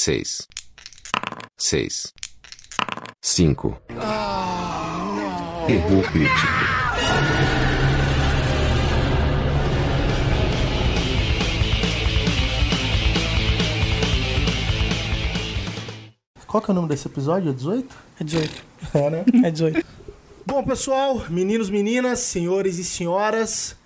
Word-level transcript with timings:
seis, 0.00 0.48
seis, 1.58 2.14
cinco. 3.20 3.76
Erro 5.68 6.02
crítico. 6.10 6.46
Qual 16.46 16.62
que 16.62 16.70
é 16.70 16.72
o 16.72 16.74
nome 16.74 16.88
desse 16.88 17.06
episódio? 17.06 17.50
É 17.50 17.52
18? 17.52 17.96
É 18.20 18.24
18. 18.24 18.64
É, 18.94 19.10
né? 19.10 19.24
É 19.44 19.50
18. 19.50 19.86
Bom, 20.46 20.64
pessoal, 20.64 21.26
meninos, 21.28 21.68
meninas, 21.68 22.20
senhores 22.20 22.78
e 22.78 22.84
senhoras 22.84 23.76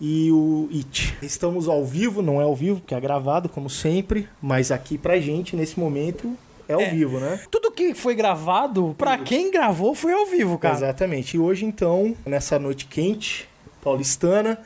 e 0.00 0.30
o 0.30 0.68
It. 0.72 1.16
Estamos 1.22 1.68
ao 1.68 1.84
vivo, 1.84 2.20
não 2.22 2.40
é 2.40 2.44
ao 2.44 2.54
vivo, 2.54 2.80
porque 2.80 2.94
é 2.94 3.00
gravado, 3.00 3.48
como 3.48 3.70
sempre, 3.70 4.28
mas 4.42 4.70
aqui 4.70 4.98
pra 4.98 5.18
gente, 5.18 5.56
nesse 5.56 5.78
momento, 5.80 6.36
é 6.68 6.74
ao 6.74 6.80
É. 6.80 6.90
vivo, 6.90 7.18
né? 7.18 7.40
Tudo 7.50 7.70
que 7.70 7.94
foi 7.94 8.14
gravado, 8.14 8.94
pra 8.98 9.16
quem 9.18 9.50
gravou, 9.50 9.94
foi 9.94 10.12
ao 10.12 10.26
vivo, 10.26 10.58
cara. 10.58 10.74
Exatamente. 10.76 11.36
E 11.36 11.40
hoje, 11.40 11.64
então, 11.64 12.14
nessa 12.26 12.58
noite 12.58 12.86
quente, 12.86 13.48
paulistana, 13.82 14.58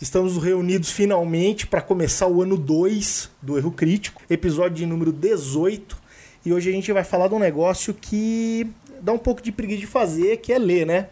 estamos 0.00 0.36
reunidos 0.42 0.90
finalmente 0.90 1.66
para 1.66 1.80
começar 1.80 2.26
o 2.26 2.42
ano 2.42 2.56
2 2.56 3.30
do 3.40 3.56
Erro 3.56 3.70
Crítico, 3.70 4.22
episódio 4.28 4.76
de 4.76 4.86
número 4.86 5.12
18. 5.12 5.96
E 6.44 6.52
hoje 6.52 6.68
a 6.68 6.72
gente 6.72 6.92
vai 6.92 7.04
falar 7.04 7.28
de 7.28 7.34
um 7.34 7.38
negócio 7.38 7.94
que 7.94 8.66
dá 9.00 9.12
um 9.12 9.18
pouco 9.18 9.40
de 9.40 9.52
preguiça 9.52 9.80
de 9.80 9.86
fazer, 9.86 10.38
que 10.38 10.52
é 10.52 10.58
ler, 10.58 10.84
né? 10.86 11.08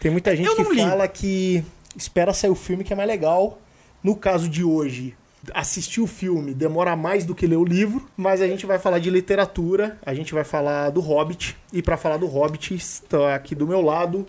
Tem 0.00 0.10
muita 0.10 0.34
gente 0.36 0.54
que 0.54 0.62
li. 0.74 0.82
fala 0.82 1.06
que 1.08 1.64
espera 1.96 2.32
sair 2.32 2.50
o 2.50 2.54
filme 2.54 2.84
que 2.84 2.92
é 2.92 2.96
mais 2.96 3.08
legal. 3.08 3.58
No 4.02 4.14
caso 4.16 4.48
de 4.48 4.62
hoje, 4.62 5.14
assistir 5.52 6.00
o 6.00 6.06
filme 6.06 6.52
demora 6.54 6.94
mais 6.94 7.24
do 7.24 7.34
que 7.34 7.46
ler 7.46 7.56
o 7.56 7.64
livro, 7.64 8.06
mas 8.16 8.40
a 8.42 8.46
gente 8.46 8.66
vai 8.66 8.78
falar 8.78 8.98
de 8.98 9.10
literatura, 9.10 9.98
a 10.04 10.14
gente 10.14 10.34
vai 10.34 10.44
falar 10.44 10.90
do 10.90 11.00
Hobbit, 11.00 11.56
e 11.72 11.82
para 11.82 11.96
falar 11.96 12.16
do 12.16 12.26
Hobbit 12.26 12.74
está 12.74 13.34
aqui 13.34 13.54
do 13.54 13.66
meu 13.66 13.80
lado 13.80 14.26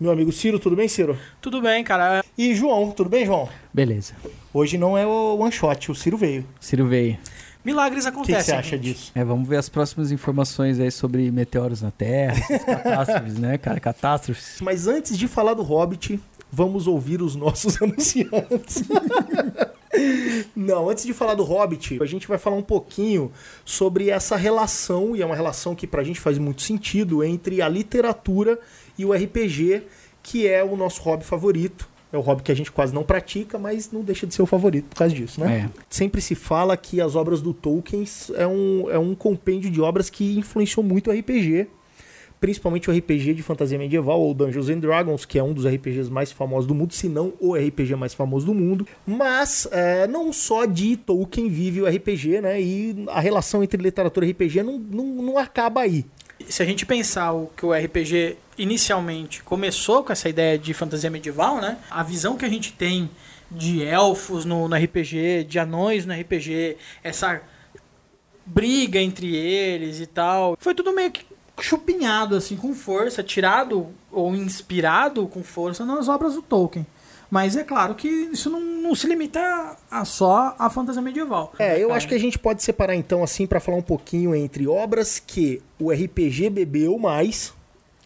meu 0.00 0.12
amigo 0.12 0.30
Ciro, 0.30 0.60
tudo 0.60 0.76
bem, 0.76 0.86
Ciro? 0.86 1.18
Tudo 1.40 1.60
bem, 1.60 1.82
cara. 1.82 2.24
E 2.36 2.54
João, 2.54 2.92
tudo 2.92 3.10
bem, 3.10 3.26
João? 3.26 3.48
Beleza. 3.74 4.14
Hoje 4.54 4.78
não 4.78 4.96
é 4.96 5.04
o 5.04 5.36
one 5.38 5.50
shot, 5.50 5.90
o 5.90 5.94
Ciro 5.94 6.16
veio. 6.16 6.46
Ciro 6.60 6.86
veio. 6.86 7.18
Milagres 7.64 8.04
O 8.06 8.08
que 8.12 8.14
acontecem. 8.14 8.44
você 8.44 8.52
acha 8.52 8.76
gente. 8.76 8.80
disso? 8.94 9.12
É, 9.12 9.24
vamos 9.24 9.48
ver 9.48 9.56
as 9.56 9.68
próximas 9.68 10.12
informações 10.12 10.78
aí 10.78 10.92
sobre 10.92 11.28
meteoros 11.32 11.82
na 11.82 11.90
Terra, 11.90 12.40
catástrofes, 12.64 13.38
né, 13.38 13.58
cara? 13.58 13.80
Catástrofes. 13.80 14.58
Mas 14.60 14.86
antes 14.86 15.18
de 15.18 15.26
falar 15.26 15.54
do 15.54 15.64
Hobbit, 15.64 16.20
vamos 16.50 16.86
ouvir 16.86 17.22
os 17.22 17.36
nossos 17.36 17.80
anunciantes. 17.82 18.82
Não, 20.54 20.88
antes 20.88 21.04
de 21.04 21.12
falar 21.12 21.34
do 21.34 21.44
Hobbit, 21.44 21.98
a 22.00 22.06
gente 22.06 22.28
vai 22.28 22.38
falar 22.38 22.56
um 22.56 22.62
pouquinho 22.62 23.32
sobre 23.64 24.10
essa 24.10 24.36
relação, 24.36 25.16
e 25.16 25.22
é 25.22 25.26
uma 25.26 25.34
relação 25.34 25.74
que 25.74 25.86
pra 25.86 26.04
gente 26.04 26.20
faz 26.20 26.38
muito 26.38 26.62
sentido, 26.62 27.24
entre 27.24 27.62
a 27.62 27.68
literatura 27.68 28.58
e 28.96 29.04
o 29.04 29.12
RPG, 29.12 29.82
que 30.22 30.46
é 30.46 30.62
o 30.62 30.76
nosso 30.76 31.00
hobby 31.02 31.24
favorito. 31.24 31.88
É 32.10 32.16
o 32.16 32.20
hobby 32.20 32.42
que 32.42 32.50
a 32.50 32.54
gente 32.54 32.72
quase 32.72 32.94
não 32.94 33.02
pratica, 33.02 33.58
mas 33.58 33.92
não 33.92 34.00
deixa 34.00 34.26
de 34.26 34.34
ser 34.34 34.40
o 34.40 34.46
favorito 34.46 34.86
por 34.86 34.96
causa 34.96 35.14
disso, 35.14 35.40
né? 35.40 35.70
É. 35.70 35.82
Sempre 35.90 36.22
se 36.22 36.34
fala 36.34 36.74
que 36.74 37.02
as 37.02 37.14
obras 37.14 37.42
do 37.42 37.52
Tolkien 37.52 38.04
é 38.34 38.46
um, 38.46 38.90
é 38.90 38.98
um 38.98 39.14
compêndio 39.14 39.70
de 39.70 39.78
obras 39.80 40.08
que 40.08 40.38
influenciou 40.38 40.82
muito 40.82 41.10
o 41.10 41.12
RPG, 41.12 41.68
principalmente 42.40 42.90
o 42.90 42.96
RPG 42.96 43.34
de 43.34 43.42
fantasia 43.42 43.78
medieval, 43.78 44.20
ou 44.20 44.34
Dungeons 44.34 44.68
and 44.68 44.78
Dragons, 44.78 45.24
que 45.24 45.38
é 45.38 45.42
um 45.42 45.52
dos 45.52 45.66
RPGs 45.66 46.10
mais 46.10 46.32
famosos 46.32 46.66
do 46.66 46.74
mundo, 46.74 46.92
se 46.92 47.08
não 47.08 47.32
o 47.40 47.54
RPG 47.54 47.94
mais 47.96 48.14
famoso 48.14 48.46
do 48.46 48.54
mundo. 48.54 48.86
Mas 49.06 49.66
é, 49.70 50.06
não 50.06 50.32
só 50.32 50.64
de 50.64 50.96
Tolkien 50.96 51.48
vive 51.48 51.82
o 51.82 51.86
RPG, 51.86 52.40
né? 52.40 52.60
E 52.60 53.04
a 53.08 53.20
relação 53.20 53.62
entre 53.62 53.82
literatura 53.82 54.26
e 54.26 54.30
RPG 54.30 54.62
não, 54.62 54.78
não, 54.78 55.04
não 55.04 55.38
acaba 55.38 55.82
aí. 55.82 56.04
Se 56.48 56.62
a 56.62 56.66
gente 56.66 56.86
pensar 56.86 57.32
o 57.32 57.50
que 57.56 57.66
o 57.66 57.72
RPG 57.72 58.36
inicialmente 58.56 59.42
começou 59.42 60.04
com 60.04 60.12
essa 60.12 60.28
ideia 60.28 60.58
de 60.58 60.72
fantasia 60.72 61.10
medieval, 61.10 61.60
né? 61.60 61.78
A 61.90 62.02
visão 62.02 62.36
que 62.36 62.44
a 62.44 62.48
gente 62.48 62.72
tem 62.72 63.10
de 63.50 63.82
elfos 63.82 64.44
no, 64.44 64.68
no 64.68 64.76
RPG, 64.76 65.44
de 65.44 65.58
anões 65.58 66.04
no 66.04 66.12
RPG, 66.12 66.76
essa 67.02 67.40
briga 68.44 68.98
entre 68.98 69.34
eles 69.34 70.00
e 70.00 70.06
tal, 70.06 70.56
foi 70.58 70.74
tudo 70.74 70.94
meio 70.94 71.10
que 71.10 71.24
chupinhado 71.60 72.34
assim 72.36 72.56
com 72.56 72.74
força, 72.74 73.22
tirado 73.22 73.88
ou 74.10 74.34
inspirado 74.34 75.26
com 75.26 75.42
força 75.42 75.84
nas 75.84 76.08
obras 76.08 76.34
do 76.34 76.42
Tolkien. 76.42 76.86
Mas 77.30 77.56
é 77.56 77.62
claro 77.62 77.94
que 77.94 78.08
isso 78.08 78.48
não, 78.48 78.60
não 78.60 78.94
se 78.94 79.06
limita 79.06 79.76
a 79.90 80.04
só 80.04 80.54
a 80.58 80.70
fantasia 80.70 81.02
medieval. 81.02 81.52
É, 81.58 81.78
eu 81.78 81.92
acho 81.92 82.08
que 82.08 82.14
a 82.14 82.18
gente 82.18 82.38
pode 82.38 82.62
separar 82.62 82.94
então 82.94 83.22
assim 83.22 83.46
para 83.46 83.60
falar 83.60 83.76
um 83.76 83.82
pouquinho 83.82 84.34
entre 84.34 84.66
obras 84.66 85.18
que 85.24 85.60
o 85.78 85.90
RPG 85.92 86.48
bebeu 86.48 86.98
mais, 86.98 87.52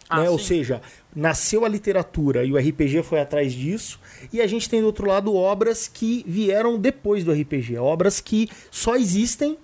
Ah, 0.09 0.23
né? 0.23 0.31
Ou 0.31 0.39
sim. 0.41 0.47
seja, 0.47 0.83
nasceu 1.15 1.65
a 1.65 1.69
literatura 1.69 2.45
e 2.45 2.53
o 2.53 2.57
RPG 2.59 3.05
foi 3.05 3.21
atrás 3.21 3.53
disso, 3.53 4.01
e 4.33 4.41
a 4.41 4.47
gente 4.49 4.69
tem 4.69 4.81
do 4.81 4.87
outro 4.87 5.07
lado 5.07 5.35
obras 5.37 5.87
que 5.87 6.25
vieram 6.27 6.77
depois 6.77 7.23
do 7.23 7.33
RPG, 7.33 7.77
obras 7.79 8.19
que 8.21 8.49
só 8.73 8.97
existem 8.97 9.57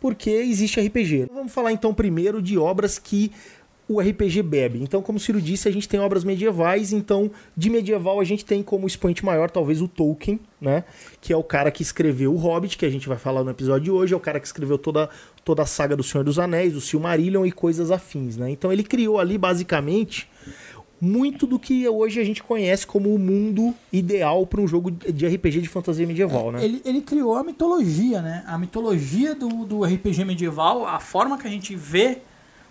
porque 0.00 0.30
existe 0.30 0.80
RPG. 0.80 1.26
Vamos 1.32 1.52
falar 1.52 1.72
então 1.72 1.92
primeiro 1.92 2.40
de 2.40 2.58
obras 2.58 2.98
que 2.98 3.32
o 3.88 4.00
RPG 4.00 4.42
bebe. 4.42 4.82
Então, 4.82 5.00
como 5.00 5.16
o 5.16 5.20
Ciro 5.20 5.40
disse, 5.40 5.66
a 5.66 5.72
gente 5.72 5.88
tem 5.88 5.98
obras 5.98 6.22
medievais, 6.22 6.92
então 6.92 7.30
de 7.56 7.70
medieval 7.70 8.20
a 8.20 8.24
gente 8.24 8.44
tem 8.44 8.62
como 8.62 8.86
expoente 8.86 9.24
maior 9.24 9.50
talvez 9.50 9.80
o 9.80 9.88
Tolkien, 9.88 10.38
né? 10.60 10.84
Que 11.22 11.32
é 11.32 11.36
o 11.36 11.42
cara 11.42 11.70
que 11.70 11.82
escreveu 11.82 12.34
o 12.34 12.36
Hobbit, 12.36 12.76
que 12.76 12.84
a 12.84 12.90
gente 12.90 13.08
vai 13.08 13.16
falar 13.16 13.42
no 13.42 13.50
episódio 13.50 13.84
de 13.84 13.90
hoje, 13.90 14.12
é 14.12 14.16
o 14.16 14.20
cara 14.20 14.38
que 14.38 14.46
escreveu 14.46 14.76
toda, 14.76 15.08
toda 15.42 15.62
a 15.62 15.66
saga 15.66 15.96
do 15.96 16.02
Senhor 16.02 16.22
dos 16.22 16.38
Anéis, 16.38 16.76
o 16.76 16.82
Silmarillion 16.82 17.46
e 17.46 17.52
coisas 17.52 17.90
afins, 17.90 18.36
né? 18.36 18.50
Então 18.50 18.70
ele 18.70 18.84
criou 18.84 19.18
ali 19.18 19.38
basicamente 19.38 20.28
muito 21.00 21.46
do 21.46 21.58
que 21.58 21.88
hoje 21.88 22.20
a 22.20 22.24
gente 22.24 22.42
conhece 22.42 22.86
como 22.86 23.14
o 23.14 23.18
mundo 23.18 23.74
ideal 23.92 24.46
para 24.46 24.60
um 24.60 24.66
jogo 24.66 24.90
de 24.90 25.26
RPG 25.26 25.60
de 25.60 25.68
fantasia 25.68 26.06
medieval, 26.06 26.50
né? 26.50 26.64
Ele, 26.64 26.82
ele 26.84 27.00
criou 27.00 27.36
a 27.36 27.44
mitologia, 27.44 28.20
né? 28.20 28.44
A 28.46 28.58
mitologia 28.58 29.34
do, 29.34 29.64
do 29.64 29.84
RPG 29.84 30.24
medieval, 30.24 30.86
a 30.86 30.98
forma 30.98 31.38
que 31.38 31.46
a 31.46 31.50
gente 31.50 31.76
vê 31.76 32.18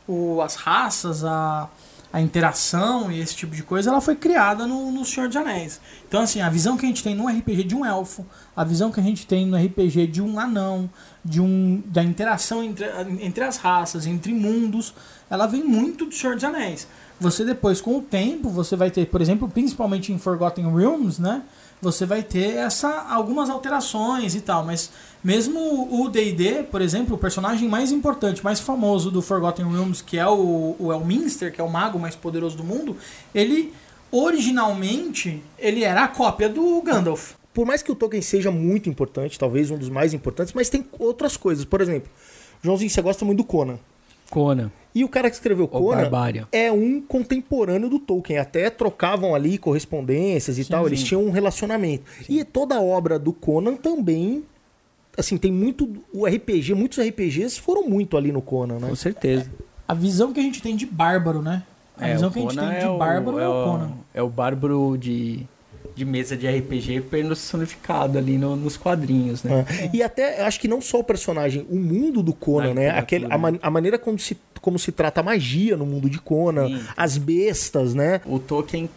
o, 0.07 0.41
as 0.41 0.55
raças, 0.55 1.23
a, 1.23 1.69
a 2.11 2.21
interação 2.21 3.11
e 3.11 3.19
esse 3.19 3.35
tipo 3.35 3.55
de 3.55 3.63
coisa, 3.63 3.89
ela 3.89 4.01
foi 4.01 4.15
criada 4.15 4.65
no, 4.65 4.91
no 4.91 5.05
Senhor 5.05 5.27
dos 5.27 5.38
Anéis. 5.38 5.79
Então, 6.07 6.21
assim, 6.21 6.41
a 6.41 6.49
visão 6.49 6.77
que 6.77 6.85
a 6.85 6.88
gente 6.88 7.03
tem 7.03 7.15
no 7.15 7.27
RPG 7.27 7.63
de 7.63 7.75
um 7.75 7.85
elfo, 7.85 8.25
a 8.55 8.63
visão 8.63 8.91
que 8.91 8.99
a 8.99 9.03
gente 9.03 9.27
tem 9.27 9.45
no 9.45 9.57
RPG 9.57 10.07
de 10.07 10.21
um 10.21 10.39
anão, 10.39 10.89
de 11.23 11.41
um, 11.41 11.83
da 11.85 12.03
interação 12.03 12.63
entre, 12.63 12.85
entre 13.21 13.44
as 13.44 13.57
raças, 13.57 14.07
entre 14.07 14.33
mundos, 14.33 14.94
ela 15.29 15.47
vem 15.47 15.63
muito 15.63 16.05
do 16.05 16.13
Senhor 16.13 16.35
dos 16.35 16.44
Anéis. 16.44 16.88
Você 17.19 17.44
depois, 17.44 17.81
com 17.81 17.97
o 17.97 18.01
tempo, 18.01 18.50
você 18.50 18.75
vai 18.75 18.91
ter, 18.91 19.07
por 19.07 19.22
exemplo, 19.22 19.50
principalmente 19.50 20.13
em 20.13 20.19
Forgotten 20.19 20.72
Realms, 20.72 21.19
né? 21.19 21.41
Você 21.81 22.05
vai 22.05 22.23
ter 22.23 22.55
essa, 22.55 23.05
algumas 23.09 23.50
alterações 23.50 24.35
e 24.35 24.41
tal, 24.41 24.66
mas 24.66 24.91
mesmo 25.23 25.88
o 25.91 26.09
D&D, 26.09 26.63
por 26.63 26.81
exemplo, 26.81 27.16
o 27.16 27.17
personagem 27.17 27.67
mais 27.67 27.91
importante, 27.91 28.44
mais 28.44 28.59
famoso 28.59 29.11
do 29.11 29.22
Forgotten 29.22 29.69
Realms, 29.72 30.03
que 30.03 30.17
é 30.17 30.27
o, 30.27 30.75
o 30.79 30.91
Elminster, 30.91 31.51
que 31.51 31.61
é 31.61 31.63
o 31.63 31.69
mago 31.69 32.00
mais 32.00 32.16
poderoso 32.16 32.57
do 32.57 32.63
mundo, 32.63 32.97
ele 33.33 33.73
originalmente 34.11 35.44
ele 35.57 35.83
era 35.83 36.03
a 36.03 36.07
cópia 36.07 36.50
do 36.50 36.81
Gandalf. 36.81 37.33
por 37.53 37.65
mais 37.65 37.81
que 37.81 37.91
o 37.91 37.95
Tolkien 37.95 38.21
seja 38.21 38.50
muito 38.51 38.89
importante, 38.89 39.38
talvez 39.38 39.69
um 39.69 39.77
dos 39.77 39.89
mais 39.89 40.13
importantes, 40.13 40.53
mas 40.53 40.69
tem 40.69 40.86
outras 40.97 41.36
coisas. 41.36 41.65
Por 41.65 41.81
exemplo, 41.81 42.09
Joãozinho, 42.63 42.89
você 42.89 43.01
gosta 43.01 43.25
muito 43.25 43.39
do 43.39 43.44
Conan. 43.44 43.80
Conan. 44.29 44.71
E 44.95 45.03
o 45.03 45.09
cara 45.09 45.29
que 45.29 45.35
escreveu 45.35 45.65
O 45.65 45.68
Conan 45.68 46.01
Barbário. 46.01 46.47
é 46.51 46.71
um 46.71 47.00
contemporâneo 47.00 47.88
do 47.89 48.00
Tolkien. 48.00 48.39
Até 48.39 48.69
trocavam 48.69 49.35
ali 49.35 49.57
correspondências 49.57 50.57
e 50.57 50.65
tal, 50.65 50.88
eles 50.88 51.03
tinham 51.03 51.24
um 51.24 51.29
relacionamento. 51.29 52.03
E 52.27 52.44
toda 52.44 52.75
a 52.75 52.81
obra 52.81 53.19
do 53.19 53.31
Conan 53.31 53.75
também. 53.75 54.44
Assim, 55.18 55.38
tem 55.38 55.51
muito. 55.51 55.91
O 56.13 56.25
RPG, 56.25 56.74
muitos 56.74 57.00
RPGs 57.00 57.59
foram 57.59 57.88
muito 57.88 58.18
ali 58.18 58.31
no 58.31 58.41
Conan, 58.41 58.79
né? 58.79 58.88
Com 58.89 58.95
certeza. 58.95 59.50
A 59.88 59.94
visão 59.94 60.33
que 60.33 60.39
a 60.39 60.44
gente 60.44 60.62
tem 60.62 60.75
de 60.75 60.85
bárbaro, 60.85 61.41
né? 61.41 61.63
A 61.97 62.07
É, 62.07 62.13
visão 62.13 62.29
o 62.29 62.31
que 62.31 62.39
a 62.39 62.41
gente 62.44 62.57
tem 62.57 62.69
de 62.69 62.85
é 62.85 62.89
o- 62.89 62.97
bárbaro 62.97 63.39
é, 63.39 63.44
é 63.44 63.47
o 63.47 63.51
o- 63.51 63.63
Conan. 63.65 63.91
É 64.13 64.21
o 64.21 64.29
bárbaro 64.29 64.97
de, 65.00 65.47
de 65.97 66.05
mesa 66.05 66.38
de 66.38 66.47
RPG 66.47 67.01
personificado 67.01 68.17
ali 68.19 68.38
no- 68.38 68.55
nos 68.55 68.77
quadrinhos, 68.77 69.44
né? 69.44 69.65
É. 69.67 69.89
E 69.94 70.03
até, 70.03 70.44
acho 70.45 70.59
que 70.59 70.67
não 70.67 70.79
só 70.79 70.99
o 70.99 71.03
personagem, 71.03 71.65
o 71.69 71.75
mundo 71.75 72.21
do 72.21 72.33
Conan, 72.33 72.73
né? 72.75 72.91
Aquele, 72.91 73.25
a, 73.25 73.29
né? 73.29 73.38
man- 73.38 73.59
a 73.61 73.69
maneira 73.71 73.97
como 73.97 74.19
se, 74.19 74.38
como 74.61 74.77
se 74.77 74.91
trata 74.91 75.21
a 75.21 75.23
magia 75.23 75.75
no 75.75 75.85
mundo 75.85 76.07
de 76.09 76.19
Conan, 76.19 76.67
Sim. 76.67 76.83
as 76.95 77.17
bestas, 77.17 77.95
né? 77.95 78.21
O 78.25 78.38
Tolkien, 78.38 78.88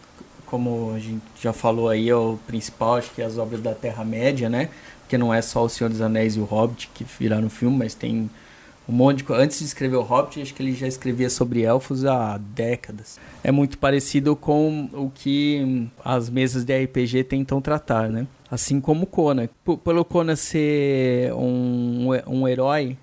como 0.45 0.93
a 0.95 0.99
gente 0.99 1.21
já 1.41 1.51
falou 1.51 1.89
aí, 1.89 2.07
é 2.07 2.15
o 2.15 2.37
principal, 2.45 2.95
acho 2.97 3.09
que 3.11 3.21
é 3.21 3.25
as 3.25 3.37
obras 3.37 3.61
da 3.61 3.73
Terra-média, 3.73 4.47
né? 4.47 4.69
Porque 5.01 5.17
não 5.17 5.33
é 5.33 5.41
só 5.41 5.63
O 5.65 5.69
Senhor 5.69 5.89
dos 5.89 6.01
Anéis 6.01 6.35
e 6.35 6.39
o 6.39 6.43
Hobbit 6.45 6.89
que 6.93 7.03
viraram 7.19 7.49
filme, 7.49 7.77
mas 7.77 7.93
tem 7.95 8.29
um 8.89 8.93
monte 8.93 9.23
de. 9.23 9.33
Antes 9.33 9.59
de 9.59 9.65
escrever 9.65 9.95
o 9.95 10.01
Hobbit, 10.01 10.41
acho 10.41 10.53
que 10.53 10.61
ele 10.61 10.73
já 10.73 10.87
escrevia 10.87 11.29
sobre 11.29 11.61
elfos 11.61 12.05
há 12.05 12.37
décadas. 12.37 13.19
É 13.43 13.51
muito 13.51 13.77
parecido 13.77 14.35
com 14.35 14.89
o 14.93 15.09
que 15.13 15.87
as 16.03 16.29
mesas 16.29 16.63
de 16.63 16.83
RPG 16.83 17.23
tentam 17.25 17.61
tratar, 17.61 18.09
né? 18.09 18.27
Assim 18.49 18.81
como 18.81 19.03
o 19.03 19.07
Conan. 19.07 19.47
P- 19.63 19.77
pelo 19.77 20.03
Conan 20.03 20.35
ser 20.35 21.33
um, 21.33 22.09
um 22.27 22.47
herói 22.47 22.97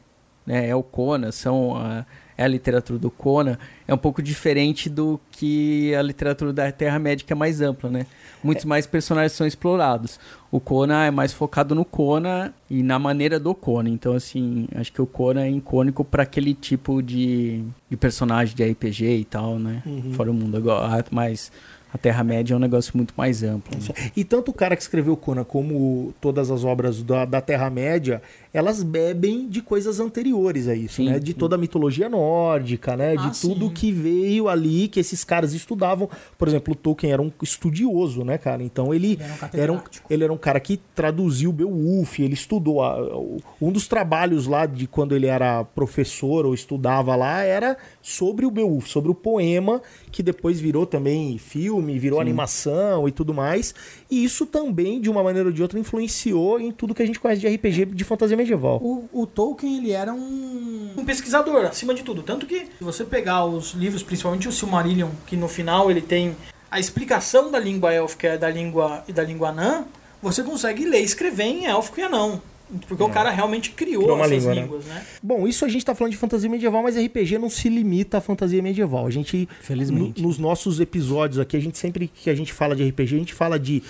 né, 0.47 0.69
é 0.69 0.75
o 0.75 0.83
Conan, 0.83 1.31
são 1.33 1.75
a, 1.77 2.05
é 2.39 2.45
a 2.45 2.49
literatura 2.49 3.01
do 3.01 3.11
Conan, 3.11 3.59
é 3.87 3.93
um 3.93 3.99
pouco 3.99 4.23
diferente 4.23 4.89
do 4.89 5.21
que 5.33 5.93
a 5.93 6.01
literatura 6.01 6.53
da 6.53 6.71
Terra-média, 6.71 7.27
que 7.27 7.33
é 7.33 7.37
mais 7.37 7.61
ampla, 7.61 7.91
né? 7.91 8.07
Muitos 8.43 8.65
mais 8.65 8.87
personagens 8.87 9.33
são 9.33 9.45
explorados. 9.45 10.21
O 10.49 10.61
Conan 10.61 11.03
é 11.03 11.11
mais 11.11 11.33
focado 11.33 11.75
no 11.75 11.85
Conan 11.85 12.53
e 12.71 12.81
na 12.85 12.97
maneira 12.97 13.41
do 13.41 13.53
Conan. 13.53 13.91
Então, 13.91 14.13
assim, 14.13 14.69
acho 14.77 14.93
que 14.93 15.03
o 15.03 15.07
Conan 15.07 15.43
é 15.43 15.51
icônico 15.51 16.05
para 16.05 16.23
aquele 16.23 16.55
tipo 16.55 17.03
de, 17.03 17.65
de 17.91 17.97
personagem 17.97 18.55
de 18.55 18.65
RPG 18.65 19.05
e 19.05 19.25
tal, 19.25 19.59
né? 19.59 19.83
Fora 20.13 20.31
o 20.31 20.35
mundo 20.35 20.57
agora. 20.57 21.05
Mas 21.11 21.51
a 21.93 21.97
Terra-média 21.99 22.55
é 22.55 22.57
um 22.57 22.61
negócio 22.61 22.93
muito 22.97 23.15
mais 23.17 23.43
amplo. 23.43 23.77
né? 23.77 24.11
E 24.17 24.25
tanto 24.25 24.51
o 24.51 24.55
cara 24.55 24.77
que 24.77 24.83
escreveu 24.83 25.17
Conan 25.17 25.45
como 25.45 26.15
todas 26.21 26.51
as 26.51 26.65
obras 26.65 27.03
da, 27.03 27.25
da 27.25 27.41
Terra-média, 27.41 28.21
elas 28.53 28.83
bebem 28.83 29.49
de 29.49 29.63
coisas 29.63 30.01
anteriores 30.01 30.69
a 30.69 30.75
isso, 30.75 30.97
Sim, 30.97 31.11
né? 31.11 31.19
De 31.19 31.33
sim. 31.33 31.39
toda 31.39 31.55
a 31.57 31.59
mitologia 31.59 32.09
nórdica, 32.09 32.97
né? 32.97 33.15
Ah, 33.19 33.29
de 33.29 33.41
tudo 33.41 33.69
sim. 33.69 33.73
que 33.75 33.93
veio 33.93 34.49
ali, 34.49 34.89
que 34.89 35.01
esses 35.01 35.25
caras 35.25 35.53
estudavam. 35.55 36.09
Por 36.37 36.49
exemplo, 36.49 36.73
o 36.73 36.77
Tolkien 36.77 37.13
era 37.13 37.23
um 37.23 37.31
estudioso, 37.43 38.25
né, 38.25 38.39
cara? 38.39 38.63
Então 38.63 38.93
ele 38.95 39.19
Ele 39.53 39.63
era 39.63 39.73
um 39.73 39.77
um, 39.77 39.81
ele 40.11 40.25
era 40.25 40.33
um 40.33 40.37
cara 40.39 40.59
que 40.61 40.79
traduziu 40.95 41.53
Beowulf, 41.53 42.19
ele 42.19 42.35
estudou. 42.35 42.83
a- 42.83 43.17
o- 43.17 43.39
um 43.61 43.71
dos 43.73 43.87
trabalhos 43.89 44.47
lá 44.47 44.67
de 44.67 44.87
quando 44.87 45.15
ele 45.15 45.27
era 45.27 45.65
professor 45.65 46.45
ou 46.47 46.53
estudava 46.55 47.15
lá 47.17 47.43
era 47.43 47.77
sobre 48.03 48.45
o 48.47 48.51
Beowulf, 48.51 48.87
sobre 48.89 49.11
o 49.11 49.15
poema, 49.15 49.81
que 50.09 50.23
depois 50.23 50.61
virou 50.61 50.87
também 50.87 51.39
filme, 51.39 51.99
virou 51.99 52.21
animação 52.21 53.09
e 53.09 53.13
tudo 53.13 53.35
mais. 53.35 53.75
E 54.11 54.25
isso 54.25 54.47
também, 54.47 55.01
de 55.01 55.11
uma 55.11 55.23
maneira 55.23 55.49
ou 55.49 55.53
de 55.53 55.63
outra, 55.63 55.79
influenciou 55.79 56.61
em 56.61 56.73
tudo 56.73 56.95
que 56.95 57.03
a 57.03 57.07
gente 57.07 57.21
conhece 57.21 57.41
de 57.41 57.49
RPG 57.49 57.87
de 57.87 58.05
fantasia 58.05 58.37
medieval. 58.37 58.81
O, 58.83 59.09
o 59.13 59.27
Tolkien, 59.27 59.79
ele 59.79 59.93
era 59.93 60.13
um, 60.13 60.95
um 60.97 61.05
pesquisador, 61.05 61.65
acima 61.65 61.95
de 61.95 62.03
tudo. 62.03 62.23
Tanto 62.23 62.47
que, 62.47 62.67
se 62.79 62.85
você 62.85 63.05
pegar 63.05 63.45
os 63.45 63.73
livros, 63.73 64.03
principalmente 64.03 64.49
o 64.49 64.53
Silmarillion, 64.53 65.11
que 65.27 65.37
no 65.37 65.49
final 65.49 65.91
ele 65.91 66.01
tem 66.01 66.37
a 66.71 66.79
explicação 66.79 67.51
da 67.51 67.59
língua 67.59 67.93
élfica 67.93 68.35
e 68.35 68.39
da 68.39 68.51
língua, 68.51 69.05
e 69.09 69.13
da 69.13 69.23
língua 69.23 69.49
anã, 69.49 69.85
você 70.21 70.43
consegue 70.43 70.85
ler 70.85 71.01
e 71.01 71.05
escrever 71.05 71.45
em 71.45 71.67
élfico 71.67 72.01
e 72.01 72.03
anão. 72.03 72.43
Porque 72.87 73.03
o 73.03 73.09
cara 73.09 73.31
realmente 73.31 73.71
criou, 73.71 74.03
É. 74.03 74.05
Criou 74.05 74.17
uma 74.17 74.25
essas 74.27 74.39
língua, 74.45 74.55
né? 74.55 74.61
línguas, 74.63 74.85
né? 74.85 75.07
Bom, 75.23 75.49
isso 75.49 75.65
a 75.65 75.69
gente 75.69 75.85
tá 75.85 75.95
falando 75.95 76.11
de 76.13 76.19
fantasia 76.19 76.51
medieval, 76.51 76.83
mas 76.83 76.97
RPG 76.97 77.39
não 77.39 77.49
se 77.49 77.69
limita 77.69 78.19
à 78.19 78.21
fantasia 78.21 78.63
medieval. 78.63 79.07
A 79.07 79.11
gente, 79.11 79.49
Felizmente. 79.63 80.21
no- 80.21 80.29
nos 80.29 80.39
nossos 80.39 80.79
episódios 80.81 81.39
aqui, 81.39 81.57
a 81.57 81.61
gente 81.61 81.79
sempre 81.79 82.09
que 82.09 82.29
a 82.29 82.35
gente 82.35 82.53
fala 82.53 82.77
de 82.77 82.83
RPG, 82.87 83.15
a 83.15 83.19
gente 83.19 83.33
fala 83.35 83.59
de 83.59 83.83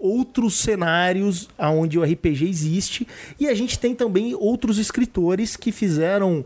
outros 0.00 0.54
cenários 0.54 1.48
aonde 1.58 1.98
o 1.98 2.04
RPG 2.04 2.48
existe 2.48 3.06
e 3.38 3.48
a 3.48 3.54
gente 3.54 3.76
tem 3.78 3.94
também 3.96 4.32
outros 4.32 4.78
escritores 4.78 5.56
que 5.56 5.72
fizeram 5.72 6.44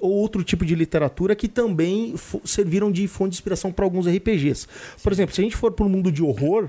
outro 0.00 0.44
tipo 0.44 0.64
de 0.64 0.76
literatura 0.76 1.34
que 1.34 1.48
também 1.48 2.14
serviram 2.44 2.92
de 2.92 3.08
fonte 3.08 3.30
de 3.30 3.36
inspiração 3.38 3.72
para 3.72 3.84
alguns 3.84 4.06
RPGs. 4.06 4.68
Por 5.02 5.12
exemplo, 5.12 5.34
se 5.34 5.40
a 5.40 5.44
gente 5.44 5.56
for 5.56 5.72
para 5.72 5.84
o 5.84 5.88
mundo 5.88 6.12
de 6.12 6.22
horror, 6.22 6.68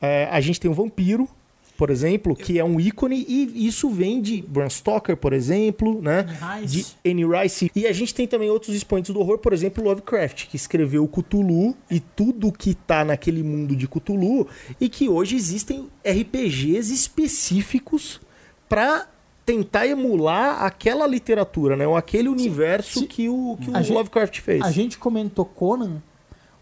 é, 0.00 0.28
a 0.30 0.40
gente 0.40 0.60
tem 0.60 0.70
o 0.70 0.74
Vampiro, 0.74 1.28
por 1.76 1.90
exemplo, 1.90 2.36
que 2.36 2.58
é 2.58 2.64
um 2.64 2.78
ícone, 2.78 3.24
e 3.28 3.66
isso 3.66 3.90
vem 3.90 4.20
de 4.22 4.42
Bram 4.42 4.70
Stoker, 4.70 5.16
por 5.16 5.32
exemplo, 5.32 6.00
né? 6.00 6.24
De. 6.64 6.86
Annie 7.04 7.24
Rice. 7.26 7.70
E 7.74 7.86
a 7.86 7.92
gente 7.92 8.14
tem 8.14 8.26
também 8.28 8.48
outros 8.48 8.74
expoentes 8.76 9.12
do 9.12 9.18
horror, 9.18 9.38
por 9.38 9.52
exemplo, 9.52 9.82
Lovecraft, 9.82 10.46
que 10.46 10.54
escreveu 10.56 11.02
o 11.02 11.08
Cthulhu 11.08 11.76
e 11.90 11.98
tudo 11.98 12.52
que 12.52 12.74
tá 12.74 13.04
naquele 13.04 13.42
mundo 13.42 13.74
de 13.74 13.88
Cthulhu, 13.88 14.46
e 14.80 14.88
que 14.88 15.08
hoje 15.08 15.34
existem 15.34 15.88
RPGs 16.04 16.92
específicos 16.92 18.20
para 18.68 19.08
tentar 19.44 19.86
emular 19.86 20.62
aquela 20.62 21.06
literatura, 21.06 21.76
né? 21.76 21.86
Ou 21.86 21.96
aquele 21.96 22.28
universo 22.28 23.06
que 23.06 23.28
o, 23.28 23.58
que 23.60 23.70
o 23.70 23.74
gente- 23.74 23.92
Lovecraft 23.92 24.40
fez. 24.40 24.62
A 24.62 24.70
gente 24.70 24.96
comentou 24.96 25.44
Conan. 25.44 26.02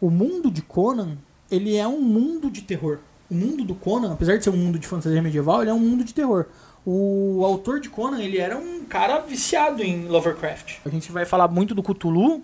O 0.00 0.11
mundo 0.11 0.50
de 0.50 0.62
Conan, 0.62 1.17
ele 1.50 1.76
é 1.76 1.87
um 1.87 2.00
mundo 2.00 2.50
de 2.50 2.62
terror. 2.62 2.99
O 3.32 3.34
mundo 3.34 3.64
do 3.64 3.75
Conan, 3.75 4.12
apesar 4.12 4.37
de 4.37 4.44
ser 4.44 4.50
um 4.50 4.58
mundo 4.58 4.79
de 4.79 4.87
fantasia 4.87 5.23
medieval, 5.23 5.62
ele 5.62 5.70
é 5.70 5.73
um 5.73 5.79
mundo 5.79 6.05
de 6.05 6.12
terror. 6.12 6.44
O 6.84 7.43
autor 7.43 7.81
de 7.81 7.88
Conan, 7.88 8.20
ele 8.20 8.37
era 8.37 8.58
um 8.58 8.84
cara 8.84 9.20
viciado 9.20 9.82
em 9.82 10.05
Lovecraft. 10.05 10.81
A 10.84 10.90
gente 10.90 11.11
vai 11.11 11.25
falar 11.25 11.49
muito 11.49 11.75
do 11.75 11.82
Cthulhu, 11.82 12.43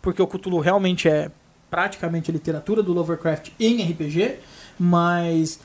porque 0.00 0.22
o 0.22 0.28
Cthulhu 0.28 0.60
realmente 0.60 1.08
é 1.08 1.28
praticamente 1.68 2.30
a 2.30 2.32
literatura 2.32 2.84
do 2.84 2.92
Lovecraft 2.92 3.50
em 3.58 3.82
RPG, 3.82 4.36
mas 4.78 5.58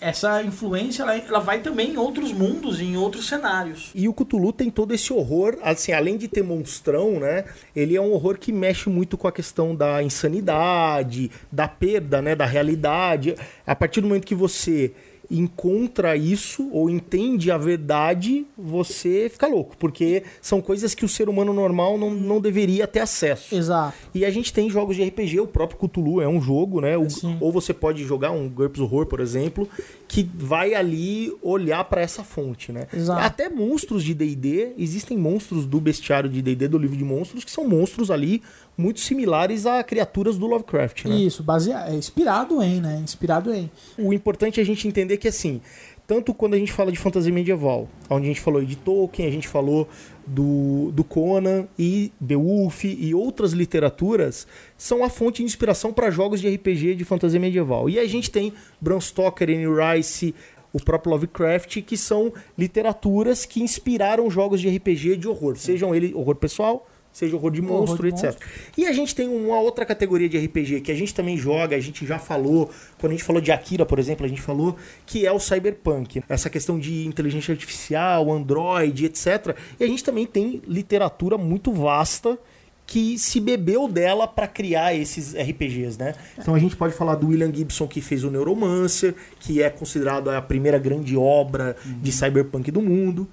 essa 0.00 0.42
influência 0.42 1.02
ela, 1.02 1.16
ela 1.16 1.38
vai 1.38 1.60
também 1.60 1.92
em 1.92 1.96
outros 1.96 2.32
mundos, 2.32 2.80
em 2.80 2.96
outros 2.96 3.28
cenários. 3.28 3.90
E 3.94 4.08
o 4.08 4.14
Cthulhu 4.14 4.52
tem 4.52 4.70
todo 4.70 4.92
esse 4.92 5.12
horror, 5.12 5.58
assim, 5.62 5.92
além 5.92 6.16
de 6.16 6.28
ter 6.28 6.42
monstrão, 6.42 7.18
né? 7.18 7.44
Ele 7.74 7.96
é 7.96 8.00
um 8.00 8.12
horror 8.12 8.38
que 8.38 8.52
mexe 8.52 8.88
muito 8.88 9.16
com 9.16 9.26
a 9.26 9.32
questão 9.32 9.74
da 9.74 10.02
insanidade, 10.02 11.30
da 11.50 11.66
perda, 11.66 12.20
né? 12.20 12.34
Da 12.34 12.46
realidade. 12.46 13.34
A 13.66 13.74
partir 13.74 14.00
do 14.00 14.08
momento 14.08 14.26
que 14.26 14.34
você 14.34 14.92
encontra 15.30 16.16
isso 16.16 16.68
ou 16.72 16.88
entende 16.90 17.50
a 17.50 17.58
verdade, 17.58 18.46
você 18.56 19.28
fica 19.32 19.46
louco, 19.46 19.76
porque 19.76 20.22
são 20.40 20.60
coisas 20.60 20.94
que 20.94 21.04
o 21.04 21.08
ser 21.08 21.28
humano 21.28 21.52
normal 21.52 21.96
não, 21.98 22.10
não 22.12 22.40
deveria 22.40 22.86
ter 22.86 23.00
acesso. 23.00 23.54
Exato. 23.54 23.96
E 24.14 24.24
a 24.24 24.30
gente 24.30 24.52
tem 24.52 24.68
jogos 24.70 24.96
de 24.96 25.04
RPG, 25.04 25.40
o 25.40 25.46
próprio 25.46 25.78
Cthulhu 25.78 26.20
é 26.20 26.28
um 26.28 26.40
jogo, 26.40 26.80
né? 26.80 26.96
O- 26.96 27.06
ou 27.40 27.52
você 27.52 27.72
pode 27.72 28.04
jogar 28.04 28.30
um 28.30 28.48
GURPS 28.48 28.80
Horror, 28.80 29.06
por 29.06 29.20
exemplo, 29.20 29.68
que 30.08 30.28
vai 30.34 30.74
ali 30.74 31.32
olhar 31.42 31.84
para 31.84 32.00
essa 32.00 32.22
fonte, 32.22 32.72
né? 32.72 32.86
Exato. 32.92 33.20
Até 33.20 33.48
monstros 33.48 34.02
de 34.04 34.14
D&D, 34.14 34.72
existem 34.78 35.16
monstros 35.16 35.66
do 35.66 35.80
bestiário 35.80 36.28
de 36.30 36.40
D&D, 36.42 36.68
do 36.68 36.78
livro 36.78 36.96
de 36.96 37.04
monstros, 37.04 37.44
que 37.44 37.50
são 37.50 37.68
monstros 37.68 38.10
ali 38.10 38.42
muito 38.76 39.00
similares 39.00 39.64
a 39.66 39.82
criaturas 39.82 40.36
do 40.36 40.46
Lovecraft, 40.46 41.06
né? 41.06 41.16
Isso, 41.16 41.42
baseado, 41.42 41.90
é 41.90 41.94
inspirado 41.94 42.62
em, 42.62 42.80
né? 42.80 43.00
Inspirado 43.02 43.52
em. 43.52 43.70
O 43.98 44.12
importante 44.12 44.60
é 44.60 44.62
a 44.62 44.66
gente 44.66 44.86
entender 44.86 45.16
que, 45.16 45.28
assim, 45.28 45.60
tanto 46.06 46.32
quando 46.32 46.54
a 46.54 46.58
gente 46.58 46.72
fala 46.72 46.92
de 46.92 46.98
fantasia 46.98 47.32
medieval, 47.32 47.88
onde 48.08 48.26
a 48.26 48.28
gente 48.28 48.40
falou 48.40 48.64
de 48.64 48.76
Tolkien, 48.76 49.26
a 49.26 49.30
gente 49.30 49.48
falou 49.48 49.88
do, 50.26 50.92
do 50.92 51.02
Conan 51.02 51.66
e 51.78 52.12
Beowulf 52.20 52.84
e 52.84 53.14
outras 53.14 53.52
literaturas, 53.52 54.46
são 54.76 55.02
a 55.02 55.08
fonte 55.08 55.38
de 55.38 55.44
inspiração 55.44 55.92
para 55.92 56.10
jogos 56.10 56.40
de 56.40 56.48
RPG 56.48 56.94
de 56.94 57.04
fantasia 57.04 57.40
medieval. 57.40 57.90
E 57.90 57.98
a 57.98 58.06
gente 58.06 58.30
tem 58.30 58.52
Bram 58.80 59.00
Stoker, 59.00 59.48
Anne 59.48 59.66
Rice, 59.66 60.34
o 60.72 60.82
próprio 60.82 61.12
Lovecraft, 61.12 61.80
que 61.82 61.96
são 61.96 62.32
literaturas 62.56 63.44
que 63.44 63.62
inspiraram 63.62 64.30
jogos 64.30 64.60
de 64.60 64.68
RPG 64.68 65.16
de 65.16 65.26
horror, 65.26 65.56
sejam 65.56 65.94
ele 65.94 66.14
horror 66.14 66.36
pessoal, 66.36 66.86
seja 67.16 67.34
horror 67.34 67.50
de 67.50 67.62
Horror 67.62 67.88
monstro, 67.88 68.02
de 68.02 68.08
etc. 68.08 68.24
monstro. 68.24 68.48
E 68.76 68.84
a 68.84 68.92
gente 68.92 69.14
tem 69.14 69.26
uma 69.26 69.58
outra 69.58 69.86
categoria 69.86 70.28
de 70.28 70.36
RPG 70.36 70.82
que 70.82 70.92
a 70.92 70.94
gente 70.94 71.14
também 71.14 71.34
joga, 71.34 71.74
a 71.74 71.80
gente 71.80 72.04
já 72.04 72.18
falou, 72.18 72.70
quando 72.98 73.12
a 73.12 73.14
gente 73.14 73.24
falou 73.24 73.40
de 73.40 73.50
Akira, 73.50 73.86
por 73.86 73.98
exemplo, 73.98 74.26
a 74.26 74.28
gente 74.28 74.42
falou 74.42 74.76
que 75.06 75.24
é 75.24 75.32
o 75.32 75.40
cyberpunk. 75.40 76.22
Essa 76.28 76.50
questão 76.50 76.78
de 76.78 77.06
inteligência 77.06 77.52
artificial, 77.52 78.30
Android, 78.30 79.06
etc. 79.06 79.56
E 79.80 79.84
a 79.84 79.86
gente 79.86 80.04
também 80.04 80.26
tem 80.26 80.60
literatura 80.66 81.38
muito 81.38 81.72
vasta 81.72 82.38
que 82.86 83.18
se 83.18 83.40
bebeu 83.40 83.88
dela 83.88 84.28
para 84.28 84.46
criar 84.46 84.94
esses 84.94 85.34
RPGs, 85.34 85.98
né? 85.98 86.14
Então 86.38 86.54
a 86.54 86.58
gente 86.58 86.76
pode 86.76 86.94
falar 86.94 87.14
do 87.14 87.28
William 87.28 87.52
Gibson 87.52 87.88
que 87.88 88.02
fez 88.02 88.24
o 88.24 88.30
Neuromancer, 88.30 89.14
que 89.40 89.62
é 89.62 89.70
considerado 89.70 90.30
a 90.30 90.40
primeira 90.42 90.78
grande 90.78 91.16
obra 91.16 91.76
de 91.82 92.12
cyberpunk 92.12 92.70
do 92.70 92.82
mundo. 92.82 93.26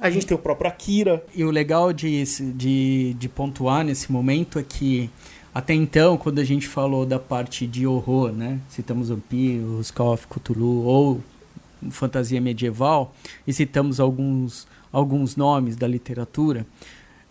A 0.00 0.08
gente 0.08 0.26
tem 0.26 0.34
o 0.34 0.40
próprio 0.40 0.68
Akira, 0.68 1.22
E 1.34 1.44
o 1.44 1.50
legal 1.50 1.92
de, 1.92 2.24
de, 2.54 3.14
de 3.18 3.28
pontuar 3.28 3.84
nesse 3.84 4.10
momento 4.10 4.58
é 4.58 4.62
que 4.62 5.10
até 5.52 5.74
então, 5.74 6.16
quando 6.16 6.38
a 6.38 6.44
gente 6.44 6.66
falou 6.66 7.04
da 7.04 7.18
parte 7.18 7.66
de 7.66 7.86
horror, 7.86 8.32
né? 8.32 8.60
Citamos 8.68 9.08
vampiros, 9.08 9.90
Call 9.90 10.14
of 10.14 10.26
Cthulhu 10.28 10.84
ou 10.84 11.20
fantasia 11.90 12.40
medieval 12.40 13.14
e 13.46 13.52
citamos 13.52 13.98
alguns, 13.98 14.66
alguns 14.92 15.34
nomes 15.36 15.76
da 15.76 15.88
literatura, 15.88 16.66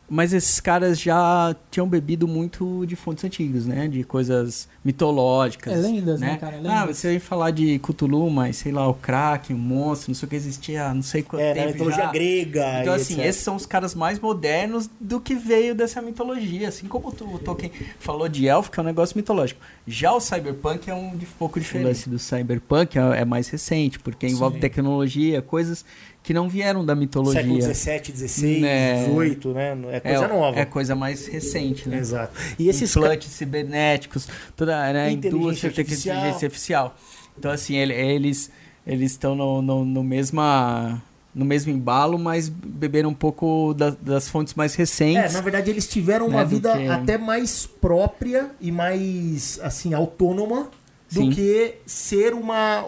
mas 0.09 0.33
esses 0.33 0.59
caras 0.59 0.99
já 0.99 1.55
tinham 1.69 1.87
bebido 1.87 2.27
muito 2.27 2.85
de 2.85 2.95
fontes 2.95 3.23
antigas, 3.23 3.65
né? 3.65 3.87
De 3.87 4.03
coisas 4.03 4.67
mitológicas. 4.83 5.73
É 5.73 5.75
lendas, 5.77 6.19
né, 6.19 6.37
cara? 6.37 6.57
Ah, 6.65 6.81
Lendas. 6.83 6.97
você 6.97 7.13
ia 7.13 7.19
falar 7.21 7.51
de 7.51 7.79
Cthulhu, 7.79 8.29
mas 8.29 8.57
sei 8.57 8.71
lá, 8.71 8.87
o 8.87 8.93
Kraken, 8.93 9.55
o 9.55 9.59
monstro, 9.59 10.09
não 10.11 10.15
sei 10.15 10.25
o 10.25 10.29
que 10.29 10.35
existia, 10.35 10.93
não 10.93 11.01
sei 11.01 11.21
quanto 11.23 11.41
é, 11.41 11.53
tempo 11.53 11.71
mitologia 11.73 12.03
já. 12.05 12.11
grega. 12.11 12.81
Então, 12.81 12.93
assim, 12.93 13.13
etc. 13.15 13.25
esses 13.25 13.43
são 13.43 13.55
os 13.55 13.65
caras 13.65 13.95
mais 13.95 14.19
modernos 14.19 14.89
do 14.99 15.19
que 15.19 15.35
veio 15.35 15.73
dessa 15.75 16.01
mitologia. 16.01 16.67
Assim 16.67 16.87
como 16.87 17.11
tu- 17.11 17.33
o 17.33 17.39
Tolkien 17.39 17.71
falou 17.99 18.27
de 18.27 18.47
elfo, 18.47 18.71
que 18.71 18.79
é 18.79 18.83
um 18.83 18.85
negócio 18.85 19.15
mitológico. 19.17 19.61
Já 19.87 20.11
o 20.13 20.19
cyberpunk 20.19 20.89
é 20.89 20.93
um 20.93 21.15
de 21.15 21.25
pouco 21.25 21.59
diferente. 21.59 21.85
O 21.85 21.87
lance 21.89 22.09
do 22.09 22.19
cyberpunk 22.19 22.97
é, 22.97 23.21
é 23.21 23.25
mais 23.25 23.47
recente, 23.49 23.99
porque 23.99 24.27
envolve 24.27 24.55
Sim. 24.55 24.61
tecnologia, 24.61 25.41
coisas 25.41 25.85
que 26.29 26.33
não 26.35 26.47
vieram 26.47 26.85
da 26.85 26.93
mitologia. 26.93 27.41
Século 27.41 27.57
17, 27.57 28.11
16, 28.11 28.61
Né. 28.61 29.03
18, 29.07 29.49
né? 29.51 29.75
É 29.91 29.99
coisa 29.99 30.25
é, 30.25 30.27
nova. 30.27 30.59
É 30.59 30.63
coisa 30.65 30.93
mais 30.95 31.25
recente, 31.25 31.89
né? 31.89 31.97
Exato. 31.97 32.33
E 32.59 32.69
esses 32.69 32.93
ca- 32.93 32.99
implantes 32.99 33.31
cibernéticos, 33.31 34.27
toda 34.55 34.93
né, 34.93 35.09
indústria, 35.11 35.69
artificial. 35.69 36.15
inteligência 36.17 36.45
artificial. 36.45 36.95
Então, 37.35 37.49
assim, 37.49 37.75
ele- 37.77 37.95
eles 37.95 38.51
eles 38.85 39.09
estão 39.11 39.33
no, 39.35 39.59
no, 39.63 39.83
no 39.83 40.03
mesma 40.03 41.01
no 41.33 41.45
mesmo 41.45 41.71
embalo, 41.71 42.19
mas 42.19 42.47
beberam 42.47 43.09
um 43.09 43.13
pouco 43.15 43.73
da- 43.73 43.95
das 43.99 44.29
fontes 44.29 44.53
mais 44.53 44.75
É, 44.75 44.77
recentes. 44.77 45.33
na 45.33 45.41
verdade 45.41 45.71
eles 45.71 45.87
tiveram 45.87 46.27
Né, 46.27 46.35
uma 46.35 46.45
vida 46.45 46.77
que- 46.77 46.87
até 46.87 47.17
mais 47.17 47.65
própria 47.65 48.51
e 48.61 48.71
mais, 48.71 49.59
assim, 49.63 49.95
autônoma 49.95 50.69
do 51.11 51.21
Sim. 51.21 51.31
que 51.31 51.73
ser 51.87 52.33
uma, 52.35 52.85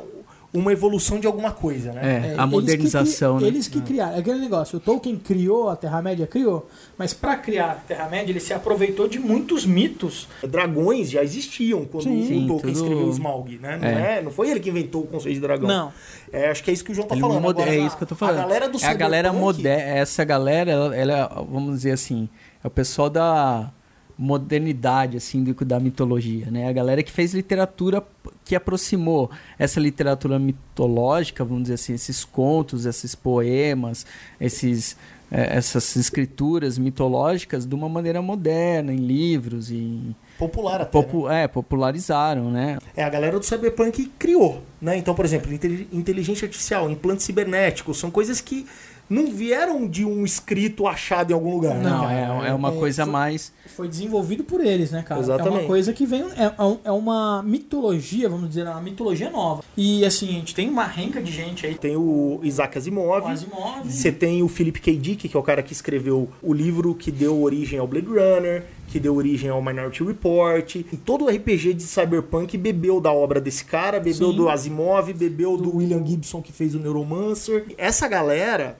uma 0.53 0.71
evolução 0.73 1.17
de 1.19 1.25
alguma 1.27 1.51
coisa, 1.51 1.93
né? 1.93 2.01
É, 2.03 2.07
É, 2.07 2.35
a 2.37 2.41
eles 2.41 2.51
modernização, 2.51 3.37
que, 3.37 3.43
né? 3.43 3.47
Eles 3.49 3.67
que 3.69 3.79
criaram. 3.81 4.15
É 4.15 4.19
aquele 4.19 4.39
negócio. 4.39 4.77
O 4.77 4.79
Tolkien 4.81 5.15
criou 5.17 5.69
a 5.69 5.75
Terra-média, 5.77 6.27
criou. 6.27 6.69
Mas 6.97 7.13
pra 7.13 7.37
criar 7.37 7.71
a 7.71 7.75
Terra-média, 7.75 8.31
ele 8.31 8.39
se 8.41 8.53
aproveitou 8.53 9.07
de 9.07 9.17
muitos 9.17 9.65
mitos. 9.65 10.27
Dragões 10.45 11.09
já 11.09 11.23
existiam 11.23 11.85
quando 11.85 12.03
Sim. 12.03 12.21
o 12.23 12.27
Sim, 12.27 12.47
Tolkien 12.47 12.73
tudo- 12.73 12.83
escreveu 12.85 13.07
o 13.07 13.11
Smaug, 13.11 13.57
né? 13.59 13.77
Não, 13.77 13.87
É. 13.87 14.17
é. 14.17 14.21
não 14.21 14.31
foi 14.31 14.49
ele 14.49 14.59
que 14.59 14.69
inventou 14.69 15.03
o 15.03 15.07
conceito 15.07 15.35
de 15.35 15.41
dragão. 15.41 15.67
Não. 15.67 15.93
É, 16.33 16.49
acho 16.49 16.63
que 16.63 16.69
é 16.69 16.73
isso 16.73 16.83
que 16.83 16.91
o 16.91 16.95
João 16.95 17.07
tá 17.07 17.15
Ele 17.15 17.21
falando. 17.21 17.47
Agora, 17.49 17.73
é 17.73 17.79
isso 17.79 17.95
que 17.97 18.03
eu 18.03 18.07
tô 18.07 18.15
falando. 18.15 18.39
A 18.39 18.41
galera 18.41 18.67
do 18.69 18.77
é 18.77 18.85
a 18.87 18.93
galera 18.93 19.31
moderna. 19.33 19.91
Essa 19.99 20.23
galera, 20.25 20.71
ela, 20.71 20.95
ela, 20.95 21.27
vamos 21.49 21.75
dizer 21.75 21.91
assim, 21.91 22.27
é 22.63 22.67
o 22.67 22.71
pessoal 22.71 23.09
da 23.09 23.71
modernidade, 24.21 25.17
assim, 25.17 25.43
do, 25.43 25.65
da 25.65 25.79
mitologia, 25.79 26.51
né? 26.51 26.69
A 26.69 26.71
galera 26.71 27.01
que 27.01 27.11
fez 27.11 27.33
literatura 27.33 28.05
que 28.45 28.55
aproximou 28.55 29.31
essa 29.57 29.79
literatura 29.79 30.37
mitológica, 30.37 31.43
vamos 31.43 31.63
dizer 31.63 31.73
assim, 31.73 31.93
esses 31.93 32.23
contos, 32.23 32.85
esses 32.85 33.15
poemas, 33.15 34.05
esses, 34.39 34.95
eh, 35.31 35.57
essas 35.57 35.95
escrituras 35.95 36.77
mitológicas 36.77 37.65
de 37.65 37.73
uma 37.73 37.89
maneira 37.89 38.21
moderna, 38.21 38.93
em 38.93 38.97
livros 38.97 39.71
e 39.71 40.15
Popular 40.37 40.81
até, 40.81 40.97
né? 40.97 41.03
popu 41.03 41.29
é, 41.29 41.47
popularizaram, 41.47 42.51
né? 42.51 42.77
É, 42.95 43.03
a 43.03 43.09
galera 43.09 43.39
do 43.39 43.45
Cyberpunk 43.45 44.11
criou, 44.19 44.61
né? 44.79 44.97
Então, 44.97 45.15
por 45.15 45.25
exemplo, 45.25 45.51
inte- 45.51 45.87
inteligência 45.91 46.45
artificial, 46.45 46.91
implante 46.91 47.23
cibernético, 47.23 47.91
são 47.93 48.11
coisas 48.11 48.39
que 48.39 48.67
não 49.11 49.31
vieram 49.31 49.87
de 49.87 50.05
um 50.05 50.23
escrito 50.23 50.87
achado 50.87 51.31
em 51.31 51.33
algum 51.33 51.51
lugar. 51.53 51.75
né, 51.75 51.89
Não, 51.89 52.01
cara? 52.01 52.45
é, 52.45 52.49
é 52.49 52.53
uma 52.53 52.71
é, 52.71 52.75
coisa 52.77 53.03
foi- 53.03 53.11
mais 53.11 53.51
Foi 53.75 53.87
desenvolvido 53.87 54.43
por 54.43 54.59
eles, 54.63 54.91
né, 54.91 55.03
cara? 55.03 55.19
É 55.19 55.23
Exatamente. 55.23 55.59
uma 55.59 55.67
coisa 55.67 55.91
que 55.93 56.05
vem. 56.05 56.23
É, 56.37 56.45
é 56.45 56.77
é 56.85 56.91
uma 56.91 57.43
mitologia, 57.43 58.29
vamos 58.29 58.49
dizer, 58.49 58.65
uma 58.67 58.81
mitologia 58.81 59.29
nova. 59.29 59.63
E 59.75 60.05
assim, 60.05 60.29
a 60.29 60.33
gente 60.33 60.55
tem 60.55 60.69
uma 60.69 60.85
renca 60.85 61.21
de 61.21 61.31
gente 61.31 61.65
aí. 61.65 61.75
Tem 61.75 61.95
o 61.95 62.39
Isaac 62.43 62.77
Asimov, 62.77 63.25
O 63.25 63.27
Asimov. 63.27 63.89
Você 63.91 64.11
tem 64.11 64.41
o 64.43 64.47
Philip 64.47 64.79
K. 64.79 64.95
Dick, 64.97 65.27
que 65.29 65.35
é 65.35 65.39
o 65.39 65.43
cara 65.43 65.61
que 65.61 65.73
escreveu 65.73 66.29
o 66.41 66.53
livro 66.53 66.95
que 66.95 67.11
deu 67.11 67.41
origem 67.41 67.79
ao 67.79 67.87
Blade 67.87 68.07
Runner, 68.07 68.63
que 68.87 68.99
deu 68.99 69.15
origem 69.15 69.49
ao 69.49 69.61
Minority 69.61 70.03
Report. 70.03 70.75
E 70.75 70.83
todo 70.97 71.25
o 71.25 71.29
RPG 71.29 71.73
de 71.73 71.83
Cyberpunk 71.83 72.57
bebeu 72.57 72.99
da 73.01 73.11
obra 73.11 73.39
desse 73.41 73.65
cara, 73.65 73.99
bebeu 73.99 74.31
Sim. 74.31 74.35
do 74.37 74.49
Asimov, 74.49 75.11
bebeu 75.13 75.57
do 75.57 75.77
William 75.77 76.05
Gibson, 76.05 76.41
que 76.41 76.51
fez 76.51 76.75
o 76.75 76.79
Neuromancer. 76.79 77.65
Essa 77.77 78.07
galera 78.07 78.77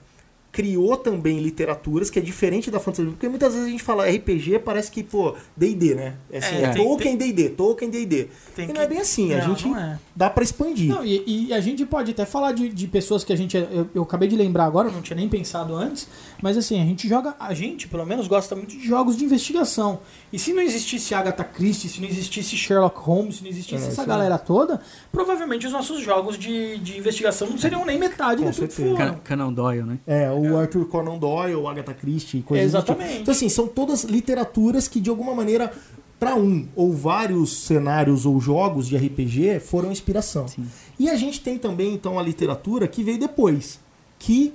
criou 0.52 0.98
também 0.98 1.38
literaturas 1.40 2.10
que 2.10 2.18
é 2.18 2.22
diferente 2.22 2.70
da 2.70 2.78
fantasia, 2.78 3.10
porque 3.10 3.26
muitas 3.26 3.54
vezes 3.54 3.66
a 3.68 3.70
gente 3.70 3.82
fala 3.82 4.06
RPG, 4.06 4.58
parece 4.58 4.90
que, 4.90 5.02
pô, 5.02 5.34
D&D, 5.56 5.94
né? 5.94 6.14
É 6.30 6.38
assim, 6.38 6.56
É, 6.56 6.62
é, 6.64 6.68
tem- 6.68 6.84
Tolkien 6.84 7.16
D&D, 7.16 7.48
Tolkien 7.48 7.90
D&D. 7.90 8.28
E 8.58 8.66
que- 8.66 8.72
não 8.74 8.82
é 8.82 8.86
bem 8.86 8.98
assim, 8.98 9.32
a 9.32 9.38
Não, 9.38 9.54
gente 9.54 9.66
não 9.66 9.78
é. 9.78 9.98
dá 10.14 10.28
pra 10.28 10.44
expandir. 10.44 10.90
Não, 10.90 11.02
e, 11.02 11.46
e 11.48 11.54
a 11.54 11.60
gente 11.60 11.86
pode 11.86 12.10
até 12.10 12.26
falar 12.26 12.52
de, 12.52 12.68
de 12.68 12.86
pessoas 12.86 13.24
que 13.24 13.32
a 13.32 13.36
gente. 13.36 13.56
Eu, 13.56 13.88
eu 13.94 14.02
acabei 14.02 14.28
de 14.28 14.36
lembrar 14.36 14.66
agora, 14.66 14.88
eu 14.88 14.92
não 14.92 15.00
tinha 15.00 15.16
nem 15.16 15.26
pensado 15.26 15.74
antes. 15.74 16.06
Mas 16.42 16.58
assim, 16.58 16.82
a 16.82 16.84
gente 16.84 17.08
joga. 17.08 17.36
A 17.38 17.54
gente, 17.54 17.86
pelo 17.86 18.04
menos, 18.04 18.26
gosta 18.26 18.56
muito 18.56 18.76
de 18.76 18.84
jogos 18.84 19.16
de 19.16 19.24
investigação. 19.24 20.00
E 20.32 20.38
se 20.38 20.52
não 20.52 20.60
existisse 20.60 21.14
Agatha 21.14 21.44
Christie, 21.44 21.88
se 21.88 22.00
não 22.00 22.08
existisse 22.08 22.56
Sherlock 22.56 22.98
Holmes, 22.98 23.36
se 23.36 23.42
não 23.44 23.50
existisse 23.50 23.84
É, 23.84 23.88
essa 23.88 24.04
galera 24.04 24.36
toda, 24.38 24.80
provavelmente 25.12 25.66
os 25.66 25.72
nossos 25.72 26.00
jogos 26.02 26.36
de, 26.36 26.78
de 26.78 26.98
investigação 26.98 27.48
não 27.48 27.56
seriam 27.56 27.84
nem 27.86 27.98
metade 27.98 28.40
Com 28.42 28.48
daquilo 28.48 28.66
que 28.68 28.74
foram. 28.74 28.96
Can- 28.96 29.20
Conan 29.26 29.52
Doyle, 29.52 29.82
né? 29.84 29.98
É, 30.06 30.30
o 30.32 30.56
Arthur 30.58 30.86
Conan 30.86 31.16
Doyle, 31.16 31.54
o 31.54 31.68
Agatha 31.68 31.94
Christie, 31.94 32.42
coisas 32.42 32.72
do 32.72 32.78
tipo. 32.80 32.92
Exatamente. 32.92 33.22
Então, 33.22 33.32
assim, 33.32 33.48
são 33.48 33.68
todas 33.68 34.02
literaturas 34.04 34.88
que, 34.88 35.00
de 35.00 35.08
alguma 35.10 35.34
maneira, 35.34 35.72
para 36.18 36.34
um 36.34 36.66
ou 36.74 36.92
vários 36.92 37.52
cenários 37.64 38.26
ou 38.26 38.40
jogos 38.40 38.88
de 38.88 38.96
RPG, 38.96 39.60
foram 39.60 39.92
inspiração. 39.92 40.48
Sim. 40.48 40.66
E 40.98 41.08
a 41.08 41.14
gente 41.16 41.40
tem 41.40 41.56
também, 41.58 41.94
então, 41.94 42.18
a 42.18 42.22
literatura 42.22 42.86
que 42.88 43.02
veio 43.04 43.18
depois, 43.18 43.78
que, 44.18 44.52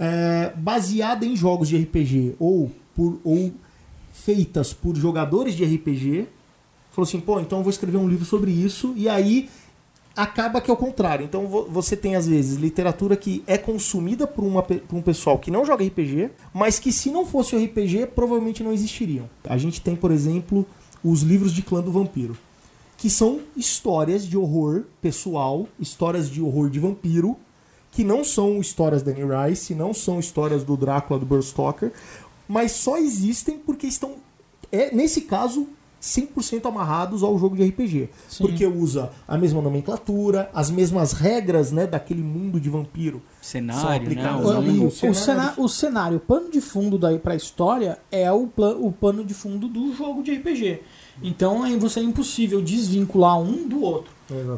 é, 0.00 0.52
baseada 0.56 1.26
em 1.26 1.36
jogos 1.36 1.68
de 1.68 1.76
RPG 1.76 2.34
ou, 2.38 2.72
por, 2.96 3.20
ou 3.22 3.52
feitas 4.12 4.72
por 4.72 4.96
jogadores 4.96 5.54
de 5.54 5.64
RPG, 5.64 6.26
falou 6.90 7.06
assim, 7.06 7.20
pô, 7.20 7.38
então 7.38 7.58
eu 7.58 7.62
vou 7.62 7.70
escrever 7.70 7.98
um 7.98 8.08
livro 8.08 8.24
sobre 8.24 8.50
isso, 8.50 8.94
e 8.96 9.08
aí 9.08 9.48
acaba 10.16 10.60
que 10.60 10.70
é 10.70 10.74
o 10.74 10.76
contrário. 10.76 11.24
Então 11.24 11.46
vo- 11.46 11.66
você 11.70 11.96
tem, 11.96 12.16
às 12.16 12.26
vezes, 12.26 12.56
literatura 12.58 13.14
que 13.16 13.44
é 13.46 13.56
consumida 13.58 14.26
por, 14.26 14.42
uma, 14.42 14.62
por 14.62 14.96
um 14.96 15.02
pessoal 15.02 15.38
que 15.38 15.50
não 15.50 15.64
joga 15.64 15.84
RPG, 15.84 16.30
mas 16.52 16.78
que 16.78 16.90
se 16.92 17.10
não 17.10 17.24
fosse 17.26 17.54
o 17.54 17.62
RPG, 17.64 18.06
provavelmente 18.14 18.62
não 18.62 18.72
existiriam. 18.72 19.28
A 19.44 19.56
gente 19.58 19.80
tem, 19.80 19.94
por 19.94 20.10
exemplo, 20.10 20.66
os 21.04 21.22
livros 21.22 21.52
de 21.52 21.62
clã 21.62 21.80
do 21.82 21.92
vampiro, 21.92 22.36
que 22.96 23.08
são 23.08 23.40
histórias 23.56 24.26
de 24.26 24.36
horror 24.36 24.84
pessoal, 25.00 25.66
histórias 25.78 26.28
de 26.28 26.42
horror 26.42 26.68
de 26.68 26.78
vampiro, 26.80 27.36
que 27.90 28.04
não 28.04 28.22
são 28.24 28.60
histórias 28.60 29.02
da 29.02 29.10
Anne 29.12 29.22
Rice, 29.50 29.74
não 29.74 29.92
são 29.92 30.18
histórias 30.20 30.62
do 30.64 30.76
Drácula 30.76 31.18
do 31.18 31.26
Bram 31.26 31.42
Stoker, 31.42 31.92
mas 32.48 32.72
só 32.72 32.96
existem 32.98 33.58
porque 33.58 33.86
estão, 33.86 34.12
é, 34.70 34.94
nesse 34.94 35.22
caso, 35.22 35.68
100% 36.02 36.64
amarrados 36.66 37.22
ao 37.22 37.38
jogo 37.38 37.54
de 37.56 37.62
RPG. 37.68 38.08
Sim. 38.28 38.44
Porque 38.46 38.64
usa 38.66 39.10
a 39.28 39.36
mesma 39.36 39.60
nomenclatura, 39.60 40.48
as 40.54 40.70
mesmas 40.70 41.12
regras 41.12 41.70
né, 41.72 41.86
daquele 41.86 42.22
mundo 42.22 42.58
de 42.58 42.70
vampiro. 42.70 43.20
Cenário, 43.42 43.82
né? 44.08 44.22
O, 44.46 44.48
Os 44.48 44.56
ali, 44.56 44.70
o- 45.58 45.68
cenário, 45.68 46.16
o 46.16 46.20
pano 46.20 46.50
de 46.50 46.60
fundo 46.60 46.96
daí 46.96 47.18
pra 47.18 47.34
história 47.36 47.98
é 48.10 48.30
o, 48.32 48.46
pla- 48.46 48.74
o 48.76 48.90
pano 48.90 49.22
de 49.24 49.34
fundo 49.34 49.68
do 49.68 49.94
jogo 49.94 50.22
de 50.22 50.32
RPG. 50.36 50.80
Então 51.22 51.66
é, 51.66 51.76
você 51.76 52.00
é 52.00 52.02
impossível 52.02 52.62
desvincular 52.62 53.38
um 53.38 53.68
do 53.68 53.82
outro. 53.82 54.10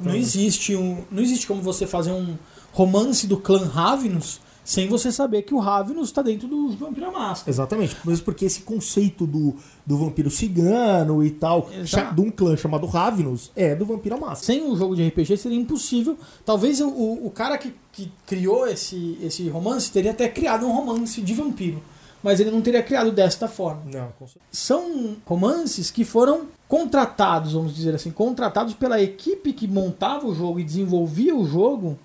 Não 0.04 0.14
existe, 0.14 0.76
um, 0.76 0.98
não 1.10 1.20
existe 1.22 1.46
como 1.46 1.60
você 1.60 1.86
fazer 1.88 2.12
um 2.12 2.36
romance 2.72 3.26
do 3.26 3.36
clã 3.36 3.66
Ravenous 3.66 4.40
sem 4.64 4.88
você 4.88 5.10
saber 5.10 5.42
que 5.42 5.54
o 5.54 5.58
Ravenous 5.58 6.08
está 6.08 6.22
dentro 6.22 6.46
do 6.46 6.70
Vampiro 6.70 7.12
Máscara. 7.12 7.50
Exatamente. 7.50 7.96
Mesmo 8.04 8.24
porque 8.24 8.44
esse 8.44 8.62
conceito 8.62 9.26
do, 9.26 9.56
do 9.84 9.96
vampiro 9.96 10.30
cigano 10.30 11.24
e 11.24 11.30
tal, 11.30 11.68
Exato. 11.72 12.14
de 12.14 12.20
um 12.20 12.30
clã 12.30 12.56
chamado 12.56 12.86
Ravenous, 12.86 13.50
é 13.56 13.74
do 13.74 13.84
Vampiro 13.84 14.18
Máscara. 14.20 14.44
Sem 14.44 14.62
um 14.62 14.76
jogo 14.76 14.94
de 14.94 15.06
RPG 15.06 15.36
seria 15.36 15.58
impossível. 15.58 16.16
Talvez 16.44 16.80
o, 16.80 16.88
o, 16.88 17.26
o 17.26 17.30
cara 17.30 17.58
que, 17.58 17.74
que 17.92 18.10
criou 18.26 18.66
esse, 18.66 19.18
esse 19.20 19.48
romance 19.48 19.90
teria 19.90 20.12
até 20.12 20.28
criado 20.28 20.66
um 20.66 20.72
romance 20.72 21.20
de 21.20 21.34
vampiro. 21.34 21.82
Mas 22.22 22.38
ele 22.38 22.52
não 22.52 22.60
teria 22.60 22.84
criado 22.84 23.10
desta 23.10 23.48
forma. 23.48 23.82
Não, 23.92 24.12
com 24.16 24.28
certeza. 24.28 24.44
são 24.52 25.16
romances 25.26 25.90
que 25.90 26.04
foram 26.04 26.42
contratados, 26.68 27.54
vamos 27.54 27.74
dizer 27.74 27.96
assim, 27.96 28.12
contratados 28.12 28.74
pela 28.74 29.02
equipe 29.02 29.52
que 29.52 29.66
montava 29.66 30.28
o 30.28 30.32
jogo 30.32 30.60
e 30.60 30.64
desenvolvia 30.64 31.34
o 31.34 31.44
jogo 31.44 31.98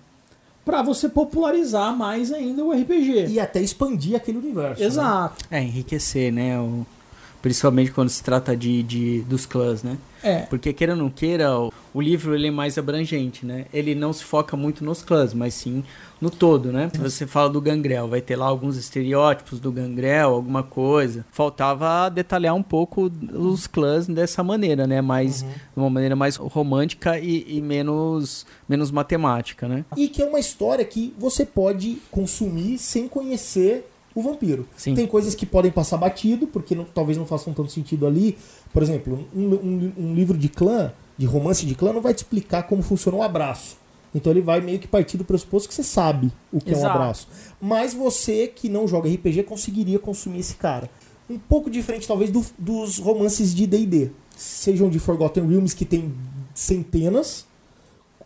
para 0.67 0.81
você 0.81 1.07
popularizar 1.07 1.95
mais 1.95 2.29
ainda 2.33 2.61
o 2.61 2.73
RPG. 2.73 3.27
E 3.29 3.39
até 3.39 3.61
expandir 3.61 4.17
aquele 4.17 4.37
universo. 4.37 4.81
né? 4.81 4.85
Exato. 4.85 5.45
É, 5.49 5.63
enriquecer, 5.63 6.29
né? 6.29 6.59
O, 6.59 6.85
principalmente 7.41 7.89
quando 7.91 8.09
se 8.09 8.21
trata 8.21 8.53
de, 8.53 8.83
de 8.83 9.21
dos 9.21 9.45
clãs, 9.45 9.81
né? 9.81 9.97
É. 10.21 10.39
Porque 10.39 10.73
queira 10.73 10.91
ou 10.91 10.99
não 10.99 11.09
queira, 11.09 11.57
o, 11.57 11.71
o 11.93 12.01
livro 12.01 12.35
ele 12.35 12.47
é 12.47 12.51
mais 12.51 12.77
abrangente, 12.77 13.45
né? 13.45 13.65
Ele 13.73 13.95
não 13.95 14.11
se 14.11 14.25
foca 14.25 14.57
muito 14.57 14.83
nos 14.83 15.01
clãs, 15.01 15.33
mas 15.33 15.53
sim 15.53 15.85
no 16.19 16.29
todo, 16.29 16.71
né? 16.71 16.89
Se 16.93 16.99
você 16.99 17.27
fala 17.27 17.49
do 17.49 17.61
Gangrel, 17.61 18.07
vai 18.07 18.21
ter 18.21 18.35
lá 18.35 18.45
alguns 18.47 18.75
estereótipos 18.77 19.59
do 19.59 19.71
Gangrel, 19.71 20.33
alguma 20.33 20.63
coisa. 20.63 21.25
Faltava 21.31 22.09
detalhar 22.09 22.53
um 22.55 22.63
pouco 22.63 23.11
os 23.33 23.67
clãs 23.67 24.07
dessa 24.07 24.43
maneira, 24.43 24.87
né? 24.87 25.01
Mais, 25.01 25.41
Uhum. 25.43 25.49
de 25.49 25.55
uma 25.77 25.89
maneira 25.89 26.15
mais 26.15 26.35
romântica 26.35 27.19
e, 27.19 27.45
e 27.57 27.61
menos, 27.61 28.45
menos 28.67 28.89
matemática, 28.91 29.67
né? 29.67 29.85
E 29.95 30.07
que 30.07 30.21
é 30.21 30.25
uma 30.25 30.39
história 30.39 30.83
que 30.83 31.13
você 31.19 31.45
pode 31.45 31.97
consumir 32.11 32.77
sem 32.77 33.07
conhecer 33.07 33.89
o 34.15 34.21
vampiro. 34.21 34.67
Sim. 34.75 34.95
Tem 34.95 35.05
coisas 35.05 35.35
que 35.35 35.45
podem 35.45 35.71
passar 35.71 35.97
batido, 35.97 36.47
porque 36.47 36.73
não- 36.73 36.85
talvez 36.85 37.17
não 37.17 37.25
façam 37.27 37.53
tanto 37.53 37.71
sentido 37.71 38.07
ali. 38.07 38.35
Por 38.73 38.81
exemplo, 38.81 39.27
um, 39.35 39.41
um- 39.53 39.91
um 39.97 40.13
livro 40.15 40.35
de 40.35 40.49
clã, 40.49 40.91
de 41.15 41.25
romance 41.27 41.65
de 41.65 41.75
clã, 41.75 41.93
não 41.93 42.01
vai 42.01 42.13
te 42.13 42.17
explicar 42.19 42.63
como 42.63 42.81
funciona 42.81 43.17
o 43.19 43.21
abraço. 43.23 43.77
Então 44.15 44.31
ele 44.31 44.41
vai 44.41 44.61
meio 44.61 44.79
que 44.79 44.87
partir 44.87 45.17
do 45.17 45.23
pressuposto 45.25 45.67
que 45.67 45.75
você 45.75 45.83
sabe 45.83 46.31
o 46.51 46.59
que 46.59 46.71
é 46.71 46.75
um 46.75 46.79
Exato. 46.79 46.95
abraço. 46.97 47.27
Mas 47.61 47.93
você 47.93 48.47
que 48.47 48.69
não 48.69 48.87
joga 48.87 49.09
RPG 49.09 49.43
conseguiria 49.43 49.99
consumir 49.99 50.39
esse 50.39 50.55
cara. 50.55 50.89
Um 51.29 51.37
pouco 51.37 51.69
diferente, 51.69 52.07
talvez, 52.07 52.31
do- 52.31 52.45
dos 52.57 52.97
romances 52.99 53.53
de 53.53 53.67
D&D. 53.67 54.11
Sejam 54.35 54.89
de 54.89 54.97
Forgotten 54.97 55.45
Realms, 55.47 55.75
que 55.75 55.83
tem 55.83 56.13
centenas, 56.53 57.45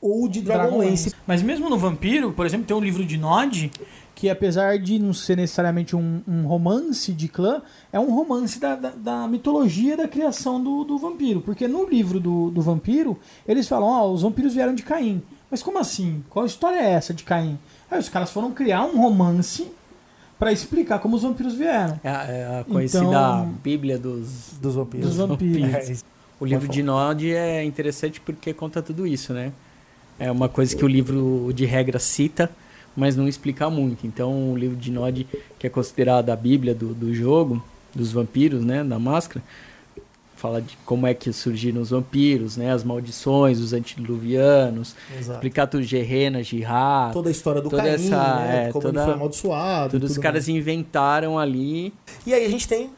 ou 0.02 0.28
de 0.28 0.42
Dragonlance, 0.42 1.14
Mas 1.28 1.44
mesmo 1.44 1.70
no 1.70 1.78
Vampiro, 1.78 2.32
por 2.32 2.46
exemplo, 2.46 2.66
tem 2.66 2.76
um 2.76 2.80
livro 2.82 3.06
de 3.06 3.18
Nod 3.18 3.72
que 4.16 4.30
apesar 4.30 4.78
de 4.78 5.00
não 5.00 5.14
ser 5.14 5.36
necessariamente 5.38 5.96
um, 5.96 6.22
um 6.28 6.46
romance 6.46 7.12
de 7.12 7.28
clã, 7.28 7.62
é 7.92 8.00
um 8.00 8.14
romance 8.14 8.60
da, 8.60 8.76
da, 8.76 8.90
da 8.92 9.28
mitologia 9.28 9.98
da 9.98 10.08
criação 10.08 10.62
do, 10.64 10.84
do 10.84 10.98
vampiro. 11.00 11.42
Porque 11.42 11.68
no 11.68 11.88
livro 11.90 12.20
do, 12.20 12.52
do 12.52 12.62
vampiro, 12.62 13.18
eles 13.48 13.68
falam, 13.68 13.88
ó, 13.88 14.12
os 14.12 14.22
vampiros 14.22 14.54
vieram 14.54 14.76
de 14.76 14.84
Caim. 14.84 15.24
Mas 15.52 15.62
como 15.62 15.78
assim? 15.78 16.24
Qual 16.30 16.46
história 16.46 16.78
é 16.80 16.92
essa 16.94 17.14
de 17.14 17.24
Caim? 17.26 17.60
Aí 17.92 18.00
os 18.00 18.08
caras 18.10 18.32
foram 18.32 18.52
criar 18.54 18.86
um 18.86 18.98
romance 19.02 19.68
pra 20.40 20.52
explicar 20.52 21.00
como 21.00 21.16
os 21.18 21.24
vampiros 21.24 21.54
vieram. 21.56 22.00
É 22.04 22.10
a, 22.10 22.24
é 22.24 22.60
a 22.62 22.64
conhecida 22.64 23.04
Então- 23.04 23.54
Bíblia 23.62 23.98
dos. 24.00 24.54
Dos 24.62 24.76
vampiros. 24.76 25.08
Dos 25.08 25.18
vampiros. 25.18 25.90
É. 25.90 25.96
O 26.40 26.46
livro 26.46 26.68
de 26.68 26.82
Nod 26.82 27.32
é 27.32 27.64
interessante 27.64 28.20
porque 28.22 28.54
conta 28.54 28.82
tudo 28.82 29.06
isso, 29.06 29.34
né? 29.34 29.52
É 30.18 30.32
uma 30.32 30.48
coisa 30.50 30.76
que 30.76 30.84
o 30.84 30.88
livro 30.88 31.52
de 31.54 31.66
regra 31.66 32.00
cita, 32.00 32.50
mas 32.96 33.16
não 33.16 33.28
explica 33.28 33.70
muito. 33.70 34.08
Então, 34.08 34.52
o 34.54 34.58
livro 34.58 34.76
de 34.78 34.90
Nod, 34.90 35.28
que 35.60 35.68
é 35.68 35.70
considerado 35.70 36.30
a 36.32 36.36
Bíblia 36.36 36.74
do, 36.74 36.94
do 36.96 37.14
jogo, 37.14 37.64
dos 37.94 38.12
vampiros, 38.12 38.64
né? 38.64 38.84
Da 38.84 38.98
máscara, 38.98 39.44
fala 40.42 40.62
de 40.62 40.76
como 40.86 41.06
é 41.06 41.14
que 41.14 41.32
surgiram 41.32 41.82
os 41.82 41.92
vampiros, 41.92 42.58
né? 42.58 42.72
As 42.74 42.84
maldições, 42.84 43.60
os 43.60 43.74
antediluvianos, 43.74 44.96
Exato. 45.18 45.34
explicar 45.38 45.68
tudo 45.68 45.84
Gerena, 45.84 46.42
Jirá, 46.44 47.12
Toda 47.14 47.30
a 47.30 47.32
história 47.32 47.62
do 47.62 47.70
Toda 47.70 47.84
Caim, 47.84 47.94
essa- 47.94 48.36
né? 48.40 48.66
é, 48.68 48.72
como 48.72 48.82
toda- 48.84 49.00
ele 49.00 49.06
foi 49.06 49.14
amaldiçoado. 49.14 49.92
todos 49.92 50.12
os 50.12 50.18
caras 50.18 50.48
mais. 50.48 50.58
inventaram 50.58 51.38
ali. 51.38 51.94
E 52.26 52.34
aí 52.34 52.46
a 52.46 52.50
gente 52.50 52.68
tem, 52.68 52.90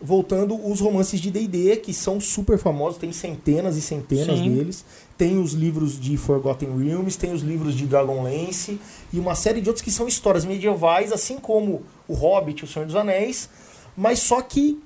voltando, 0.00 0.54
os 0.68 0.80
romances 0.80 1.20
de 1.20 1.30
D&D, 1.30 1.76
que 1.76 1.92
são 1.92 2.20
super 2.20 2.58
famosos, 2.58 2.98
tem 2.98 3.12
centenas 3.12 3.76
e 3.76 3.80
centenas 3.80 4.38
Sim. 4.38 4.54
deles. 4.54 4.84
Tem 5.18 5.38
os 5.40 5.52
livros 5.52 5.98
de 6.00 6.16
Forgotten 6.16 6.68
Realms, 6.76 7.16
tem 7.18 7.32
os 7.32 7.42
livros 7.42 7.74
de 7.76 7.86
Dragonlance 7.86 8.80
e 9.12 9.18
uma 9.18 9.34
série 9.34 9.60
de 9.60 9.68
outros 9.68 9.82
que 9.82 9.90
são 9.90 10.06
histórias 10.08 10.44
medievais, 10.44 11.12
assim 11.12 11.36
como 11.38 11.82
o 12.08 12.14
Hobbit, 12.14 12.64
o 12.64 12.66
Senhor 12.66 12.86
dos 12.86 12.96
Anéis, 12.96 13.48
mas 13.96 14.18
só 14.20 14.40
que, 14.40 14.80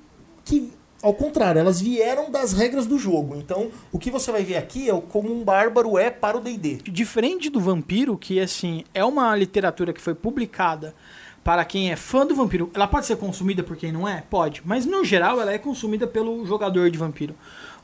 que 0.45 0.71
ao 1.01 1.13
contrário, 1.13 1.59
elas 1.59 1.79
vieram 1.79 2.31
das 2.31 2.53
regras 2.53 2.85
do 2.85 2.97
jogo. 2.97 3.35
Então, 3.35 3.69
o 3.91 3.99
que 3.99 4.09
você 4.11 4.31
vai 4.31 4.43
ver 4.43 4.57
aqui 4.57 4.89
é 4.89 5.01
como 5.09 5.31
um 5.33 5.43
bárbaro 5.43 5.97
é 5.97 6.09
para 6.09 6.37
o 6.37 6.41
D&D. 6.41 6.77
Diferente 6.89 7.49
do 7.49 7.59
vampiro, 7.59 8.17
que 8.17 8.39
assim, 8.39 8.83
é 8.93 9.03
uma 9.05 9.35
literatura 9.35 9.93
que 9.93 10.01
foi 10.01 10.15
publicada 10.15 10.95
para 11.43 11.63
quem 11.63 11.91
é 11.91 11.95
fã 11.95 12.25
do 12.25 12.35
vampiro. 12.35 12.69
Ela 12.73 12.87
pode 12.87 13.05
ser 13.05 13.15
consumida 13.15 13.63
por 13.63 13.77
quem 13.77 13.91
não 13.91 14.07
é? 14.07 14.21
Pode. 14.29 14.61
Mas 14.65 14.85
no 14.85 15.05
geral 15.05 15.39
ela 15.39 15.53
é 15.53 15.57
consumida 15.57 16.05
pelo 16.05 16.45
jogador 16.45 16.89
de 16.91 16.97
vampiro. 16.97 17.35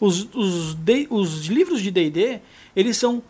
Os, 0.01 0.27
os, 0.36 0.75
D- 0.75 1.08
os 1.10 1.46
livros 1.46 1.82
de 1.82 1.89
DD, 1.91 2.41
eles 2.75 2.98
são. 2.98 3.24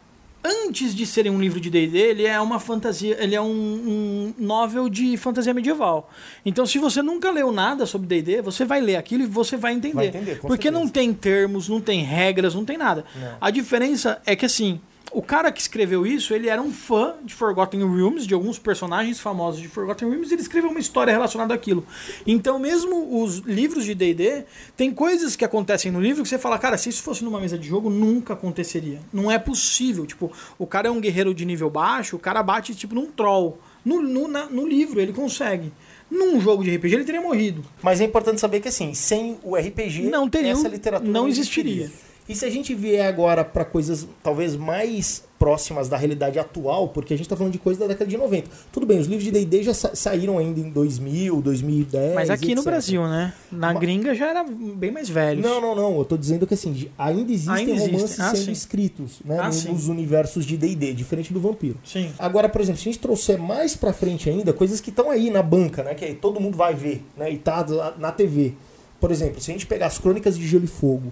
Antes 0.43 0.93
de 0.93 1.05
serem 1.05 1.31
um 1.31 1.39
livro 1.39 1.59
de 1.59 1.69
D&D, 1.69 1.97
ele 1.97 2.25
é 2.25 2.39
uma 2.39 2.59
fantasia, 2.59 3.15
ele 3.17 3.33
é 3.33 3.41
um, 3.41 3.45
um 3.47 4.33
novel 4.37 4.89
de 4.89 5.15
fantasia 5.15 5.53
medieval. 5.53 6.09
Então, 6.45 6.65
se 6.65 6.77
você 6.79 7.01
nunca 7.01 7.31
leu 7.31 7.51
nada 7.51 7.85
sobre 7.85 8.07
D&D, 8.07 8.41
você 8.41 8.65
vai 8.65 8.81
ler 8.81 8.97
aquilo 8.97 9.23
e 9.23 9.25
você 9.25 9.55
vai 9.55 9.73
entender. 9.73 9.95
Vai 9.95 10.07
entender, 10.07 10.39
Porque 10.41 10.69
não 10.69 10.81
certeza. 10.81 10.93
tem 10.93 11.13
termos, 11.13 11.69
não 11.69 11.79
tem 11.79 12.01
regras, 12.03 12.53
não 12.55 12.65
tem 12.65 12.77
nada. 12.77 13.05
Não. 13.15 13.37
A 13.39 13.49
diferença 13.49 14.21
é 14.25 14.35
que 14.35 14.45
assim, 14.45 14.81
o 15.13 15.21
cara 15.21 15.51
que 15.51 15.61
escreveu 15.61 16.05
isso, 16.05 16.33
ele 16.33 16.49
era 16.49 16.61
um 16.61 16.71
fã 16.71 17.15
de 17.23 17.33
Forgotten 17.33 17.79
Realms, 17.79 18.25
de 18.25 18.33
alguns 18.33 18.57
personagens 18.57 19.19
famosos 19.19 19.61
de 19.61 19.67
Forgotten 19.67 20.09
Realms, 20.09 20.31
e 20.31 20.33
ele 20.35 20.41
escreveu 20.41 20.69
uma 20.69 20.79
história 20.79 21.11
relacionada 21.11 21.53
àquilo. 21.53 21.85
Então, 22.25 22.57
mesmo 22.59 23.21
os 23.23 23.37
livros 23.39 23.85
de 23.85 23.93
D&D, 23.93 24.43
tem 24.75 24.91
coisas 24.91 25.35
que 25.35 25.45
acontecem 25.45 25.91
no 25.91 26.01
livro 26.01 26.23
que 26.23 26.29
você 26.29 26.37
fala, 26.39 26.57
cara, 26.57 26.77
se 26.77 26.89
isso 26.89 27.03
fosse 27.03 27.23
numa 27.23 27.39
mesa 27.39 27.57
de 27.57 27.67
jogo, 27.67 27.89
nunca 27.89 28.33
aconteceria. 28.33 28.99
Não 29.13 29.29
é 29.31 29.37
possível. 29.37 30.05
Tipo, 30.05 30.31
o 30.57 30.65
cara 30.65 30.87
é 30.87 30.91
um 30.91 30.99
guerreiro 30.99 31.33
de 31.33 31.45
nível 31.45 31.69
baixo, 31.69 32.15
o 32.15 32.19
cara 32.19 32.41
bate, 32.41 32.73
tipo, 32.75 32.95
num 32.95 33.05
troll. 33.07 33.59
No, 33.85 34.01
no, 34.01 34.27
na- 34.27 34.45
no 34.47 34.65
livro, 34.67 34.99
ele 34.99 35.11
consegue. 35.13 35.71
Num 36.09 36.39
jogo 36.39 36.63
de 36.63 36.75
RPG, 36.75 36.95
ele 36.95 37.03
teria 37.03 37.21
morrido. 37.21 37.63
Mas 37.81 37.99
é 37.99 38.03
importante 38.05 38.39
saber 38.39 38.59
que 38.59 38.67
assim, 38.67 38.93
sem 38.93 39.37
o 39.43 39.55
RPG, 39.55 40.03
Não 40.03 40.29
teria 40.29 40.51
essa 40.51 40.67
literatura 40.67 41.11
não 41.11 41.27
existiria. 41.27 41.91
E 42.27 42.35
se 42.35 42.45
a 42.45 42.49
gente 42.49 42.73
vier 42.73 43.05
agora 43.05 43.43
para 43.43 43.65
coisas 43.65 44.07
talvez 44.23 44.55
mais 44.55 45.23
próximas 45.37 45.89
da 45.89 45.97
realidade 45.97 46.39
atual, 46.39 46.87
porque 46.87 47.13
a 47.13 47.17
gente 47.17 47.27
tá 47.27 47.35
falando 47.35 47.51
de 47.51 47.59
coisas 47.59 47.81
da 47.81 47.85
década 47.85 48.09
de 48.09 48.15
90. 48.15 48.49
Tudo 48.71 48.85
bem, 48.85 48.97
os 48.97 49.07
livros 49.07 49.25
de 49.25 49.31
D&D 49.31 49.61
já 49.61 49.73
sa- 49.73 49.93
saíram 49.93 50.37
ainda 50.37 50.57
em 50.57 50.69
2000, 50.69 51.41
2010, 51.41 52.15
Mas 52.15 52.29
aqui 52.29 52.55
no 52.55 52.61
etc. 52.61 52.63
Brasil, 52.63 53.05
né? 53.09 53.33
Na 53.51 53.73
Ma- 53.73 53.79
gringa 53.79 54.15
já 54.15 54.29
era 54.29 54.45
bem 54.45 54.89
mais 54.89 55.09
velho. 55.09 55.41
Não, 55.41 55.59
não, 55.59 55.75
não. 55.75 55.97
Eu 55.97 56.05
tô 56.05 56.15
dizendo 56.15 56.47
que 56.47 56.53
assim, 56.53 56.87
ainda 56.97 57.29
existem 57.29 57.53
Ainda 57.55 57.71
existem. 57.73 57.93
romances 57.93 58.19
Ah, 58.21 58.29
sendo 58.33 58.45
sim. 58.45 58.51
escritos 58.53 59.19
né, 59.25 59.37
Ah, 59.39 59.47
no- 59.47 59.53
sim. 59.53 59.69
nos 59.73 59.89
universos 59.89 60.45
de 60.45 60.55
D&D, 60.55 60.93
diferente 60.93 61.33
do 61.33 61.41
vampiro. 61.41 61.77
Sim. 61.83 62.09
Agora, 62.17 62.47
por 62.47 62.61
exemplo, 62.61 62.79
se 62.81 62.87
a 62.87 62.91
gente 62.93 63.01
trouxer 63.01 63.37
mais 63.37 63.75
pra 63.75 63.91
frente 63.91 64.29
ainda, 64.29 64.53
coisas 64.53 64.79
que 64.79 64.91
estão 64.91 65.11
aí 65.11 65.29
na 65.29 65.43
banca, 65.43 65.83
né? 65.83 65.93
Que 65.93 66.05
aí 66.05 66.13
todo 66.15 66.39
mundo 66.39 66.55
vai 66.55 66.73
ver, 66.73 67.03
né? 67.17 67.29
E 67.29 67.37
tá 67.37 67.65
na 67.99 68.13
TV. 68.13 68.53
Por 68.97 69.11
exemplo, 69.11 69.41
se 69.41 69.51
a 69.51 69.53
gente 69.53 69.65
pegar 69.67 69.87
as 69.87 69.97
Crônicas 69.97 70.37
de 70.39 70.47
Gelo 70.47 70.63
e 70.63 70.67
Fogo, 70.67 71.11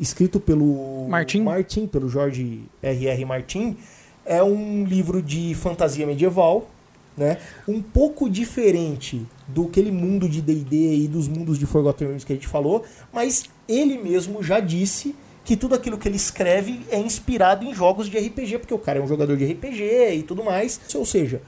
escrito 0.00 0.40
pelo 0.40 1.06
Martin. 1.08 1.42
Martin 1.42 1.86
pelo 1.86 2.08
Jorge 2.08 2.62
R.R. 2.82 3.24
Martin, 3.26 3.76
é 4.24 4.42
um 4.42 4.84
livro 4.84 5.22
de 5.22 5.54
fantasia 5.54 6.06
medieval, 6.06 6.68
né? 7.16 7.38
Um 7.68 7.82
pouco 7.82 8.28
diferente 8.28 9.26
do 9.46 9.64
aquele 9.66 9.92
mundo 9.92 10.28
de 10.28 10.40
D&D 10.40 10.96
e 10.96 11.08
dos 11.08 11.28
mundos 11.28 11.58
de 11.58 11.66
Forgotten 11.66 12.08
Realms 12.08 12.24
que 12.24 12.32
a 12.32 12.36
gente 12.36 12.48
falou, 12.48 12.84
mas 13.12 13.44
ele 13.68 13.98
mesmo 13.98 14.42
já 14.42 14.58
disse 14.58 15.14
que 15.44 15.56
tudo 15.56 15.74
aquilo 15.74 15.98
que 15.98 16.08
ele 16.08 16.16
escreve 16.16 16.80
é 16.90 16.98
inspirado 16.98 17.64
em 17.64 17.74
jogos 17.74 18.08
de 18.08 18.18
RPG, 18.18 18.58
porque 18.58 18.74
o 18.74 18.78
cara 18.78 18.98
é 18.98 19.02
um 19.02 19.06
jogador 19.06 19.36
de 19.36 19.44
RPG 19.44 20.14
e 20.14 20.22
tudo 20.22 20.44
mais. 20.44 20.80
Ou 20.94 21.04
seja, 21.04 21.42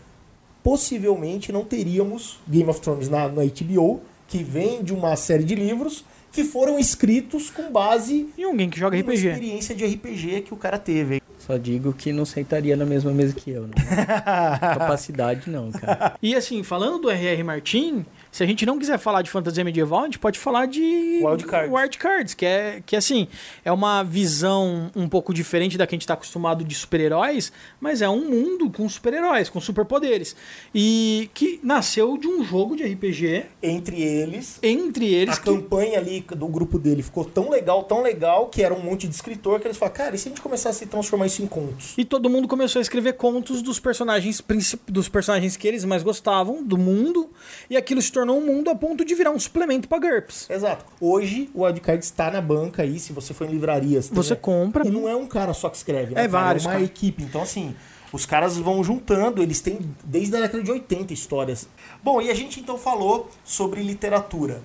possivelmente 0.63 1.53
não 1.53 1.65
teríamos 1.65 2.41
Game 2.49 2.69
of 2.69 2.81
Thrones 2.81 3.09
na, 3.09 3.29
na 3.29 3.43
HBO, 3.45 4.01
que 4.27 4.43
vem 4.43 4.83
de 4.83 4.93
uma 4.93 5.15
série 5.15 5.45
de 5.45 5.55
livros 5.55 6.05
que 6.33 6.43
foram 6.45 6.79
escritos 6.79 7.51
com 7.51 7.71
base 7.71 8.29
E 8.37 8.43
alguém 8.43 8.71
que 8.71 8.79
joga 8.79 8.97
em 8.97 9.01
RPG. 9.03 9.29
experiência 9.29 9.75
de 9.75 9.85
RPG 9.85 10.41
que 10.43 10.55
o 10.55 10.57
cara 10.57 10.79
teve. 10.79 11.21
Só 11.39 11.57
digo 11.57 11.93
que 11.93 12.13
não 12.13 12.25
sentaria 12.25 12.77
na 12.77 12.85
mesma 12.87 13.11
mesa 13.13 13.35
que 13.35 13.51
eu, 13.51 13.67
né? 13.67 13.75
Capacidade 14.61 15.51
não, 15.51 15.71
cara. 15.73 16.15
E 16.23 16.35
assim, 16.35 16.63
falando 16.63 17.01
do 17.03 17.11
R.R. 17.11 17.43
Martin, 17.43 18.07
se 18.33 18.43
a 18.43 18.47
gente 18.47 18.65
não 18.67 18.79
quiser 18.79 18.99
falar 18.99 19.23
de 19.23 19.31
fantasia 19.31 19.63
medieval, 19.63 20.01
a 20.01 20.05
gente 20.07 20.19
pode 20.19 20.39
falar 20.39 20.67
de 20.67 20.81
Wild 21.23 21.45
Cards. 21.45 21.73
Wild 21.73 21.99
Cards, 21.99 22.35
que 22.35 22.47
é 22.47 22.83
que 22.85 22.97
assim, 22.97 23.29
é 23.65 23.71
uma 23.71 24.03
visão 24.03 24.91
um 24.97 25.07
pouco 25.09 25.33
diferente 25.35 25.79
da 25.79 25.87
que 25.87 25.95
a 25.95 25.97
gente 25.97 26.03
está 26.03 26.15
acostumado 26.15 26.65
de 26.65 26.75
super-heróis, 26.75 27.53
mas 27.79 28.01
é 28.01 28.09
um 28.09 28.29
mundo 28.29 28.71
com 28.71 28.89
super-heróis, 28.89 29.51
com 29.51 29.61
superpoderes. 29.61 30.35
E 30.75 31.29
que 31.35 31.61
nasceu 31.63 32.17
de 32.17 32.27
um 32.27 32.43
jogo 32.43 32.75
de 32.75 32.85
RPG, 32.85 33.45
Entre 33.63 34.01
eles, 34.01 34.59
entre 34.63 35.13
eles 35.13 35.37
a 35.37 35.39
que 35.39 35.45
campanha 35.45 35.99
ali 35.99 36.25
do 36.35 36.47
grupo 36.49 36.79
dele 36.79 37.03
ficou 37.03 37.27
tão 37.27 37.51
legal, 37.51 37.85
tão 37.85 38.01
legal, 38.01 38.47
que 38.47 38.63
era 38.63 38.73
um 38.73 38.81
monte 38.81 39.07
de 39.07 39.15
escritor 39.15 39.61
que 39.61 39.67
eles 39.67 39.77
falaram, 39.77 39.97
cara, 39.97 40.17
e 40.17 40.19
se 40.19 40.29
a 40.29 40.31
gente 40.31 40.41
começasse 40.41 40.85
a 40.85 40.87
transformar 40.87 41.27
isso 41.27 41.43
em 41.43 41.47
contos? 41.47 41.93
E 41.99 42.05
todo 42.05 42.31
mundo 42.31 42.49
começou 42.49 42.79
a 42.79 42.83
escrever 42.83 43.13
contos 43.13 43.61
dos 43.61 43.79
personagens 43.79 44.41
princip- 44.41 44.91
dos 44.91 45.07
personagens 45.09 45.55
que 45.55 45.69
eles 45.69 45.85
mais 45.85 46.03
gostavam 46.03 46.65
do 46.65 46.79
mundo, 46.79 47.31
e 47.69 47.77
aquilo 47.77 48.01
se 48.01 48.11
tornou 48.11 48.22
um 48.31 48.45
mundo 48.45 48.71
a 48.71 48.75
ponto 48.75 49.05
de 49.05 49.15
virar 49.15 49.31
um 49.31 49.39
suplemento 49.39 49.89
para 49.89 49.99
GURPS. 49.99 50.49
Exato. 50.49 50.85
Hoje 51.01 51.51
o 51.55 51.65
Wildcard 51.65 52.05
está 52.05 52.31
na 52.31 52.41
banca 52.41 52.83
aí, 52.83 53.01
se 53.01 53.13
você 53.13 53.33
for 53.35 53.49
em 53.49 53.51
livrarias. 53.51 54.09
Você 54.13 54.37
compra. 54.37 54.87
E 54.87 54.91
não 54.91 55.09
é 55.09 55.17
um 55.17 55.27
cara 55.27 55.53
só 55.55 55.69
que 55.69 55.77
escreve, 55.79 56.15
né? 56.15 56.25
É 56.25 56.29
cara? 56.29 56.45
vários, 56.45 56.65
É 56.65 56.69
uma 56.69 56.73
cara. 56.75 56.85
equipe. 56.85 57.25
Então, 57.25 57.43
assim, 57.43 57.75
os 58.13 58.27
caras 58.27 58.57
vão 58.59 58.85
juntando, 58.85 59.43
eles 59.43 59.61
têm 59.61 59.81
desde 60.05 60.37
a 60.37 60.41
década 60.41 60.63
de 60.63 60.71
80 60.71 61.13
histórias. 61.13 61.67
Bom, 62.05 62.21
e 62.21 62.31
a 62.31 62.35
gente 62.35 62.61
então 62.61 62.77
falou 62.77 63.31
sobre 63.43 63.83
literatura, 63.83 64.61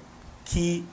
que 0.46 0.84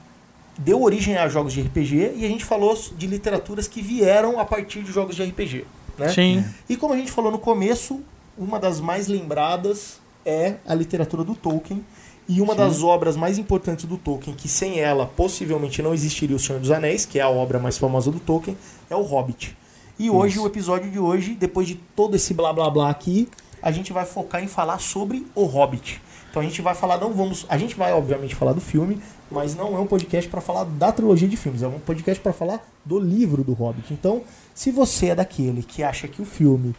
deu 0.56 0.80
origem 0.82 1.16
a 1.16 1.28
jogos 1.28 1.52
de 1.52 1.62
RPG, 1.62 2.12
e 2.16 2.24
a 2.24 2.28
gente 2.28 2.44
falou 2.44 2.78
de 2.96 3.06
literaturas 3.06 3.66
que 3.66 3.82
vieram 3.82 4.38
a 4.38 4.44
partir 4.44 4.82
de 4.84 4.92
jogos 4.92 5.16
de 5.16 5.24
RPG. 5.24 5.66
Né? 5.98 6.08
Sim. 6.08 6.44
E 6.68 6.76
como 6.76 6.94
a 6.94 6.96
gente 6.96 7.10
falou 7.10 7.32
no 7.32 7.38
começo, 7.38 8.00
uma 8.38 8.58
das 8.58 8.80
mais 8.80 9.08
lembradas 9.08 10.00
é 10.24 10.54
a 10.66 10.74
literatura 10.74 11.24
do 11.24 11.34
Tolkien. 11.34 11.84
E 12.26 12.40
uma 12.40 12.54
das 12.54 12.82
obras 12.82 13.16
mais 13.16 13.38
importantes 13.38 13.84
do 13.84 13.98
Tolkien, 13.98 14.34
que 14.34 14.48
sem 14.48 14.80
ela 14.80 15.06
possivelmente 15.06 15.82
não 15.82 15.92
existiria 15.92 16.34
O 16.34 16.38
Senhor 16.38 16.58
dos 16.58 16.70
Anéis, 16.70 17.04
que 17.04 17.18
é 17.18 17.22
a 17.22 17.28
obra 17.28 17.58
mais 17.58 17.76
famosa 17.76 18.10
do 18.10 18.18
Tolkien, 18.18 18.56
é 18.88 18.96
o 18.96 19.02
Hobbit. 19.02 19.56
E 19.98 20.10
hoje, 20.10 20.38
o 20.38 20.46
episódio 20.46 20.90
de 20.90 20.98
hoje, 20.98 21.34
depois 21.34 21.68
de 21.68 21.74
todo 21.94 22.16
esse 22.16 22.32
blá 22.32 22.52
blá 22.52 22.70
blá 22.70 22.90
aqui, 22.90 23.28
a 23.62 23.70
gente 23.70 23.92
vai 23.92 24.04
focar 24.04 24.42
em 24.42 24.48
falar 24.48 24.78
sobre 24.78 25.26
o 25.34 25.44
Hobbit. 25.44 26.00
Então 26.30 26.42
a 26.42 26.44
gente 26.44 26.60
vai 26.60 26.74
falar, 26.74 26.98
não 26.98 27.12
vamos. 27.12 27.46
A 27.48 27.56
gente 27.56 27.76
vai, 27.76 27.92
obviamente, 27.92 28.34
falar 28.34 28.52
do 28.52 28.60
filme, 28.60 28.98
mas 29.30 29.54
não 29.54 29.76
é 29.76 29.78
um 29.78 29.86
podcast 29.86 30.28
para 30.28 30.40
falar 30.40 30.64
da 30.64 30.90
trilogia 30.90 31.28
de 31.28 31.36
filmes, 31.36 31.62
é 31.62 31.68
um 31.68 31.78
podcast 31.78 32.20
para 32.20 32.32
falar 32.32 32.66
do 32.84 32.98
livro 32.98 33.44
do 33.44 33.52
Hobbit. 33.52 33.92
Então, 33.94 34.22
se 34.52 34.72
você 34.72 35.10
é 35.10 35.14
daquele 35.14 35.62
que 35.62 35.82
acha 35.82 36.08
que 36.08 36.20
o 36.20 36.24
filme 36.24 36.74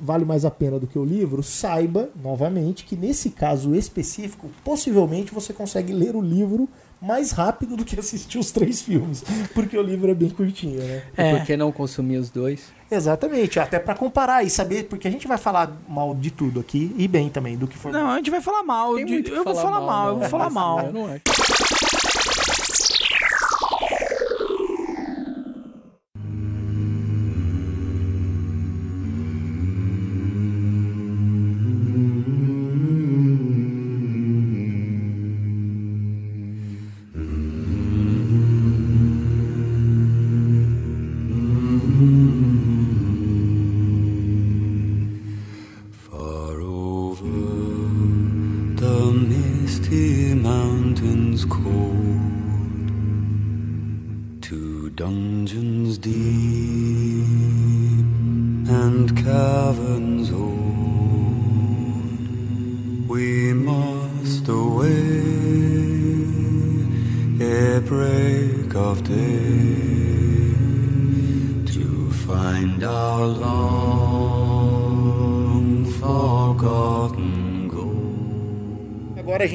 vale 0.00 0.24
mais 0.24 0.44
a 0.44 0.50
pena 0.50 0.78
do 0.78 0.86
que 0.86 0.98
o 0.98 1.04
livro, 1.04 1.42
saiba, 1.42 2.08
novamente, 2.22 2.84
que 2.84 2.96
nesse 2.96 3.30
caso 3.30 3.74
específico, 3.74 4.48
possivelmente 4.64 5.32
você 5.32 5.52
consegue 5.52 5.92
ler 5.92 6.14
o 6.16 6.20
livro 6.20 6.68
mais 7.00 7.32
rápido 7.32 7.76
do 7.76 7.84
que 7.84 7.98
assistir 8.00 8.38
os 8.38 8.50
três 8.50 8.80
filmes, 8.80 9.22
porque 9.52 9.76
o 9.76 9.82
livro 9.82 10.10
é 10.10 10.14
bem 10.14 10.30
curtinho, 10.30 10.80
né? 10.82 11.02
É. 11.16 11.36
Por 11.36 11.44
que 11.44 11.56
não 11.56 11.70
consumir 11.70 12.16
os 12.16 12.30
dois? 12.30 12.72
Exatamente, 12.90 13.60
até 13.60 13.78
para 13.78 13.94
comparar 13.94 14.42
e 14.42 14.48
saber, 14.48 14.84
porque 14.84 15.06
a 15.06 15.10
gente 15.10 15.26
vai 15.28 15.36
falar 15.36 15.70
mal 15.88 16.14
de 16.14 16.30
tudo 16.30 16.60
aqui 16.60 16.94
e 16.96 17.06
bem 17.06 17.28
também 17.28 17.56
do 17.58 17.66
que 17.66 17.76
for. 17.76 17.92
Não, 17.92 18.10
a 18.10 18.16
gente 18.16 18.30
vai 18.30 18.40
falar 18.40 18.62
mal. 18.62 18.94
Tem 18.94 19.04
de- 19.04 19.30
eu 19.30 19.44
vou 19.44 19.54
falar 19.54 19.80
mal, 19.80 20.06
eu 20.08 20.12
não, 20.14 20.20
vou 20.20 20.28
falar 20.30 20.44
mas 20.44 20.54
mal. 20.54 20.80
Eu 20.86 20.92
não 20.92 21.06
acho. 21.06 21.22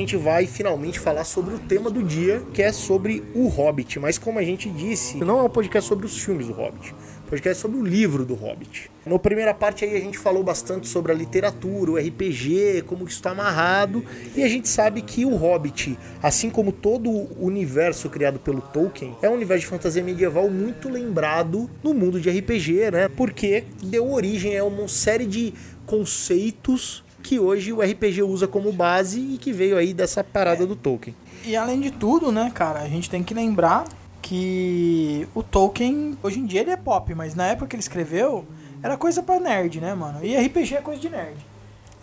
Gente 0.09 0.17
vai 0.17 0.47
finalmente 0.47 0.99
falar 0.99 1.23
sobre 1.23 1.53
o 1.53 1.59
tema 1.59 1.91
do 1.91 2.01
dia, 2.01 2.41
que 2.51 2.63
é 2.63 2.71
sobre 2.71 3.23
o 3.35 3.47
Hobbit. 3.47 3.99
Mas 3.99 4.17
como 4.17 4.39
a 4.39 4.43
gente 4.43 4.67
disse, 4.67 5.17
não 5.17 5.37
é 5.37 5.43
um 5.43 5.49
podcast 5.49 5.87
sobre 5.87 6.07
os 6.07 6.17
filmes 6.17 6.47
do 6.47 6.53
Hobbit. 6.53 6.95
Um 7.25 7.29
podcast 7.29 7.61
sobre 7.61 7.77
o 7.77 7.85
livro 7.85 8.25
do 8.25 8.33
Hobbit. 8.33 8.89
Na 9.05 9.19
primeira 9.19 9.53
parte 9.53 9.85
aí 9.85 9.95
a 9.95 9.99
gente 9.99 10.17
falou 10.17 10.43
bastante 10.43 10.87
sobre 10.87 11.11
a 11.11 11.15
literatura, 11.15 11.91
o 11.91 11.97
RPG, 11.97 12.85
como 12.87 13.03
isso 13.03 13.17
está 13.17 13.31
amarrado. 13.31 14.03
E 14.35 14.41
a 14.41 14.49
gente 14.49 14.67
sabe 14.67 15.03
que 15.03 15.25
o 15.25 15.35
Hobbit, 15.35 15.95
assim 16.23 16.49
como 16.49 16.71
todo 16.71 17.07
o 17.07 17.45
universo 17.45 18.09
criado 18.09 18.39
pelo 18.39 18.61
Tolkien, 18.61 19.15
é 19.21 19.29
um 19.29 19.33
universo 19.33 19.61
de 19.61 19.67
fantasia 19.67 20.01
medieval 20.01 20.49
muito 20.49 20.89
lembrado 20.89 21.69
no 21.83 21.93
mundo 21.93 22.19
de 22.19 22.31
RPG, 22.31 22.89
né? 22.89 23.07
Porque 23.09 23.65
deu 23.83 24.11
origem 24.11 24.57
a 24.57 24.63
uma 24.63 24.87
série 24.87 25.27
de 25.27 25.53
conceitos 25.85 27.03
que 27.23 27.39
hoje 27.39 27.71
o 27.73 27.81
RPG 27.81 28.23
usa 28.23 28.47
como 28.47 28.71
base 28.71 29.19
e 29.19 29.37
que 29.37 29.51
veio 29.53 29.77
aí 29.77 29.93
dessa 29.93 30.23
parada 30.23 30.65
do 30.65 30.75
Tolkien. 30.75 31.15
E 31.45 31.55
além 31.55 31.79
de 31.79 31.91
tudo, 31.91 32.31
né, 32.31 32.51
cara, 32.53 32.79
a 32.81 32.87
gente 32.87 33.09
tem 33.09 33.23
que 33.23 33.33
lembrar 33.33 33.85
que 34.21 35.27
o 35.33 35.41
Tolkien, 35.43 36.17
hoje 36.21 36.39
em 36.39 36.45
dia 36.45 36.61
ele 36.61 36.71
é 36.71 36.77
pop, 36.77 37.13
mas 37.15 37.35
na 37.35 37.47
época 37.47 37.67
que 37.67 37.75
ele 37.75 37.81
escreveu, 37.81 38.45
era 38.81 38.95
coisa 38.97 39.21
pra 39.23 39.39
nerd, 39.39 39.79
né, 39.81 39.93
mano? 39.93 40.19
E 40.23 40.35
RPG 40.37 40.75
é 40.75 40.81
coisa 40.81 40.99
de 41.01 41.09
nerd. 41.09 41.35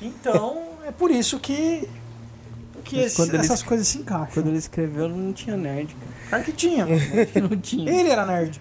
Então, 0.00 0.58
é 0.86 0.90
por 0.90 1.10
isso 1.10 1.38
que, 1.38 1.88
que 2.84 2.98
esse- 2.98 3.16
quando 3.16 3.30
ele 3.30 3.38
essas 3.44 3.60
es- 3.60 3.66
coisas 3.66 3.86
se 3.88 3.98
encaixam. 3.98 4.28
Quando 4.34 4.48
ele 4.48 4.58
escreveu, 4.58 5.08
não 5.08 5.32
tinha 5.32 5.56
nerd, 5.56 5.94
cara. 5.94 6.12
Claro 6.28 6.44
que 6.44 6.52
tinha. 6.52 6.86
Não 7.48 7.56
tinha. 7.56 7.90
Ele 7.90 8.08
era 8.10 8.26
nerd. 8.26 8.60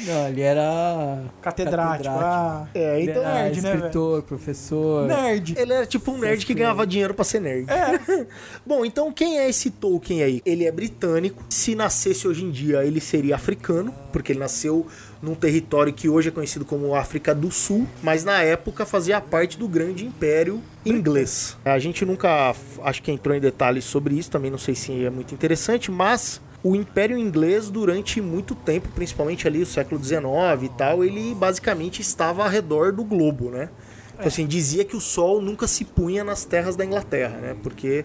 Não, 0.00 0.28
ele 0.28 0.40
era 0.40 1.22
Catedrático. 1.40 2.08
Ah, 2.14 2.66
É, 2.74 3.00
Ele 3.00 3.10
então 3.10 3.22
era 3.22 3.34
nerd, 3.44 3.60
né, 3.62 3.74
escritor, 3.74 4.22
professor. 4.22 5.06
nerd. 5.06 5.54
ele 5.58 5.72
era 5.72 5.86
tipo 5.86 6.10
um 6.12 6.18
nerd 6.18 6.44
que 6.44 6.54
ganhava 6.54 6.86
dinheiro 6.86 7.14
pra 7.14 7.24
ser 7.24 7.40
nerd. 7.40 7.66
É. 7.70 8.26
Bom, 8.66 8.84
então 8.84 9.12
quem 9.12 9.38
é 9.38 9.48
esse 9.48 9.70
Tolkien 9.70 10.22
aí? 10.22 10.42
Ele 10.44 10.64
é 10.64 10.72
britânico. 10.72 11.42
Se 11.48 11.74
nascesse 11.74 12.26
hoje 12.26 12.44
em 12.44 12.50
dia, 12.50 12.84
ele 12.84 13.00
seria 13.00 13.34
africano, 13.36 13.94
porque 14.12 14.32
ele 14.32 14.38
nasceu 14.38 14.86
num 15.22 15.34
território 15.34 15.92
que 15.92 16.08
hoje 16.08 16.28
é 16.28 16.32
conhecido 16.32 16.64
como 16.64 16.94
África 16.94 17.34
do 17.34 17.50
Sul, 17.50 17.86
mas 18.02 18.24
na 18.24 18.42
época 18.42 18.84
fazia 18.84 19.20
parte 19.20 19.58
do 19.58 19.66
grande 19.66 20.04
império 20.04 20.60
inglês. 20.84 21.56
A 21.64 21.78
gente 21.78 22.04
nunca 22.04 22.54
acho 22.82 23.02
que 23.02 23.10
entrou 23.10 23.34
em 23.34 23.40
detalhes 23.40 23.84
sobre 23.84 24.14
isso, 24.16 24.30
também 24.30 24.50
não 24.50 24.58
sei 24.58 24.74
se 24.74 25.04
é 25.04 25.08
muito 25.08 25.32
interessante, 25.32 25.90
mas 25.90 26.42
o 26.64 26.74
Império 26.74 27.16
Inglês 27.18 27.68
durante 27.70 28.20
muito 28.20 28.54
tempo, 28.54 28.88
principalmente 28.94 29.46
ali 29.46 29.60
o 29.62 29.66
século 29.66 30.02
XIX 30.02 30.24
e 30.62 30.68
tal, 30.70 31.04
ele 31.04 31.34
basicamente 31.34 32.00
estava 32.00 32.42
ao 32.42 32.48
redor 32.48 32.90
do 32.90 33.04
globo, 33.04 33.50
né? 33.50 33.68
Então, 34.14 34.26
assim, 34.26 34.46
dizia 34.46 34.84
que 34.84 34.96
o 34.96 35.00
sol 35.00 35.42
nunca 35.42 35.66
se 35.66 35.84
punha 35.84 36.24
nas 36.24 36.44
terras 36.44 36.74
da 36.74 36.84
Inglaterra, 36.84 37.36
né? 37.36 37.56
Porque 37.62 38.04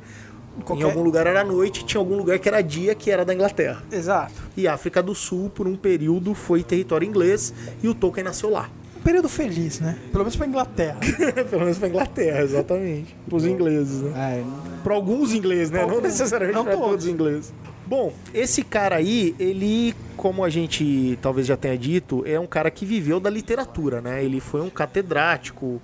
em 0.58 0.62
Qualquer- 0.62 0.84
algum 0.86 1.02
lugar 1.04 1.26
era 1.26 1.43
noite, 1.43 1.86
tinha 1.86 2.00
algum 2.02 2.17
lugar 2.17 2.38
que 2.39 2.50
era 2.50 2.62
dia, 2.62 2.93
que 2.95 3.10
era 3.10 3.24
da 3.24 3.34
Inglaterra. 3.34 3.82
Exato. 3.91 4.34
E 4.58 4.67
a 4.67 4.74
África 4.74 5.02
do 5.02 5.15
Sul, 5.15 5.50
por 5.50 5.67
um 5.67 5.76
período, 5.78 6.34
foi 6.34 6.62
território 6.63 7.08
inglês 7.08 7.54
e 7.82 7.88
o 7.88 7.93
Tolkien 7.93 8.24
nasceu 8.26 8.50
lá. 8.50 8.69
Um 8.98 9.02
período 9.02 9.30
feliz, 9.30 9.80
né? 9.80 9.98
Pelo 10.12 10.26
menos 10.26 10.36
pra 10.36 10.45
Inglaterra. 10.48 10.98
Pelo 11.50 11.62
menos 11.62 11.78
pra 11.78 11.88
Inglaterra, 11.88 12.41
exatamente. 12.41 13.15
Pros 13.30 13.45
ingleses, 13.45 14.02
né? 14.02 14.12
É, 14.41 14.43
Para 14.84 14.95
alguns 14.95 15.32
ingleses, 15.34 15.72
né? 15.72 15.78
Não 15.84 15.89
Alguns, 15.91 16.04
necessariamente 16.04 16.56
não 16.58 16.63
para 16.65 16.74
todos. 16.74 16.89
todos 16.89 17.06
os 17.06 17.10
ingleses. 17.12 17.54
Bom, 17.89 18.13
esse 18.36 18.62
cara 18.62 18.97
aí, 18.97 19.36
ele, 19.39 19.95
como 20.15 20.43
a 20.45 20.49
gente 20.49 21.17
talvez 21.23 21.47
já 21.47 21.58
tenha 21.58 21.75
dito, 21.75 22.23
é 22.23 22.39
um 22.39 22.45
cara 22.45 22.69
que 22.69 22.86
viveu 22.86 23.19
da 23.19 23.32
literatura, 23.32 23.99
né? 23.99 24.23
Ele 24.23 24.39
foi 24.39 24.62
um 24.62 24.69
catedrático, 24.69 25.82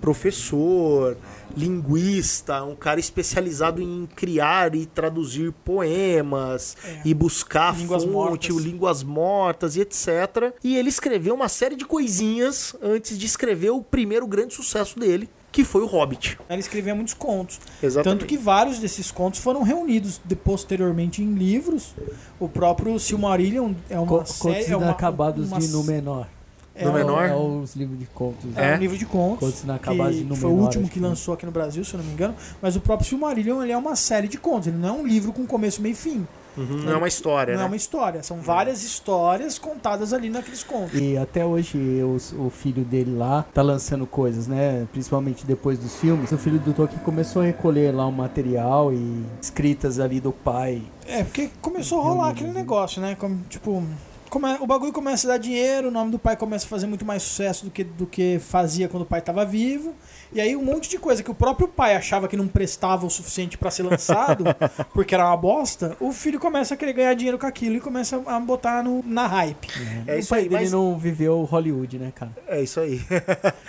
professor, 0.00 1.16
linguista, 1.56 2.62
um 2.62 2.76
cara 2.76 3.00
especializado 3.00 3.82
em 3.82 4.08
criar 4.14 4.76
e 4.76 4.86
traduzir 4.86 5.52
poemas 5.64 6.76
e 7.04 7.12
buscar 7.12 7.74
É. 7.74 7.78
Línguas 7.78 8.04
fonte, 8.04 8.52
mortas. 8.52 8.56
línguas 8.64 9.02
mortas 9.02 9.74
e 9.74 9.80
etc. 9.80 10.54
E 10.62 10.76
ele 10.76 10.88
escreveu 10.88 11.34
uma 11.34 11.48
série 11.48 11.74
de 11.74 11.84
coisinhas 11.84 12.76
antes 12.80 13.18
de 13.18 13.26
escrever 13.26 13.70
o 13.70 13.82
primeiro 13.82 14.28
grande 14.28 14.54
sucesso 14.54 14.96
dele, 14.96 15.28
que 15.50 15.64
foi 15.64 15.82
o 15.82 15.86
Hobbit. 15.86 16.38
Ele 16.48 16.60
escrevia 16.60 16.94
muitos 16.94 17.14
contos. 17.14 17.58
Exatamente. 17.82 18.20
Tanto 18.20 18.28
que 18.28 18.36
vários 18.36 18.78
desses 18.78 19.10
contos 19.10 19.40
foram 19.40 19.62
reunidos 19.62 20.20
de, 20.24 20.36
posteriormente 20.36 21.22
em 21.22 21.32
livros. 21.34 21.94
O 22.38 22.48
próprio 22.48 22.98
Silmarillion 22.98 23.72
é 23.88 23.98
uma 23.98 24.06
co- 24.06 24.26
série. 24.26 24.54
contos 24.54 24.70
É 24.70 24.76
uma, 24.76 24.86
inacabados 24.86 25.48
uma- 25.48 25.58
de 25.58 25.68
Númenor. 25.68 26.26
é 26.74 26.84
No 26.84 26.92
menor? 26.92 27.24
É 27.28 27.34
os 27.34 27.74
livros 27.74 27.98
de 27.98 28.06
contos. 28.06 28.56
É, 28.56 28.72
É? 28.72 28.76
um 28.76 28.78
livro 28.78 28.96
de 28.98 29.06
contos. 29.06 29.40
Contos 29.48 29.62
inacabados 29.64 30.16
que 30.16 30.22
de 30.24 30.28
foi 30.36 30.36
o 30.36 30.52
Númenor, 30.52 30.64
último 30.66 30.88
que 30.88 30.98
é. 30.98 31.02
lançou 31.02 31.34
aqui 31.34 31.44
no 31.46 31.50
Brasil, 31.50 31.84
se 31.84 31.94
eu 31.94 31.98
não 31.98 32.04
me 32.06 32.12
engano. 32.12 32.34
Mas 32.62 32.76
o 32.76 32.80
próprio 32.80 33.08
Silmarillion 33.08 33.62
ele 33.62 33.72
é 33.72 33.76
uma 33.76 33.96
série 33.96 34.28
de 34.28 34.38
contos. 34.38 34.68
Ele 34.68 34.76
não 34.76 34.88
é 34.88 34.92
um 34.92 35.06
livro 35.06 35.32
com 35.32 35.44
começo, 35.46 35.80
meio 35.82 35.92
e 35.92 35.96
fim. 35.96 36.26
Uhum, 36.58 36.76
não 36.84 36.92
é 36.92 36.96
uma 36.96 37.08
história, 37.08 37.52
não 37.54 37.60
né? 37.60 37.64
é 37.64 37.66
uma 37.68 37.76
história. 37.76 38.22
São 38.22 38.40
várias 38.40 38.82
histórias 38.82 39.58
contadas 39.58 40.12
ali 40.12 40.28
naqueles 40.28 40.62
contos. 40.64 40.98
E 40.98 41.16
até 41.16 41.44
hoje 41.44 41.78
os- 42.02 42.32
o 42.32 42.50
filho 42.50 42.84
dele 42.84 43.16
lá 43.16 43.44
tá 43.54 43.62
lançando 43.62 44.06
coisas, 44.06 44.46
né? 44.46 44.86
Principalmente 44.92 45.46
depois 45.46 45.78
dos 45.78 45.96
filmes. 45.96 46.32
O 46.32 46.38
filho 46.38 46.58
do 46.58 46.72
Tolkien 46.72 47.00
começou 47.04 47.42
a 47.42 47.44
recolher 47.44 47.94
lá 47.94 48.06
o 48.06 48.12
material 48.12 48.92
e 48.92 49.24
escritas 49.40 50.00
ali 50.00 50.20
do 50.20 50.32
pai. 50.32 50.82
É, 51.06 51.22
porque 51.24 51.50
começou 51.62 52.00
a 52.00 52.04
rolar 52.04 52.30
aquele 52.30 52.52
negócio, 52.52 53.00
né? 53.00 53.14
Como, 53.18 53.38
tipo, 53.48 53.82
o 54.60 54.66
bagulho 54.66 54.92
começa 54.92 55.26
a 55.26 55.32
dar 55.32 55.38
dinheiro, 55.38 55.88
o 55.88 55.90
nome 55.90 56.10
do 56.10 56.18
pai 56.18 56.36
começa 56.36 56.66
a 56.66 56.68
fazer 56.68 56.86
muito 56.86 57.04
mais 57.04 57.22
sucesso 57.22 57.64
do 57.64 57.70
que, 57.70 57.82
do 57.84 58.06
que 58.06 58.38
fazia 58.38 58.88
quando 58.88 59.02
o 59.02 59.06
pai 59.06 59.20
estava 59.20 59.44
vivo. 59.44 59.94
E 60.32 60.40
aí 60.40 60.54
um 60.54 60.62
monte 60.62 60.88
de 60.90 60.98
coisa 60.98 61.22
que 61.22 61.30
o 61.30 61.34
próprio 61.34 61.66
pai 61.68 61.94
achava 61.96 62.28
que 62.28 62.36
não 62.36 62.46
prestava 62.46 63.06
o 63.06 63.10
suficiente 63.10 63.56
para 63.56 63.70
ser 63.70 63.82
lançado, 63.84 64.44
porque 64.92 65.14
era 65.14 65.26
uma 65.26 65.36
bosta, 65.36 65.96
o 66.00 66.12
filho 66.12 66.38
começa 66.38 66.74
a 66.74 66.76
querer 66.76 66.92
ganhar 66.92 67.14
dinheiro 67.14 67.38
com 67.38 67.46
aquilo 67.46 67.76
e 67.76 67.80
começa 67.80 68.22
a 68.26 68.38
botar 68.38 68.82
no, 68.82 69.02
na 69.06 69.26
hype. 69.26 69.68
É 70.06 70.16
o 70.16 70.18
isso 70.18 70.28
pai 70.28 70.40
aí, 70.40 70.48
dele 70.48 70.60
mas- 70.62 70.72
não 70.72 70.98
viveu 70.98 71.42
Hollywood, 71.44 71.98
né, 71.98 72.12
cara? 72.14 72.32
É 72.46 72.62
isso 72.62 72.78
aí. 72.80 73.00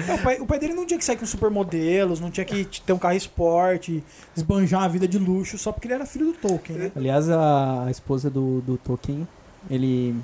É, 0.08 0.14
o, 0.14 0.18
pai, 0.22 0.40
o 0.40 0.46
pai 0.46 0.60
dele 0.60 0.74
não 0.74 0.86
tinha 0.86 0.98
que 0.98 1.06
sair 1.06 1.18
com 1.18 1.26
supermodelos, 1.26 2.20
não 2.20 2.30
tinha 2.30 2.46
que 2.46 2.66
ter 2.82 2.92
um 2.94 2.98
carro 3.00 3.16
esporte, 3.16 4.04
esbanjar 4.36 4.84
a 4.84 4.88
vida 4.88 5.08
de 5.08 5.18
luxo, 5.18 5.58
só 5.58 5.72
porque 5.72 5.88
ele 5.88 5.94
era 5.96 6.06
filho 6.06 6.28
do 6.28 6.34
Tolkien, 6.34 6.78
né? 6.78 6.92
Aliás, 6.96 7.30
a, 7.30 7.86
a 7.86 7.92
esposa 7.92 8.30
do, 8.30 8.62
do 8.62 8.78
Tolkien, 8.78 9.28
ele 9.70 10.16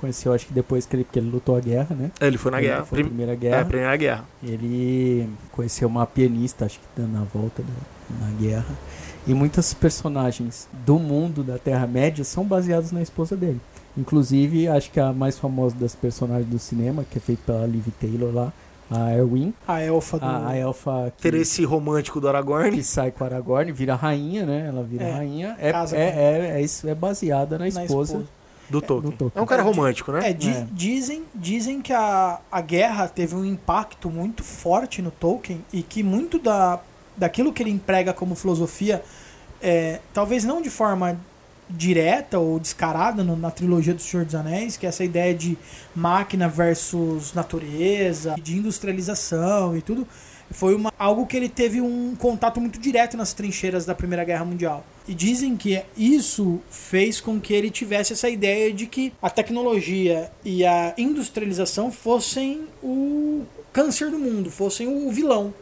conheceu, 0.00 0.32
acho 0.32 0.46
que 0.46 0.52
depois 0.52 0.86
que 0.86 0.96
ele, 0.96 1.04
que 1.10 1.18
ele 1.18 1.30
lutou 1.30 1.56
a 1.56 1.60
guerra, 1.60 1.94
né? 1.94 2.10
Ele 2.20 2.38
foi 2.38 2.50
na 2.50 2.58
Ele 2.58 2.66
guerra. 2.68 2.84
Foi 2.84 2.98
a 2.98 3.02
Prim- 3.02 3.08
primeira 3.08 3.32
É, 3.32 3.34
a 3.34 3.38
guerra. 3.38 3.64
primeira 3.64 3.96
guerra. 3.96 4.24
Ele 4.42 5.28
conheceu 5.52 5.86
uma 5.88 6.06
pianista, 6.06 6.64
acho 6.66 6.78
que 6.78 6.86
dando 6.96 7.18
a 7.18 7.24
volta 7.24 7.62
da, 7.62 8.26
na 8.26 8.32
guerra. 8.40 8.74
E 9.26 9.34
muitas 9.34 9.74
personagens 9.74 10.66
do 10.86 10.98
mundo 10.98 11.42
da 11.42 11.58
Terra-média 11.58 12.24
são 12.24 12.44
baseados 12.44 12.90
na 12.92 13.02
esposa 13.02 13.36
dele. 13.36 13.60
Inclusive, 13.96 14.66
acho 14.68 14.90
que 14.90 14.98
a 14.98 15.12
mais 15.12 15.38
famosa 15.38 15.76
das 15.76 15.94
personagens 15.94 16.46
do 16.48 16.58
cinema, 16.58 17.04
que 17.10 17.18
é 17.18 17.20
feita 17.20 17.42
pela 17.44 17.66
Liv 17.66 17.86
Taylor 18.00 18.32
lá, 18.34 18.52
a 18.90 19.12
Erwin, 19.14 19.52
A 19.68 19.80
elfa 19.80 20.18
do. 20.18 20.24
a, 20.24 20.48
a 20.48 20.56
elfa 20.56 21.12
que, 21.16 21.28
Interesse 21.28 21.64
romântico 21.64 22.20
do 22.20 22.28
Aragorn. 22.28 22.72
que 22.72 22.82
sai 22.82 23.10
com 23.12 23.22
a 23.22 23.26
Aragorn, 23.28 23.70
vira 23.72 23.94
rainha, 23.94 24.44
né? 24.46 24.66
Ela 24.68 24.82
vira 24.82 25.04
É, 25.04 25.12
rainha. 25.12 25.56
É, 25.60 25.70
casa 25.70 25.96
é, 25.96 26.10
com- 26.10 26.18
é, 26.18 26.50
é, 26.58 26.62
isso 26.62 26.88
é 26.88 26.94
baseada 26.94 27.56
na 27.58 27.66
na 27.70 27.84
esposa, 27.84 28.24
Do 28.70 28.80
Tolkien. 28.80 29.10
do 29.10 29.16
Tolkien. 29.16 29.40
É 29.40 29.42
um 29.42 29.46
cara 29.46 29.62
romântico, 29.62 30.12
né? 30.12 30.30
É, 30.30 30.32
di- 30.32 30.48
É. 30.50 30.66
Dizem, 30.72 31.24
dizem 31.34 31.82
que 31.82 31.92
a, 31.92 32.38
a 32.50 32.60
guerra 32.60 33.08
teve 33.08 33.34
um 33.34 33.44
impacto 33.44 34.08
muito 34.08 34.42
forte 34.44 35.02
no 35.02 35.10
Tolkien 35.10 35.64
e 35.72 35.82
que 35.82 36.02
muito 36.02 36.38
da, 36.38 36.78
daquilo 37.16 37.52
que 37.52 37.62
ele 37.62 37.70
emprega 37.70 38.12
como 38.12 38.34
filosofia, 38.34 39.02
é, 39.60 39.98
talvez 40.14 40.44
não 40.44 40.62
de 40.62 40.70
forma 40.70 41.18
direta 41.68 42.38
ou 42.38 42.58
descarada 42.58 43.22
no- 43.22 43.36
na 43.36 43.50
trilogia 43.50 43.94
do 43.94 44.00
Senhor 44.02 44.24
dos 44.26 44.34
Anéis, 44.34 44.76
que 44.76 44.86
é 44.86 44.88
essa 44.88 45.04
ideia 45.04 45.34
de 45.34 45.56
máquina 45.94 46.48
versus 46.48 47.32
natureza, 47.32 48.34
de 48.42 48.56
industrialização 48.56 49.76
e 49.76 49.82
tudo, 49.82 50.06
foi 50.50 50.74
uma, 50.74 50.92
algo 50.98 51.26
que 51.26 51.36
ele 51.36 51.48
teve 51.48 51.80
um 51.80 52.14
contato 52.16 52.60
muito 52.60 52.78
direto 52.78 53.16
nas 53.16 53.32
trincheiras 53.32 53.84
da 53.84 53.94
Primeira 53.94 54.24
Guerra 54.24 54.44
Mundial. 54.44 54.84
E 55.06 55.14
dizem 55.14 55.56
que 55.56 55.82
isso 55.96 56.60
fez 56.70 57.20
com 57.20 57.40
que 57.40 57.52
ele 57.54 57.70
tivesse 57.70 58.12
essa 58.12 58.28
ideia 58.28 58.72
de 58.72 58.86
que 58.86 59.12
a 59.22 59.30
tecnologia 59.30 60.30
e 60.44 60.64
a 60.64 60.94
industrialização 60.98 61.90
fossem 61.90 62.66
o 62.82 63.44
câncer 63.72 64.10
do 64.10 64.18
mundo, 64.18 64.50
fossem 64.50 64.88
o 64.88 65.10
vilão. 65.10 65.54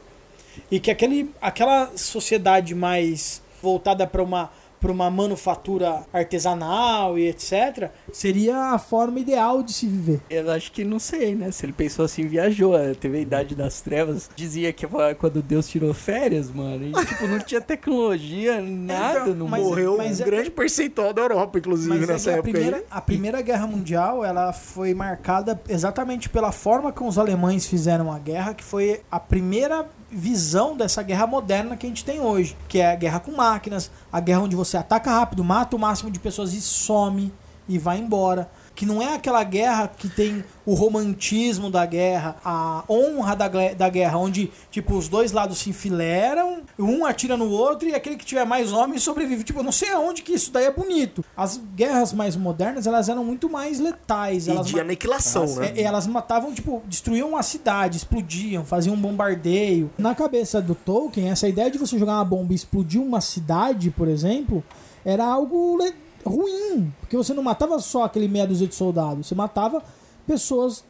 E 0.71 0.81
que 0.81 0.91
aquele, 0.91 1.31
aquela 1.41 1.93
sociedade 1.97 2.75
mais 2.75 3.43
voltada 3.63 4.07
para 4.07 4.23
uma 4.23 4.51
para 4.81 4.93
uma 4.93 5.11
manufatura 5.11 6.05
artesanal 6.13 7.19
e 7.19 7.29
etc., 7.29 7.91
seria 8.13 8.73
a 8.73 8.79
forma 8.79 9.21
ideal 9.21 9.63
de 9.63 9.73
se 9.73 9.87
viver. 9.87 10.21
Eu 10.31 10.51
acho 10.51 10.71
que 10.73 10.85
não 10.85 10.99
sei, 10.99 11.35
né? 11.35 11.51
Se 11.51 11.67
ele 11.67 11.73
pensou 11.73 12.05
assim, 12.05 12.27
viajou. 12.27 12.77
eh, 12.79 12.95
Teve 12.95 13.19
a 13.19 13.21
idade 13.21 13.55
das 13.55 13.81
trevas. 13.81 14.31
Dizia 14.37 14.73
que 14.73 14.87
quando 15.19 15.43
Deus 15.43 15.69
tirou 15.69 15.93
férias, 15.95 16.51
mano. 16.51 16.85
E, 16.87 17.07
tipo, 17.07 17.27
não 17.27 17.39
tinha 17.39 17.61
tecnologia, 17.61 18.61
nada 18.63 19.21
Então, 19.21 19.35
no 19.35 19.49
mas- 19.49 19.61
mundo. 19.61 19.69
Morreu 19.71 19.97
mas 19.99 20.21
um 20.21 20.23
é- 20.23 20.27
grande 20.27 20.51
percentual 20.51 21.13
da 21.13 21.23
Europa, 21.23 21.59
inclusive, 21.59 22.05
é 22.05 22.07
nessa 22.07 22.31
a 22.31 22.33
época 22.35 22.51
primeira, 22.51 22.77
aí. 22.79 22.85
a 22.91 23.01
primeira 23.01 23.43
Guerra 23.43 23.67
Mundial 23.67 24.25
ela 24.25 24.53
foi 24.53 24.95
marcada 24.95 25.61
exatamente 25.69 26.29
pela 26.29 26.53
forma 26.53 26.93
como 26.93 27.09
os 27.11 27.19
alemães 27.19 27.67
fizeram 27.67 28.11
a 28.13 28.19
guerra, 28.19 28.55
que 28.55 28.65
foi 28.65 29.03
a 29.11 29.21
primeira 29.21 29.87
visão 30.11 30.77
dessa 30.77 31.03
guerra 31.03 31.27
moderna 31.27 31.77
que 31.77 31.87
a 31.87 31.89
gente 31.89 32.05
tem 32.05 32.21
hoje, 32.21 32.57
que 32.69 32.79
é 32.79 32.93
a 32.93 32.97
guerra 32.97 33.21
com 33.21 33.33
máquinas, 33.33 33.91
a 34.13 34.21
guerra 34.21 34.41
onde 34.41 34.57
você 34.57 34.77
ataca 34.77 35.11
rápido, 35.11 35.45
mata 35.45 35.77
o 35.77 35.79
máximo 35.79 36.11
de 36.11 36.19
pessoas 36.19 36.53
e 36.55 36.61
some 36.61 37.33
e 37.69 37.79
vai 37.79 37.99
embora. 37.99 38.51
Que 38.79 38.87
não 38.87 39.03
é 39.03 39.15
aquela 39.15 39.43
guerra 39.43 39.89
que 39.89 40.09
tem 40.09 40.45
o 40.65 40.73
romantismo 40.73 41.69
da 41.69 41.85
guerra, 41.85 42.37
a 42.45 42.85
honra 42.89 43.35
da, 43.35 43.49
da 43.77 43.89
guerra, 43.89 44.19
onde 44.19 44.53
tipo 44.71 44.95
os 44.97 45.09
dois 45.09 45.33
lados 45.33 45.59
se 45.59 45.71
enfileiram, 45.71 46.63
um 46.79 47.05
atira 47.05 47.37
no 47.37 47.51
outro 47.51 47.89
e 47.89 47.95
aquele 47.95 48.17
que 48.17 48.25
tiver 48.25 48.45
mais 48.45 48.73
homens 48.73 49.03
sobrevive. 49.03 49.43
Tipo, 49.43 49.59
eu 49.59 49.65
não 49.65 49.73
sei 49.73 49.91
aonde 49.91 50.23
que 50.23 50.33
isso 50.33 50.53
daí 50.53 50.67
é 50.67 50.71
bonito. 50.71 51.25
As 51.37 51.61
guerras 51.75 52.13
mais 52.13 52.37
modernas, 52.37 52.87
elas 52.87 53.09
eram 53.09 53.25
muito 53.25 53.51
mais 53.51 53.81
letais. 53.81 54.47
E 54.47 54.51
elas 54.53 54.69
de 54.69 54.79
aniquilação, 54.79 55.43
né? 55.57 55.73
é, 55.77 55.83
elas 55.83 56.07
matavam, 56.07 56.55
tipo, 56.55 56.81
destruíam 56.87 57.31
uma 57.31 57.43
cidade, 57.43 57.97
explodiam, 57.97 58.65
faziam 58.65 58.95
um 58.95 59.01
bombardeio. 59.01 59.91
Na 59.99 60.15
cabeça 60.15 60.63
do 60.63 60.77
Tolkien, 60.77 61.31
essa 61.31 61.49
ideia 61.49 61.69
de 61.69 61.79
você 61.79 61.99
jogar 61.99 62.13
uma 62.15 62.25
bomba 62.25 62.53
e 62.53 62.57
explodir 62.57 63.03
uma 63.03 63.21
cidade, 63.21 63.91
por 63.91 64.07
exemplo, 64.07 64.63
era 65.05 65.25
algo 65.27 65.77
le- 65.83 65.95
ruim. 66.25 66.93
Porque 67.01 67.17
você 67.17 67.33
não 67.35 67.43
matava 67.43 67.79
só 67.79 68.05
aquele 68.05 68.29
meia 68.29 68.47
dúzia 68.47 68.67
de 68.67 68.75
soldados, 68.75 69.27
você 69.27 69.35
matava 69.35 69.83
pessoas 70.27 70.85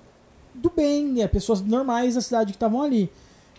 do 0.54 0.70
bem, 0.74 1.06
né, 1.06 1.28
pessoas 1.28 1.60
normais 1.60 2.14
da 2.14 2.20
cidade 2.20 2.52
que 2.52 2.56
estavam 2.56 2.82
ali. 2.82 3.10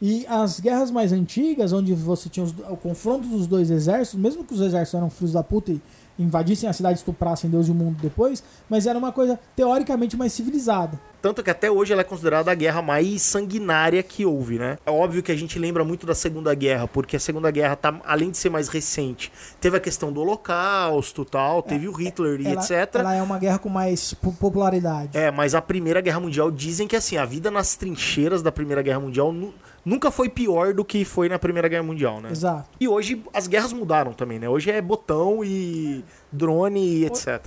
E 0.02 0.26
as 0.28 0.60
guerras 0.60 0.92
mais 0.92 1.12
antigas, 1.12 1.74
onde 1.74 1.94
você 1.94 2.30
tinha 2.30 2.46
os- 2.46 2.54
o 2.70 2.78
confronto 2.78 3.28
dos 3.28 3.48
dois 3.48 3.70
exércitos, 3.70 4.20
mesmo 4.20 4.44
que 4.44 4.54
os 4.54 4.62
exércitos 4.62 4.98
eram 4.98 5.10
filhos 5.10 5.34
da 5.34 5.44
puta 5.44 5.72
e 5.72 5.82
invadissem 6.18 6.70
a 6.70 6.74
cidade, 6.74 7.00
estuprassem 7.00 7.50
Deus 7.50 7.68
e 7.68 7.72
o 7.72 7.74
mundo 7.76 7.98
depois, 8.02 8.44
mas 8.70 8.86
era 8.86 8.98
uma 8.98 9.12
coisa 9.12 9.38
teoricamente 9.56 10.16
mais 10.16 10.32
civilizada. 10.34 11.00
Tanto 11.22 11.44
que 11.44 11.50
até 11.50 11.70
hoje 11.70 11.92
ela 11.92 12.02
é 12.02 12.06
considerada 12.06 12.50
a 12.52 12.56
guerra 12.56 12.82
mais 12.82 13.22
sanguinária 13.22 14.02
que 14.02 14.26
houve, 14.26 14.58
né? 14.58 14.78
É 14.86 14.92
óbvio 14.92 15.22
que 15.22 15.32
a 15.32 15.36
gente 15.36 15.60
lembra 15.60 15.84
muito 15.84 16.06
da 16.06 16.16
Segunda 16.16 16.54
Guerra, 16.56 16.88
porque 16.88 17.16
a 17.16 17.20
Segunda 17.20 17.52
Guerra, 17.52 17.76
tá, 17.76 18.00
além 18.06 18.32
de 18.32 18.38
ser 18.38 18.50
mais 18.50 18.70
recente, 18.70 19.32
teve 19.60 19.76
a 19.76 19.80
questão 19.80 20.12
do 20.14 20.22
Holocausto 20.22 21.26
tal, 21.26 21.62
teve 21.62 21.88
o 21.88 21.92
Hitler 21.92 22.40
e 22.42 22.48
ela, 22.48 22.62
etc. 22.62 22.96
ela 22.96 23.14
é 23.16 23.22
uma 23.22 23.38
guerra 23.38 23.60
com 23.60 23.70
mais 23.70 24.14
po- 24.14 24.32
popularidade. 24.32 25.10
É, 25.18 25.30
mas 25.30 25.54
a 25.54 25.62
Primeira 25.62 26.00
Guerra 26.02 26.20
Mundial 26.20 26.50
dizem 26.50 26.88
que 26.88 26.96
assim, 26.96 27.18
a 27.18 27.26
vida 27.26 27.52
nas 27.52 27.76
trincheiras 27.76 28.42
da 28.42 28.52
Primeira 28.52 28.82
Guerra 28.82 29.00
Mundial 29.02 29.34
nu- 29.34 29.54
nunca 29.84 30.12
foi 30.12 30.30
pior 30.30 30.74
do 30.74 30.86
que 30.86 31.04
foi 31.04 31.28
na 31.28 31.38
Primeira 31.38 31.68
Guerra 31.68 31.84
Mundial, 31.84 32.22
né? 32.22 32.30
Exato. 32.32 32.70
E 32.80 32.88
hoje 32.88 33.22
as 33.34 33.46
guerras 33.48 33.74
mudaram 33.74 34.14
também, 34.14 34.40
né? 34.40 34.48
Hoje 34.48 34.72
é 34.72 34.82
botão 34.82 35.44
e 35.44 36.04
drone 36.32 36.80
e 37.00 37.06
etc. 37.06 37.44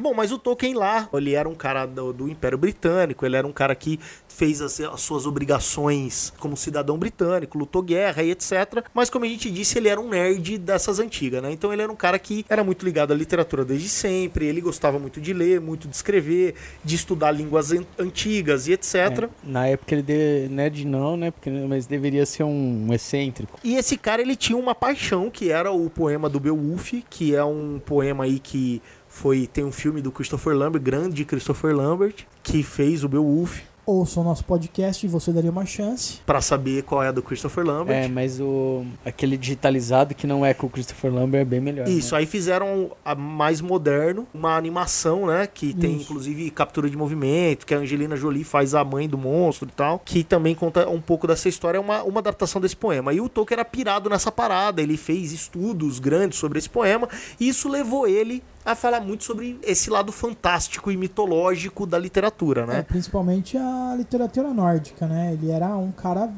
Bom, 0.00 0.14
mas 0.14 0.32
o 0.32 0.38
Tolkien 0.38 0.74
lá, 0.74 1.08
ele 1.14 1.34
era 1.34 1.48
um 1.48 1.54
cara 1.54 1.86
do, 1.86 2.12
do 2.12 2.28
Império 2.28 2.58
Britânico, 2.58 3.24
ele 3.24 3.36
era 3.36 3.46
um 3.46 3.52
cara 3.52 3.74
que 3.74 3.98
fez 4.28 4.60
as, 4.60 4.80
as 4.80 5.00
suas 5.00 5.26
obrigações 5.26 6.32
como 6.38 6.56
cidadão 6.56 6.98
britânico, 6.98 7.56
lutou 7.58 7.82
guerra 7.82 8.22
e 8.22 8.30
etc. 8.30 8.84
Mas 8.92 9.08
como 9.08 9.24
a 9.24 9.28
gente 9.28 9.50
disse, 9.50 9.78
ele 9.78 9.88
era 9.88 10.00
um 10.00 10.08
nerd 10.08 10.58
dessas 10.58 10.98
antigas, 10.98 11.42
né? 11.42 11.52
Então 11.52 11.72
ele 11.72 11.82
era 11.82 11.90
um 11.92 11.96
cara 11.96 12.18
que 12.18 12.44
era 12.48 12.62
muito 12.64 12.84
ligado 12.84 13.12
à 13.12 13.16
literatura 13.16 13.64
desde 13.64 13.88
sempre, 13.88 14.46
ele 14.46 14.60
gostava 14.60 14.98
muito 14.98 15.20
de 15.20 15.32
ler, 15.32 15.60
muito 15.60 15.88
de 15.88 15.94
escrever, 15.94 16.54
de 16.84 16.94
estudar 16.94 17.30
línguas 17.30 17.72
an- 17.72 17.84
antigas 17.98 18.66
e 18.68 18.72
etc. 18.72 18.94
É, 18.94 19.28
na 19.44 19.66
época 19.68 19.94
ele 19.94 20.02
de, 20.02 20.48
nerd 20.50 20.84
não, 20.86 21.16
né? 21.16 21.30
Porque, 21.30 21.50
mas 21.50 21.86
deveria 21.86 22.26
ser 22.26 22.42
um 22.44 22.88
excêntrico. 22.92 23.58
E 23.62 23.76
esse 23.76 23.96
cara, 23.96 24.20
ele 24.22 24.36
tinha 24.36 24.58
uma 24.58 24.74
paixão, 24.74 25.30
que 25.30 25.50
era 25.50 25.70
o 25.70 25.88
poema 25.88 26.28
do 26.28 26.40
Beowulf, 26.40 26.92
que 27.08 27.34
é 27.34 27.44
um 27.44 27.80
poema 27.84 28.24
aí 28.24 28.38
que 28.38 28.82
foi... 29.14 29.46
Tem 29.46 29.64
um 29.64 29.72
filme 29.72 30.02
do 30.02 30.10
Christopher 30.10 30.56
Lambert, 30.56 30.82
grande 30.82 31.24
Christopher 31.24 31.74
Lambert, 31.74 32.26
que 32.42 32.62
fez 32.62 33.04
o 33.04 33.08
Beowulf, 33.08 33.60
Ouça 33.86 34.18
o 34.18 34.24
nosso 34.24 34.42
podcast 34.46 35.04
e 35.04 35.08
você 35.08 35.30
daria 35.30 35.50
uma 35.50 35.66
chance. 35.66 36.20
pra 36.24 36.40
saber 36.40 36.84
qual 36.84 37.02
é 37.02 37.08
a 37.08 37.12
do 37.12 37.22
Christopher 37.22 37.62
Lambert. 37.66 38.04
É, 38.04 38.08
mas 38.08 38.40
o 38.40 38.82
aquele 39.04 39.36
digitalizado 39.36 40.14
que 40.14 40.26
não 40.26 40.44
é 40.44 40.54
com 40.54 40.66
o 40.66 40.70
Christopher 40.70 41.12
Lambert 41.12 41.42
é 41.42 41.44
bem 41.44 41.60
melhor. 41.60 41.86
Isso, 41.86 42.16
aí 42.16 42.24
fizeram 42.24 42.92
a 43.04 43.14
mais 43.14 43.60
moderno, 43.60 44.26
uma 44.32 44.56
animação, 44.56 45.26
né? 45.26 45.46
Que 45.46 45.74
tem 45.74 45.96
Isso. 45.96 46.04
inclusive 46.04 46.50
captura 46.50 46.88
de 46.88 46.96
movimento, 46.96 47.66
que 47.66 47.74
a 47.74 47.78
Angelina 47.78 48.16
Jolie 48.16 48.42
faz 48.42 48.74
a 48.74 48.82
mãe 48.82 49.06
do 49.06 49.18
monstro 49.18 49.68
e 49.68 49.72
tal, 49.72 49.98
que 50.02 50.24
também 50.24 50.54
conta 50.54 50.88
um 50.88 51.00
pouco 51.00 51.26
dessa 51.26 51.46
história, 51.46 51.76
é 51.76 51.80
uma, 51.80 52.02
uma 52.04 52.20
adaptação 52.20 52.62
desse 52.62 52.76
poema. 52.76 53.12
E 53.12 53.20
o 53.20 53.28
Tolkien 53.28 53.56
era 53.56 53.66
pirado 53.66 54.08
nessa 54.08 54.32
parada, 54.32 54.80
ele 54.80 54.96
fez 54.96 55.30
estudos 55.30 55.98
grandes 55.98 56.38
sobre 56.38 56.58
esse 56.58 56.70
poema, 56.70 57.06
e 57.38 57.48
isso 57.48 57.68
levou 57.68 58.08
ele 58.08 58.42
a 58.64 58.74
falar 58.74 59.00
muito 59.00 59.24
sobre 59.24 59.58
esse 59.62 59.90
lado 59.90 60.10
fantástico 60.10 60.90
e 60.90 60.96
mitológico 60.96 61.86
da 61.86 61.98
literatura, 61.98 62.62
É, 62.62 62.66
né? 62.66 62.82
principalmente 62.82 63.56
a 63.58 63.94
literatura 63.96 64.52
nórdica, 64.54 65.06
né? 65.06 65.32
Ele 65.34 65.50
era 65.50 65.76
um 65.76 65.92
cara 65.92 66.30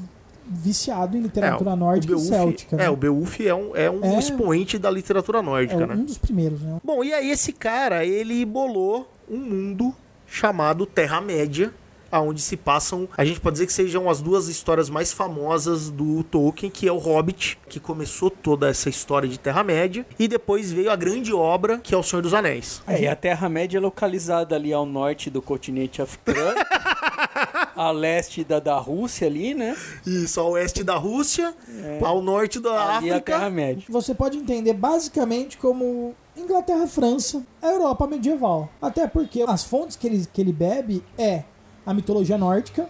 viciado 0.48 1.16
em 1.16 1.20
literatura 1.20 1.72
É, 1.72 1.76
nórdica 1.76 2.14
e 2.14 2.18
céltica. 2.20 2.76
É, 2.76 2.78
né? 2.80 2.90
o 2.90 2.96
Beowulf 2.96 3.40
é 3.40 3.54
um, 3.54 3.76
é 3.76 3.90
um 3.90 4.04
É. 4.04 4.18
expoente 4.18 4.78
da 4.78 4.90
literatura 4.90 5.38
É 5.38 5.42
nórdica, 5.42 5.86
né? 5.86 5.94
um 5.94 6.04
dos 6.04 6.18
primeiros, 6.18 6.62
né? 6.62 6.78
Bom, 6.84 7.02
e 7.02 7.12
aí 7.12 7.30
esse 7.30 7.52
cara, 7.52 8.04
ele 8.04 8.44
bolou 8.44 9.08
um 9.28 9.38
mundo 9.38 9.94
chamado 10.26 10.86
Terra-média, 10.86 11.72
aonde 12.16 12.40
se 12.40 12.56
passam, 12.56 13.08
a 13.16 13.24
gente 13.24 13.40
pode 13.40 13.54
dizer 13.54 13.66
que 13.66 13.72
sejam 13.72 14.08
as 14.08 14.20
duas 14.20 14.48
histórias 14.48 14.90
mais 14.90 15.12
famosas 15.12 15.90
do 15.90 16.22
Tolkien, 16.24 16.70
que 16.70 16.88
é 16.88 16.92
o 16.92 16.98
Hobbit, 16.98 17.58
que 17.68 17.78
começou 17.78 18.30
toda 18.30 18.68
essa 18.68 18.88
história 18.88 19.28
de 19.28 19.38
Terra-média, 19.38 20.06
e 20.18 20.28
depois 20.28 20.72
veio 20.72 20.90
a 20.90 20.96
grande 20.96 21.32
obra, 21.32 21.78
que 21.78 21.94
é 21.94 21.98
o 21.98 22.02
Senhor 22.02 22.22
dos 22.22 22.34
Anéis. 22.34 22.82
É, 22.86 23.02
e 23.02 23.06
a 23.06 23.16
Terra-média 23.16 23.78
é 23.78 23.80
localizada 23.80 24.54
ali 24.54 24.72
ao 24.72 24.86
norte 24.86 25.30
do 25.30 25.40
continente 25.40 26.02
africano, 26.02 26.56
a 27.76 27.90
leste 27.90 28.42
da, 28.42 28.58
da 28.58 28.78
Rússia 28.78 29.26
ali, 29.26 29.54
né? 29.54 29.76
Isso, 30.06 30.40
ao 30.40 30.52
oeste 30.52 30.82
da 30.82 30.96
Rússia, 30.96 31.54
ao 32.02 32.22
norte 32.22 32.58
da 32.58 32.96
Ali 32.96 33.10
é 33.10 33.12
a 33.12 33.16
África. 33.16 33.32
Terra-média. 33.32 33.84
Você 33.88 34.14
pode 34.14 34.38
entender 34.38 34.72
basicamente 34.72 35.58
como 35.58 36.14
Inglaterra, 36.36 36.86
França, 36.86 37.42
a 37.62 37.68
Europa 37.68 38.06
medieval. 38.06 38.68
Até 38.80 39.06
porque 39.06 39.42
as 39.42 39.64
fontes 39.64 39.96
que 39.96 40.06
ele, 40.06 40.26
que 40.30 40.40
ele 40.40 40.52
bebe 40.52 41.02
é 41.18 41.44
a 41.86 41.94
mitologia 41.94 42.36
nórdica 42.36 42.88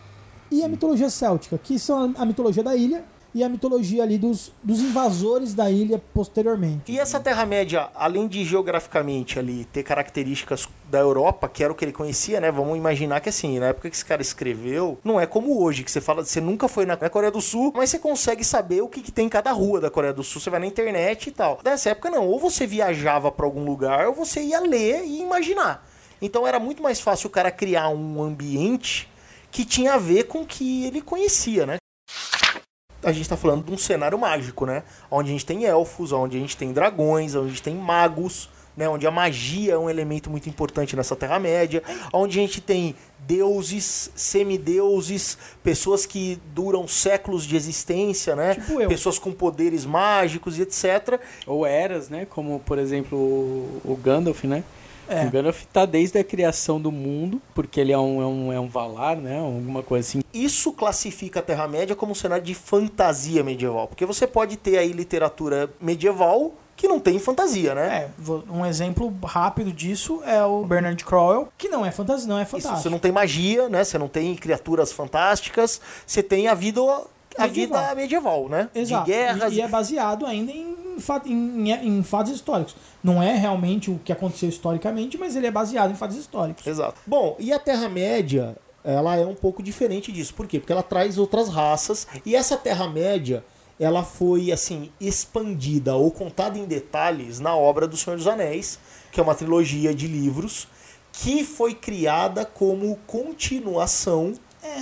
e 0.50 0.64
a 0.64 0.68
mitologia 0.68 1.10
céltica, 1.10 1.58
que 1.58 1.78
são 1.78 2.14
a 2.16 2.24
mitologia 2.24 2.62
da 2.62 2.74
ilha 2.74 3.04
e 3.36 3.44
a 3.44 3.50
mitologia 3.50 4.02
ali 4.02 4.16
dos, 4.16 4.50
dos 4.62 4.80
invasores 4.80 5.52
da 5.52 5.70
ilha 5.70 6.02
posteriormente. 6.14 6.90
E 6.90 6.98
essa 6.98 7.20
Terra-média, 7.20 7.90
além 7.94 8.26
de 8.26 8.42
geograficamente 8.42 9.38
ali 9.38 9.66
ter 9.66 9.82
características 9.82 10.66
da 10.90 11.00
Europa, 11.00 11.46
que 11.46 11.62
era 11.62 11.70
o 11.70 11.76
que 11.76 11.84
ele 11.84 11.92
conhecia, 11.92 12.40
né? 12.40 12.50
Vamos 12.50 12.78
imaginar 12.78 13.20
que 13.20 13.28
assim, 13.28 13.58
na 13.58 13.66
época 13.66 13.90
que 13.90 13.96
esse 13.96 14.04
cara 14.06 14.22
escreveu, 14.22 14.98
não 15.04 15.20
é 15.20 15.26
como 15.26 15.62
hoje, 15.62 15.84
que 15.84 15.90
você 15.90 16.00
fala, 16.00 16.24
você 16.24 16.40
nunca 16.40 16.66
foi 16.66 16.86
na 16.86 16.96
Coreia 16.96 17.30
do 17.30 17.42
Sul, 17.42 17.74
mas 17.76 17.90
você 17.90 17.98
consegue 17.98 18.42
saber 18.42 18.80
o 18.80 18.88
que, 18.88 19.02
que 19.02 19.12
tem 19.12 19.26
em 19.26 19.28
cada 19.28 19.52
rua 19.52 19.82
da 19.82 19.90
Coreia 19.90 20.14
do 20.14 20.24
Sul, 20.24 20.40
você 20.40 20.48
vai 20.48 20.60
na 20.60 20.66
internet 20.66 21.26
e 21.26 21.30
tal. 21.30 21.60
Nessa 21.62 21.90
época 21.90 22.08
não, 22.08 22.26
ou 22.26 22.40
você 22.40 22.66
viajava 22.66 23.30
pra 23.30 23.44
algum 23.44 23.66
lugar, 23.66 24.08
ou 24.08 24.14
você 24.14 24.40
ia 24.40 24.60
ler 24.60 25.04
e 25.04 25.20
imaginar. 25.20 25.86
Então 26.20 26.46
era 26.46 26.58
muito 26.58 26.82
mais 26.82 27.00
fácil 27.00 27.28
o 27.28 27.30
cara 27.30 27.50
criar 27.50 27.88
um 27.88 28.22
ambiente 28.22 29.08
que 29.50 29.64
tinha 29.64 29.94
a 29.94 29.98
ver 29.98 30.24
com 30.24 30.42
o 30.42 30.46
que 30.46 30.84
ele 30.86 31.00
conhecia, 31.00 31.66
né? 31.66 31.76
a 33.06 33.12
gente 33.12 33.28
tá 33.28 33.36
falando 33.36 33.64
de 33.64 33.72
um 33.72 33.78
cenário 33.78 34.18
mágico, 34.18 34.66
né? 34.66 34.82
Onde 35.08 35.28
a 35.28 35.32
gente 35.32 35.46
tem 35.46 35.64
elfos, 35.64 36.10
onde 36.10 36.36
a 36.36 36.40
gente 36.40 36.56
tem 36.56 36.72
dragões, 36.72 37.36
onde 37.36 37.46
a 37.46 37.50
gente 37.50 37.62
tem 37.62 37.74
magos, 37.74 38.50
né? 38.76 38.88
Onde 38.88 39.06
a 39.06 39.12
magia 39.12 39.74
é 39.74 39.78
um 39.78 39.88
elemento 39.88 40.28
muito 40.28 40.48
importante 40.48 40.96
nessa 40.96 41.14
Terra-média, 41.14 41.84
onde 42.12 42.38
a 42.38 42.42
gente 42.42 42.60
tem 42.60 42.96
deuses, 43.20 44.10
semideuses, 44.16 45.38
pessoas 45.62 46.04
que 46.04 46.40
duram 46.52 46.88
séculos 46.88 47.44
de 47.44 47.54
existência, 47.54 48.34
né? 48.34 48.56
Tipo 48.56 48.80
eu. 48.80 48.88
Pessoas 48.88 49.20
com 49.20 49.30
poderes 49.30 49.84
mágicos 49.84 50.58
e 50.58 50.62
etc. 50.62 51.20
Ou 51.46 51.64
eras, 51.64 52.08
né? 52.08 52.26
Como, 52.28 52.58
por 52.60 52.76
exemplo, 52.76 53.16
o, 53.16 53.80
o 53.84 53.96
Gandalf, 53.96 54.42
né? 54.44 54.64
É. 55.08 55.26
O 55.26 55.30
Gandalf 55.30 55.64
tá 55.72 55.84
desde 55.86 56.18
a 56.18 56.24
criação 56.24 56.80
do 56.80 56.90
mundo, 56.92 57.40
porque 57.54 57.80
ele 57.80 57.92
é 57.92 57.98
um, 57.98 58.20
é 58.22 58.26
um, 58.26 58.52
é 58.52 58.60
um 58.60 58.68
Valar, 58.68 59.16
né? 59.16 59.38
Alguma 59.38 59.82
coisa 59.82 60.08
assim. 60.08 60.22
Isso 60.34 60.72
classifica 60.72 61.40
a 61.40 61.42
Terra-média 61.42 61.94
como 61.96 62.12
um 62.12 62.14
cenário 62.14 62.44
de 62.44 62.54
fantasia 62.54 63.42
medieval, 63.42 63.86
porque 63.88 64.04
você 64.04 64.26
pode 64.26 64.56
ter 64.56 64.78
aí 64.78 64.92
literatura 64.92 65.70
medieval 65.80 66.52
que 66.76 66.86
não 66.86 67.00
tem 67.00 67.18
fantasia, 67.18 67.74
né? 67.74 68.10
É, 68.28 68.52
um 68.52 68.66
exemplo 68.66 69.12
rápido 69.24 69.72
disso 69.72 70.22
é 70.26 70.44
o 70.44 70.62
Bernard 70.64 71.02
Crowell, 71.04 71.48
que 71.56 71.68
não 71.70 71.86
é 71.86 71.90
fantasia, 71.90 72.28
não 72.28 72.38
é 72.38 72.42
Isso, 72.42 72.50
fantástico. 72.50 72.82
você 72.82 72.90
não 72.90 72.98
tem 72.98 73.10
magia, 73.10 73.68
né? 73.68 73.82
Você 73.82 73.96
não 73.96 74.08
tem 74.08 74.34
criaturas 74.34 74.92
fantásticas, 74.92 75.80
você 76.06 76.22
tem 76.22 76.48
a 76.48 76.54
vida 76.54 76.82
a 77.38 77.42
Medieval. 77.42 77.82
vida 77.82 77.94
medieval, 77.94 78.48
né? 78.48 78.68
Exato. 78.74 79.04
De 79.04 79.10
guerras. 79.10 79.52
E, 79.52 79.56
e 79.56 79.60
é 79.60 79.68
baseado 79.68 80.26
ainda 80.26 80.52
em 80.52 80.85
em, 81.26 81.70
em- 81.70 81.98
em 81.98 82.02
fatos 82.02 82.32
históricos. 82.32 82.74
Não 83.02 83.22
é 83.22 83.34
realmente 83.34 83.90
o 83.90 83.98
que 84.04 84.12
aconteceu 84.12 84.48
historicamente, 84.48 85.16
mas 85.18 85.36
ele 85.36 85.46
é 85.46 85.50
baseado 85.50 85.90
em 85.90 85.94
fatos 85.94 86.16
históricos. 86.16 86.66
Exato. 86.66 87.00
Bom, 87.06 87.36
e 87.38 87.52
a 87.52 87.58
Terra-média, 87.58 88.56
ela 88.84 89.16
é 89.16 89.24
um 89.26 89.34
pouco 89.34 89.62
diferente 89.62 90.10
disso. 90.12 90.34
Por 90.34 90.46
quê? 90.46 90.58
Porque 90.58 90.72
ela 90.72 90.82
traz 90.82 91.18
outras 91.18 91.48
raças. 91.48 92.06
E 92.24 92.34
essa 92.36 92.56
Terra-média, 92.56 93.44
ela 93.78 94.02
foi, 94.02 94.50
assim, 94.52 94.90
expandida 95.00 95.94
ou 95.96 96.10
contada 96.10 96.58
em 96.58 96.64
detalhes 96.64 97.38
na 97.40 97.54
obra 97.56 97.86
do 97.86 97.96
Senhor 97.96 98.16
dos 98.16 98.26
Anéis, 98.26 98.78
que 99.12 99.20
é 99.20 99.22
uma 99.22 99.34
trilogia 99.34 99.94
de 99.94 100.06
livros 100.06 100.68
que 101.12 101.44
foi 101.44 101.74
criada 101.74 102.44
como 102.44 102.96
continuação 103.06 104.34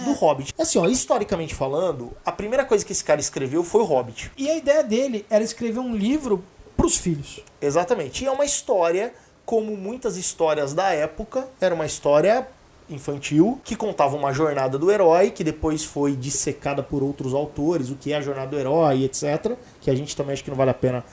do 0.04 0.12
Hobbit. 0.12 0.54
Assim, 0.58 0.78
ó, 0.78 0.86
historicamente 0.86 1.54
falando, 1.54 2.12
a 2.24 2.32
primeira 2.32 2.64
coisa 2.64 2.84
que 2.84 2.92
esse 2.92 3.04
cara 3.04 3.20
escreveu 3.20 3.62
foi 3.62 3.82
o 3.82 3.84
Hobbit. 3.84 4.30
E 4.36 4.50
a 4.50 4.56
ideia 4.56 4.82
dele 4.82 5.24
era 5.30 5.42
escrever 5.44 5.80
um 5.80 5.94
livro 5.94 6.44
pros 6.76 6.96
filhos. 6.96 7.40
Exatamente. 7.60 8.24
E 8.24 8.26
é 8.26 8.30
uma 8.30 8.44
história, 8.44 9.12
como 9.44 9.76
muitas 9.76 10.16
histórias 10.16 10.74
da 10.74 10.90
época, 10.90 11.48
era 11.60 11.74
uma 11.74 11.86
história 11.86 12.46
infantil 12.88 13.58
que 13.64 13.74
contava 13.74 14.14
uma 14.14 14.32
jornada 14.32 14.78
do 14.78 14.90
herói 14.90 15.30
que 15.30 15.42
depois 15.42 15.84
foi 15.84 16.14
dissecada 16.14 16.82
por 16.82 17.02
outros 17.02 17.32
autores, 17.32 17.90
o 17.90 17.96
que 17.96 18.12
é 18.12 18.16
a 18.16 18.20
jornada 18.20 18.48
do 18.48 18.58
herói, 18.58 19.04
etc. 19.04 19.56
Que 19.80 19.90
a 19.90 19.94
gente 19.94 20.14
também 20.16 20.34
acho 20.34 20.44
que 20.44 20.50
não 20.50 20.56
vale 20.56 20.70
a 20.70 20.74
pena 20.74 21.04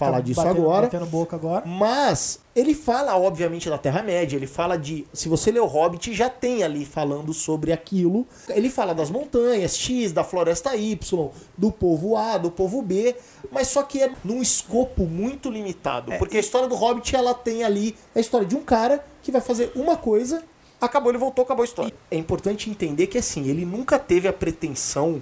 falar 0.00 0.16
Tá 0.16 0.20
disso 0.22 0.42
batendo- 0.42 0.62
agora. 0.62 0.86
Batendo 0.86 1.06
boca 1.06 1.36
agora. 1.36 1.66
Mas 1.66 2.40
ele 2.56 2.74
fala, 2.74 3.16
obviamente, 3.18 3.68
da 3.68 3.76
Terra-média, 3.76 4.36
ele 4.36 4.46
fala 4.46 4.76
de. 4.78 5.06
Se 5.12 5.28
você 5.28 5.52
lê 5.52 5.60
o 5.60 5.66
Hobbit, 5.66 6.12
já 6.14 6.28
tem 6.30 6.62
ali 6.62 6.84
falando 6.86 7.32
sobre 7.34 7.70
aquilo. 7.72 8.26
Ele 8.48 8.70
fala 8.70 8.94
das 8.94 9.10
montanhas 9.10 9.76
X, 9.76 10.10
da 10.12 10.24
floresta 10.24 10.74
Y, 10.74 11.30
do 11.56 11.70
povo 11.70 12.16
A, 12.16 12.38
do 12.38 12.50
povo 12.50 12.80
B, 12.80 13.14
mas 13.52 13.68
só 13.68 13.82
que 13.82 14.02
é 14.02 14.10
num 14.24 14.40
escopo 14.40 15.04
muito 15.04 15.50
limitado. 15.50 16.12
Porque 16.18 16.38
a 16.38 16.40
história 16.40 16.66
do 16.66 16.74
Hobbit, 16.74 17.14
ela 17.14 17.34
tem 17.34 17.62
ali 17.62 17.94
a 18.14 18.20
história 18.20 18.46
de 18.46 18.56
um 18.56 18.62
cara 18.62 19.04
que 19.22 19.30
vai 19.30 19.40
fazer 19.42 19.70
uma 19.76 19.96
coisa, 19.96 20.42
acabou, 20.80 21.10
ele 21.12 21.18
voltou, 21.18 21.44
acabou 21.44 21.62
a 21.62 21.66
história. 21.66 21.92
É 22.10 22.16
importante 22.16 22.70
entender 22.70 23.06
que, 23.06 23.18
assim, 23.18 23.48
ele 23.48 23.66
nunca 23.66 23.98
teve 23.98 24.26
a 24.26 24.32
pretensão 24.32 25.20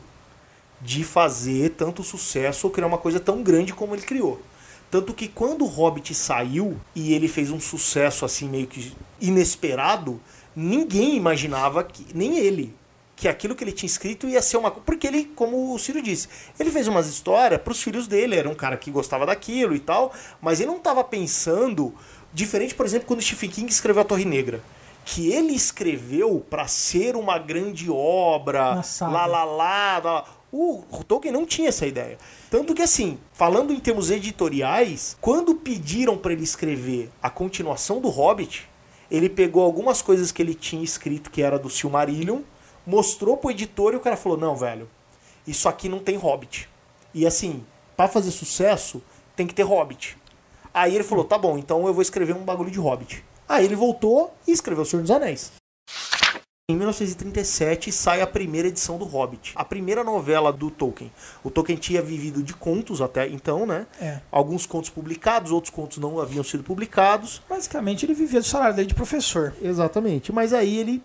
de 0.80 1.02
fazer 1.02 1.70
tanto 1.70 2.04
sucesso 2.04 2.68
ou 2.68 2.72
criar 2.72 2.86
uma 2.86 2.98
coisa 2.98 3.18
tão 3.18 3.42
grande 3.42 3.74
como 3.74 3.94
ele 3.96 4.02
criou. 4.02 4.40
Tanto 4.90 5.12
que 5.12 5.28
quando 5.28 5.64
o 5.64 5.68
Hobbit 5.68 6.14
saiu 6.14 6.78
e 6.94 7.12
ele 7.12 7.28
fez 7.28 7.50
um 7.50 7.60
sucesso 7.60 8.24
assim 8.24 8.48
meio 8.48 8.66
que 8.66 8.92
inesperado, 9.20 10.20
ninguém 10.56 11.14
imaginava 11.16 11.84
que 11.84 12.06
nem 12.14 12.38
ele 12.38 12.74
que 13.18 13.26
aquilo 13.26 13.54
que 13.56 13.64
ele 13.64 13.72
tinha 13.72 13.88
escrito 13.88 14.28
ia 14.28 14.40
ser 14.40 14.56
uma 14.56 14.70
porque 14.70 15.06
ele, 15.06 15.24
como 15.34 15.74
o 15.74 15.78
Ciro 15.78 16.00
disse, 16.00 16.28
ele 16.58 16.70
fez 16.70 16.86
umas 16.86 17.08
histórias 17.08 17.60
para 17.60 17.72
os 17.72 17.82
filhos 17.82 18.06
dele, 18.06 18.36
era 18.36 18.48
um 18.48 18.54
cara 18.54 18.76
que 18.76 18.92
gostava 18.92 19.26
daquilo 19.26 19.74
e 19.74 19.80
tal, 19.80 20.12
mas 20.40 20.60
ele 20.60 20.70
não 20.70 20.76
estava 20.76 21.02
pensando 21.02 21.92
diferente, 22.32 22.74
por 22.74 22.86
exemplo, 22.86 23.08
quando 23.08 23.20
Stephen 23.20 23.50
King 23.50 23.72
escreveu 23.72 24.02
a 24.02 24.04
Torre 24.04 24.24
Negra, 24.24 24.62
que 25.04 25.32
ele 25.32 25.52
escreveu 25.52 26.44
para 26.48 26.68
ser 26.68 27.16
uma 27.16 27.38
grande 27.38 27.90
obra, 27.90 28.82
lá 29.00 29.26
lá 29.26 29.44
lá, 29.44 29.98
lá. 29.98 30.24
O 30.50 30.82
Tolkien 31.06 31.32
não 31.32 31.44
tinha 31.44 31.68
essa 31.68 31.86
ideia. 31.86 32.16
Tanto 32.50 32.74
que, 32.74 32.80
assim, 32.80 33.18
falando 33.32 33.72
em 33.72 33.78
termos 33.78 34.10
editoriais, 34.10 35.16
quando 35.20 35.54
pediram 35.54 36.16
para 36.16 36.32
ele 36.32 36.42
escrever 36.42 37.10
a 37.22 37.28
continuação 37.28 38.00
do 38.00 38.08
Hobbit, 38.08 38.68
ele 39.10 39.28
pegou 39.28 39.62
algumas 39.62 40.00
coisas 40.00 40.32
que 40.32 40.40
ele 40.40 40.54
tinha 40.54 40.82
escrito 40.82 41.30
que 41.30 41.42
era 41.42 41.58
do 41.58 41.68
Silmarillion, 41.68 42.40
mostrou 42.86 43.36
pro 43.36 43.50
editor 43.50 43.92
e 43.92 43.96
o 43.96 44.00
cara 44.00 44.16
falou: 44.16 44.38
Não, 44.38 44.56
velho, 44.56 44.88
isso 45.46 45.68
aqui 45.68 45.88
não 45.88 45.98
tem 45.98 46.16
Hobbit. 46.16 46.68
E 47.12 47.26
assim, 47.26 47.64
para 47.96 48.08
fazer 48.08 48.30
sucesso, 48.30 49.02
tem 49.36 49.46
que 49.46 49.54
ter 49.54 49.64
Hobbit. 49.64 50.16
Aí 50.72 50.94
ele 50.94 51.04
falou: 51.04 51.24
Tá 51.24 51.36
bom, 51.36 51.58
então 51.58 51.86
eu 51.86 51.92
vou 51.92 52.02
escrever 52.02 52.34
um 52.34 52.44
bagulho 52.44 52.70
de 52.70 52.78
Hobbit. 52.78 53.22
Aí 53.46 53.64
ele 53.64 53.76
voltou 53.76 54.34
e 54.46 54.52
escreveu 54.52 54.82
O 54.82 54.86
Senhor 54.86 55.02
dos 55.02 55.10
Anéis. 55.10 55.52
Em 56.70 56.76
1937 56.76 57.90
sai 57.90 58.20
a 58.20 58.26
primeira 58.26 58.68
edição 58.68 58.98
do 58.98 59.06
Hobbit, 59.06 59.52
a 59.56 59.64
primeira 59.64 60.04
novela 60.04 60.52
do 60.52 60.70
Tolkien. 60.70 61.10
O 61.42 61.50
Tolkien 61.50 61.78
tinha 61.78 62.02
vivido 62.02 62.42
de 62.42 62.52
contos 62.52 63.00
até 63.00 63.26
então, 63.26 63.64
né? 63.64 63.86
É. 63.98 64.20
Alguns 64.30 64.66
contos 64.66 64.90
publicados, 64.90 65.50
outros 65.50 65.72
contos 65.72 65.96
não 65.96 66.20
haviam 66.20 66.44
sido 66.44 66.62
publicados. 66.62 67.40
Basicamente, 67.48 68.04
ele 68.04 68.12
vivia 68.12 68.40
do 68.40 68.46
salário 68.46 68.76
dele 68.76 68.88
de 68.88 68.94
professor. 68.94 69.54
Exatamente. 69.62 70.30
Mas 70.30 70.52
aí 70.52 70.76
ele 70.76 71.02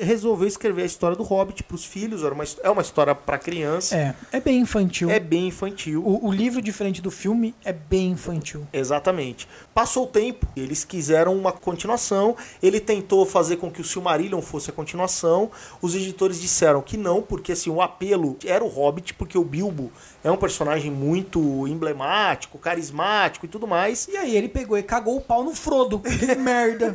resolveu 0.00 0.48
escrever 0.48 0.82
a 0.82 0.86
história 0.86 1.16
do 1.16 1.22
Hobbit 1.22 1.62
para 1.62 1.74
os 1.74 1.84
filhos. 1.84 2.22
Era 2.22 2.34
uma, 2.34 2.44
é 2.62 2.70
uma 2.70 2.82
história 2.82 3.14
para 3.14 3.38
criança. 3.38 3.96
É, 3.96 4.14
é 4.32 4.40
bem 4.40 4.58
infantil. 4.60 5.10
É 5.10 5.20
bem 5.20 5.48
infantil. 5.48 6.02
O, 6.04 6.28
o 6.28 6.32
livro, 6.32 6.62
diferente 6.62 7.02
do 7.02 7.10
filme, 7.10 7.54
é 7.64 7.72
bem 7.72 8.10
infantil. 8.10 8.66
Exatamente. 8.72 9.48
Passou 9.74 10.04
o 10.04 10.06
tempo, 10.06 10.46
eles 10.56 10.84
quiseram 10.84 11.36
uma 11.36 11.52
continuação. 11.52 12.36
Ele 12.62 12.80
tentou 12.80 13.26
fazer 13.26 13.56
com 13.56 13.70
que 13.70 13.80
o 13.80 13.84
Silmarillion 13.84 14.40
fosse 14.40 14.70
a 14.70 14.72
continuação. 14.72 15.50
Os 15.82 15.94
editores 15.94 16.40
disseram 16.40 16.80
que 16.80 16.96
não, 16.96 17.20
porque 17.20 17.52
assim, 17.52 17.70
o 17.70 17.82
apelo 17.82 18.36
era 18.44 18.64
o 18.64 18.68
Hobbit, 18.68 19.14
porque 19.14 19.36
o 19.36 19.44
Bilbo 19.44 19.92
é 20.26 20.30
um 20.32 20.36
personagem 20.36 20.90
muito 20.90 21.68
emblemático, 21.68 22.58
carismático 22.58 23.46
e 23.46 23.48
tudo 23.48 23.64
mais. 23.64 24.08
E 24.08 24.16
aí 24.16 24.36
ele 24.36 24.48
pegou 24.48 24.76
e 24.76 24.82
cagou 24.82 25.18
o 25.18 25.20
pau 25.20 25.44
no 25.44 25.54
Frodo. 25.54 26.00
Que 26.00 26.34
merda. 26.34 26.92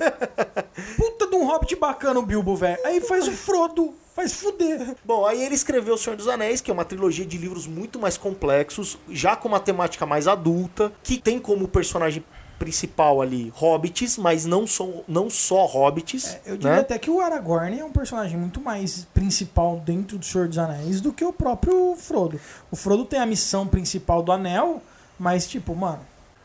Puta 0.97 1.27
de 1.27 1.35
um 1.37 1.45
hobbit 1.45 1.77
bacana 1.77 2.19
o 2.19 2.25
Bilbo, 2.25 2.57
velho. 2.57 2.77
Aí 2.85 2.99
faz 2.99 3.29
o 3.29 3.31
Frodo. 3.31 3.93
Faz 4.13 4.33
fuder. 4.33 4.97
Bom, 5.05 5.25
aí 5.25 5.41
ele 5.41 5.55
escreveu 5.55 5.93
O 5.93 5.97
Senhor 5.97 6.17
dos 6.17 6.27
Anéis, 6.27 6.59
que 6.59 6.69
é 6.69 6.73
uma 6.73 6.83
trilogia 6.83 7.25
de 7.25 7.37
livros 7.37 7.65
muito 7.65 7.97
mais 7.97 8.17
complexos, 8.17 8.97
já 9.09 9.37
com 9.37 9.47
uma 9.47 9.61
temática 9.61 10.05
mais 10.05 10.27
adulta, 10.27 10.91
que 11.01 11.17
tem 11.17 11.39
como 11.39 11.69
personagem 11.69 12.21
principal 12.65 13.21
ali 13.23 13.51
hobbits, 13.55 14.19
mas 14.19 14.45
não, 14.45 14.67
são, 14.67 15.03
não 15.07 15.31
só 15.31 15.65
hobbits. 15.65 16.37
Eu 16.45 16.55
diria 16.57 16.75
né? 16.75 16.79
até 16.81 16.99
que 16.99 17.09
o 17.09 17.19
Aragorn 17.19 17.79
é 17.79 17.83
um 17.83 17.91
personagem 17.91 18.37
muito 18.37 18.61
mais 18.61 19.07
principal 19.15 19.81
dentro 19.83 20.19
do 20.19 20.23
Senhor 20.23 20.47
dos 20.47 20.59
Anéis 20.59 21.01
do 21.01 21.11
que 21.11 21.25
o 21.25 21.33
próprio 21.33 21.95
Frodo. 21.97 22.39
O 22.69 22.75
Frodo 22.75 23.03
tem 23.03 23.19
a 23.19 23.25
missão 23.25 23.65
principal 23.65 24.21
do 24.21 24.31
Anel, 24.31 24.79
mas, 25.17 25.47
tipo, 25.47 25.75
mano, 25.75 25.99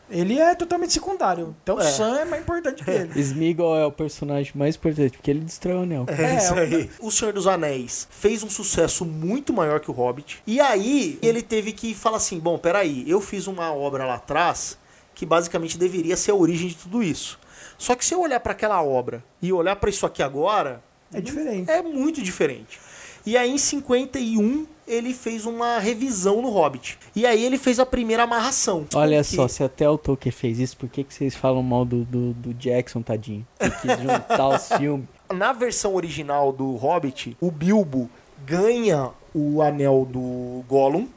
ele 0.09 0.39
é 0.39 0.55
totalmente 0.55 0.91
secundário. 0.93 1.55
Então 1.61 1.75
o 1.75 1.81
É. 1.81 1.83
Sam 1.83 2.17
é 2.17 2.25
mais 2.25 2.41
importante 2.41 2.83
que 2.83 2.89
ele. 2.89 3.11
Smeagol 3.21 3.77
é 3.77 3.85
o 3.85 3.91
personagem 3.91 4.51
mais 4.55 4.75
importante, 4.75 5.11
porque 5.17 5.29
ele 5.29 5.41
destrói 5.41 5.75
o 5.75 5.81
anel. 5.83 6.05
É, 6.07 6.23
É, 6.23 6.37
isso 6.37 6.53
o- 6.55 6.57
aí. 6.57 6.89
O 6.99 7.11
Senhor 7.11 7.31
dos 7.31 7.45
Anéis 7.45 8.07
fez 8.09 8.41
um 8.41 8.49
sucesso 8.49 9.05
muito 9.05 9.53
maior 9.53 9.79
que 9.81 9.91
o 9.91 9.93
Hobbit. 9.93 10.41
E 10.47 10.59
aí 10.59 11.19
ele 11.21 11.43
teve 11.43 11.73
que 11.73 11.93
falar 11.93 12.17
assim: 12.17 12.39
bom, 12.39 12.57
peraí, 12.57 13.03
eu 13.07 13.21
fiz 13.21 13.45
uma 13.45 13.71
obra 13.71 14.03
lá 14.05 14.15
atrás 14.15 14.77
que 15.17 15.25
basicamente 15.25 15.79
deveria 15.79 16.15
ser 16.15 16.29
a 16.29 16.35
origem 16.35 16.67
de 16.69 16.75
tudo 16.75 17.01
isso. 17.01 17.39
Só 17.75 17.95
que 17.95 18.05
se 18.05 18.13
eu 18.13 18.21
olhar 18.21 18.39
para 18.39 18.51
aquela 18.51 18.83
obra 18.83 19.23
e 19.41 19.51
olhar 19.51 19.75
para 19.75 19.89
isso 19.89 20.05
aqui 20.05 20.21
agora, 20.21 20.79
É 21.11 21.19
diferente. 21.19 21.69
é 21.71 21.81
muito 21.81 22.21
diferente. 22.21 22.79
E 23.25 23.35
aí 23.35 23.49
em 23.51 23.57
51 23.57 24.67
ele 24.87 25.13
fez 25.15 25.45
uma 25.47 25.79
revisão 25.79 26.39
no 26.39 26.49
Hobbit. 26.49 26.99
E 27.15 27.25
aí 27.25 27.43
ele 27.43 27.57
fez 27.57 27.79
a 27.79 27.85
primeira 27.85 28.23
amarração. 28.23 28.85
Olha 28.93 29.17
Porque- 29.23 29.35
só, 29.35 29.47
se 29.47 29.63
até 29.63 29.89
o 29.89 29.97
Tolkien 29.97 30.31
fez 30.31 30.59
isso, 30.59 30.77
por 30.77 30.87
que, 30.87 31.03
que 31.03 31.11
vocês 31.13 31.35
falam 31.35 31.63
mal 31.63 31.83
do, 31.83 32.05
do, 32.05 32.33
do 32.33 32.53
Jackson, 32.53 33.01
tadinho? 33.01 33.45
Ele 33.59 33.71
quis 33.71 33.99
juntar 33.99 34.47
os 34.49 34.67
filmes. 34.77 35.07
Na 35.33 35.51
versão 35.51 35.95
original 35.95 36.53
do 36.53 36.75
Hobbit, 36.75 37.35
o 37.41 37.49
Bilbo 37.51 38.07
ganha 38.45 39.09
o 39.33 39.61
anel 39.63 40.07
do 40.09 40.63
Gollum 40.69 41.07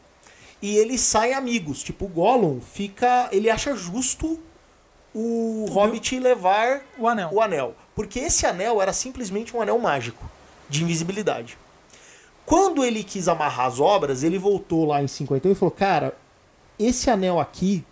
e 0.62 0.76
eles 0.76 1.00
saem 1.00 1.34
amigos. 1.34 1.82
Tipo, 1.82 2.04
o 2.06 2.08
Gollum 2.08 2.60
fica. 2.60 3.28
Ele 3.32 3.48
acha 3.50 3.74
justo 3.74 4.38
o 5.14 5.66
Hobbit 5.70 6.18
levar 6.20 6.82
O 6.98 7.08
Anel. 7.08 7.30
o 7.32 7.40
anel. 7.40 7.74
Porque 7.94 8.18
esse 8.20 8.46
anel 8.46 8.80
era 8.80 8.92
simplesmente 8.92 9.56
um 9.56 9.60
anel 9.60 9.78
mágico 9.78 10.24
de 10.68 10.82
invisibilidade. 10.84 11.58
Quando 12.46 12.84
ele 12.84 13.02
quis 13.04 13.28
amarrar 13.28 13.66
as 13.66 13.78
obras, 13.80 14.22
ele 14.22 14.38
voltou 14.38 14.84
lá 14.86 15.02
em 15.02 15.06
51 15.08 15.52
e 15.52 15.54
falou: 15.54 15.70
Cara, 15.70 16.14
esse 16.78 17.10
anel 17.10 17.38
aqui 17.38 17.84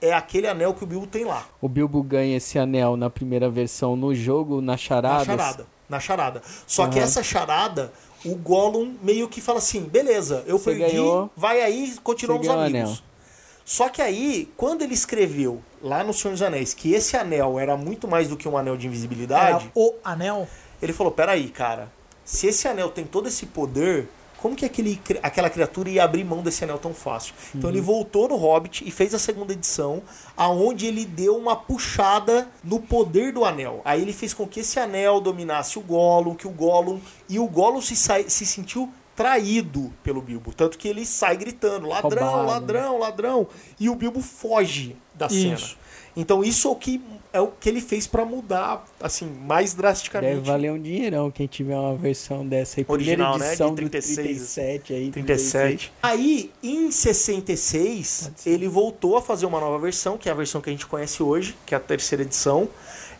é 0.00 0.12
aquele 0.12 0.46
anel 0.46 0.74
que 0.74 0.84
o 0.84 0.86
Bilbo 0.86 1.06
tem 1.06 1.24
lá. 1.24 1.46
O 1.60 1.68
Bilbo 1.68 2.02
ganha 2.02 2.36
esse 2.36 2.58
anel 2.58 2.96
na 2.96 3.08
primeira 3.10 3.48
versão 3.48 3.96
no 3.96 4.14
jogo, 4.14 4.60
na 4.60 4.76
charada. 4.76 5.18
Na 5.18 5.24
charada. 5.24 5.66
Na 5.88 6.00
charada. 6.00 6.42
Só 6.66 6.86
que 6.88 6.98
Aham. 6.98 7.04
essa 7.06 7.22
charada, 7.22 7.92
o 8.24 8.34
Gollum 8.36 8.94
meio 9.02 9.28
que 9.28 9.40
fala 9.40 9.58
assim: 9.58 9.82
beleza, 9.82 10.42
eu 10.46 10.58
Você 10.58 10.74
perdi, 10.74 10.92
ganhou, 10.96 11.30
vai 11.36 11.60
aí, 11.62 11.94
continuamos 12.02 12.48
amigos. 12.48 12.80
anel. 12.80 12.98
Só 13.64 13.88
que 13.88 14.02
aí, 14.02 14.52
quando 14.56 14.82
ele 14.82 14.92
escreveu 14.92 15.62
lá 15.82 16.04
no 16.04 16.12
Senhor 16.12 16.32
dos 16.32 16.42
Anéis 16.42 16.74
que 16.74 16.92
esse 16.92 17.16
anel 17.16 17.58
era 17.58 17.76
muito 17.76 18.06
mais 18.06 18.28
do 18.28 18.36
que 18.36 18.46
um 18.46 18.58
anel 18.58 18.76
de 18.76 18.86
invisibilidade, 18.86 19.64
Era 19.64 19.72
o 19.74 19.94
Anel. 20.04 20.46
ele 20.82 20.92
falou: 20.92 21.12
peraí, 21.12 21.48
cara, 21.48 21.90
se 22.24 22.46
esse 22.46 22.68
anel 22.68 22.90
tem 22.90 23.04
todo 23.04 23.26
esse 23.28 23.46
poder, 23.46 24.08
como 24.44 24.54
que 24.54 24.66
aquele, 24.66 25.00
aquela 25.22 25.48
criatura 25.48 25.88
ia 25.88 26.04
abrir 26.04 26.22
mão 26.22 26.42
desse 26.42 26.62
anel 26.64 26.76
tão 26.76 26.92
fácil? 26.92 27.32
Então 27.54 27.70
ele 27.70 27.80
voltou 27.80 28.28
no 28.28 28.36
Hobbit 28.36 28.86
e 28.86 28.90
fez 28.90 29.14
a 29.14 29.18
segunda 29.18 29.54
edição, 29.54 30.02
aonde 30.36 30.84
ele 30.84 31.06
deu 31.06 31.34
uma 31.34 31.56
puxada 31.56 32.46
no 32.62 32.78
poder 32.78 33.32
do 33.32 33.42
anel. 33.42 33.80
Aí 33.86 34.02
ele 34.02 34.12
fez 34.12 34.34
com 34.34 34.46
que 34.46 34.60
esse 34.60 34.78
anel 34.78 35.18
dominasse 35.18 35.78
o 35.78 35.80
Gollum, 35.80 36.34
que 36.34 36.46
o 36.46 36.50
Gollum. 36.50 37.00
E 37.26 37.38
o 37.38 37.48
Gollum 37.48 37.80
se, 37.80 37.96
se 37.96 38.44
sentiu 38.44 38.92
traído 39.16 39.90
pelo 40.02 40.20
Bilbo. 40.20 40.52
Tanto 40.52 40.76
que 40.76 40.88
ele 40.88 41.06
sai 41.06 41.38
gritando: 41.38 41.88
ladrão, 41.88 42.26
Roubado, 42.26 42.46
ladrão, 42.46 42.98
ladrão. 42.98 43.46
E 43.80 43.88
o 43.88 43.94
Bilbo 43.94 44.20
foge 44.20 44.94
da 45.14 45.26
cena. 45.26 45.56
Então 46.16 46.44
isso 46.44 46.68
é 46.68 46.70
o 46.70 46.76
que, 46.76 47.00
é 47.32 47.40
o 47.40 47.48
que 47.48 47.68
ele 47.68 47.80
fez 47.80 48.06
pra 48.06 48.24
mudar, 48.24 48.84
assim, 49.00 49.26
mais 49.26 49.74
drasticamente. 49.74 50.34
Deve 50.34 50.46
valer 50.46 50.72
um 50.72 50.80
dinheirão 50.80 51.30
quem 51.30 51.46
tiver 51.46 51.76
uma 51.76 51.96
versão 51.96 52.46
dessa 52.46 52.80
aí. 52.80 52.86
Original, 52.88 53.32
Primeira 53.32 53.38
né? 53.38 53.48
edição 53.48 53.74
De 53.74 53.82
do 53.82 53.90
36, 53.90 54.16
37 54.16 54.92
aí. 54.92 55.10
37. 55.10 55.92
Aí, 56.02 56.50
em 56.62 56.90
66, 56.90 58.30
ele 58.46 58.68
voltou 58.68 59.16
a 59.16 59.22
fazer 59.22 59.46
uma 59.46 59.60
nova 59.60 59.78
versão, 59.78 60.16
que 60.16 60.28
é 60.28 60.32
a 60.32 60.34
versão 60.34 60.60
que 60.60 60.70
a 60.70 60.72
gente 60.72 60.86
conhece 60.86 61.22
hoje, 61.22 61.56
que 61.66 61.74
é 61.74 61.76
a 61.76 61.80
terceira 61.80 62.22
edição, 62.22 62.68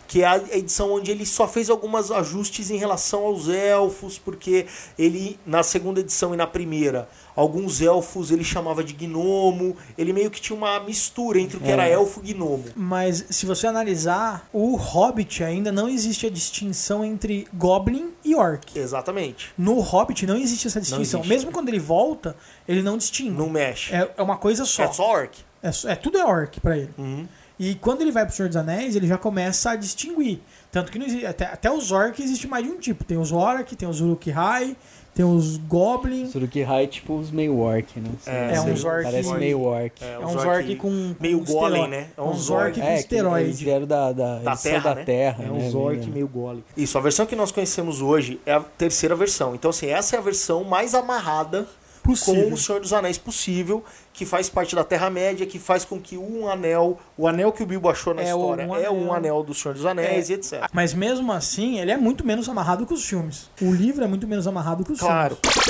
que 0.06 0.22
é 0.22 0.26
a 0.26 0.36
edição 0.52 0.92
onde 0.92 1.10
ele 1.10 1.26
só 1.26 1.46
fez 1.46 1.70
alguns 1.70 2.10
ajustes 2.10 2.70
em 2.70 2.76
relação 2.76 3.24
aos 3.24 3.48
elfos, 3.48 4.18
porque 4.18 4.66
ele, 4.98 5.38
na 5.46 5.62
segunda 5.62 6.00
edição 6.00 6.34
e 6.34 6.36
na 6.36 6.46
primeira, 6.46 7.08
alguns 7.34 7.80
elfos 7.80 8.30
ele 8.30 8.44
chamava 8.44 8.82
de 8.82 8.92
gnomo, 8.92 9.76
ele 9.96 10.12
meio 10.12 10.30
que 10.30 10.40
tinha 10.40 10.56
uma 10.56 10.78
mistura 10.80 11.40
entre 11.40 11.56
o 11.56 11.60
que 11.60 11.70
era 11.70 11.86
elfo 11.86 12.20
e 12.24 12.32
gnomo. 12.32 12.64
Mas 12.76 13.24
se 13.30 13.46
você 13.46 13.66
analisar, 13.66 14.48
o 14.52 14.76
Hobbit 14.76 15.42
ainda 15.42 15.72
não 15.72 15.88
existe 15.88 16.26
a 16.26 16.30
distinção 16.30 17.04
entre 17.04 17.46
Goblin 17.52 18.12
e 18.24 18.34
Orc. 18.34 18.78
Exatamente. 18.78 19.52
No 19.56 19.80
Hobbit 19.80 20.26
não 20.26 20.36
existe 20.36 20.66
essa 20.66 20.80
distinção. 20.80 21.20
existe. 21.20 21.28
Mesmo 21.28 21.52
quando 21.52 21.68
ele 21.68 21.78
volta, 21.80 22.36
ele 22.66 22.82
não 22.82 22.96
distingue. 22.96 23.36
Não 23.36 23.48
mexe. 23.48 23.94
É, 23.94 24.10
é 24.16 24.22
uma 24.22 24.36
coisa 24.36 24.64
só. 24.64 24.84
É 24.84 24.92
só 24.92 25.10
orc. 25.10 25.44
É, 25.64 25.92
é 25.92 25.96
tudo 25.96 26.18
é 26.18 26.24
Orc 26.26 26.60
pra 26.60 26.76
ele. 26.76 26.90
Uhum. 26.98 27.26
E 27.58 27.74
quando 27.76 28.00
ele 28.02 28.10
vai 28.10 28.26
pro 28.26 28.34
Senhor 28.34 28.48
dos 28.48 28.56
Anéis, 28.56 28.96
ele 28.96 29.06
já 29.06 29.16
começa 29.16 29.70
a 29.70 29.76
distinguir. 29.76 30.40
Tanto 30.72 30.90
que 30.90 30.98
não 30.98 31.06
existe, 31.06 31.24
até, 31.26 31.44
até 31.46 31.70
os 31.70 31.92
Orc 31.92 32.20
existe 32.20 32.48
mais 32.48 32.64
de 32.64 32.70
um 32.72 32.78
tipo. 32.78 33.04
Tem 33.04 33.16
os 33.16 33.30
Orc, 33.30 33.76
tem 33.76 33.88
os 33.88 34.00
Uruk-hai, 34.00 34.76
tem 35.14 35.24
os 35.24 35.56
Goblin. 35.58 36.26
Suruki-hai 36.28 36.82
é 36.82 36.86
tipo 36.88 37.12
uns 37.14 37.30
meio 37.30 37.56
orc, 37.60 37.86
né? 38.00 38.10
É, 38.26 38.56
É 38.56 38.60
uns 38.60 38.82
orc- 38.84 39.04
Parece 39.04 39.32
meio 39.34 39.60
orc. 39.60 40.02
É, 40.02 40.14
É 40.14 40.18
uns 40.18 40.34
orc 40.34 40.48
Orc 40.48 40.74
com. 40.76 41.14
meio 41.20 41.38
com 41.38 41.44
golem, 41.52 41.82
esteroide. 41.82 41.90
né? 41.90 42.06
É 42.16 42.20
É 42.20 42.24
uns 42.24 42.36
uns 42.36 42.50
Orc 42.50 42.64
orc. 42.64 42.80
com 42.80 42.86
É, 42.88 42.94
esteroide. 42.96 43.44
eles 43.46 43.60
vieram 43.60 43.86
da, 43.86 44.10
da, 44.12 44.38
Da 44.40 44.56
Terra, 44.56 44.80
da 44.80 44.94
né? 44.96 45.04
Terra, 45.04 45.44
É 45.44 45.46
né? 45.46 45.52
uns 45.52 45.72
orc 45.76 45.94
menino? 45.98 46.12
meio 46.14 46.26
gole. 46.26 46.64
Isso, 46.76 46.98
a 46.98 47.00
versão 47.00 47.24
que 47.24 47.36
nós 47.36 47.52
conhecemos 47.52 48.02
hoje 48.02 48.40
é 48.44 48.52
a 48.54 48.58
terceira 48.60 49.14
versão. 49.14 49.54
Então, 49.54 49.70
assim, 49.70 49.86
essa 49.86 50.16
é 50.16 50.18
a 50.18 50.22
versão 50.22 50.64
mais 50.64 50.92
amarrada 50.92 51.68
Possível. 52.04 52.48
com 52.48 52.54
o 52.54 52.56
Senhor 52.56 52.80
dos 52.80 52.92
Anéis 52.92 53.16
possível, 53.18 53.82
que 54.12 54.24
faz 54.26 54.48
parte 54.48 54.76
da 54.76 54.84
Terra-média, 54.84 55.46
que 55.46 55.58
faz 55.58 55.84
com 55.84 55.98
que 55.98 56.16
um 56.18 56.48
anel, 56.48 56.98
o 57.16 57.26
anel 57.26 57.50
que 57.50 57.62
o 57.62 57.66
Bilbo 57.66 57.88
achou 57.88 58.12
na 58.14 58.22
É 58.22 58.26
história, 58.26 58.66
um 58.68 58.76
é 58.76 58.90
um 58.90 59.12
anel. 59.12 59.42
do 59.42 59.54
Senhor 59.54 59.74
dos 59.74 59.86
Anéis 59.86 60.28
É. 60.30 60.32
e 60.32 60.36
etc. 60.36 60.68
Mas 60.72 60.92
mesmo 60.94 61.32
assim, 61.32 61.80
ele 61.80 61.90
é 61.90 61.96
muito 61.96 62.24
menos 62.26 62.48
amarrado 62.48 62.86
que 62.86 62.94
os 62.94 63.04
filmes. 63.04 63.48
O 63.60 63.72
livro 63.72 64.04
é 64.04 64.06
muito 64.06 64.28
menos 64.28 64.46
amarrado 64.46 64.84
que 64.84 64.92
os 64.92 65.00
Claro. 65.00 65.36
filmes. 65.42 65.64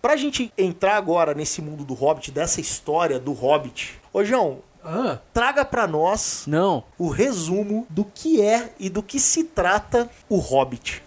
Pra 0.00 0.16
gente 0.16 0.52
entrar 0.58 0.96
agora 0.96 1.32
nesse 1.34 1.62
mundo 1.62 1.82
do 1.84 1.94
Hobbit, 1.94 2.30
dessa 2.30 2.60
história 2.60 3.18
do 3.18 3.32
Hobbit, 3.32 3.98
ô 4.12 4.22
João, 4.22 4.58
Ah, 4.84 5.18
traga 5.32 5.64
pra 5.64 5.86
nós 5.86 6.44
não. 6.46 6.84
o 6.98 7.08
resumo 7.08 7.86
do 7.88 8.04
que 8.04 8.42
é 8.42 8.74
e 8.78 8.90
do 8.90 9.02
que 9.02 9.18
se 9.18 9.44
trata 9.44 10.10
o 10.28 10.36
Hobbit. 10.36 11.02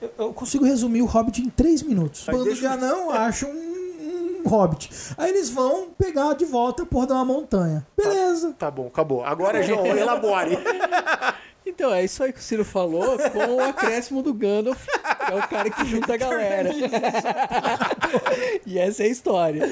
Eu, 0.00 0.10
eu 0.18 0.32
consigo 0.32 0.64
resumir 0.64 1.02
o 1.02 1.06
Hobbit 1.06 1.40
em 1.42 1.48
três 1.48 1.82
minutos. 1.82 2.24
Mas 2.26 2.36
Bando 2.36 2.44
deixa 2.48 2.60
de 2.60 2.66
eu- 2.66 2.72
anão 2.72 3.10
acha 3.12 3.46
um, 3.46 4.42
um 4.44 4.48
Hobbit. 4.48 4.90
Aí 5.16 5.30
eles 5.30 5.48
vão 5.50 5.88
pegar 5.98 6.34
de 6.34 6.44
volta 6.44 6.82
a 6.82 6.86
porra 6.86 7.06
de 7.06 7.12
uma 7.12 7.24
montanha. 7.24 7.86
Beleza. 7.96 8.54
Tá 8.58 8.70
bom, 8.70 8.86
acabou. 8.86 9.24
Agora, 9.24 9.62
João, 9.62 9.86
elabore. 9.96 10.58
Então, 11.68 11.92
é 11.92 12.04
isso 12.04 12.22
aí 12.22 12.32
que 12.32 12.38
o 12.38 12.42
Ciro 12.42 12.64
falou 12.64 13.18
com 13.18 13.54
o 13.56 13.60
acréscimo 13.60 14.22
do 14.22 14.32
Gandalf, 14.32 14.86
que 14.86 15.32
é 15.32 15.34
o 15.34 15.48
cara 15.48 15.68
que 15.68 15.84
junta 15.84 16.14
a 16.14 16.16
galera. 16.16 16.70
e 18.64 18.78
essa 18.78 19.02
é 19.02 19.06
a 19.06 19.08
história. 19.08 19.62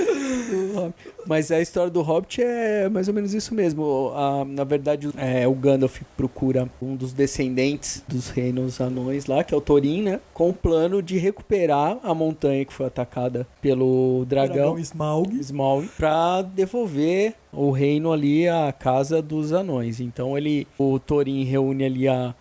Mas 1.26 1.50
a 1.50 1.60
história 1.60 1.90
do 1.90 2.02
Hobbit 2.02 2.42
é 2.42 2.88
mais 2.88 3.08
ou 3.08 3.14
menos 3.14 3.32
isso 3.34 3.54
mesmo. 3.54 4.12
A- 4.14 4.44
na 4.44 4.64
verdade, 4.64 5.08
é, 5.16 5.46
o 5.48 5.54
Gandalf 5.54 6.00
procura 6.16 6.68
um 6.80 6.94
dos 6.96 7.12
descendentes 7.12 8.02
dos 8.06 8.28
reinos 8.30 8.80
anões 8.80 9.26
lá, 9.26 9.42
que 9.44 9.54
é 9.54 9.56
o 9.56 9.60
Thorin, 9.60 10.02
né? 10.02 10.20
Com 10.32 10.50
o 10.50 10.52
plano 10.54 11.02
de 11.02 11.16
recuperar 11.18 11.98
a 12.02 12.14
montanha 12.14 12.64
que 12.64 12.72
foi 12.72 12.86
atacada 12.86 13.46
pelo 13.60 14.24
dragão. 14.28 14.78
Smaug. 14.78 15.34
Smaug 15.40 15.88
para 15.96 16.42
devolver 16.42 17.34
o 17.52 17.70
reino 17.70 18.12
ali 18.12 18.48
à 18.48 18.72
casa 18.72 19.22
dos 19.22 19.52
anões. 19.52 20.00
Então 20.00 20.36
ele, 20.36 20.66
o 20.78 20.98
Thorin 20.98 21.44
reúne 21.44 21.84
ali 21.84 22.08
a, 22.08 22.34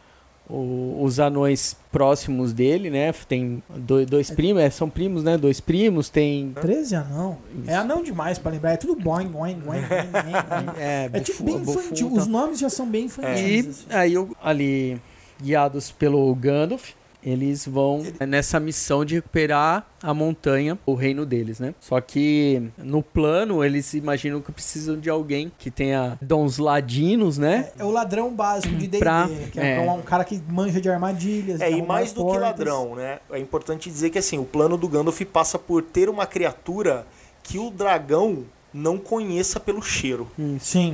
o- 0.50 1.02
os 1.04 1.20
anões 1.20 1.76
próximos 1.92 2.52
dele, 2.54 2.90
né? 2.90 3.14
Tem 3.28 3.62
dois, 3.70 4.06
dois 4.08 4.30
primos, 4.32 4.62
é, 4.62 4.70
são 4.70 4.90
primos, 4.90 5.24
né? 5.24 5.38
Dois 5.38 5.60
primos, 5.60 6.10
tem 6.10 6.54
13 6.62 6.96
anão. 6.96 7.38
É 7.68 7.76
anão 7.76 8.04
demais 8.04 8.38
pra 8.38 8.52
lembrar. 8.52 8.74
É 8.74 8.78
tudo 8.78 8.96
boing, 9.02 9.28
boing, 9.28 9.56
boing, 9.56 9.82
boing, 9.82 9.82
é, 10.78 11.10
É 11.14 11.20
tipo 11.20 11.44
bem 11.44 11.58
bufu- 11.60 11.80
infantil. 11.80 12.10
tal. 12.10 12.18
Os 12.18 12.28
nomes 12.28 12.60
já 12.60 12.70
são 12.70 12.86
bem 12.88 13.06
infantis. 13.06 13.38
E 13.66 13.70
assim. 13.70 13.86
aí 13.90 14.18
o- 14.18 14.36
ali 14.44 15.00
guiados 15.42 15.92
pelo 15.92 16.34
Gandalf, 16.36 16.92
eles 17.26 17.66
vão 17.66 18.04
nessa 18.28 18.60
missão 18.60 19.06
de 19.06 19.16
recuperar 19.16 19.86
a 20.02 20.14
montanha, 20.14 20.78
o 20.86 20.94
reino 20.94 21.26
deles, 21.26 21.60
né? 21.60 21.74
Só 21.80 22.02
que 22.02 22.62
no 22.78 23.02
plano 23.02 23.64
eles 23.64 23.94
imaginam 23.94 24.42
que 24.42 24.52
precisam 24.52 24.98
de 25.00 25.10
alguém 25.10 25.52
que 25.58 25.72
tenha 25.72 26.18
dons 26.22 26.58
ladinos, 26.58 27.38
né? 27.38 27.72
É 27.80 27.84
o 27.86 27.90
ladrão 27.92 28.34
básico 28.34 28.76
de 28.76 28.88
D&D, 28.88 29.00
Pra- 29.00 29.30
que 29.52 29.60
é, 29.60 29.86
é. 29.86 29.92
um 29.92 30.02
cara 30.02 30.24
que 30.26 30.42
manja 30.50 30.82
de 30.82 30.90
armadilhas. 30.90 31.62
É, 31.62 31.72
e 31.72 31.82
mais 31.82 32.12
do 32.12 32.22
que 32.22 32.28
portas. 32.32 32.42
ladrão, 32.42 32.96
né? 32.96 33.20
É 33.32 33.40
importante 33.40 33.90
dizer 33.90 34.10
que 34.10 34.18
assim, 34.20 34.38
o 34.38 34.46
plano 34.46 34.78
do 34.78 34.88
Gandalf 34.88 35.22
passa 35.32 35.58
por 35.58 35.82
ter 35.82 36.10
uma 36.10 36.26
criatura 36.26 37.08
que 37.42 37.58
o 37.58 37.70
dragão 37.70 38.44
não 38.74 38.98
conheça 38.98 39.60
pelo 39.60 39.82
cheiro. 39.82 40.28
Sim, 40.60 40.92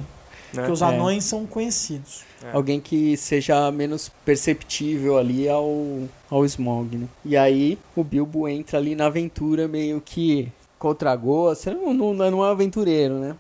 Né? 0.54 0.62
porque 0.62 0.72
os 0.72 0.82
É. 0.82 0.86
anões 0.86 1.24
são 1.24 1.46
conhecidos. 1.46 2.24
É. 2.44 2.52
Alguém 2.54 2.80
que 2.80 3.18
seja 3.18 3.70
menos 3.72 4.10
perceptível 4.24 5.18
ali 5.18 5.50
ao, 5.50 6.08
ao 6.30 6.46
Smog, 6.46 6.96
né? 6.98 7.08
E 7.26 7.36
aí 7.36 7.78
o 7.96 8.04
Bilbo 8.04 8.48
entra 8.48 8.78
ali 8.78 8.96
na 8.96 9.08
aventura 9.08 9.68
meio 9.68 10.00
que 10.00 10.50
contra 10.78 11.14
gosto, 11.16 11.70
não, 11.72 11.94
não, 11.94 12.14
não 12.32 12.46
é 12.46 12.50
aventureiro, 12.50 13.16
né? 13.20 13.36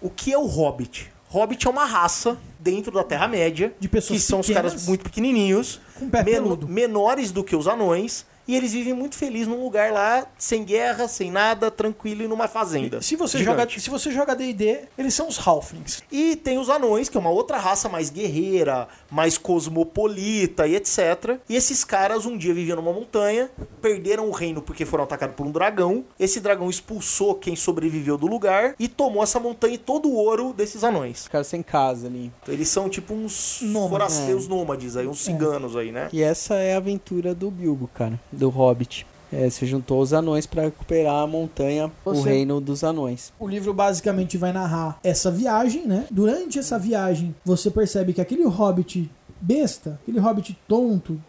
O 0.00 0.08
que 0.08 0.32
é 0.32 0.38
o 0.38 0.46
Hobbit? 0.46 1.12
Hobbit 1.28 1.66
é 1.66 1.70
uma 1.70 1.84
raça 1.84 2.38
dentro 2.60 2.92
da 2.92 3.02
Terra-média, 3.04 3.74
De 3.80 3.88
pessoas 3.88 4.20
que 4.20 4.26
são 4.26 4.40
os 4.40 4.46
pequenas 4.46 4.72
caras 4.72 4.86
muito 4.88 5.02
pequenininhos, 5.04 5.80
com 5.98 6.08
pé 6.08 6.22
men- 6.22 6.34
peludo. 6.34 6.68
menores 6.68 7.30
do 7.32 7.42
que 7.44 7.56
os 7.56 7.66
anões, 7.66 8.24
e 8.46 8.54
eles 8.56 8.72
vivem 8.72 8.92
muito 8.94 9.16
felizes 9.16 9.48
num 9.48 9.62
lugar 9.62 9.92
lá, 9.92 10.26
sem 10.38 10.64
guerra, 10.64 11.08
sem 11.08 11.30
nada, 11.30 11.70
tranquilo 11.70 12.22
e 12.22 12.28
numa 12.28 12.48
fazenda. 12.48 13.00
Se 13.02 13.16
você, 13.16 13.38
Gigante. 13.38 13.58
joga, 13.60 13.80
se 13.80 13.90
você 13.90 14.10
joga 14.10 14.34
D&D, 14.36 14.80
eles 14.98 15.14
são 15.14 15.28
os 15.28 15.38
Halflings. 15.46 16.02
E 16.10 16.36
tem 16.36 16.58
os 16.58 16.68
anões, 16.68 17.08
que 17.08 17.16
é 17.16 17.20
uma 17.20 17.30
outra 17.30 17.56
raça 17.58 17.88
mais 17.88 18.10
guerreira, 18.10 18.88
mais 19.10 19.38
cosmopolita 19.38 20.66
e 20.66 20.76
etc. 20.76 21.38
E 21.48 21.56
esses 21.56 21.84
caras 21.84 22.26
um 22.26 22.36
dia 22.36 22.54
viviam 22.54 22.76
numa 22.76 22.92
montanha, 22.92 23.50
perderam 23.80 24.28
o 24.28 24.32
reino 24.32 24.62
porque 24.62 24.84
foram 24.84 25.04
atacados 25.04 25.36
por 25.36 25.46
um 25.46 25.50
dragão. 25.50 26.04
Esse 26.18 26.40
dragão 26.40 26.68
expulsou 26.70 27.34
quem 27.34 27.56
sobreviveu 27.56 28.16
do 28.16 28.26
lugar 28.26 28.74
e 28.78 28.88
tomou 28.88 29.22
essa 29.22 29.38
montanha 29.40 29.74
e 29.74 29.78
todo 29.78 30.08
o 30.08 30.14
ouro 30.14 30.52
desses 30.52 30.84
anões. 30.84 31.22
Os 31.22 31.28
caras 31.28 31.46
sem 31.46 31.62
casa 31.62 32.06
ali. 32.06 32.32
Então, 32.42 32.54
eles 32.54 32.68
são 32.68 32.88
tipo 32.88 33.14
uns 33.14 33.60
Nômades. 33.62 33.90
forasteiros 33.90 34.48
nômades 34.48 34.96
aí, 34.96 35.06
uns 35.06 35.20
ciganos 35.20 35.76
aí, 35.76 35.90
né? 35.92 36.08
E 36.12 36.22
essa 36.22 36.54
é 36.54 36.74
a 36.74 36.78
aventura 36.78 37.34
do 37.34 37.50
Bilbo, 37.50 37.88
cara, 37.94 38.18
do 38.34 38.48
Hobbit. 38.48 39.06
É, 39.32 39.50
se 39.50 39.66
juntou 39.66 40.00
os 40.00 40.12
anões 40.12 40.46
pra 40.46 40.62
recuperar 40.62 41.22
a 41.22 41.26
montanha, 41.26 41.86
o 42.04 42.14
Você- 42.14 42.28
reino 42.28 42.60
dos 42.60 42.84
anões. 42.84 43.32
O 43.40 43.48
livro 43.48 43.74
basicamente 43.74 44.38
vai 44.38 44.52
narrar 44.52 44.98
essa 45.02 45.28
viagem, 45.30 45.86
né? 45.88 46.06
Durante 46.10 46.58
essa 46.58 46.78
viagem, 46.78 47.34
você 47.44 47.68
percebe 47.68 48.12
que 48.12 48.20
aquele 48.20 48.44
hobbit 48.44 49.10
besta, 49.40 49.98
aquele 50.02 50.20
hobbit 50.20 50.56
tonto, 50.68 51.20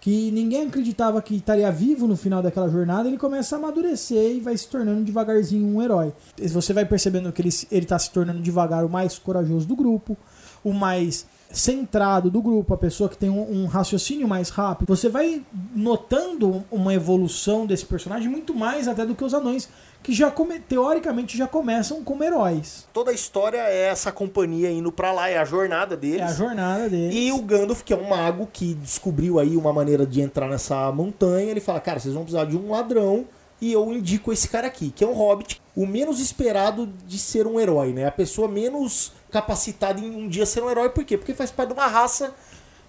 que 0.00 0.30
ninguém 0.30 0.68
acreditava 0.68 1.20
que 1.20 1.34
estaria 1.34 1.68
vivo 1.72 2.06
no 2.06 2.16
final 2.16 2.40
daquela 2.40 2.68
jornada, 2.68 3.08
ele 3.08 3.18
começa 3.18 3.56
a 3.56 3.58
amadurecer 3.58 4.36
e 4.36 4.40
vai 4.40 4.56
se 4.56 4.68
tornando 4.68 5.02
devagarzinho 5.02 5.66
um 5.66 5.82
herói. 5.82 6.12
Você 6.40 6.72
vai 6.72 6.84
percebendo 6.84 7.32
que 7.32 7.42
ele, 7.42 7.50
ele 7.72 7.86
tá 7.86 7.98
se 7.98 8.10
tornando 8.12 8.38
devagar 8.40 8.84
o 8.84 8.88
mais 8.88 9.18
corajoso 9.18 9.66
do 9.66 9.74
grupo, 9.74 10.16
o 10.62 10.72
mais 10.72 11.26
centrado 11.50 12.30
do 12.30 12.42
grupo, 12.42 12.74
a 12.74 12.78
pessoa 12.78 13.08
que 13.08 13.16
tem 13.16 13.30
um, 13.30 13.62
um 13.62 13.66
raciocínio 13.66 14.28
mais 14.28 14.50
rápido. 14.50 14.94
Você 14.94 15.08
vai 15.08 15.42
notando 15.74 16.62
uma 16.70 16.92
evolução 16.94 17.66
desse 17.66 17.86
personagem 17.86 18.28
muito 18.28 18.54
mais 18.54 18.86
até 18.88 19.04
do 19.06 19.14
que 19.14 19.24
os 19.24 19.32
anões, 19.32 19.68
que 20.02 20.12
já 20.12 20.30
come- 20.30 20.60
teoricamente 20.60 21.36
já 21.36 21.46
começam 21.46 22.04
como 22.04 22.22
heróis. 22.22 22.86
Toda 22.92 23.10
a 23.10 23.14
história 23.14 23.58
é 23.58 23.86
essa 23.88 24.12
companhia 24.12 24.70
indo 24.70 24.92
pra 24.92 25.10
lá, 25.12 25.28
é 25.28 25.38
a 25.38 25.44
jornada 25.44 25.96
deles. 25.96 26.20
É 26.20 26.24
a 26.24 26.32
jornada 26.34 26.88
deles. 26.88 27.14
E 27.16 27.32
o 27.32 27.40
Gandalf, 27.42 27.82
que 27.82 27.92
é 27.92 27.96
um 27.96 28.08
mago 28.08 28.48
que 28.52 28.74
descobriu 28.74 29.38
aí 29.38 29.56
uma 29.56 29.72
maneira 29.72 30.06
de 30.06 30.20
entrar 30.20 30.48
nessa 30.48 30.90
montanha, 30.92 31.50
ele 31.50 31.60
fala: 31.60 31.80
Cara, 31.80 31.98
vocês 31.98 32.14
vão 32.14 32.22
precisar 32.24 32.44
de 32.44 32.56
um 32.56 32.70
ladrão. 32.70 33.24
E 33.60 33.72
eu 33.72 33.92
indico 33.92 34.32
esse 34.32 34.48
cara 34.48 34.68
aqui, 34.68 34.90
que 34.90 35.02
é 35.02 35.06
um 35.06 35.12
hobbit, 35.12 35.60
o 35.74 35.86
menos 35.86 36.20
esperado 36.20 36.86
de 37.06 37.18
ser 37.18 37.46
um 37.46 37.58
herói, 37.58 37.92
né? 37.92 38.06
A 38.06 38.12
pessoa 38.12 38.46
menos 38.46 39.12
capacitada 39.30 40.00
em 40.00 40.10
um 40.14 40.28
dia 40.28 40.46
ser 40.46 40.62
um 40.62 40.70
herói, 40.70 40.90
por 40.90 41.04
quê? 41.04 41.18
Porque 41.18 41.34
faz 41.34 41.50
parte 41.50 41.68
de 41.68 41.74
uma 41.74 41.86
raça 41.86 42.34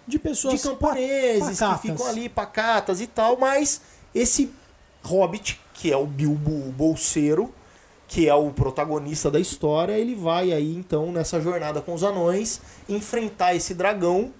de 0.07 0.19
pessoas 0.19 0.61
de 0.61 0.67
camponeses 0.67 1.59
pacatas. 1.59 1.81
que 1.81 1.87
ficam 1.87 2.07
ali 2.07 2.29
pacatas 2.29 3.01
e 3.01 3.07
tal, 3.07 3.37
mas 3.37 3.81
esse 4.13 4.51
hobbit, 5.03 5.59
que 5.73 5.91
é 5.91 5.97
o 5.97 6.05
Bilbo 6.05 6.71
Bolseiro, 6.71 7.53
que 8.07 8.27
é 8.27 8.33
o 8.33 8.51
protagonista 8.51 9.29
da 9.29 9.39
história, 9.39 9.93
ele 9.93 10.15
vai 10.15 10.51
aí 10.51 10.75
então 10.75 11.11
nessa 11.11 11.39
jornada 11.39 11.79
com 11.79 11.93
os 11.93 12.03
anões 12.03 12.59
enfrentar 12.87 13.53
esse 13.53 13.73
dragão 13.73 14.33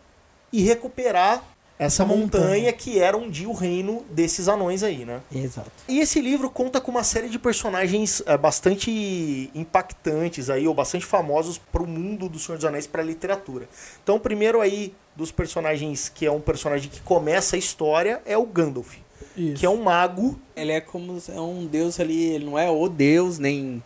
e 0.52 0.64
recuperar 0.64 1.44
essa 1.80 2.04
montanha. 2.04 2.44
montanha 2.44 2.74
que 2.74 3.00
era 3.00 3.16
um 3.16 3.30
dia 3.30 3.48
o 3.48 3.54
reino 3.54 4.06
desses 4.12 4.50
anões 4.50 4.84
aí, 4.84 5.06
né? 5.06 5.22
Exato. 5.34 5.72
E 5.88 6.00
esse 6.00 6.20
livro 6.20 6.50
conta 6.50 6.82
com 6.82 6.92
uma 6.92 7.06
série 7.06 7.30
de 7.30 7.40
personagens 7.40 8.22
eh, 8.26 8.38
bastante 8.38 9.50
impactantes 9.56 10.50
aí, 10.50 10.68
ou 10.68 10.74
bastante 10.74 11.06
famosos 11.06 11.58
para 11.58 11.82
o 11.82 11.88
mundo 11.88 12.28
do 12.28 12.38
Senhor 12.38 12.58
dos 12.58 12.66
Anéis, 12.66 12.86
para 12.86 13.02
a 13.02 13.06
literatura. 13.06 13.70
Então, 14.04 14.18
o 14.18 14.20
primeiro 14.20 14.60
aí 14.60 14.94
dos 15.16 15.32
personagens, 15.32 16.10
que 16.10 16.26
é 16.26 16.32
um 16.32 16.42
personagem 16.42 16.90
que 16.90 17.00
começa 17.00 17.56
a 17.56 17.60
história, 17.60 18.22
é 18.26 18.38
o 18.38 18.46
Gandalf, 18.46 18.98
Isso. 19.38 19.56
que 19.56 19.66
é 19.66 19.70
um 19.70 19.82
mago, 19.82 20.38
Ele 20.58 20.74
é 20.74 20.82
como 20.82 21.18
é 21.30 21.40
um 21.40 21.66
deus 21.66 21.98
ali, 21.98 22.24
ele 22.24 22.46
não 22.46 22.60
é 22.60 22.70
o 22.70 22.90
deus, 22.90 23.40
nem. 23.40 23.82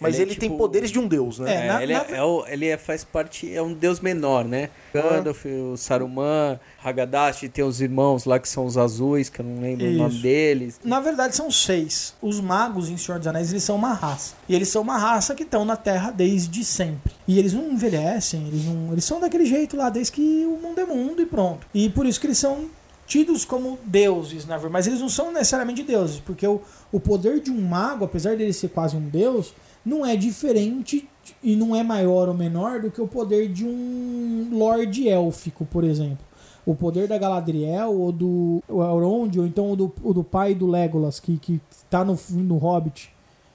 Mas 0.00 0.18
é 0.18 0.22
ele, 0.22 0.34
tem 0.34 0.48
tipo- 0.48 0.58
poderes 0.58 0.90
de 0.90 0.98
um 0.98 1.06
deus, 1.08 1.38
né? 1.38 1.52
É, 1.52 1.56
É, 1.64 1.68
na- 1.68 1.82
ele, 1.82 1.92
na- 1.94 2.04
é, 2.08 2.12
é 2.16 2.22
o- 2.22 2.44
ele 2.46 2.66
é- 2.66 2.76
faz 2.76 3.02
parte, 3.04 3.52
é 3.54 3.62
um 3.62 3.72
deus 3.72 4.00
menor, 4.00 4.44
né? 4.44 4.70
Gandalf, 4.92 5.44
o 5.46 5.76
Saruman, 5.76 6.58
Hagadash, 6.82 7.48
tem 7.52 7.64
os 7.64 7.80
irmãos 7.80 8.24
lá 8.24 8.38
que 8.38 8.48
são 8.48 8.64
os 8.66 8.76
azuis, 8.78 9.28
que 9.28 9.40
eu 9.40 9.44
não 9.44 9.60
lembro 9.60 9.86
o 9.86 9.90
nome 9.92 10.12
Isso. 10.14 10.22
deles. 10.22 10.80
Na 10.84 11.00
verdade, 11.00 11.34
são 11.36 11.50
seis. 11.50 12.14
Os 12.22 12.40
magos 12.40 12.88
em 12.88 12.96
Senhor 12.96 13.18
dos 13.18 13.26
Anéis, 13.26 13.50
eles 13.50 13.62
são 13.64 13.76
uma 13.76 13.92
raça. 13.92 14.34
E 14.48 14.54
eles 14.54 14.68
são 14.68 14.82
uma 14.82 14.96
raça 14.98 15.34
que 15.34 15.42
estão 15.42 15.64
na 15.64 15.76
Terra 15.76 16.10
desde 16.10 16.64
sempre. 16.64 17.12
E 17.26 17.38
eles 17.38 17.52
não 17.52 17.70
envelhecem, 17.72 18.46
eles 18.46 18.64
não. 18.64 18.92
Eles 18.92 19.04
são 19.04 19.20
daquele 19.20 19.44
jeito 19.46 19.76
lá, 19.76 19.90
desde 19.90 20.12
que 20.12 20.20
o 20.46 20.58
mundo 20.62 20.80
é 20.80 20.84
mundo 20.84 21.20
e 21.22 21.26
pronto. 21.26 21.66
E 21.74 21.88
por 21.90 22.06
isso 22.06 22.20
que 22.20 22.26
eles 22.26 22.38
são 22.38 22.66
tidos 23.06 23.44
como 23.44 23.78
deuses, 23.84 24.44
na 24.46 24.54
verdade. 24.56 24.72
Mas 24.72 24.86
eles 24.86 25.00
não 25.00 25.08
são 25.08 25.32
necessariamente 25.32 25.82
deuses, 25.82 26.18
porque 26.18 26.46
o, 26.46 26.60
o 26.90 26.98
poder 26.98 27.40
de 27.40 27.50
um 27.50 27.60
mago, 27.60 28.04
apesar 28.04 28.36
dele 28.36 28.52
ser 28.52 28.68
quase 28.68 28.96
um 28.96 29.00
deus, 29.08 29.54
não 29.86 30.04
é 30.04 30.16
diferente 30.16 31.08
e 31.42 31.54
não 31.56 31.74
é 31.74 31.82
maior 31.82 32.28
ou 32.28 32.34
menor 32.34 32.80
do 32.80 32.90
que 32.90 33.00
o 33.00 33.06
poder 33.08 33.48
de 33.48 33.64
um 33.64 34.48
Lorde 34.52 35.08
Élfico, 35.08 35.64
por 35.64 35.84
exemplo. 35.84 36.18
O 36.66 36.74
poder 36.74 37.06
da 37.06 37.16
Galadriel 37.16 37.92
ou 37.94 38.10
do 38.10 38.60
Elrond, 38.68 39.38
ou 39.38 39.46
então 39.46 39.70
o 39.70 39.76
do, 39.76 39.92
do 40.12 40.24
pai 40.24 40.52
do 40.54 40.66
Legolas, 40.66 41.20
que, 41.20 41.38
que 41.38 41.60
tá 41.88 42.04
no, 42.04 42.18
no 42.30 42.56
Hobbit, 42.56 43.10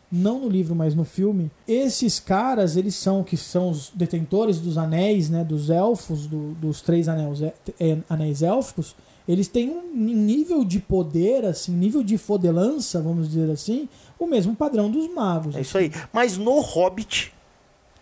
não 0.10 0.40
no 0.40 0.48
livro, 0.50 0.74
mas 0.74 0.96
no 0.96 1.04
filme. 1.04 1.52
Esses 1.68 2.20
caras, 2.22 2.78
eles 2.78 2.96
são 2.96 3.22
que 3.24 3.36
são 3.36 3.70
os 3.70 3.92
detentores 3.94 4.60
dos 4.62 4.78
anéis, 4.78 5.30
né, 5.30 5.44
dos 5.44 5.70
elfos, 5.70 6.26
do- 6.28 6.54
dos 6.54 6.82
três 6.82 7.10
anéis, 7.10 7.42
é, 7.80 7.98
anéis 8.10 8.42
élficos. 8.42 8.96
Eles 9.28 9.48
têm 9.48 9.70
um 9.70 9.94
nível 9.94 10.66
de 10.66 10.80
poder, 10.80 11.46
assim, 11.46 11.72
nível 11.74 12.04
de 12.04 12.18
fodelança, 12.18 13.02
vamos 13.02 13.30
dizer 13.30 13.50
assim, 13.52 13.88
o 14.26 14.28
mesmo 14.28 14.56
padrão 14.56 14.90
dos 14.90 15.12
magos. 15.14 15.56
É 15.56 15.62
isso 15.62 15.78
aí. 15.78 15.92
Mas 16.14 16.38
no 16.38 16.60
Hobbit, 16.60 17.34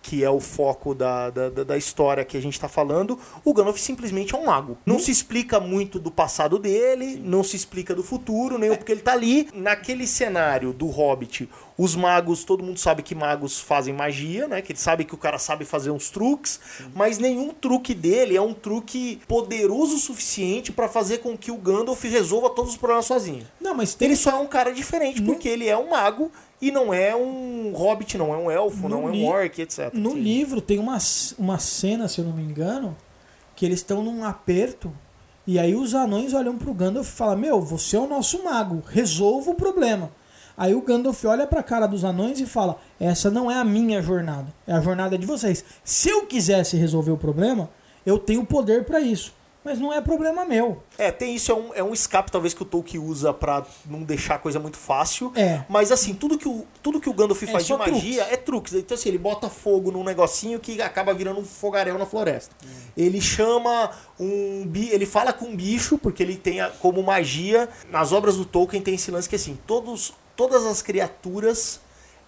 que 0.09 0.23
é 0.23 0.29
o 0.29 0.39
foco 0.39 0.95
da, 0.95 1.29
da, 1.29 1.49
da- 1.49 1.77
história 1.77 2.25
que 2.25 2.35
a 2.35 2.41
gente 2.41 2.59
tá 2.59 2.67
falando, 2.67 3.19
o 3.45 3.53
Gandalf 3.53 3.77
simplesmente 3.77 4.33
é 4.33 4.37
um 4.39 4.45
mago. 4.47 4.75
Não 4.83 4.97
se 4.97 5.11
explica 5.11 5.59
muito 5.59 5.99
do 5.99 6.09
passado 6.09 6.57
dele, 6.57 7.21
não 7.23 7.43
se 7.43 7.55
explica 7.55 7.93
do 7.93 8.01
futuro, 8.01 8.57
nem 8.57 8.75
porque 8.75 8.91
ele 8.91 9.01
tá 9.01 9.13
ali. 9.13 9.47
Naquele 9.53 10.07
cenário 10.07 10.73
do 10.73 10.87
Hobbit, 10.87 11.47
os 11.77 11.95
magos, 11.95 12.43
todo 12.43 12.63
mundo 12.63 12.79
sabe 12.79 13.03
que 13.03 13.13
magos 13.13 13.59
fazem 13.59 13.93
magia, 13.93 14.47
né? 14.47 14.63
Que 14.63 14.71
ele 14.71 14.79
sabe 14.79 15.05
que 15.05 15.13
o 15.13 15.17
cara 15.17 15.37
sabe 15.37 15.63
fazer 15.63 15.91
uns 15.91 16.09
truques, 16.09 16.59
mas 16.95 17.19
nenhum 17.19 17.49
truque 17.51 17.93
dele 17.93 18.35
é 18.35 18.41
um 18.41 18.53
truque 18.55 19.21
poderoso 19.27 19.95
o 19.95 19.99
suficiente 19.99 20.71
pra 20.71 20.89
fazer 20.89 21.19
com 21.19 21.37
que 21.37 21.51
o 21.51 21.57
Gandalf 21.57 22.03
resolva 22.03 22.49
todos 22.49 22.71
os 22.71 22.77
problemas 22.77 23.05
sozinho. 23.05 23.45
Não, 23.61 23.75
mas 23.75 23.93
tem 23.93 24.07
Ele 24.07 24.15
só 24.15 24.31
é 24.31 24.35
um 24.35 24.47
cara 24.47 24.73
diferente, 24.73 25.21
porque 25.21 25.47
ele 25.47 25.67
é 25.67 25.77
um 25.77 25.91
mago 25.91 26.31
e 26.61 26.71
não 26.71 26.93
é 26.93 27.15
um 27.15 27.71
hobbit, 27.73 28.17
não 28.17 28.33
é 28.33 28.37
um 28.37 28.51
elfo, 28.51 28.83
No 28.83 28.89
não 28.89 29.09
é 29.09 29.11
um 29.11 29.25
orc, 29.25 29.61
etc. 29.61 29.93
No 29.93 30.11
Sim. 30.11 30.19
livro 30.19 30.61
tem 30.61 30.79
uma, 30.79 30.97
uma 31.37 31.59
cena, 31.59 32.07
se 32.07 32.19
eu 32.19 32.25
não 32.25 32.33
me 32.33 32.43
engano, 32.43 32.95
que 33.55 33.65
eles 33.65 33.79
estão 33.79 34.03
num 34.03 34.23
aperto 34.23 34.93
e 35.49 35.57
aí 35.57 35.73
os 35.73 35.95
anões 35.95 36.35
olham 36.35 36.55
pro 36.59 36.71
Gandalf 36.75 37.07
e 37.07 37.11
falam: 37.11 37.35
Meu, 37.35 37.59
você 37.59 37.97
é 37.97 37.99
o 37.99 38.07
nosso 38.07 38.43
mago, 38.43 38.83
resolva 38.87 39.49
o 39.49 39.55
problema. 39.55 40.11
Aí 40.55 40.75
o 40.75 40.81
Gandalf 40.83 41.25
olha 41.25 41.47
pra 41.47 41.63
cara 41.63 41.87
dos 41.87 42.03
anões 42.03 42.39
e 42.39 42.45
fala: 42.45 42.77
Essa 42.99 43.31
não 43.31 43.49
é 43.49 43.55
a 43.55 43.63
minha 43.63 43.99
jornada, 43.99 44.53
é 44.67 44.73
a 44.73 44.79
jornada 44.79 45.17
de 45.17 45.25
vocês. 45.25 45.65
Se 45.83 46.07
eu 46.07 46.27
quisesse 46.27 46.77
resolver 46.77 47.09
o 47.09 47.17
problema, 47.17 47.67
eu 48.05 48.19
tenho 48.19 48.45
poder 48.45 48.85
pra 48.85 49.01
isso, 49.01 49.33
mas 49.69 49.79
não 49.79 49.93
é 49.93 50.01
problema 50.01 50.43
meu. 50.45 50.81
É, 50.97 51.11
tem 51.11 51.35
isso, 51.35 51.51
é 51.51 51.55
um, 51.55 51.73
é 51.75 51.83
um 51.83 51.93
escape 51.93 52.31
talvez 52.31 52.53
que 52.55 52.61
o 52.63 52.65
Tolkien 52.65 53.01
usa 53.03 53.31
pra 53.31 53.63
não 53.85 54.01
deixar 54.03 54.35
a 54.35 54.39
coisa 54.39 54.59
muito 54.59 54.77
fácil. 54.77 55.31
É. 55.35 55.63
Mas 55.69 55.91
assim, 55.91 56.13
tudo 56.15 56.37
que 56.37 56.47
o, 56.47 56.65
tudo 56.81 56.99
que 56.99 57.09
o 57.09 57.13
Gandalf 57.13 57.43
É 57.43 57.47
faz 57.47 57.65
de 57.67 57.73
magia 57.77 57.93
truques. 57.93 58.17
é 58.33 58.37
truques. 58.37 58.73
Então 58.73 58.95
assim, 58.95 59.09
ele 59.09 59.17
bota 59.19 59.47
fogo 59.49 59.91
num 59.91 60.03
negocinho 60.03 60.59
que 60.59 60.81
acaba 60.81 61.13
virando 61.13 61.39
um 61.39 61.45
fogaréu 61.45 61.97
na 61.99 62.05
floresta. 62.05 62.55
Ele 62.97 63.21
chama 63.21 63.91
um 64.19 64.69
ele 64.91 65.05
fala 65.05 65.31
com 65.31 65.45
um 65.45 65.55
bicho 65.55 65.97
porque 65.97 66.23
ele 66.23 66.35
tem 66.35 66.61
a- 66.61 66.69
como 66.69 67.01
magia, 67.03 67.69
nas 67.91 68.11
obras 68.11 68.35
do 68.37 68.45
Tolkien 68.45 68.81
tem 68.81 68.95
esse 68.95 69.11
lance 69.11 69.29
que 69.29 69.35
assim, 69.35 69.57
todos 69.67 70.13
todas 70.35 70.65
as 70.65 70.81
criaturas 70.81 71.79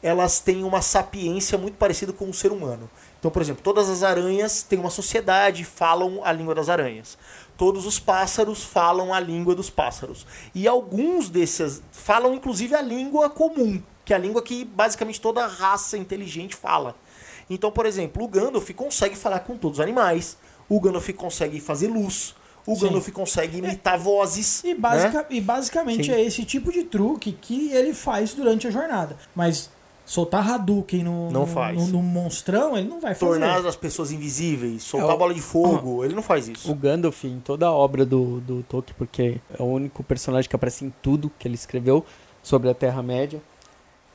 elas 0.03 0.39
têm 0.39 0.63
uma 0.63 0.81
sapiência 0.81 1.57
muito 1.57 1.75
parecida 1.75 2.11
com 2.11 2.27
o 2.29 2.33
ser 2.33 2.51
humano. 2.51 2.89
Então, 3.21 3.29
por 3.29 3.39
exemplo, 3.41 3.61
todas 3.63 3.87
as 3.87 4.01
aranhas 4.01 4.63
têm 4.63 4.79
uma 4.79 4.89
sociedade, 4.89 5.63
falam 5.63 6.21
a 6.25 6.31
língua 6.31 6.55
das 6.55 6.69
aranhas. 6.69 7.19
Todos 7.55 7.85
os 7.85 7.99
pássaros 7.99 8.63
falam 8.63 9.13
a 9.13 9.19
língua 9.19 9.53
dos 9.53 9.69
pássaros. 9.69 10.25
E 10.55 10.67
alguns 10.67 11.29
desses 11.29 11.83
falam 11.91 12.33
inclusive 12.33 12.73
a 12.73 12.81
língua 12.81 13.29
comum, 13.29 13.79
que 14.03 14.11
é 14.11 14.15
a 14.15 14.19
língua 14.19 14.41
que 14.41 14.65
basicamente 14.65 15.21
toda 15.21 15.45
raça 15.45 15.95
inteligente 15.99 16.55
fala. 16.55 16.95
Então, 17.47 17.71
por 17.71 17.85
exemplo, 17.85 18.23
o 18.23 18.27
Gandalf 18.27 18.67
consegue 18.71 19.15
falar 19.15 19.41
com 19.41 19.55
todos 19.55 19.77
os 19.77 19.83
animais, 19.83 20.35
o 20.67 20.79
Gandalf 20.79 21.07
consegue 21.11 21.59
fazer 21.59 21.89
luz, 21.89 22.33
o 22.65 22.73
Sim. 22.73 22.87
Gandalf 22.87 23.07
consegue 23.09 23.59
imitar 23.59 23.99
vozes. 23.99 24.63
E, 24.63 24.69
né? 24.73 24.79
basica- 24.79 25.27
e 25.29 25.39
basicamente 25.39 26.05
Sim. 26.05 26.11
é 26.13 26.21
esse 26.23 26.43
tipo 26.43 26.71
de 26.71 26.85
truque 26.85 27.33
que 27.33 27.71
ele 27.71 27.93
faz 27.93 28.33
durante 28.33 28.67
a 28.67 28.71
jornada. 28.71 29.15
Mas 29.35 29.69
soltar 30.11 30.45
Hadouken 30.51 31.03
no, 31.03 31.31
Não 31.31 31.41
no, 31.41 31.47
faz. 31.47 31.77
no- 31.77 31.87
no 31.87 32.03
monstrão, 32.03 32.77
ele 32.77 32.89
não 32.89 32.99
vai 32.99 33.15
fazer. 33.15 33.31
Tornar 33.31 33.65
as 33.65 33.75
pessoas 33.77 34.11
invisíveis, 34.11 34.83
soltar 34.83 35.15
É, 35.15 35.17
bola 35.17 35.33
de 35.33 35.39
fogo, 35.41 36.03
ele 36.03 36.13
não 36.13 36.21
faz 36.21 36.49
isso. 36.49 36.69
O 36.69 36.75
Gandalf, 36.75 37.23
em 37.23 37.39
toda 37.39 37.67
a 37.67 37.71
obra 37.71 38.05
do, 38.05 38.41
do 38.41 38.61
Tolkien, 38.63 38.95
porque 38.97 39.37
é 39.57 39.61
o 39.63 39.65
único 39.65 40.03
personagem 40.03 40.49
que 40.49 40.55
aparece 40.55 40.83
em 40.83 40.93
tudo 41.01 41.31
que 41.39 41.47
ele 41.47 41.55
escreveu 41.55 42.05
sobre 42.43 42.69
a 42.69 42.73
Terra-média. 42.73 43.41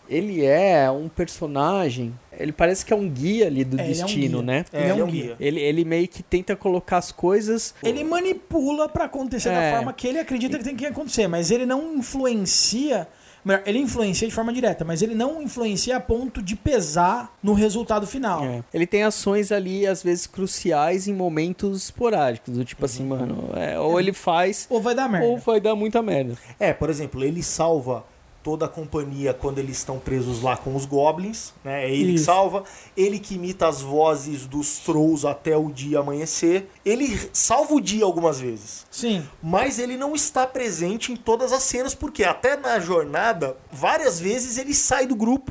Ele 0.08 0.44
é 0.44 0.88
um 0.90 1.08
personagem. 1.08 2.14
Ele 2.38 2.52
parece 2.52 2.84
que 2.84 2.92
é 2.92 2.96
um 2.96 3.08
guia 3.08 3.46
ali 3.46 3.64
do 3.64 3.80
É, 3.80 3.88
ele 3.90 3.98
é 3.98 4.02
um 4.02 4.06
destino, 4.06 4.38
guia. 4.38 4.46
né? 4.46 4.64
É, 4.72 4.82
ele 4.82 4.86
é 4.86 4.98
é 5.00 5.04
um 5.04 5.06
guia. 5.08 5.36
Ele, 5.40 5.60
ele 5.60 5.84
meio 5.84 6.06
que 6.06 6.22
tenta 6.22 6.54
colocar 6.54 6.98
as 6.98 7.10
coisas. 7.10 7.74
Ele 7.82 8.04
manipula 8.04 8.88
pra 8.88 9.06
acontecer 9.06 9.48
É. 9.48 9.70
da 9.70 9.76
forma 9.78 9.92
que 9.92 10.06
ele 10.06 10.18
acredita 10.20 10.58
que 10.58 10.62
tem 10.64 10.76
que 10.76 10.84
acontecer, 10.86 11.26
mas 11.26 11.50
ele 11.50 11.64
não 11.66 11.94
influencia. 11.96 13.08
Melhor, 13.46 13.62
Ele 13.66 13.78
influencia 13.78 14.26
de 14.28 14.34
forma 14.34 14.52
direta, 14.52 14.84
mas 14.84 15.02
ele 15.02 15.14
não 15.14 15.40
influencia 15.40 15.96
a 15.96 16.00
ponto 16.00 16.42
de 16.42 16.56
pesar 16.56 17.32
no 17.42 17.52
resultado 17.54 18.06
final. 18.06 18.44
É. 18.44 18.62
Ele 18.74 18.86
tem 18.86 19.02
ações 19.04 19.52
ali, 19.52 19.86
às 19.86 20.02
vezes, 20.02 20.26
cruciais 20.26 21.06
em 21.08 21.14
momentos 21.14 21.84
esporádicos. 21.84 22.54
Do 22.56 22.64
tipo 22.64 22.84
assim, 22.84 23.02
Uhum. 23.02 23.08
mano, 23.08 23.50
é, 23.54 23.78
ou 23.78 23.98
ele 24.00 24.12
faz, 24.12 24.66
Ou 24.68 24.80
vai 24.80 24.94
dar 24.94 25.08
merda. 25.08 25.26
ou 25.26 25.38
vai 25.38 25.60
dar 25.60 25.74
muita 25.74 26.02
merda. 26.02 26.34
É, 26.58 26.72
por 26.72 26.90
exemplo, 26.90 27.22
ele 27.24 27.42
salva 27.42 28.04
toda 28.46 28.66
a 28.66 28.68
companhia 28.68 29.34
quando 29.34 29.58
eles 29.58 29.78
estão 29.78 29.98
presos 29.98 30.40
lá 30.40 30.56
com 30.56 30.76
os 30.76 30.84
goblins, 30.84 31.52
né? 31.64 31.84
É 31.84 31.90
ele 31.92 32.10
que 32.10 32.14
Isso. 32.14 32.26
salva, 32.26 32.62
ele 32.96 33.18
que 33.18 33.34
imita 33.34 33.66
as 33.66 33.80
vozes 33.82 34.46
dos 34.46 34.78
trolls 34.78 35.26
até 35.26 35.56
o 35.56 35.68
dia 35.68 35.98
amanhecer. 35.98 36.70
Ele 36.84 37.18
salva 37.32 37.74
o 37.74 37.80
dia 37.80 38.04
algumas 38.04 38.38
vezes, 38.38 38.86
Sim. 38.88 39.26
mas 39.42 39.80
ele 39.80 39.96
não 39.96 40.14
está 40.14 40.46
presente 40.46 41.10
em 41.10 41.16
todas 41.16 41.52
as 41.52 41.64
cenas 41.64 41.92
porque 41.92 42.22
até 42.22 42.56
na 42.56 42.78
jornada, 42.78 43.56
várias 43.72 44.20
vezes 44.20 44.58
ele 44.58 44.74
sai 44.74 45.08
do 45.08 45.16
grupo, 45.16 45.50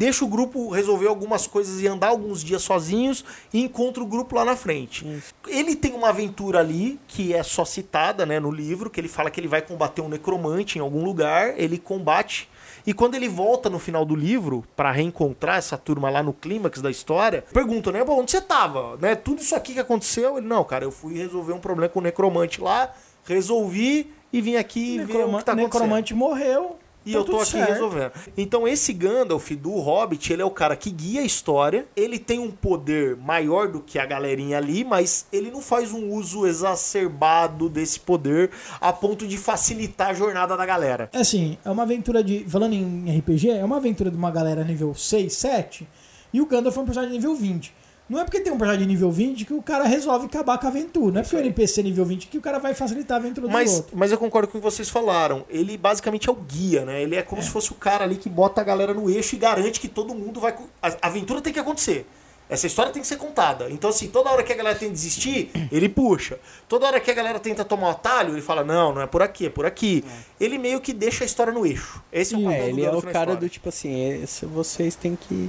deixa 0.00 0.24
o 0.24 0.28
grupo 0.28 0.70
resolver 0.70 1.06
algumas 1.08 1.46
coisas 1.46 1.82
e 1.82 1.86
andar 1.86 2.08
alguns 2.08 2.42
dias 2.42 2.62
sozinhos 2.62 3.22
e 3.52 3.60
encontra 3.62 4.02
o 4.02 4.06
grupo 4.06 4.34
lá 4.34 4.46
na 4.46 4.56
frente. 4.56 5.04
Ele 5.46 5.76
tem 5.76 5.92
uma 5.92 6.08
aventura 6.08 6.58
ali 6.58 6.98
que 7.06 7.34
é 7.34 7.42
só 7.42 7.66
citada, 7.66 8.24
né, 8.24 8.40
no 8.40 8.50
livro, 8.50 8.88
que 8.88 8.98
ele 8.98 9.08
fala 9.08 9.30
que 9.30 9.38
ele 9.38 9.46
vai 9.46 9.60
combater 9.60 10.00
um 10.00 10.08
necromante 10.08 10.78
em 10.78 10.80
algum 10.80 11.04
lugar, 11.04 11.52
ele 11.60 11.76
combate 11.76 12.48
e 12.86 12.94
quando 12.94 13.14
ele 13.14 13.28
volta 13.28 13.68
no 13.68 13.78
final 13.78 14.06
do 14.06 14.16
livro 14.16 14.64
pra 14.74 14.90
reencontrar 14.90 15.58
essa 15.58 15.76
turma 15.76 16.08
lá 16.08 16.22
no 16.22 16.32
clímax 16.32 16.80
da 16.80 16.90
história, 16.90 17.44
pergunta, 17.52 17.92
né, 17.92 18.02
"Pô, 18.02 18.14
onde 18.14 18.30
você 18.30 18.40
tava? 18.40 18.96
Né, 18.96 19.14
tudo 19.14 19.42
isso 19.42 19.54
aqui 19.54 19.74
que 19.74 19.80
aconteceu? 19.80 20.38
Ele, 20.38 20.46
não, 20.46 20.64
cara, 20.64 20.82
eu 20.86 20.90
fui 20.90 21.12
resolver 21.18 21.52
um 21.52 21.60
problema 21.60 21.90
com 21.92 21.98
o 21.98 22.02
necromante 22.02 22.58
lá, 22.58 22.90
resolvi 23.26 24.10
e 24.32 24.40
vim 24.40 24.56
aqui 24.56 24.96
ver 24.96 25.02
o 25.04 25.06
Necroma- 25.08 25.38
que 25.40 25.44
tá 25.44 25.52
acontecendo. 25.52 25.80
necromante 25.82 26.14
morreu 26.14 26.78
E 27.04 27.12
Tá 27.12 27.18
eu 27.18 27.24
tô 27.24 27.36
aqui 27.40 27.52
certo. 27.52 27.72
resolvendo. 27.72 28.12
Então 28.36 28.68
esse 28.68 28.92
Gandalf 28.92 29.50
do 29.52 29.70
Hobbit, 29.78 30.32
ele 30.32 30.42
é 30.42 30.44
o 30.44 30.50
cara 30.50 30.76
que 30.76 30.90
guia 30.90 31.22
a 31.22 31.24
história. 31.24 31.86
Ele 31.96 32.18
tem 32.18 32.38
um 32.38 32.50
poder 32.50 33.16
maior 33.16 33.68
do 33.68 33.80
que 33.80 33.98
a 33.98 34.04
galerinha 34.04 34.58
ali, 34.58 34.84
mas 34.84 35.26
ele 35.32 35.50
não 35.50 35.62
faz 35.62 35.92
um 35.92 36.10
uso 36.10 36.46
exacerbado 36.46 37.68
desse 37.68 38.00
poder 38.00 38.50
a 38.80 38.92
ponto 38.92 39.26
de 39.26 39.38
facilitar 39.38 40.10
a 40.10 40.14
jornada 40.14 40.56
da 40.56 40.66
galera. 40.66 41.08
É 41.12 41.20
assim, 41.20 41.56
é 41.64 41.70
uma 41.70 41.84
aventura 41.84 42.22
de. 42.22 42.44
Falando 42.48 42.74
em 42.74 43.18
RPG, 43.18 43.50
é 43.50 43.64
uma 43.64 43.78
aventura 43.78 44.10
de 44.10 44.16
uma 44.16 44.30
galera 44.30 44.62
nível 44.64 44.94
6, 44.94 45.32
7, 45.32 45.88
e 46.32 46.40
o 46.40 46.46
Gandalf 46.46 46.76
é 46.76 46.80
um 46.80 46.84
personagem 46.84 47.14
nível 47.16 47.34
20. 47.34 47.79
Não 48.10 48.18
é 48.20 48.24
porque 48.24 48.40
tem 48.40 48.52
um 48.52 48.58
personagem 48.58 48.86
de 48.88 48.92
nível 48.92 49.10
20 49.10 49.44
que 49.44 49.54
o 49.54 49.62
cara 49.62 49.84
resolve 49.84 50.26
acabar 50.26 50.58
com 50.58 50.66
a 50.66 50.68
aventura. 50.70 51.12
Não 51.12 51.20
é 51.20 51.22
porque 51.22 51.36
o 51.36 51.38
NPC 51.38 51.80
é 51.80 51.84
nível 51.84 52.04
20 52.04 52.26
que 52.26 52.36
o 52.36 52.40
cara 52.40 52.58
vai 52.58 52.74
facilitar 52.74 53.16
a 53.18 53.20
aventura 53.20 53.46
do 53.46 53.52
Mas, 53.52 53.72
outro. 53.72 53.96
mas 53.96 54.10
eu 54.10 54.18
concordo 54.18 54.48
com 54.48 54.58
o 54.58 54.60
que 54.60 54.64
vocês 54.64 54.88
falaram. 54.88 55.44
Ele 55.48 55.76
basicamente 55.78 56.28
é 56.28 56.32
o 56.32 56.34
guia, 56.34 56.84
né? 56.84 57.00
Ele 57.00 57.14
é 57.14 57.22
como 57.22 57.40
se 57.40 57.48
fosse 57.48 57.70
o 57.70 57.74
cara 57.76 58.02
ali 58.02 58.16
que 58.16 58.28
bota 58.28 58.60
a 58.60 58.64
galera 58.64 58.92
no 58.92 59.08
eixo 59.08 59.36
e 59.36 59.38
garante 59.38 59.78
que 59.78 59.86
todo 59.86 60.12
mundo 60.12 60.40
vai. 60.40 60.52
A 60.82 61.06
aventura 61.06 61.40
tem 61.40 61.52
que 61.52 61.60
acontecer. 61.60 62.04
Essa 62.48 62.66
história 62.66 62.90
tem 62.90 63.00
que 63.00 63.06
ser 63.06 63.16
contada. 63.16 63.70
Então, 63.70 63.90
assim, 63.90 64.08
toda 64.08 64.28
hora 64.28 64.42
que 64.42 64.52
a 64.52 64.56
galera 64.56 64.76
tem 64.76 64.88
que 64.88 64.94
desistir, 64.94 65.52
ele 65.70 65.88
puxa. 65.88 66.36
Toda 66.68 66.84
hora 66.84 66.98
que 66.98 67.08
a 67.08 67.14
galera 67.14 67.38
tenta 67.38 67.64
tomar 67.64 67.86
um 67.86 67.90
atalho, 67.90 68.34
ele 68.34 68.42
fala: 68.42 68.64
não, 68.64 68.92
não 68.92 69.02
é 69.02 69.06
por 69.06 69.22
aqui, 69.22 69.46
é 69.46 69.50
por 69.50 69.64
aqui. 69.64 70.04
Ele 70.40 70.58
meio 70.58 70.80
que 70.80 70.92
deixa 70.92 71.22
a 71.22 71.26
história 71.26 71.52
no 71.52 71.64
eixo. 71.64 72.02
Esse 72.12 72.34
é 72.34 72.38
o 72.38 72.42
papel 72.42 72.56
É, 72.56 72.62
do 72.62 72.68
ele 72.70 72.84
é 72.84 72.90
o 72.90 73.00
cara 73.02 73.08
história. 73.08 73.36
do 73.36 73.48
tipo 73.48 73.68
assim, 73.68 74.20
esse, 74.20 74.44
vocês 74.46 74.96
têm 74.96 75.14
que 75.14 75.48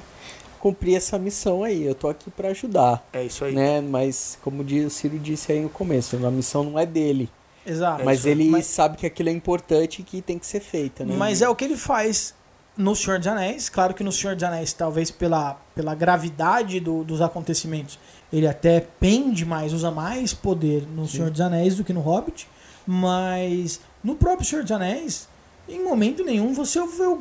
cumprir 0.62 0.96
essa 0.96 1.18
missão 1.20 1.64
aí. 1.64 1.84
Eu 1.86 1.96
tô 1.96 2.08
aqui 2.08 2.30
pra 2.32 2.50
ajudar. 2.50 3.06
É 3.12 3.24
isso 3.24 3.44
aí. 3.44 3.54
Né? 3.54 3.82
Mas, 3.82 4.38
como 4.44 4.64
o 4.64 4.90
Ciro 4.90 5.18
disse 5.20 5.52
aí 5.52 5.60
no 5.62 5.70
começo, 5.70 6.16
a 6.26 6.32
missão 6.32 6.64
não 6.64 6.78
é 6.80 6.86
dele. 6.86 7.30
Exato. 7.66 8.04
mas 8.04 8.20
isso 8.20 8.28
aí. 8.28 8.34
ele 8.34 8.50
Mas- 8.50 8.66
sabe 8.66 8.98
que 8.98 9.06
aquilo 9.06 9.30
é 9.30 9.32
importante 9.32 10.02
e 10.02 10.04
que 10.04 10.20
tem 10.22 10.40
que 10.40 10.48
ser 10.48 10.60
feito, 10.62 11.06
né? 11.06 11.14
Mas 11.16 11.42
é 11.44 11.50
o 11.50 11.56
que 11.56 11.64
ele 11.64 11.78
faz 11.78 12.34
no 12.76 12.96
Senhor 12.96 13.20
dos 13.20 13.28
Anéis. 13.28 13.70
Claro 13.70 13.94
que 13.94 14.04
no 14.04 14.12
Senhor 14.12 14.34
dos 14.36 14.44
Anéis, 14.44 14.74
talvez 14.74 15.12
pela, 15.12 15.54
pela 15.76 15.94
gravidade 15.94 16.80
do- 16.80 17.04
dos 17.04 17.22
acontecimentos, 17.22 18.00
ele 18.34 18.48
até 18.48 18.80
pende 19.00 19.46
mais, 19.46 19.74
usa 19.74 19.92
mais 19.92 20.34
poder 20.34 20.88
no 20.88 21.08
Senhor 21.08 21.30
dos 21.30 21.40
Anéis 21.42 21.76
do 21.76 21.84
que 21.84 21.94
no 21.94 22.00
Hobbit. 22.00 22.48
Mas 22.88 23.80
no 24.04 24.16
próprio 24.16 24.46
Senhor 24.48 24.64
dos 24.64 24.72
Anéis, 24.72 25.28
em 25.68 25.84
momento 25.84 26.24
nenhum 26.24 26.54
você 26.54 26.80
vê 26.86 27.04
o, 27.04 27.16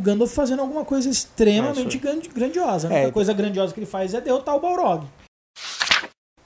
Gandalf 0.00 0.32
fazendo 0.32 0.60
alguma 0.60 0.84
coisa 0.84 1.08
extremamente 1.08 1.96
É, 1.96 2.00
grandi- 2.00 2.28
grandiosa. 2.28 2.88
A 2.88 2.92
É. 2.92 2.96
única 3.00 3.12
coisa 3.12 3.32
grandiosa 3.32 3.72
que 3.74 3.80
ele 3.80 3.86
faz 3.86 4.14
é 4.14 4.20
derrotar 4.20 4.54
o 4.54 4.60
Balrog. 4.60 5.06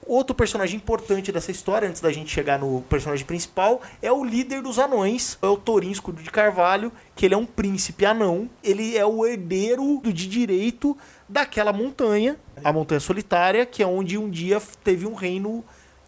Outro 0.07 0.35
personagem 0.35 0.75
importante 0.77 1.31
dessa 1.31 1.51
história, 1.51 1.87
antes 1.87 2.01
da 2.01 2.11
gente 2.11 2.29
chegar 2.33 2.59
no 2.59 2.81
personagem 2.89 3.25
principal, 3.25 3.81
é 4.01 4.11
o 4.11 4.25
líder 4.25 4.61
dos 4.61 4.77
anões, 4.79 5.37
é 5.41 5.45
o 5.45 5.55
Thorin 5.55 5.91
Escudo 5.91 6.21
de 6.21 6.29
Carvalho, 6.29 6.91
que 7.15 7.25
ele 7.25 7.35
é 7.35 7.37
um 7.37 7.45
príncipe 7.45 8.05
anão. 8.05 8.49
Ele 8.63 8.97
é 8.97 9.05
o 9.05 9.25
herdeiro 9.25 10.01
de 10.03 10.27
direito 10.27 10.97
daquela 11.29 11.71
montanha, 11.71 12.35
a 12.63 12.73
Montanha 12.73 12.99
Solitária, 12.99 13.65
que 13.65 13.81
é 13.83 13.87
onde 13.87 14.17
um 14.17 14.29
dia 14.29 14.61
teve 14.83 15.05
um 15.05 15.13
reino 15.13 15.63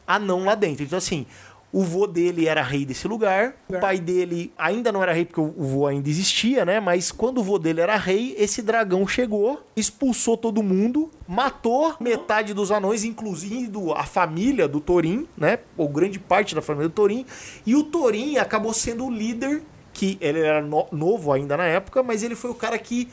anão 0.06 0.44
lá 0.44 0.56
dentro. 0.56 0.84
Então, 0.84 0.98
assim, 0.98 1.26
o 1.74 1.82
vô 1.82 2.06
dele 2.06 2.48
era 2.48 2.62
rei 2.62 2.86
desse 2.86 3.08
lugar, 3.08 3.56
o 3.68 3.80
pai 3.80 4.00
dele 4.00 4.54
ainda 4.56 4.92
não 4.92 5.02
era 5.02 5.12
rei 5.12 5.26
porque 5.26 5.42
o 5.42 5.52
vô 5.58 5.88
ainda 5.88 6.08
existia, 6.08 6.64
né? 6.64 6.80
Mas 6.80 7.12
quando 7.12 7.40
o 7.40 7.44
vô 7.44 7.58
dele 7.58 7.82
era 7.82 7.96
rei, 7.98 8.36
esse 8.38 8.62
dragão 8.62 9.08
chegou, 9.08 9.60
expulsou 9.76 10.38
todo 10.38 10.62
mundo, 10.62 11.10
matou 11.28 11.96
metade 12.00 12.54
dos 12.54 12.72
anões, 12.72 13.04
inclusive 13.04 13.72
a 13.96 14.04
família 14.06 14.68
do 14.68 14.80
Thorin, 14.80 15.28
né? 15.36 15.58
Ou 15.76 15.90
grande 15.90 16.20
parte 16.20 16.54
da 16.54 16.62
família 16.62 16.90
do 16.90 16.94
Thorin. 16.94 17.26
E 17.66 17.76
o 17.76 17.84
Thorin 17.84 18.38
acabou 18.38 18.72
sendo 18.72 19.08
o 19.08 19.12
líder, 19.12 19.64
que 19.92 20.18
ele 20.22 20.40
era 20.40 20.62
no- 20.62 20.88
novo 20.92 21.32
ainda 21.34 21.58
na 21.58 21.66
época, 21.66 22.04
mas 22.04 22.22
ele 22.22 22.36
foi 22.36 22.52
o 22.52 22.56
cara 22.56 22.78
que 22.78 23.08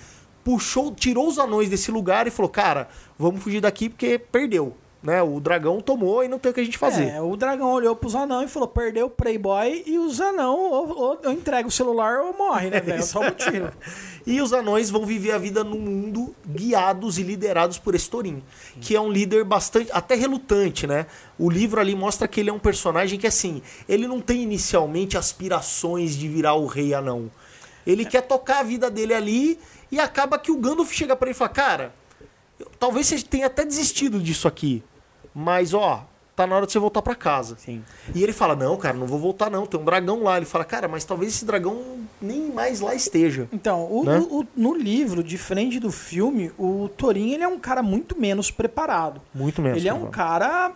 puxou, 0.45 0.95
tirou 0.95 1.29
os 1.29 1.39
anões 1.39 1.69
desse 1.69 1.91
lugar 1.91 2.27
e 2.27 2.31
falou: 2.31 2.51
Cara, 2.51 2.89
vamos 3.19 3.43
fugir 3.43 3.61
daqui 3.61 3.89
porque 3.89 4.19
perdeu. 4.19 4.77
Né? 5.03 5.23
O 5.23 5.41
dragão 5.41 5.81
tomou 5.81 6.23
e 6.23 6.29
não 6.29 6.39
tem 6.39 6.51
o 6.51 6.55
que 6.55 6.61
a 6.61 6.65
gente 6.65 6.77
fazer. 6.77 7.09
É, 7.09 7.23
o 7.23 7.35
dragão 7.35 7.73
olhou 7.73 7.97
pros 7.97 8.15
anão 8.15 8.43
e 8.43 8.49
falou: 8.49 8.69
perdeu 8.69 9.07
o 9.07 9.11
Playboy 9.11 9.83
e 9.87 9.99
os 9.99 10.21
anão 10.21 10.59
ou, 10.59 10.89
ou, 10.91 11.21
ou 11.25 11.33
entrega 11.33 11.67
o 11.67 11.71
celular 11.71 12.21
ou 12.21 12.37
morre, 12.37 12.69
né, 12.69 12.81
velho? 12.81 13.01
isso. 13.01 13.13
Só 13.13 13.21
um 13.21 13.31
tiro. 13.31 13.73
E 14.27 14.39
os 14.43 14.53
anões 14.53 14.91
vão 14.91 15.07
viver 15.07 15.33
a 15.33 15.39
vida 15.39 15.65
no 15.65 15.77
mundo 15.77 16.35
guiados 16.47 17.19
e 17.19 17.23
liderados 17.23 17.79
por 17.79 17.95
esse 17.95 18.09
Thorin, 18.09 18.43
que 18.79 18.95
é 18.95 19.01
um 19.01 19.11
líder 19.11 19.45
bastante, 19.45 19.91
até 19.93 20.15
relutante, 20.15 20.87
né? 20.87 21.07
O 21.39 21.49
livro 21.49 21.81
ali 21.81 21.95
mostra 21.95 22.29
que 22.29 22.39
ele 22.39 22.51
é 22.51 22.53
um 22.53 22.59
personagem 22.59 23.19
que, 23.19 23.27
assim, 23.27 23.63
ele 23.89 24.07
não 24.07 24.21
tem 24.21 24.43
inicialmente 24.43 25.17
aspirações 25.17 26.15
de 26.15 26.29
virar 26.29 26.53
o 26.53 26.67
rei 26.67 26.93
anão. 26.93 27.31
Ele 27.87 28.05
quer 28.05 28.21
tocar 28.21 28.61
a 28.61 28.63
vida 28.63 28.91
dele 28.91 29.15
ali 29.15 29.59
e 29.91 29.99
acaba 29.99 30.39
que 30.39 30.53
o 30.53 30.57
Gandalf 30.59 30.93
chega 30.93 31.17
pra 31.17 31.29
ele 31.29 31.35
e 31.35 31.39
fala, 31.39 31.51
cara, 31.51 31.95
talvez 32.79 33.07
você 33.07 33.23
tenha 33.23 33.47
até 33.47 33.65
desistido 33.65 34.21
disso 34.21 34.47
aqui, 34.47 34.83
mas, 35.35 35.73
ó, 35.75 36.05
tá 36.37 36.47
na 36.47 36.57
hora 36.57 36.67
de 36.67 36.73
você 36.73 36.79
voltar 36.79 37.03
pra 37.03 37.15
casa. 37.15 37.57
Sim. 37.59 37.83
E 38.15 38.23
ele 38.23 38.33
fala, 38.33 38.57
não, 38.57 38.77
cara, 38.77 38.97
não 38.97 39.07
vou 39.07 39.19
voltar 39.19 39.51
não, 39.51 39.67
tem 39.67 39.79
um 39.79 39.85
dragão 39.85 40.23
lá. 40.23 40.37
Ele 40.39 40.47
fala, 40.47 40.65
cara, 40.65 40.89
mas 40.89 41.05
talvez 41.05 41.35
esse 41.35 41.45
dragão 41.45 41.99
nem 42.21 42.51
mais 42.51 42.81
lá 42.81 42.95
esteja. 42.95 43.47
Então, 43.53 43.87
o- 43.91 44.05
Né? 44.05 44.19
o- 44.31 44.47
no 44.57 44.75
livro, 44.75 45.23
diferente 45.23 45.79
do 45.79 45.91
filme, 45.93 46.51
o 46.59 46.89
Thorin 46.97 47.33
ele 47.35 47.43
é 47.45 47.49
um 47.49 47.59
cara 47.59 47.83
muito 47.83 48.19
menos 48.19 48.51
preparado. 48.51 49.21
Muito 49.35 49.61
menos. 49.61 49.77
ele 49.79 49.89
é 49.89 49.93
um 49.95 50.07
cara 50.11 50.73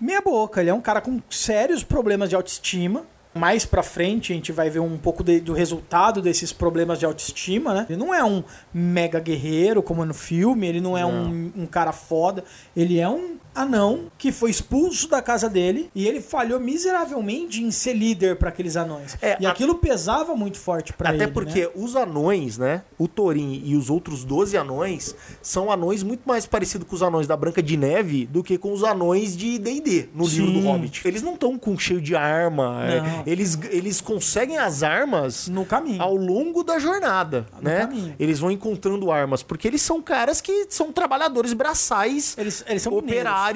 meia 0.00 0.20
boca, 0.20 0.60
ele 0.60 0.70
é 0.70 0.74
um 0.74 0.80
cara 0.80 1.00
com 1.00 1.20
sérios 1.28 1.82
problemas 1.82 2.28
de 2.28 2.36
autoestima. 2.36 3.02
Mais 3.34 3.64
pra 3.66 3.82
frente 3.82 4.32
a 4.32 4.34
gente 4.36 4.50
vai 4.50 4.70
ver 4.70 4.78
um 4.80 4.96
pouco 4.96 5.22
de- 5.22 5.38
do 5.40 5.52
resultado 5.52 6.20
desses 6.22 6.52
problemas 6.52 6.98
de 6.98 7.04
autoestima, 7.06 7.74
né? 7.74 7.86
Ele 7.88 7.98
não 7.98 8.12
é 8.12 8.24
um 8.24 8.42
mega 8.72 9.20
guerreiro 9.20 9.82
como 9.82 10.04
no 10.04 10.14
filme, 10.14 10.66
ele 10.66 10.80
não 10.80 10.96
é 10.96 11.04
um, 11.04 11.52
um 11.56 11.66
cara 11.66 11.92
foda, 11.92 12.42
ele 12.76 12.98
é 12.98 13.08
um 13.08 13.36
anão 13.62 14.10
que 14.18 14.30
foi 14.32 14.50
expulso 14.50 15.08
da 15.08 15.20
casa 15.22 15.48
dele 15.48 15.90
e 15.94 16.06
ele 16.06 16.20
falhou 16.20 16.58
miseravelmente 16.60 17.62
em 17.62 17.70
ser 17.70 17.92
líder 17.94 18.36
pra 18.36 18.48
aqueles 18.48 18.76
anões. 18.76 19.16
É, 19.20 19.36
e 19.40 19.46
a- 19.46 19.50
aquilo 19.50 19.74
pesava 19.76 20.34
muito 20.34 20.58
forte 20.58 20.92
pra 20.92 21.12
ele. 21.12 21.22
Até 21.22 21.32
porque 21.32 21.62
né? 21.62 21.70
os 21.74 21.96
anões, 21.96 22.58
né? 22.58 22.82
O 22.98 23.06
Thorin 23.08 23.62
e 23.64 23.76
os 23.76 23.90
outros 23.90 24.24
12 24.24 24.56
anões 24.56 25.14
são 25.42 25.70
anões 25.70 26.02
muito 26.02 26.22
mais 26.26 26.46
parecidos 26.46 26.86
com 26.88 26.94
os 26.94 27.02
anões 27.02 27.26
da 27.26 27.36
Branca 27.36 27.62
de 27.62 27.76
Neve 27.76 28.26
do 28.26 28.42
que 28.42 28.58
com 28.58 28.72
os 28.72 28.82
anões 28.82 29.36
de 29.36 29.58
D&D 29.58 30.08
no 30.14 30.26
livro 30.26 30.52
do 30.52 30.60
Sim. 30.60 30.66
Hobbit. 30.66 31.02
Eles 31.06 31.22
não 31.22 31.34
estão 31.34 31.58
com 31.58 31.78
cheio 31.78 32.00
de 32.00 32.14
arma. 32.16 32.82
é, 32.86 33.30
eles, 33.30 33.58
eles 33.70 34.00
conseguem 34.00 34.58
as 34.58 34.82
armas 34.82 35.48
no 35.48 35.64
caminho. 35.64 36.02
ao 36.02 36.14
longo 36.14 36.62
da 36.62 36.78
jornada, 36.78 37.46
No 37.56 37.62
né? 37.68 37.80
caminho. 37.80 38.14
Eles 38.18 38.38
vão 38.38 38.50
encontrando 38.50 39.10
armas, 39.10 39.42
porque 39.42 39.66
eles 39.68 39.82
são 39.82 40.00
caras 40.02 40.40
que 40.40 40.66
são 40.70 40.92
trabalhadores 40.92 41.52
braçais, 41.52 42.36
Eles, 42.38 42.64
eles 42.66 42.82
são 42.82 42.92
operários, 42.92 43.08
mineiros. 43.08 43.47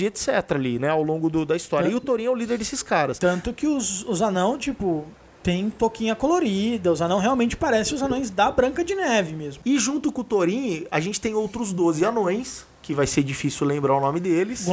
E 0.00 0.06
etc 0.06 0.28
ali, 0.52 0.78
né? 0.78 0.88
Ao 0.88 1.02
longo 1.02 1.28
do- 1.30 1.44
da 1.46 1.56
história. 1.56 1.86
Tanto- 1.86 1.94
E 1.94 1.96
o 1.96 2.00
Thorin 2.00 2.24
é 2.24 2.30
o 2.30 2.34
líder 2.34 2.58
desses 2.58 2.82
caras. 2.82 3.18
Tanto 3.18 3.52
que 3.52 3.66
os, 3.66 4.04
os 4.04 4.20
anão, 4.22 4.56
tipo, 4.58 5.04
tem 5.42 5.70
toquinha 5.70 6.14
colorida. 6.14 6.92
Os 6.92 7.00
anão 7.00 7.18
realmente 7.18 7.56
parecem 7.56 7.94
os 7.94 8.02
anões 8.02 8.30
da 8.30 8.50
Branca 8.50 8.84
de 8.84 8.94
Neve 8.94 9.34
mesmo. 9.34 9.62
E 9.64 9.78
junto 9.78 10.12
com 10.12 10.20
o 10.20 10.24
Thorin, 10.24 10.86
a 10.90 11.00
gente 11.00 11.20
tem 11.20 11.34
outros 11.34 11.72
12 11.72 12.04
anões, 12.04 12.64
que 12.82 12.94
vai 12.94 13.06
ser 13.06 13.22
difícil 13.22 13.66
lembrar 13.66 13.94
o 13.96 14.00
nome 14.00 14.20
deles. 14.20 14.66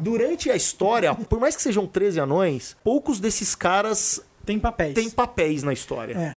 Durante 0.00 0.50
a 0.50 0.56
história, 0.56 1.14
por 1.14 1.38
mais 1.40 1.54
que 1.56 1.62
sejam 1.62 1.86
13 1.86 2.20
anões, 2.20 2.76
poucos 2.84 3.18
desses 3.20 3.54
caras 3.54 4.20
Tem 4.44 4.58
papéis. 4.58 4.94
têm 4.94 5.08
papéis 5.08 5.62
na 5.62 5.72
história. 5.72 6.14
É. 6.16 6.32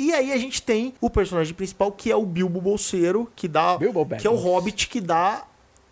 E 0.00 0.14
aí 0.14 0.32
a 0.32 0.38
gente 0.38 0.62
tem 0.62 0.94
o 0.98 1.10
personagem 1.10 1.52
principal, 1.52 1.92
que 1.92 2.10
é 2.10 2.16
o 2.16 2.24
Bilbo 2.24 2.58
Bolseiro, 2.58 3.30
que 3.36 3.46
dá. 3.46 3.76
Bilbo 3.76 4.06
que 4.18 4.26
é 4.26 4.30
o 4.30 4.34
hobbit 4.34 4.88
que 4.88 4.98
dá 4.98 5.44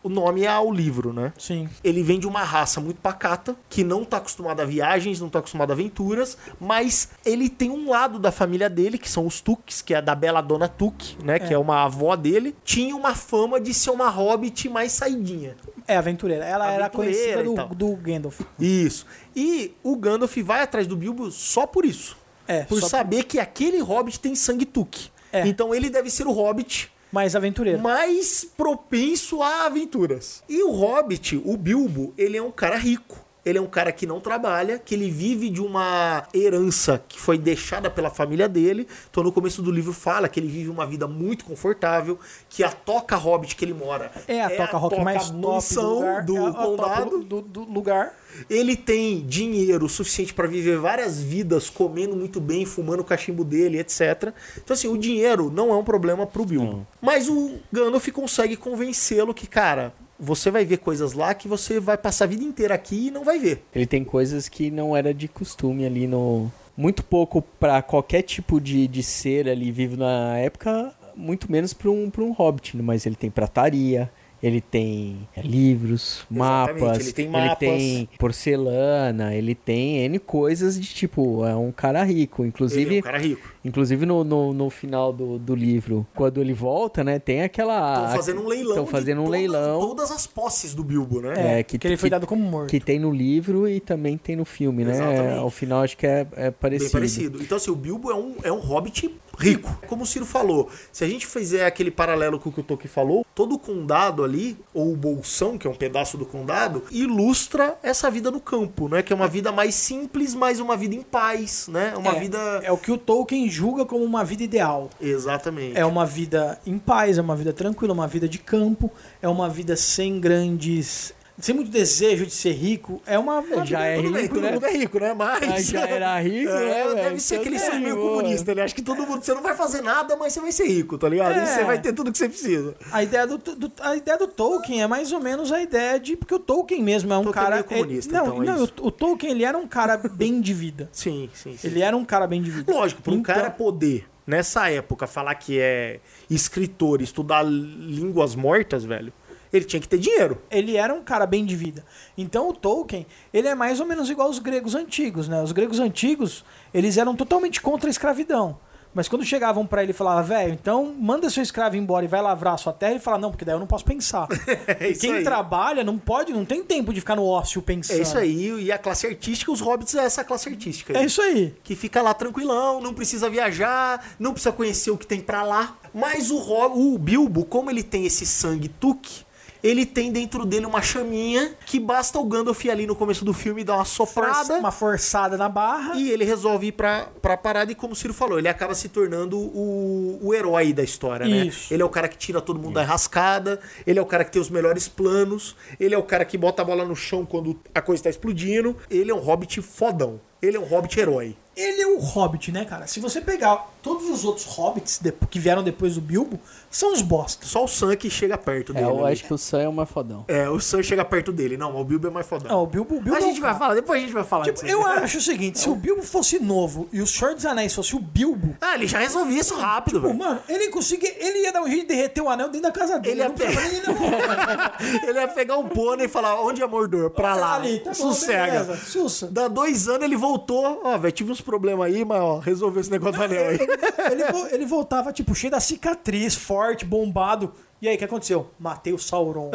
o 0.02 0.09
nome 0.09 0.46
ao 0.46 0.72
livro, 0.72 1.12
né? 1.12 1.30
Sim. 1.36 1.68
Ele 1.84 2.02
vem 2.02 2.18
de 2.18 2.26
uma 2.26 2.42
raça 2.42 2.80
muito 2.80 3.02
pacata, 3.02 3.54
que 3.68 3.84
não 3.84 4.06
tá 4.06 4.16
acostumada 4.16 4.62
a 4.62 4.66
viagens, 4.66 5.20
não 5.20 5.28
tá 5.28 5.40
acostumada 5.40 5.72
a 5.72 5.74
aventuras, 5.74 6.38
mas 6.59 7.11
ele 7.22 7.50
tem 7.50 7.70
um 7.70 7.90
lado 7.90 8.18
da 8.18 8.32
família 8.32 8.70
dele, 8.70 8.96
que 8.96 9.11
são 9.11 9.26
os 9.26 9.42
Tuques, 9.42 9.82
que 9.82 9.92
é 9.92 10.00
da 10.00 10.14
bela 10.14 10.40
dona 10.40 10.68
Tuque, 10.68 11.22
né? 11.22 11.38
Que 11.38 11.52
é 11.52 11.59
uma 11.59 11.84
avó 11.84 12.16
dele. 12.16 12.56
Tinha 12.64 12.96
uma 12.96 13.14
fama 13.14 13.61
de 13.61 13.74
ser 13.74 13.90
uma 13.90 14.09
hobbit 14.09 14.70
mais 14.70 14.92
saidinha. 14.92 15.54
É 15.86 15.98
aventureira. 15.98 16.46
Ela 16.46 16.72
era 16.72 16.86
Aventureira 16.86 16.90
conhecida 16.90 17.42
e 17.42 17.54
tal. 17.54 17.68
do, 17.68 17.74
do 17.74 17.96
Gandalf. 17.96 18.40
Isso. 18.59 19.04
E 19.36 19.74
o 19.82 19.96
Gandalf 19.96 20.34
vai 20.38 20.62
atrás 20.62 20.86
do 20.86 20.96
Bilbo 20.96 21.30
só 21.30 21.66
por 21.66 21.84
isso. 21.84 22.16
É, 22.49 22.64
Por 22.64 22.82
saber 22.82 23.24
que 23.24 23.38
aquele 23.38 23.78
hobbit 23.78 24.18
tem 24.18 24.34
sangue 24.34 24.64
Tuque. 24.64 25.11
É. 25.30 25.46
Então 25.46 25.74
ele 25.74 25.90
deve 25.90 26.11
ser 26.11 26.26
o 26.26 26.32
hobbit 26.32 26.90
mais 27.12 27.36
aventureiro. 27.36 27.78
mais 27.78 28.44
propenso 28.57 29.42
a 29.42 29.66
aventuras. 29.66 30.42
E 30.49 30.62
o 30.62 30.70
Hobbit, 30.70 31.40
o 31.44 31.57
Bilbo, 31.57 32.12
ele 32.16 32.36
é 32.36 32.42
um 32.42 32.51
cara 32.51 32.76
rico. 32.76 33.24
Ele 33.49 33.59
é 33.59 33.61
um 33.61 33.66
cara 33.66 33.90
que 33.90 34.07
não 34.07 34.20
trabalha, 34.20 34.78
que 34.78 34.94
ele 34.94 35.11
vive 35.11 35.49
de 35.49 35.62
uma 35.62 36.26
herança 36.34 37.03
que 37.09 37.18
foi 37.18 37.38
deixada 37.38 37.88
pela 37.88 38.11
família 38.11 38.49
dele. 38.49 38.86
Então 39.11 39.22
no 39.22 39.32
começo 39.32 39.62
do 39.62 39.70
livro 39.70 39.92
fala 39.92 40.28
que 40.28 40.38
ele 40.38 40.49
vive 40.49 40.68
uma 40.68 40.86
vida 40.86 41.09
muito 41.09 41.44
confortável, 41.44 42.18
que 42.49 42.62
a 42.62 42.70
toca 42.70 43.16
hobbit 43.16 43.57
que 43.57 43.64
ele 43.64 43.72
mora 43.74 44.11
É 44.26 44.42
a 44.42 44.51
toca 44.51 44.76
rock 44.76 45.01
mais 45.01 45.30
top 45.30 45.74
do 45.74 45.80
lugar. 45.80 46.24
do 46.24 46.36
é 46.36 46.49
a 46.49 46.53
condado. 46.53 47.24
do, 47.24 47.40
do 47.40 47.64
lugar. 47.64 48.14
Ele 48.51 48.76
tem 48.76 49.24
dinheiro 49.26 49.88
suficiente 49.88 50.34
para 50.34 50.46
viver 50.46 50.78
várias 50.78 51.20
vidas, 51.20 51.70
comendo 51.70 52.14
muito 52.14 52.40
bem, 52.40 52.66
fumando 52.66 53.01
o 53.01 53.05
cachimbo 53.05 53.44
dele, 53.44 53.78
etc. 53.78 54.32
Então, 54.57 54.74
assim, 54.74 54.88
o 54.88 54.99
dinheiro 54.99 55.51
não 55.51 55.72
é 55.72 55.76
um 55.76 55.82
problema 55.82 56.26
pro 56.26 56.44
Bilbo. 56.44 56.86
Mas 57.01 57.28
o 57.28 57.59
Gandalf 57.72 58.07
consegue 58.09 58.57
convencê-lo 58.57 59.32
que, 59.32 59.46
cara, 59.46 59.92
você 60.19 60.51
vai 60.51 60.64
ver 60.64 60.79
coisas 60.79 61.12
lá 61.12 61.33
que 61.35 61.47
você 61.47 61.79
vai 61.79 61.97
passar 61.97 62.25
a 62.25 62.29
vida 62.29 62.43
inteira 62.43 62.75
aqui 62.75 63.07
e 63.07 63.11
não 63.11 63.25
vai 63.25 63.39
ver. 63.39 63.62
Ele 63.75 63.87
tem 63.87 64.05
coisas 64.05 64.49
que 64.49 64.71
não 64.71 64.97
era 64.97 65.14
de 65.14 65.29
costume 65.29 65.87
ali 65.87 66.07
no. 66.07 66.51
Muito 66.77 67.03
pouco 67.05 67.43
pra 67.43 67.83
qualquer 67.83 68.23
tipo 68.23 68.61
de, 68.61 68.87
de 68.87 69.03
ser 69.03 69.49
ali 69.49 69.73
vivo 69.73 69.97
na 69.97 70.39
época, 70.39 70.93
muito 71.16 71.51
menos 71.51 71.73
pra 71.73 71.91
um, 71.91 72.09
pra 72.09 72.23
um 72.23 72.31
hobbit, 72.31 72.77
mas 72.77 73.05
ele 73.05 73.16
tem 73.16 73.31
prataria. 73.31 74.11
Ele 74.41 74.61
tem 74.61 75.29
é, 75.37 75.43
livros, 75.43 76.25
Exatamente, 76.31 76.81
mapas, 76.81 77.01
ele 77.01 77.12
tem 77.12 77.29
mapas. 77.29 77.59
tem 77.59 78.09
porcelana, 78.16 79.35
ele 79.35 79.53
tem 79.53 80.05
N 80.05 80.19
coisas 80.21 80.81
de 80.81 80.87
tipo, 80.87 81.45
é 81.45 81.57
um 81.57 81.73
cara 81.73 82.05
rico. 82.05 82.45
Inclusive, 82.45 82.83
Ele 82.83 82.97
é 82.97 83.01
um 83.01 83.03
cara 83.03 83.19
rico. 83.19 83.49
Inclusive 83.64 84.04
no, 84.06 84.24
no, 84.24 84.52
no 84.52 84.70
final 84.70 85.12
do, 85.12 85.38
do 85.38 85.54
livro, 85.54 86.06
quando 86.14 86.40
ele 86.40 86.52
volta, 86.52 87.02
né, 87.04 87.18
tem 87.18 87.42
aquela. 87.42 88.02
Estão 88.04 88.16
fazendo 88.16 88.42
um 88.42 88.46
leilão. 88.48 88.68
Estão 88.70 88.84
de 88.84 88.90
fazendo 88.90 89.20
um 89.20 89.24
todas- 89.24 89.40
leilão. 89.40 89.80
Todas 89.80 90.11
as 90.11 90.26
posses 90.26 90.74
do 90.74 90.84
Bilbo, 90.84 91.20
né? 91.20 91.59
É, 91.61 91.62
que, 91.62 91.78
que- 91.78 91.86
ele 91.86 91.96
foi 91.96 92.09
que- 92.09 92.12
dado 92.12 92.26
como 92.26 92.42
morto. 92.42 92.70
Que 92.70 92.80
tem 92.80 92.98
no 92.98 93.11
livro 93.11 93.68
e 93.68 93.80
também 93.80 94.16
tem 94.18 94.36
no 94.36 94.44
filme, 94.44 94.84
né? 94.84 94.92
Exatamente. 94.92 95.38
Ao 95.38 95.50
final 95.50 95.82
acho 95.82 95.96
que 95.96 96.06
é, 96.06 96.26
é 96.36 96.50
parecido. 96.50 96.84
Bem 96.90 97.00
parecido. 97.00 97.42
Então, 97.42 97.56
assim, 97.56 97.70
o 97.70 97.76
Bilbo 97.76 98.11
é 98.11 98.14
um, 98.14 98.34
é 98.42 98.52
um 98.52 98.59
hobbit 98.61 99.14
rico. 99.38 99.78
Como 99.86 100.02
o 100.02 100.06
Ciro 100.06 100.26
falou, 100.26 100.68
se 100.90 101.04
a 101.04 101.09
gente 101.09 101.26
fizer 101.26 101.64
aquele 101.64 101.90
paralelo 101.90 102.40
com 102.40 102.48
o 102.48 102.52
que 102.52 102.61
o 102.61 102.62
Tolkien 102.62 102.90
falou, 102.90 103.24
todo 103.34 103.54
o 103.54 103.59
condado 103.59 104.24
ali, 104.24 104.56
ou 104.74 104.92
o 104.92 104.96
bolsão, 104.96 105.56
que 105.56 105.66
é 105.66 105.70
um 105.70 105.74
pedaço 105.74 106.18
do 106.18 106.26
condado, 106.26 106.82
ilustra 106.90 107.78
essa 107.82 108.11
vida 108.11 108.30
no 108.30 108.40
campo, 108.40 108.88
né? 108.88 109.02
Que 109.02 109.12
é 109.12 109.16
uma 109.16 109.28
vida 109.28 109.52
mais 109.52 109.74
simples, 109.74 110.34
mas 110.34 110.59
uma 110.61 110.76
vida 110.76 110.94
em 110.94 111.02
paz, 111.02 111.68
né? 111.68 111.94
Uma 111.96 112.16
é, 112.16 112.20
vida... 112.20 112.38
é 112.64 112.72
o 112.72 112.76
que 112.76 112.90
o 112.90 112.98
Tolkien 112.98 113.47
julga 113.49 113.84
como 113.84 114.05
uma 114.05 114.24
vida 114.24 114.42
ideal. 114.42 114.90
Exatamente. 115.01 115.76
É 115.78 115.84
uma 115.84 116.05
vida 116.05 116.59
em 116.66 116.78
paz, 116.78 117.18
é 117.18 117.22
uma 117.22 117.36
vida 117.36 117.53
tranquila, 117.53 117.92
uma 117.92 118.07
vida 118.07 118.28
de 118.28 118.38
campo, 118.38 118.90
é 119.20 119.28
uma 119.28 119.49
vida 119.49 119.76
sem 119.76 120.20
grandes. 120.20 121.12
Sem 121.41 121.55
muito 121.55 121.70
desejo 121.70 122.26
de 122.26 122.32
ser 122.32 122.53
rico. 122.53 123.01
É 123.07 123.18
uma. 123.18 123.39
uma 123.41 123.64
Já 123.66 123.80
é 123.84 124.01
bem, 124.01 124.12
rico, 124.22 124.34
todo 124.34 124.43
né? 124.45 124.53
mundo 124.53 124.66
é 124.66 124.70
rico, 124.72 124.99
né? 125.01 125.14
Mas... 125.14 125.43
Ah, 125.43 125.61
já 125.61 125.86
era 125.86 126.18
rico, 126.20 126.51
É, 126.51 126.64
né, 126.64 126.84
deve 126.84 126.95
velho? 127.03 127.20
ser 127.20 127.34
Então 127.36 127.41
aquele 127.47 127.59
tá 127.61 127.66
sonho 127.70 127.80
meio 127.82 127.97
comunista, 127.97 128.51
ele 128.51 128.61
acha 128.61 128.74
que 128.74 128.82
todo 128.82 129.07
mundo, 129.07 129.22
você 129.24 129.34
não 129.34 129.43
vai 129.43 129.55
fazer 129.55 129.82
nada, 129.82 130.16
mas 130.16 130.32
você 130.32 130.41
vai 130.41 130.53
ser 130.53 130.66
rico, 130.66 130.99
tá 130.99 131.09
ligado? 131.09 131.32
É. 131.39 131.47
Você 131.47 131.64
vai 131.64 131.80
ter 131.80 131.93
tudo 131.93 132.11
que 132.12 132.18
você 132.18 132.28
precisa. 132.28 132.74
A 132.93 133.03
ideia 133.03 133.26
do, 133.26 133.39
do- 133.39 133.72
a 133.80 133.97
ideia 133.97 134.18
do 134.18 134.26
Tolkien 134.26 134.82
é 134.82 134.86
mais 134.86 135.12
ou 135.12 135.20
menos 135.20 135.53
a 135.53 135.62
ideia 135.62 135.99
de. 136.01 136.16
Porque 136.16 136.34
o 136.34 136.39
Tolkien 136.39 136.82
mesmo 136.82 137.12
é 137.12 137.18
um 137.18 137.24
Tolkien 137.24 137.43
é 137.43 137.45
cara. 137.47 137.55
meio 137.57 137.64
comunista, 137.64 138.12
não, 138.12 138.26
então 138.26 138.43
é 138.43 138.47
não 138.47 138.64
isso. 138.64 138.74
o, 138.80 138.86
o 138.86 138.91
Tolkien 138.91 139.32
ele 139.32 139.45
era 139.45 139.57
um 139.57 139.66
cara 139.68 139.97
bem 139.97 140.41
de 140.41 140.53
vida. 140.55 140.89
Sim, 140.93 141.30
sim, 141.34 141.57
sim. 141.57 141.68
Ele 141.68 141.80
era 141.82 141.97
um 141.97 142.05
cara 142.05 142.26
bem 142.26 142.43
de 142.43 142.51
vida. 142.51 142.72
Lógico, 142.72 143.01
para 143.03 143.12
um 143.12 143.16
Então- 143.18 143.34
cara 143.34 143.51
poder, 143.51 144.07
nessa 144.26 144.68
época, 144.70 145.07
falar 145.07 145.34
que 145.36 145.59
é 145.61 146.01
escritor, 146.28 147.01
estudar 147.01 147.43
línguas 147.45 148.34
mortas, 148.34 148.84
velho, 148.84 149.12
ele 149.53 149.64
tinha 149.64 149.80
que 149.80 149.88
ter 149.88 149.99
dinheiro. 149.99 150.40
ele 150.51 150.76
era 150.76 150.92
um 150.92 151.03
cara 151.03 151.26
bem 151.26 151.44
de 151.44 151.57
vida. 151.57 151.84
Então 152.16 152.49
o 152.49 152.53
Tolkien, 152.53 153.07
ele 153.32 153.49
é 153.49 153.55
mais 153.55 153.80
ou 153.80 153.86
menos 153.86 154.11
igual 154.11 154.28
aos 154.28 154.38
gregos 154.38 154.74
antigos, 154.74 155.28
né? 155.28 155.42
Os 155.42 155.53
gregos 155.53 155.78
antigos, 155.80 156.44
eles 156.72 156.96
eram 156.96 157.14
totalmente 157.14 157.61
contra 157.61 157.88
a 157.88 157.90
escravidão. 157.90 158.59
Mas 158.94 159.07
quando 159.07 159.24
chegavam 159.24 159.66
pra 159.66 159.82
ele 159.82 159.92
e 159.92 159.94
falavam, 159.94 160.24
velho, 160.24 160.53
então 160.53 160.94
manda 160.99 161.28
seu 161.30 161.42
escravo 161.42 161.76
embora 161.76 162.05
e 162.05 162.09
vai 162.09 162.20
lavrar 162.22 162.55
a 162.55 162.57
sua 162.57 162.72
terra, 162.72 162.92
ele 162.92 163.01
fala, 163.01 163.18
não, 163.18 163.30
porque 163.30 163.44
daí 163.44 163.55
eu 163.55 163.59
não 163.61 163.66
posso 163.66 163.84
pensar. 163.84 164.26
É 164.66 164.92
quem 164.92 165.12
aí. 165.12 165.24
trabalha 165.24 165.84
não 165.84 165.99
pode, 165.99 166.32
não 166.32 166.44
tem 166.44 166.62
tempo 166.62 166.92
de 166.92 167.01
ficar 167.01 167.16
no 167.16 167.24
ócio 167.24 167.61
pensando. 167.62 167.99
É 167.99 168.03
isso 168.03 168.18
aí, 168.18 168.64
e 168.64 168.72
a 168.72 168.78
classe 168.78 169.07
artística, 169.07 169.53
os 169.53 169.61
hobbits 169.61 169.94
é 169.94 170.05
essa 170.05 170.24
classe 170.24 170.49
artística. 170.49 170.92
aí. 170.92 171.03
É 171.03 171.07
isso 171.07 171.20
aí. 171.20 171.55
Que 171.62 171.74
fica 171.74 172.03
lá 172.03 172.12
tranquilão, 172.14 172.80
não 172.80 172.92
precisa 172.92 173.28
viajar, 173.30 174.05
não 174.18 174.32
precisa 174.32 174.53
conhecer 174.53 174.90
o 174.90 174.96
que 174.96 175.07
tem 175.07 175.20
pra 175.20 175.42
lá. 175.42 175.76
Mas 175.92 176.30
o, 176.30 176.38
o 176.38 176.99
Bilbo, 176.99 177.44
como 177.44 177.70
ele 177.70 177.82
tem 177.82 178.05
esse 178.07 178.26
sangue 178.26 178.68
tuque, 178.68 179.24
ele 179.62 179.84
tem 179.86 180.11
dentro 180.12 180.44
dele 180.44 180.66
uma 180.66 180.80
chaminha 180.82 181.52
que 181.66 181.78
basta 181.80 182.18
o 182.18 182.24
Gandalf 182.24 182.64
ir 182.64 182.70
ali 182.70 182.86
no 182.86 182.94
começo 182.94 183.24
do 183.24 183.32
filme 183.32 183.64
dar 183.64 183.76
uma 183.76 183.84
soprada. 183.84 184.34
Força- 184.34 184.59
uma 184.59 184.70
forçada 184.70 185.36
na 185.36 185.48
barra. 185.48 185.94
E 185.96 186.11
ele 186.11 186.24
resolve 186.24 186.68
ir 186.68 186.72
pra, 186.72 187.09
pra 187.20 187.36
parada 187.36 187.72
e, 187.72 187.74
como 187.74 187.92
o 187.92 187.96
Ciro 187.96 188.14
falou, 188.14 188.38
ele 188.38 188.48
acaba 188.48 188.74
se 188.74 188.88
tornando 188.88 189.38
o, 189.38 190.18
o 190.22 190.34
herói 190.34 190.72
da 190.72 190.82
história, 190.82 191.26
né? 191.26 191.46
Isso. 191.46 191.72
Ele 191.72 191.82
é 191.82 191.84
o 191.84 191.88
cara 191.90 192.09
que 192.09 192.16
tira 192.16 192.40
todo 192.40 192.59
mundo 192.61 192.74
da 192.74 192.82
rascada, 192.84 193.61
ele 193.86 193.98
é 193.98 194.02
o 194.02 194.06
cara 194.06 194.24
que 194.24 194.30
tem 194.32 194.40
os 194.40 194.50
melhores 194.50 194.88
planos, 194.88 195.56
ele 195.78 195.94
é 195.94 195.98
o 195.98 196.02
cara 196.02 196.24
que 196.24 196.36
bota 196.38 196.62
a 196.62 196.64
bola 196.64 196.84
no 196.84 196.94
chão 196.96 197.24
quando 197.26 197.59
a 197.74 197.80
coisa 197.80 198.04
tá 198.04 198.11
explodindo. 198.11 198.76
Ele 198.90 199.11
é 199.11 199.14
um 199.14 199.18
hobbit 199.20 199.61
fodão. 199.62 200.20
Ele 200.40 200.56
é 200.56 200.61
um 200.61 200.64
hobbit 200.64 200.98
herói. 201.00 201.36
Ele 201.61 201.82
é 201.82 201.86
o 201.86 201.98
Hobbit, 201.98 202.52
né, 202.52 202.64
cara? 202.64 202.86
Se 202.86 203.00
você 203.00 203.20
pegar 203.20 203.68
todos 203.82 204.09
os 204.09 204.24
outros 204.24 204.46
Hobbits 204.46 204.98
de- 204.98 205.12
que 205.30 205.38
vieram 205.40 205.62
depois 205.62 205.94
do 205.96 206.00
Bilbo, 206.00 206.38
são 206.70 206.92
os 206.92 207.02
bosta. 207.02 207.44
Só 207.46 207.64
o 207.64 207.68
Sam 207.68 207.96
que 207.96 208.09
chega 208.11 208.36
perto 208.38 208.72
É, 208.72 208.76
dele. 208.76 208.86
eu 208.86 209.04
ali. 209.04 209.12
acho 209.14 209.24
que 209.24 209.34
o 209.34 209.38
Sam 209.38 209.61
é 209.62 209.68
o 209.68 209.72
mais 209.72 209.88
fodão. 209.90 210.24
É, 210.28 210.48
o 210.48 210.61
Sam 210.61 210.82
chega 210.82 211.04
perto 211.04 211.32
dele. 211.32 211.56
Não, 211.56 211.74
o 211.80 211.84
Bilbo 211.84 212.06
é 212.06 212.11
mais 212.11 212.26
fodão. 212.26 212.48
Não, 212.50 212.62
o 212.62 212.66
Bilbo, 212.66 212.96
o 212.96 213.00
Bilbo 213.00 213.14
a 213.14 213.18
é 213.18 213.22
gente 213.22 213.40
vai 213.40 213.56
falar, 213.59 213.74
depois 213.74 213.98
a 213.98 214.04
gente 214.04 214.14
vai 214.14 214.24
falar 214.24 214.44
Tipo, 214.44 214.61
disso. 214.61 214.72
eu 214.72 214.86
acho 214.86 215.18
o 215.18 215.20
seguinte, 215.20 215.59
se 215.59 215.68
o 215.68 215.74
Bilbo 215.74 216.02
fosse 216.02 216.38
novo 216.38 216.88
e 216.92 217.00
o 217.00 217.06
Senhor 217.06 217.34
dos 217.34 217.44
Anéis 217.46 217.74
fosse 217.74 217.96
o 217.96 218.00
Bilbo, 218.00 218.56
Ah, 218.61 218.74
ele 218.74 218.86
já 218.86 218.98
resolvia 218.98 219.40
isso 219.40 219.54
rápido, 219.56 220.00
pô, 220.00 220.06
velho. 220.09 220.18
mano, 220.18 220.40
ele 220.48 220.68
conseguia, 220.68 221.12
ele 221.18 221.40
ia 221.44 221.52
dar 221.52 221.62
um 221.62 221.66
jeito 221.68 221.82
de 221.82 221.88
derreter 221.88 222.20
o 222.22 222.28
anel 222.28 222.48
dentro 222.48 222.62
da 222.70 222.72
casa 222.72 222.98
dele. 222.98 223.20
Ele 223.22 223.22
ia 223.22 223.28
não 223.28 223.36
nem 223.36 223.74
ir 223.74 223.86
no- 223.88 223.98
Ele 225.09 225.18
ia 225.18 225.28
pegar 225.28 225.56
um 225.59 225.68
pônei 225.68 226.06
e 226.06 226.09
falar, 226.09 226.40
onde 226.42 226.62
é 226.62 226.66
Mordor? 226.66 227.11
Pra 227.11 227.34
lá. 227.34 227.54
Ali, 227.56 227.78
tá 227.80 227.90
bom, 227.90 227.94
Sossega. 227.94 228.76
Sussa. 228.76 229.26
Dá 229.28 229.48
dois 229.48 229.88
anos 229.88 230.02
ele 230.04 230.16
voltou. 230.16 230.80
Ó, 230.84 230.98
velho, 230.98 231.12
tive 231.12 231.32
uns 231.32 231.40
problemas 231.49 231.86
aí, 231.86 232.05
mas 232.05 232.20
ó, 232.20 232.38
resolveu 232.38 232.82
esse 232.82 232.90
negócio 232.90 233.16
do 233.16 233.24
anel 233.24 233.49
aí. 233.49 233.59
Ele, 234.12 234.22
ele 234.55 234.66
voltava, 234.66 235.12
tipo, 235.12 235.34
cheio 235.34 235.51
da 235.51 235.61
cicatriz, 235.61 236.34
forte, 236.34 236.84
bombado. 236.84 237.53
E 237.80 237.88
aí, 237.88 237.94
o 237.94 237.99
que 237.99 238.05
aconteceu? 238.05 238.51
Matei 238.59 238.92
o 238.92 238.99
Sauron. 238.99 239.51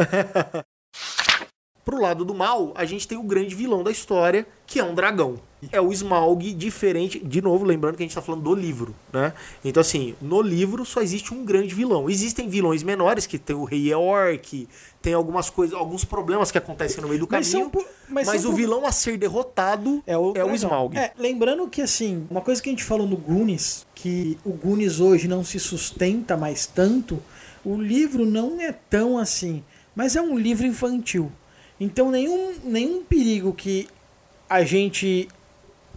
Pro 1.84 2.00
lado 2.00 2.24
do 2.24 2.36
mal, 2.36 2.72
a 2.76 2.86
gente 2.86 3.08
tem 3.08 3.18
o 3.18 3.24
grande 3.24 3.56
vilão 3.56 3.84
da 3.84 3.92
história, 3.92 4.46
que 4.68 4.80
é 4.80 4.84
um 4.84 4.94
dragão. 4.94 5.40
É 5.72 5.82
o 5.82 5.92
Smaug 5.92 6.54
diferente. 6.54 7.20
De 7.20 7.42
novo, 7.42 7.66
lembrando 7.66 7.96
que 7.96 8.04
a 8.04 8.06
gente 8.06 8.16
tá 8.16 8.22
falando 8.22 8.44
do 8.44 8.54
livro, 8.54 8.96
né? 9.12 9.34
Então, 9.64 9.82
assim, 9.82 10.16
no 10.22 10.42
livro 10.42 10.86
só 10.86 11.02
existe 11.02 11.34
um 11.34 11.44
grande 11.46 11.74
vilão. 11.74 12.10
Existem 12.10 12.48
vilões 12.48 12.84
menores, 12.84 13.26
que 13.26 13.38
tem 13.38 13.56
o 13.56 13.64
Rei 13.64 13.92
Eorc, 13.92 14.68
tem 15.02 15.14
algumas 15.14 15.50
coisas, 15.50 15.76
alguns 15.78 16.06
problemas 16.06 16.52
que 16.52 16.58
acontecem 16.58 17.02
no 17.02 17.08
meio 17.08 17.20
do 17.20 17.28
Mas 17.30 17.52
caminho. 17.52 17.72
são 17.74 17.86
mas 18.10 18.28
mas 18.28 18.42
são 18.42 18.52
o 18.52 18.56
vilão 18.56 18.86
a 18.86 18.92
ser 18.92 19.18
derrotado 19.18 20.04
É 20.06 20.18
o, 20.18 20.34
é 20.36 20.44
o. 20.44 20.54
Smaug. 20.54 20.98
É, 20.98 21.12
lembrando 21.18 21.68
que, 21.68 21.82
assim, 21.82 22.26
uma 22.30 22.42
coisa 22.42 22.62
que 22.62 22.70
a 22.70 22.72
gente 22.72 22.84
falou 22.84 23.08
no 23.08 23.18
Goonies, 23.18 23.86
que 23.96 24.38
o 24.46 24.52
Goonies 24.52 25.00
hoje 25.00 25.28
não 25.28 25.44
se 25.44 25.60
sustenta 25.60 26.38
mais 26.38 26.66
tanto, 26.66 27.22
o 27.66 27.76
livro 27.76 28.26
não 28.26 28.60
é 28.62 28.72
tão 28.72 29.18
assim, 29.18 29.64
mas 29.96 30.16
é 30.16 30.22
um 30.22 30.38
livro 30.38 30.66
infantil. 30.66 31.32
Então, 31.80 32.12
nenhum, 32.12 32.54
nenhum 32.64 33.04
perigo 33.04 33.54
que 33.54 33.88
a 34.50 34.64
gente 34.64 35.28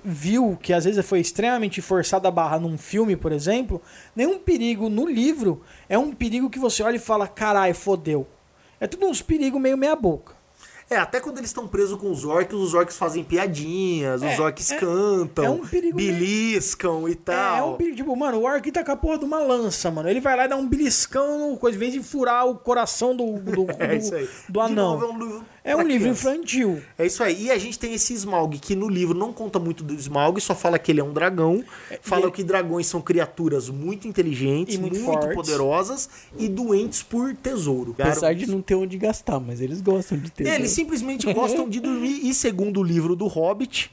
viu, 0.08 0.56
que 0.62 0.72
às 0.72 0.84
vezes 0.84 1.04
foi 1.04 1.18
extremamente 1.20 1.82
forçada 1.82 2.28
a 2.28 2.30
barra 2.30 2.60
num 2.60 2.78
filme, 2.78 3.16
por 3.16 3.32
exemplo, 3.32 3.82
nenhum 4.14 4.38
perigo 4.38 4.88
no 4.88 5.04
livro 5.04 5.62
é 5.88 5.98
um 5.98 6.12
perigo 6.12 6.48
que 6.48 6.58
você 6.60 6.82
olha 6.82 6.94
e 6.96 7.00
fala, 7.00 7.26
carai, 7.26 7.74
fodeu. 7.74 8.24
É 8.78 8.86
tudo 8.86 9.06
uns 9.06 9.20
perigos 9.20 9.60
meio 9.60 9.76
meia 9.76 9.96
boca. 9.96 10.36
É, 10.88 10.96
até 10.96 11.18
quando 11.18 11.38
eles 11.38 11.50
estão 11.50 11.66
presos 11.66 11.98
com 11.98 12.08
os 12.12 12.24
orcs, 12.24 12.54
os 12.54 12.72
orcs 12.72 12.96
fazem 12.96 13.24
piadinhas, 13.24 14.22
os 14.22 14.28
É, 14.28 14.40
orcs 14.40 14.70
é- 14.70 14.76
cantam, 14.78 15.44
é 15.44 15.50
um 15.50 15.66
perigo 15.66 15.96
meio- 15.96 16.12
beliscam 16.12 17.08
e 17.08 17.16
tal. 17.16 17.56
É, 17.56 17.58
é 17.58 17.62
um 17.64 17.74
perigo. 17.74 17.96
Tipo, 17.96 18.14
mano, 18.14 18.38
o 18.38 18.44
Orc 18.44 18.70
tá 18.70 18.84
com 18.84 18.92
a 18.92 18.96
porra 18.96 19.18
de 19.18 19.24
uma 19.24 19.40
lança, 19.40 19.90
mano. 19.90 20.08
Ele 20.08 20.20
vai 20.20 20.36
lá 20.36 20.44
e 20.44 20.48
dá 20.48 20.54
um 20.56 20.68
beliscão 20.68 21.50
no 21.50 21.56
coisa, 21.56 21.76
em 21.76 21.80
vez 21.80 21.92
de 21.92 22.02
furar 22.04 22.46
o 22.46 22.54
coração 22.54 23.16
do, 23.16 23.32
do, 23.40 23.64
do, 23.66 23.82
É 23.82 23.96
isso 23.96 24.14
aí. 24.14 24.28
do 24.48 24.60
De 24.60 24.64
anão. 24.64 24.92
novo, 25.00 25.04
é 25.04 25.08
um 25.08 25.18
livro, 25.18 25.44
É 25.68 25.76
um 25.76 25.82
livro 25.82 26.04
criança. 26.04 26.30
infantil. 26.34 26.80
É 26.96 27.04
isso 27.06 27.22
aí. 27.22 27.44
E 27.46 27.50
a 27.50 27.58
gente 27.58 27.78
tem 27.78 27.92
esse 27.92 28.14
Smaug, 28.14 28.58
que 28.58 28.76
no 28.76 28.88
livro 28.88 29.18
não 29.18 29.32
conta 29.32 29.58
muito 29.58 29.82
do 29.82 29.92
Smaug, 29.94 30.40
só 30.40 30.54
fala 30.54 30.78
que 30.78 30.92
ele 30.92 31.00
é 31.00 31.04
um 31.04 31.12
dragão. 31.12 31.64
Fala 32.00 32.22
ele- 32.26 32.30
que 32.30 32.44
dragões 32.44 32.86
são 32.86 33.00
criaturas 33.00 33.68
muito 33.68 34.06
inteligentes, 34.06 34.76
E 34.76 34.78
muito 34.78 34.98
muito, 35.00 35.28
poderosas 35.34 36.08
e 36.38 36.48
doentes 36.48 37.02
por 37.02 37.34
tesouro. 37.34 37.94
Apesar 37.98 38.34
de 38.34 38.46
não 38.46 38.62
ter 38.62 38.76
onde 38.76 38.96
gastar, 38.96 39.40
mas 39.40 39.60
eles 39.60 39.80
gostam 39.80 40.16
de 40.16 40.30
ter. 40.30 40.46
Eles 40.46 40.70
simplesmente 40.70 41.32
gostam 41.32 41.68
de 41.68 41.80
dormir. 41.80 42.20
E 42.22 42.32
segundo 42.32 42.80
o 42.80 42.84
livro 42.84 43.16
do 43.16 43.26
Hobbit, 43.26 43.90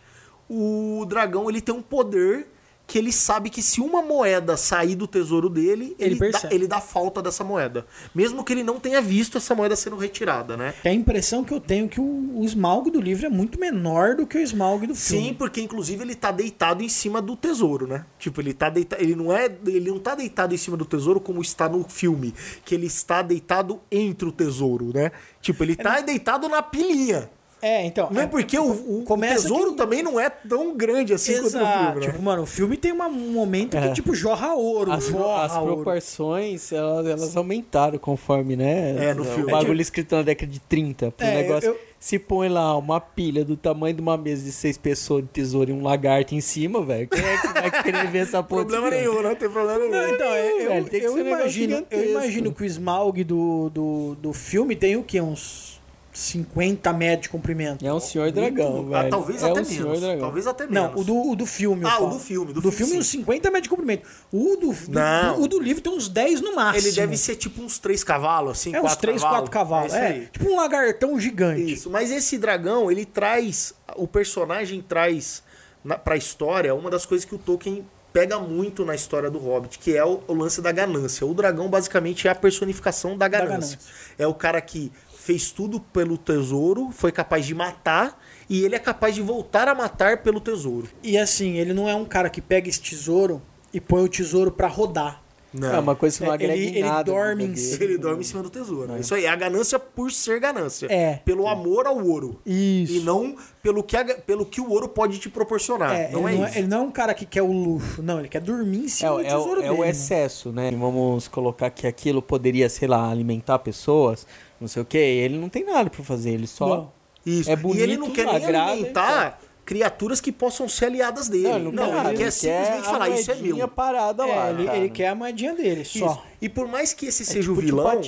o 0.50 1.06
dragão 1.08 1.50
ele 1.50 1.60
tem 1.62 1.74
um 1.74 1.82
poder 1.82 2.48
que 2.86 2.98
ele 2.98 3.12
sabe 3.12 3.50
que 3.50 3.62
se 3.62 3.82
uma 3.82 4.02
moeda 4.02 4.58
sair 4.58 4.96
do 4.96 5.08
tesouro 5.08 5.50
dele, 5.50 5.96
Ele 5.98 6.18
ele, 6.22 6.32
dá, 6.32 6.42
ele 6.52 6.68
dá 6.68 6.82
falta 6.82 7.22
dessa 7.22 7.44
moeda. 7.44 7.86
Mesmo 8.14 8.44
que 8.44 8.54
ele 8.54 8.64
não 8.64 8.80
tenha 8.80 9.02
visto 9.02 9.38
essa 9.38 9.56
moeda 9.56 9.76
sendo 9.76 9.96
retirada, 9.96 10.58
né? 10.58 10.74
É 10.84 10.90
a 10.90 10.94
impressão 10.94 11.44
que 11.44 11.54
eu 11.54 11.60
tenho 11.60 11.88
que 11.88 12.00
o, 12.00 12.40
o 12.40 12.44
esmalgue 12.44 12.92
do 12.92 13.02
livro 13.02 13.26
é 13.26 13.30
muito 13.30 13.60
menor 13.60 14.16
do 14.16 14.28
que 14.28 14.38
o 14.38 14.42
esmalgue 14.42 14.88
do 14.88 14.96
filme. 14.96 15.28
Sim, 15.28 15.34
porque 15.34 15.62
inclusive 15.62 16.04
ele 16.04 16.16
tá 16.16 16.32
deitado 16.32 16.84
em 16.84 16.90
cima 16.90 17.22
do 17.22 17.36
tesouro, 17.36 17.88
né? 17.88 18.06
Tipo, 18.20 18.42
ele 18.42 18.54
tá 18.54 18.70
deitado, 18.70 19.02
ele 19.02 19.16
não 19.16 19.36
é, 19.36 19.46
ele 19.66 19.90
não 19.90 20.00
tá 20.00 20.14
deitado 20.14 20.54
em 20.54 20.58
cima 20.58 20.78
do 20.78 20.86
tesouro 20.86 21.20
como 21.20 21.42
está 21.42 21.70
no 21.70 21.84
filme, 21.88 22.34
que 22.66 22.76
ele 22.76 22.88
está 22.88 23.22
deitado 23.22 23.80
entre 23.92 24.28
o 24.28 24.32
tesouro, 24.32 24.92
né? 24.94 25.12
Tipo, 25.42 25.64
ele 25.64 25.76
tá 25.76 26.02
deitado 26.02 26.48
na 26.50 26.62
pilinha. 26.62 27.30
É, 27.64 27.86
então. 27.86 28.10
Não 28.12 28.22
é 28.22 28.28
porque 28.28 28.60
o, 28.60 28.72
o 28.72 29.06
tesouro 29.20 29.72
que- 29.72 29.78
também 29.78 30.04
não 30.04 30.20
é 30.20 30.30
tão 30.30 30.76
grande 30.76 31.14
assim 31.14 31.34
quanto 31.34 31.44
o 31.46 31.48
Exato. 31.48 31.84
filme, 31.86 32.00
né? 32.02 32.12
Tipo, 32.12 32.22
mano, 32.22 32.42
o 32.44 32.46
filme 32.46 32.76
tem 32.76 32.92
uma- 32.92 33.08
um 33.08 33.32
momento 33.32 33.72
que, 33.78 33.78
É. 33.78 33.92
tipo, 33.94 34.14
jorra 34.14 34.54
ouro. 34.54 34.92
As, 34.92 35.06
jorra 35.08 35.46
as 35.46 35.54
ouro. 35.58 35.76
proporções, 35.76 36.72
elas, 36.72 37.06
elas 37.08 37.38
aumentaram 37.38 37.98
conforme, 37.98 38.56
né? 38.58 38.96
É, 39.10 39.14
no 39.14 39.22
o 39.22 39.26
filme. 39.26 39.52
bagulho 39.52 39.82
escrito 39.82 40.16
na 40.16 40.22
década 40.24 40.52
de 40.52 40.60
30. 40.60 41.12
Pro 41.12 41.26
É, 41.26 41.36
negócio. 41.42 41.70
eu- 41.70 41.80
Se 42.04 42.20
põe 42.20 42.50
lá 42.50 42.76
uma 42.78 43.00
pilha 43.00 43.46
do 43.46 43.56
tamanho 43.56 43.96
de 43.96 44.02
uma 44.02 44.18
mesa 44.18 44.44
de 44.44 44.52
seis 44.52 44.78
pessoas 44.78 45.24
de 45.24 45.30
tesouro 45.30 45.70
e 45.70 45.74
um 45.74 45.82
lagarto 45.82 46.36
em 46.36 46.42
cima, 46.42 46.84
velho. 46.84 47.08
Quem 47.08 47.24
é 47.24 47.38
que 47.38 47.48
vai 47.48 47.82
querer 47.82 48.08
ver 48.12 48.18
essa 48.24 48.44
porra? 48.44 48.66
Problema 48.68 48.90
nenhum, 48.90 49.22
não 49.22 49.34
tem 49.34 49.50
problema 49.50 49.80
nenhum. 49.80 49.92
Não, 49.92 50.10
então, 50.14 50.28
é, 50.28 50.52
eu, 50.66 50.68
velho, 50.68 50.90
tem 50.90 51.00
que 51.00 51.06
eu 51.06 51.14
ser 51.14 51.22
um 51.22 51.24
negócio 51.24 51.42
imagino, 51.44 51.86
eu 51.90 52.10
imagino 52.12 52.52
que 52.54 52.62
o 52.62 52.66
esmalgue 52.66 53.24
do, 53.24 53.70
do, 53.70 54.16
do 54.16 54.34
filme 54.34 54.76
tem 54.76 54.98
o 54.98 55.04
quê? 55.04 55.22
Uns 55.22 55.73
50 56.14 56.94
metros 56.94 57.24
de 57.24 57.30
comprimento. 57.30 57.86
É 57.86 57.94
um 57.94 58.00
senhor 58.00 58.32
dragão, 58.32 58.88
Ah, 58.94 59.00
velho. 59.00 59.10
talvez 59.10 59.42
é 59.44 59.50
até 59.50 59.62
um 59.62 59.66
menos. 59.66 60.20
Talvez 60.20 60.48
até 60.48 60.68
menos. 60.68 60.92
Não, 60.94 61.02
o 61.02 61.04
do, 61.04 61.32
o 61.32 61.36
do 61.36 61.46
filme. 61.46 61.86
Ah, 61.86 62.00
o 62.02 62.10
do 62.12 62.20
filme, 62.20 62.54
do 62.54 62.62
do 62.62 62.72
filme, 62.72 62.86
filme, 62.92 63.00
uns 63.02 63.08
sim. 63.08 63.20
50 63.20 63.50
metros 63.50 63.64
de 63.64 63.70
comprimento. 63.70 64.08
O 64.32 64.56
do, 64.56 64.72
do, 64.74 64.92
Não. 64.92 65.42
o 65.42 65.48
do 65.48 65.60
livro 65.60 65.82
tem 65.82 65.92
uns 65.92 66.08
10 66.08 66.42
no 66.42 66.56
máximo. 66.56 66.86
Ele 66.88 66.96
deve 66.96 67.18
ser 67.18 67.36
tipo 67.36 67.62
uns 67.62 67.80
três 67.80 68.04
cavalos, 68.04 68.52
assim, 68.52 68.74
É 68.76 68.80
uns 68.80 68.84
quatro 68.84 69.00
3, 69.02 69.22
4 69.22 69.52
cavalos. 69.52 69.94
É, 69.94 70.10
É, 70.18 70.20
tipo 70.32 70.50
um 70.50 70.56
lagartão 70.56 71.20
gigante. 71.20 71.74
Isso, 71.74 71.90
mas 71.90 72.12
esse 72.12 72.38
dragão, 72.38 72.92
ele 72.92 73.06
traz. 73.06 73.74
O 73.96 74.08
personagem 74.08 74.82
traz 74.82 75.42
na, 75.84 75.98
pra 75.98 76.16
história 76.16 76.74
uma 76.76 76.90
das 76.90 77.06
coisas 77.06 77.26
que 77.26 77.34
o 77.34 77.38
Tolkien 77.40 77.86
pega 78.14 78.38
muito 78.38 78.86
na 78.86 78.94
história 78.94 79.30
do 79.32 79.40
Hobbit, 79.40 79.80
que 79.80 79.98
é 79.98 80.06
o, 80.06 80.22
o 80.28 80.34
lance 80.36 80.62
da 80.62 80.72
ganância. 80.72 81.26
O 81.26 81.34
dragão, 81.34 81.68
basicamente, 81.68 82.28
é 82.28 82.32
a 82.32 82.36
personificação 82.36 83.18
da 83.18 83.28
ganância. 83.28 83.78
ganância. 83.80 83.80
É 84.20 84.28
o 84.28 84.36
cara 84.36 84.62
que 84.62 84.92
fez 85.24 85.52
tudo 85.52 85.80
pelo 85.80 86.18
tesouro, 86.18 86.90
foi 86.92 87.12
capaz 87.12 87.46
de 87.46 87.56
matar, 87.56 88.22
e 88.50 88.66
ele 88.66 88.76
é 88.76 88.80
capaz 88.80 89.16
de 89.16 89.22
voltar 89.22 89.70
a 89.70 89.74
matar 89.76 90.18
pelo 90.22 90.42
tesouro. 90.42 90.88
E 91.02 91.18
assim, 91.18 91.54
ele 91.58 91.74
não 91.74 91.88
é 91.88 91.96
um 91.96 92.04
cara 92.04 92.30
que 92.30 92.42
pega 92.42 92.68
esse 92.68 92.82
tesouro 92.82 93.42
e 93.74 93.80
põe 93.80 94.04
o 94.04 94.10
tesouro 94.10 94.52
pra 94.52 94.68
rodar. 94.68 95.22
Não. 95.54 95.72
É 95.72 95.78
uma 95.78 95.96
coisa 95.96 96.18
que 96.18 96.24
não 96.24 96.32
É, 96.32 96.34
agrega 96.34 96.54
ele- 96.56 96.66
em 96.66 96.70
ele 96.70 96.82
nada. 96.82 96.96
na 96.96 97.04
dorme 97.04 97.44
em. 97.46 97.54
Ele 97.80 97.96
dorme 98.00 98.22
em 98.22 98.24
cima 98.24 98.42
do 98.42 98.50
tesouro. 98.50 98.98
Isso 99.00 99.14
aí, 99.14 99.26
é 99.26 99.30
a 99.30 99.36
ganância 99.36 99.78
por 99.78 100.12
ser 100.12 100.40
ganância. 100.40 100.88
É. 100.90 101.18
Pelo 101.24 101.48
amor 101.48 101.86
ao 101.86 102.04
ouro. 102.04 102.42
Isso. 102.44 102.94
E 102.94 103.00
não 103.02 103.36
pelo 103.62 103.84
que, 103.84 103.96
a- 103.96 104.04
pelo 104.16 104.48
que 104.48 104.60
o 104.60 104.68
ouro 104.72 104.90
pode 104.90 105.20
te 105.20 105.30
proporcionar. 105.30 105.94
É, 105.94 106.10
não 106.12 106.28
ele, 106.28 106.38
é 106.38 106.40
não 106.42 106.48
isso. 106.48 106.56
é, 106.56 106.60
ele 106.60 106.68
não 106.68 106.78
é 106.80 106.82
um 106.82 106.92
cara 106.92 107.14
que 107.14 107.24
quer 107.24 107.44
o 107.44 107.52
luxo, 107.52 108.02
não, 108.02 108.18
ele 108.18 108.30
quer 108.30 108.42
dormir 108.42 108.80
em 108.80 108.86
É, 108.86 108.90
cima 108.90 109.12
o- 109.12 109.18
do 109.18 109.22
é, 109.22 109.26
tesouro 109.26 109.52
o, 109.52 109.56
dele. 109.62 109.68
é 109.68 109.72
o 109.72 109.86
excesso, 109.86 110.52
né? 110.52 110.72
Vamos 110.72 111.28
colocar 111.28 111.70
que 111.70 111.86
aquilo 111.86 112.20
poderia, 112.20 112.68
sei 112.68 112.88
lá, 112.88 113.08
alimentar 113.12 113.60
pessoas, 113.60 114.26
não 114.60 114.68
sei 114.68 114.82
o 114.82 114.86
que. 114.86 114.98
Ele 114.98 115.38
não 115.38 115.50
tem 115.50 115.64
nada 115.66 115.90
pra 115.90 116.04
fazer, 116.04 116.32
ele 116.32 116.48
só. 116.48 116.68
Não. 116.68 116.92
Isso. 117.26 117.50
É 117.50 117.56
bonito, 117.56 117.80
e 117.80 117.84
ele 117.84 117.98
não 117.98 118.12
quer 118.12 118.26
nem 118.26 118.36
agrada, 118.36 118.72
alimentar 118.72 119.40
criaturas 119.66 120.20
que 120.20 120.32
possam 120.32 120.68
ser 120.68 120.86
aliadas 120.86 121.30
dele. 121.30 121.48
Não, 121.48 121.56
ele 121.56 121.64
não, 121.64 121.72
Não, 121.72 121.84
quer, 121.84 121.90
ele, 121.90 122.04
nada, 122.04 122.18
quer 122.18 122.32
simplesmente 122.32 122.86
falar, 122.86 123.10
isso 123.10 123.32
é 123.32 123.36
meu. 123.36 123.68
parada 123.68 124.24
É, 124.28 124.36
lá. 124.36 124.50
ele, 124.50 124.66
cara. 124.66 124.78
ele 124.78 124.90
quer 124.90 125.08
a 125.08 125.16
moedinha 125.16 125.54
dele, 125.54 125.86
só. 125.86 126.06
Isso. 126.06 126.20
E 126.42 126.50
por 126.50 126.68
mais 126.68 126.94
que 126.94 127.06
esse 127.06 127.24
É 127.24 127.26
seja 127.26 127.42
tipo 127.50 127.54
o 127.54 127.56
vilão, 127.56 128.02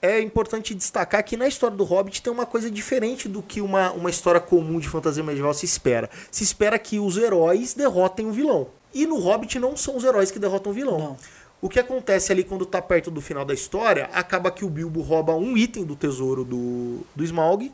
é 0.00 0.20
importante 0.20 0.74
destacar 0.74 1.24
que 1.24 1.36
na 1.36 1.48
história 1.48 1.76
do 1.76 1.82
Hobbit 1.82 2.22
tem 2.22 2.32
uma 2.32 2.46
coisa 2.46 2.70
diferente 2.70 3.28
do 3.28 3.42
que 3.42 3.60
uma, 3.60 3.90
uma 3.92 4.10
história 4.10 4.40
comum 4.40 4.78
de 4.78 4.88
fantasia 4.88 5.24
medieval 5.24 5.52
se 5.54 5.64
espera. 5.64 6.08
Se 6.30 6.44
espera 6.44 6.78
que 6.78 7.00
os 7.00 7.16
heróis 7.16 7.74
derrotem 7.74 8.26
o 8.26 8.30
vilão. 8.30 8.68
E 8.94 9.06
no 9.06 9.18
Hobbit 9.18 9.58
não 9.58 9.76
são 9.76 9.96
os 9.96 10.04
heróis 10.04 10.30
que 10.30 10.38
derrotam 10.38 10.70
o 10.70 10.74
vilão. 10.74 10.98
Não. 10.98 11.16
O 11.60 11.68
que 11.68 11.80
acontece 11.80 12.30
ali 12.32 12.44
quando 12.44 12.66
tá 12.66 12.80
perto 12.82 13.10
do 13.10 13.20
final 13.20 13.44
da 13.44 13.54
história, 13.54 14.08
acaba 14.12 14.50
que 14.50 14.64
o 14.64 14.68
Bilbo 14.70 15.00
rouba 15.00 15.34
um 15.34 15.56
item 15.56 15.84
do 15.84 15.96
tesouro 15.96 16.44
do, 16.44 17.00
do 17.14 17.24
Smaug. 17.24 17.72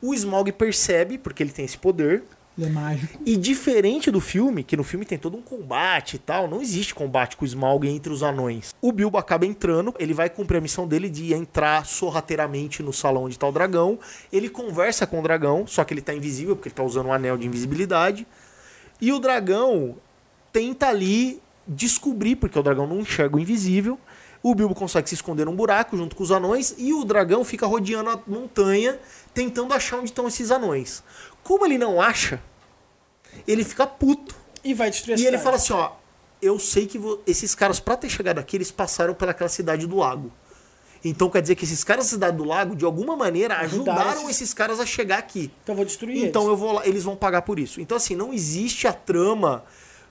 O 0.00 0.14
Smaug 0.14 0.52
percebe, 0.52 1.18
porque 1.18 1.42
ele 1.42 1.50
tem 1.50 1.64
esse 1.64 1.76
poder, 1.76 2.22
Ele 2.56 2.68
é 2.68 2.70
mágico. 2.70 3.18
e 3.26 3.36
diferente 3.36 4.10
do 4.10 4.20
filme, 4.20 4.62
que 4.62 4.76
no 4.76 4.84
filme 4.84 5.04
tem 5.04 5.18
todo 5.18 5.36
um 5.36 5.42
combate 5.42 6.14
e 6.14 6.18
tal, 6.18 6.46
não 6.48 6.62
existe 6.62 6.94
combate 6.94 7.36
com 7.36 7.44
o 7.44 7.48
Smaug 7.48 7.86
entre 7.88 8.12
os 8.12 8.22
anões. 8.22 8.72
O 8.80 8.92
Bilbo 8.92 9.18
acaba 9.18 9.44
entrando, 9.44 9.92
ele 9.98 10.14
vai 10.14 10.30
cumprir 10.30 10.58
a 10.58 10.60
missão 10.60 10.86
dele 10.86 11.10
de 11.10 11.34
entrar 11.34 11.84
sorrateiramente 11.84 12.82
no 12.82 12.92
salão 12.92 13.24
onde 13.24 13.38
tá 13.38 13.48
o 13.48 13.52
dragão. 13.52 13.98
Ele 14.32 14.48
conversa 14.48 15.06
com 15.06 15.18
o 15.18 15.22
dragão, 15.22 15.66
só 15.66 15.82
que 15.82 15.92
ele 15.92 16.00
tá 16.02 16.14
invisível, 16.14 16.54
porque 16.54 16.68
ele 16.68 16.76
tá 16.76 16.82
usando 16.84 17.06
um 17.06 17.12
anel 17.12 17.36
de 17.36 17.46
invisibilidade. 17.46 18.26
E 19.00 19.12
o 19.12 19.18
dragão 19.18 19.96
tenta 20.52 20.88
ali 20.88 21.42
descobrir, 21.66 22.36
porque 22.36 22.58
o 22.58 22.62
dragão 22.62 22.86
não 22.86 23.00
enxerga 23.00 23.36
o 23.36 23.40
invisível. 23.40 23.98
O 24.42 24.54
Bilbo 24.54 24.74
consegue 24.74 25.08
se 25.08 25.14
esconder 25.16 25.44
num 25.46 25.56
buraco 25.56 25.96
junto 25.96 26.14
com 26.14 26.22
os 26.22 26.30
anões 26.30 26.74
e 26.78 26.92
o 26.92 27.04
dragão 27.04 27.42
fica 27.44 27.66
rodeando 27.66 28.10
a 28.10 28.20
montanha 28.26 28.98
tentando 29.34 29.74
achar 29.74 29.96
onde 29.98 30.10
estão 30.10 30.28
esses 30.28 30.50
anões. 30.50 31.02
Como 31.42 31.64
ele 31.66 31.76
não 31.78 32.00
acha, 32.00 32.40
ele 33.46 33.64
fica 33.64 33.86
puto. 33.86 34.34
E 34.62 34.74
vai 34.74 34.90
destruir 34.90 35.14
a 35.14 35.18
E 35.18 35.22
ele 35.22 35.38
cidade. 35.38 35.42
fala 35.44 35.56
assim, 35.56 35.72
ó, 35.72 35.92
eu 36.40 36.58
sei 36.58 36.86
que 36.86 37.00
esses 37.26 37.54
caras 37.54 37.80
pra 37.80 37.96
ter 37.96 38.08
chegado 38.08 38.38
aqui, 38.38 38.56
eles 38.56 38.70
passaram 38.70 39.14
pelaquela 39.14 39.48
cidade 39.48 39.86
do 39.86 39.96
lago. 39.96 40.30
Então 41.04 41.28
quer 41.30 41.40
dizer 41.42 41.54
que 41.54 41.64
esses 41.64 41.82
caras 41.84 42.04
da 42.06 42.10
cidade 42.10 42.36
do 42.36 42.44
lago, 42.44 42.74
de 42.76 42.84
alguma 42.84 43.16
maneira, 43.16 43.56
Ajudaram 43.58 44.00
ajudaram 44.00 44.20
esses- 44.30 44.42
esses 44.42 44.54
caras 44.54 44.80
a 44.80 44.86
chegar 44.86 45.18
aqui. 45.18 45.50
Então 45.62 45.72
eu 45.72 45.76
vou 45.76 45.84
destruir 45.84 46.24
Então 46.24 46.42
eles. 46.42 46.50
eu 46.50 46.56
vou 46.56 46.72
lá, 46.72 46.86
eles 46.86 47.04
vão 47.04 47.14
pagar 47.16 47.42
por 47.42 47.58
isso. 47.58 47.80
Então 47.80 47.96
assim, 47.96 48.14
não 48.16 48.32
existe 48.32 48.86
a 48.88 48.92
trama 48.92 49.64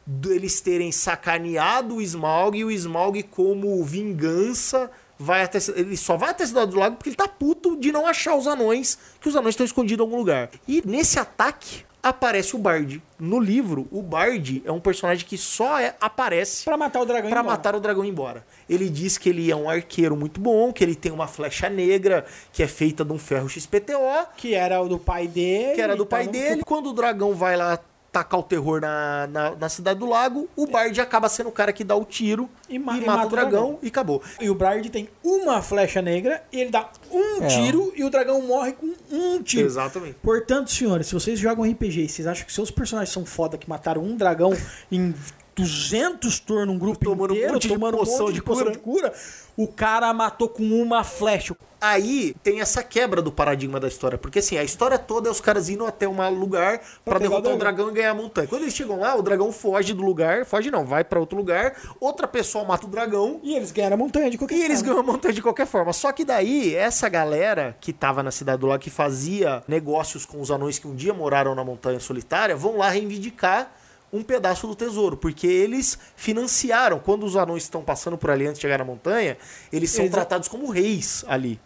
deles 0.05 0.61
terem 0.61 0.91
sacaneado 0.91 1.95
o 1.95 2.01
Smaug 2.01 2.57
e 2.57 2.63
o 2.63 2.71
Smaug 2.71 3.23
como 3.23 3.83
vingança 3.83 4.89
vai 5.17 5.43
até 5.43 5.59
ele 5.75 5.95
só 5.97 6.17
vai 6.17 6.31
até 6.31 6.43
a 6.43 6.47
cidade 6.47 6.71
do 6.71 6.77
lago 6.77 6.95
porque 6.97 7.09
ele 7.09 7.15
tá 7.15 7.27
puto 7.27 7.77
de 7.77 7.91
não 7.91 8.05
achar 8.05 8.35
os 8.35 8.47
anões, 8.47 8.97
que 9.19 9.29
os 9.29 9.35
anões 9.35 9.53
estão 9.53 9.65
escondidos 9.65 10.03
em 10.05 10.07
algum 10.07 10.17
lugar. 10.17 10.49
E 10.67 10.83
nesse 10.85 11.17
ataque 11.17 11.83
aparece 12.03 12.55
o 12.55 12.59
Bard. 12.59 13.01
No 13.17 13.39
livro, 13.39 13.87
o 13.91 13.99
Bard 14.01 14.61
é 14.63 14.71
um 14.71 14.79
personagem 14.79 15.25
que 15.25 15.37
só 15.39 15.79
é- 15.79 15.95
aparece 15.99 16.63
Pra 16.65 16.77
matar 16.77 17.01
o 17.01 17.05
dragão 17.05 17.29
embora. 17.29 17.43
matar 17.43 17.75
o 17.75 17.79
dragão 17.79 18.05
embora. 18.05 18.45
Ele 18.69 18.87
diz 18.89 19.17
que 19.17 19.29
ele 19.29 19.49
é 19.49 19.55
um 19.55 19.67
arqueiro 19.67 20.15
muito 20.15 20.39
bom, 20.39 20.71
que 20.71 20.83
ele 20.83 20.93
tem 20.93 21.11
uma 21.11 21.25
flecha 21.27 21.67
negra 21.67 22.23
que 22.53 22.61
é 22.61 22.67
feita 22.67 23.03
de 23.03 23.11
um 23.11 23.17
ferro 23.17 23.49
XPTO, 23.49 24.27
Que 24.37 24.53
era 24.53 24.79
o 24.81 24.87
do 24.87 24.99
pai 24.99 25.27
dele. 25.27 25.73
que 25.73 25.81
era 25.81 25.95
do 25.95 26.03
e 26.03 26.05
pai 26.05 26.27
dele. 26.27 26.61
Quando 26.63 26.89
o 26.91 26.93
dragão 26.93 27.33
vai 27.33 27.57
lá 27.57 27.79
tacar 28.15 28.39
o 28.39 28.43
terror 28.43 28.79
na, 28.79 29.27
na, 29.27 29.55
na 29.55 29.67
cidade 29.67 29.99
do 29.99 30.05
lago, 30.05 30.47
o 30.55 30.65
Bard 30.65 30.99
acaba 31.01 31.27
sendo 31.27 31.49
o 31.49 31.51
cara 31.51 31.73
que 31.73 31.83
dá 31.83 31.95
o 31.97 32.05
tiro 32.05 32.49
E 32.69 32.75
e, 32.75 32.79
ma- 32.79 32.97
e 32.97 33.05
mata, 33.05 33.27
o 33.27 33.29
dragão, 33.29 33.77
e 33.83 33.87
acabou. 33.89 34.23
E 34.39 34.49
o 34.49 34.55
Bard 34.55 34.89
tem 34.89 35.09
uma 35.21 35.61
flecha 35.61 36.01
negra 36.01 36.41
e 36.49 36.61
ele 36.61 36.69
dá 36.71 36.89
um 37.11 37.43
É. 37.43 37.47
tiro 37.47 37.91
e 37.93 38.05
o 38.05 38.09
dragão 38.09 38.41
morre 38.41 38.71
com 38.71 38.93
um 39.11 39.43
tiro. 39.43 39.65
Exatamente. 39.67 40.15
Portanto, 40.23 40.71
senhores, 40.71 41.07
se 41.07 41.13
vocês 41.13 41.37
jogam 41.37 41.69
RPG 41.69 42.05
e 42.05 42.07
vocês 42.09 42.25
acham 42.25 42.45
que 42.45 42.53
seus 42.53 42.71
personagens 42.71 43.13
são 43.13 43.25
foda 43.25 43.57
que 43.57 43.67
mataram 43.69 44.01
um 44.01 44.15
dragão 44.15 44.53
em 44.89 45.13
200 45.55 46.39
turnos, 46.39 46.75
um 46.75 46.77
grupo 46.77 47.03
Tomando 47.05 47.33
um 47.33 47.37
inteiro, 47.37 47.59
de 47.59 47.67
tomando 47.69 47.97
poção 47.97 48.15
um 48.15 48.19
monte 48.19 48.27
de 48.33 48.39
de 48.39 48.43
poção 48.43 48.63
cura. 48.65 48.71
de 48.73 48.79
cura, 48.79 49.13
o 49.55 49.67
cara 49.67 50.13
matou 50.13 50.49
com 50.49 50.63
uma 50.63 51.03
flecha. 51.03 51.55
Aí 51.79 52.35
tem 52.41 52.61
essa 52.61 52.83
quebra 52.83 53.21
do 53.21 53.31
paradigma 53.31 53.79
da 53.79 53.87
história, 53.87 54.17
porque 54.17 54.39
assim, 54.39 54.57
a 54.57 54.63
história 54.63 54.97
toda 54.97 55.29
é 55.29 55.31
os 55.31 55.39
caras 55.39 55.69
indo 55.69 55.85
até 55.85 56.07
um 56.07 56.29
lugar 56.31 56.81
pra 57.03 57.19
pegar 57.19 57.29
derrotar 57.29 57.51
o 57.51 57.55
o 57.55 57.59
dragão 57.59 57.89
e 57.89 57.93
ganhar 57.93 58.11
a 58.11 58.15
montanha. 58.15 58.47
Quando 58.47 58.63
eles 58.63 58.73
chegam 58.73 58.99
lá, 58.99 59.15
o 59.15 59.21
dragão 59.21 59.51
foge 59.51 59.93
do 59.93 60.01
lugar, 60.01 60.45
foge 60.45 60.71
não, 60.71 60.83
vai 60.83 61.03
pra 61.03 61.19
outro 61.19 61.37
lugar, 61.37 61.75
outra 61.99 62.27
pessoa 62.27 62.63
mata 62.63 62.87
o 62.87 62.89
dragão 62.89 63.39
E 63.43 63.55
eles 63.55 63.71
ganharam 63.71 63.93
a 63.95 63.97
montanha 63.97 64.29
de 64.31 64.37
qualquer 64.37 64.55
E 64.55 64.63
eles 64.63 64.79
forma. 64.79 64.93
ganham 64.95 64.99
a 65.09 65.13
montanha 65.13 65.33
de 65.33 65.41
qualquer 65.41 65.67
forma. 65.67 65.93
Só 65.93 66.11
que 66.11 66.25
daí, 66.25 66.75
essa 66.75 67.07
galera 67.07 67.77
que 67.79 67.93
tava 67.93 68.23
na 68.23 68.31
cidade 68.31 68.59
do 68.61 68.67
lago, 68.67 68.81
que 68.81 68.89
fazia 68.89 69.63
negócios 69.67 70.25
com 70.25 70.41
os 70.41 70.49
anões 70.49 70.79
que 70.79 70.87
um 70.87 70.95
dia 70.95 71.13
moraram 71.13 71.53
na 71.53 71.63
montanha 71.63 71.99
solitária, 71.99 72.55
vão 72.55 72.77
lá 72.77 72.89
reivindicar 72.89 73.71
um 74.13 74.23
pedaço 74.23 74.67
do 74.67 74.75
tesouro, 74.75 75.17
porque 75.17 75.45
eles 75.47 75.97
financiaram. 76.15 76.99
Quando 76.99 77.25
os 77.25 77.35
anões 77.35 77.63
estão 77.63 77.81
passando 77.83 78.17
por 78.17 78.29
ali 78.29 78.45
antes 78.45 78.57
de 78.59 78.61
chegar 78.61 78.77
na 78.79 78.85
montanha, 78.85 79.37
eles 79.71 79.91
são 79.91 80.05
Eles- 80.05 80.13
tratados 80.13 80.47
como 80.47 80.69
reis 80.69 81.23
ali. 81.27 81.59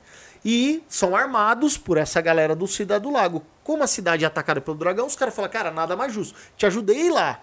E 0.43 0.81
são 0.87 1.15
armados 1.15 1.77
por 1.77 1.97
essa 1.97 2.21
galera 2.21 2.55
do 2.55 2.65
Cidade 2.65 3.03
do 3.03 3.11
Lago. 3.11 3.43
Como 3.63 3.83
a 3.83 3.87
cidade 3.87 4.23
é 4.23 4.27
atacada 4.27 4.61
pelo 4.61 4.77
dragão, 4.77 5.05
os 5.05 5.15
caras 5.15 5.35
falam, 5.35 5.51
cara, 5.51 5.69
nada 5.69 5.95
mais 5.95 6.13
justo. 6.13 6.33
Te 6.55 6.65
ajudei 6.65 7.09
lá. 7.09 7.41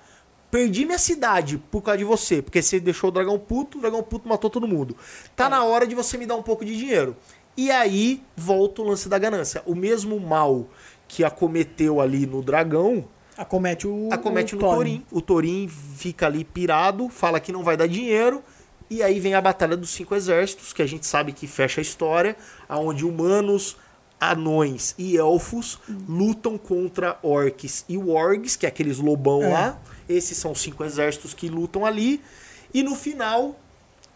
Perdi 0.50 0.86
minha 0.86 0.98
cidade 0.98 1.58
por 1.58 1.82
causa 1.82 1.98
de 1.98 2.04
você, 2.04 2.40
porque 2.40 2.62
você 2.62 2.80
deixou 2.80 3.08
o 3.08 3.12
dragão 3.12 3.38
puto, 3.38 3.78
o 3.78 3.80
dragão 3.80 4.02
puto 4.02 4.28
matou 4.28 4.48
todo 4.48 4.66
mundo. 4.66 4.96
Tá 5.34 5.48
na 5.48 5.62
hora 5.64 5.86
de 5.86 5.94
você 5.94 6.16
me 6.16 6.24
dar 6.24 6.36
um 6.36 6.42
pouco 6.42 6.64
de 6.64 6.74
dinheiro. 6.76 7.16
E 7.56 7.70
aí 7.70 8.22
volta 8.36 8.80
o 8.80 8.84
lance 8.86 9.08
da 9.08 9.18
ganância. 9.18 9.62
O 9.66 9.74
mesmo 9.74 10.18
mal 10.18 10.66
que 11.08 11.22
acometeu 11.24 12.00
ali 12.00 12.26
no 12.26 12.42
dragão 12.42 13.06
Acomete 13.36 13.86
o. 13.86 14.08
acomete 14.10 14.54
o 14.54 14.58
no 14.58 14.68
Thorin. 14.68 15.04
O 15.10 15.20
Thorin 15.20 15.68
fica 15.68 16.26
ali 16.26 16.44
pirado, 16.44 17.08
fala 17.08 17.38
que 17.40 17.52
não 17.52 17.62
vai 17.62 17.76
dar 17.76 17.86
dinheiro. 17.86 18.42
E 18.88 19.02
aí 19.02 19.18
vem 19.18 19.34
a 19.34 19.40
Batalha 19.40 19.76
dos 19.76 19.90
Cinco 19.90 20.14
Exércitos, 20.14 20.72
que 20.72 20.80
a 20.80 20.86
gente 20.86 21.04
sabe 21.06 21.32
que 21.32 21.46
fecha 21.46 21.80
a 21.80 21.82
história, 21.82 22.36
aonde 22.68 23.04
humanos, 23.04 23.76
anões 24.20 24.94
e 24.96 25.16
elfos 25.16 25.78
lutam 26.08 26.56
contra 26.56 27.18
orcs 27.22 27.84
e 27.88 27.98
wargs, 27.98 28.56
que 28.56 28.64
é 28.64 28.68
aqueles 28.68 28.98
lobão 28.98 29.42
É. 29.42 29.48
lá. 29.52 29.78
Esses 30.08 30.38
são 30.38 30.52
os 30.52 30.60
cinco 30.60 30.84
exércitos 30.84 31.34
que 31.34 31.48
lutam 31.48 31.84
ali. 31.84 32.22
E 32.72 32.82
no 32.82 32.94
final, 32.94 33.58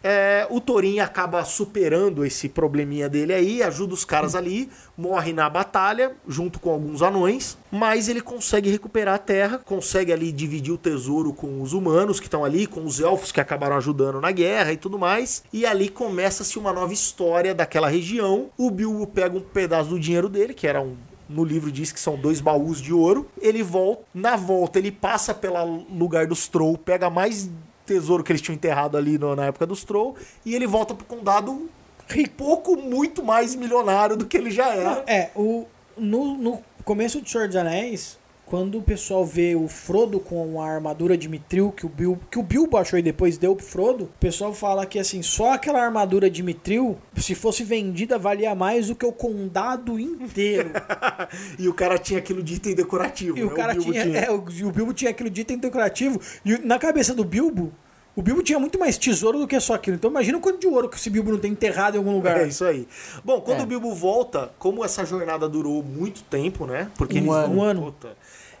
é, 0.03 0.47
o 0.49 0.59
Thorin 0.59 0.99
acaba 0.99 1.43
superando 1.45 2.25
esse 2.25 2.49
probleminha 2.49 3.07
dele 3.07 3.33
aí, 3.33 3.63
ajuda 3.63 3.93
os 3.93 4.03
caras 4.03 4.35
ali, 4.35 4.69
morre 4.97 5.33
na 5.33 5.49
batalha, 5.49 6.13
junto 6.27 6.59
com 6.59 6.71
alguns 6.71 7.01
anões, 7.01 7.57
mas 7.71 8.07
ele 8.07 8.21
consegue 8.21 8.69
recuperar 8.69 9.15
a 9.15 9.19
terra, 9.19 9.59
consegue 9.59 10.11
ali 10.11 10.31
dividir 10.31 10.73
o 10.73 10.77
tesouro 10.77 11.33
com 11.33 11.61
os 11.61 11.73
humanos 11.73 12.19
que 12.19 12.27
estão 12.27 12.43
ali, 12.43 12.65
com 12.65 12.83
os 12.83 12.99
elfos 12.99 13.31
que 13.31 13.41
acabaram 13.41 13.75
ajudando 13.77 14.19
na 14.19 14.31
guerra 14.31 14.73
e 14.73 14.77
tudo 14.77 14.97
mais, 14.97 15.43
e 15.53 15.65
ali 15.65 15.89
começa-se 15.89 16.57
uma 16.57 16.73
nova 16.73 16.93
história 16.93 17.53
daquela 17.53 17.87
região. 17.87 18.49
O 18.57 18.71
Bilbo 18.71 19.05
pega 19.07 19.37
um 19.37 19.41
pedaço 19.41 19.89
do 19.89 19.99
dinheiro 19.99 20.27
dele, 20.27 20.53
que 20.53 20.67
era 20.67 20.81
um 20.81 20.95
no 21.31 21.45
livro 21.45 21.71
diz 21.71 21.91
que 21.91 21.99
são 21.99 22.17
dois 22.17 22.41
baús 22.41 22.81
de 22.81 22.93
ouro. 22.93 23.25
Ele 23.41 23.63
volta, 23.63 24.03
na 24.13 24.35
volta 24.35 24.77
ele 24.77 24.91
passa 24.91 25.33
pelo 25.33 25.85
lugar 25.89 26.27
dos 26.27 26.47
Troll, 26.47 26.77
pega 26.77 27.09
mais 27.09 27.49
tesouro 27.85 28.23
que 28.23 28.31
eles 28.31 28.41
tinham 28.41 28.55
enterrado 28.55 28.97
ali 28.97 29.17
no- 29.17 29.35
na 29.35 29.45
época 29.45 29.65
dos 29.65 29.83
Troll 29.83 30.15
e 30.45 30.53
ele 30.55 30.67
volta 30.67 30.93
pro 30.93 31.05
condado 31.05 31.51
um 31.51 31.69
pouco 32.37 32.75
muito 32.75 33.23
mais 33.23 33.55
milionário 33.55 34.17
do 34.17 34.25
que 34.25 34.35
ele 34.37 34.51
já 34.51 34.73
era. 34.75 35.03
É, 35.07 35.29
o, 35.35 35.65
no, 35.97 36.35
no 36.37 36.61
começo 36.83 37.21
de 37.21 37.29
Senhor 37.29 37.47
dos 37.47 37.55
Anéis, 37.55 38.19
quando 38.51 38.79
o 38.79 38.81
pessoal 38.81 39.25
vê 39.25 39.55
o 39.55 39.65
Frodo 39.69 40.19
com 40.19 40.61
a 40.61 40.69
armadura 40.69 41.17
de 41.17 41.29
Mitril 41.29 41.71
que 41.71 41.85
o 41.85 41.89
Bilbo, 41.89 42.19
que 42.29 42.37
o 42.37 42.43
Bilbo 42.43 42.75
achou 42.75 42.99
e 42.99 43.01
depois 43.01 43.37
deu 43.37 43.55
pro 43.55 43.65
Frodo, 43.65 44.03
o 44.03 44.19
pessoal 44.19 44.53
fala 44.53 44.85
que 44.85 44.99
assim, 44.99 45.21
só 45.21 45.53
aquela 45.53 45.81
armadura 45.81 46.29
de 46.29 46.43
Mitril, 46.43 46.97
se 47.15 47.33
fosse 47.33 47.63
vendida, 47.63 48.19
valia 48.19 48.53
mais 48.53 48.87
do 48.87 48.95
que 48.95 49.05
o 49.05 49.13
condado 49.13 49.97
inteiro. 49.97 50.69
e 51.57 51.65
o 51.69 51.73
cara 51.73 51.97
tinha 51.97 52.19
aquilo 52.19 52.43
de 52.43 52.55
item 52.55 52.75
decorativo. 52.75 53.37
E 53.37 53.43
o 53.43 53.51
né? 53.51 53.55
cara 53.55 53.73
Bilbo 53.73 53.93
tinha, 53.93 54.17
é, 54.17 54.29
o, 54.29 54.43
e 54.51 54.65
o 54.65 54.71
Bilbo 54.71 54.93
tinha 54.93 55.11
aquele 55.11 55.29
de 55.29 55.39
item 55.39 55.57
decorativo. 55.57 56.19
E 56.43 56.57
na 56.57 56.77
cabeça 56.77 57.13
do 57.15 57.23
Bilbo, 57.23 57.71
o 58.13 58.21
Bilbo 58.21 58.43
tinha 58.43 58.59
muito 58.59 58.77
mais 58.77 58.97
tesouro 58.97 59.39
do 59.39 59.47
que 59.47 59.57
só 59.61 59.75
aquilo. 59.75 59.95
Então 59.95 60.11
imagina 60.11 60.37
o 60.37 60.41
quanto 60.41 60.59
de 60.59 60.67
ouro 60.67 60.89
que 60.89 60.97
esse 60.97 61.09
Bilbo 61.09 61.31
não 61.31 61.39
tem 61.39 61.53
enterrado 61.53 61.95
em 61.95 61.99
algum 61.99 62.11
lugar. 62.11 62.41
É 62.41 62.47
isso 62.47 62.65
aí. 62.65 62.85
Bom, 63.23 63.39
quando 63.39 63.61
É. 63.61 63.63
o 63.63 63.65
Bilbo 63.65 63.93
volta, 63.95 64.51
como 64.59 64.83
essa 64.83 65.05
jornada 65.05 65.47
durou 65.47 65.81
muito 65.81 66.21
tempo, 66.23 66.65
né? 66.65 66.91
Porque 66.97 67.15
Um 67.15 67.17
eles 67.19 67.31
ano. 67.31 67.47
vão- 67.47 67.55
Um 67.57 67.63
ano. 67.63 67.81
Puta. 67.83 68.09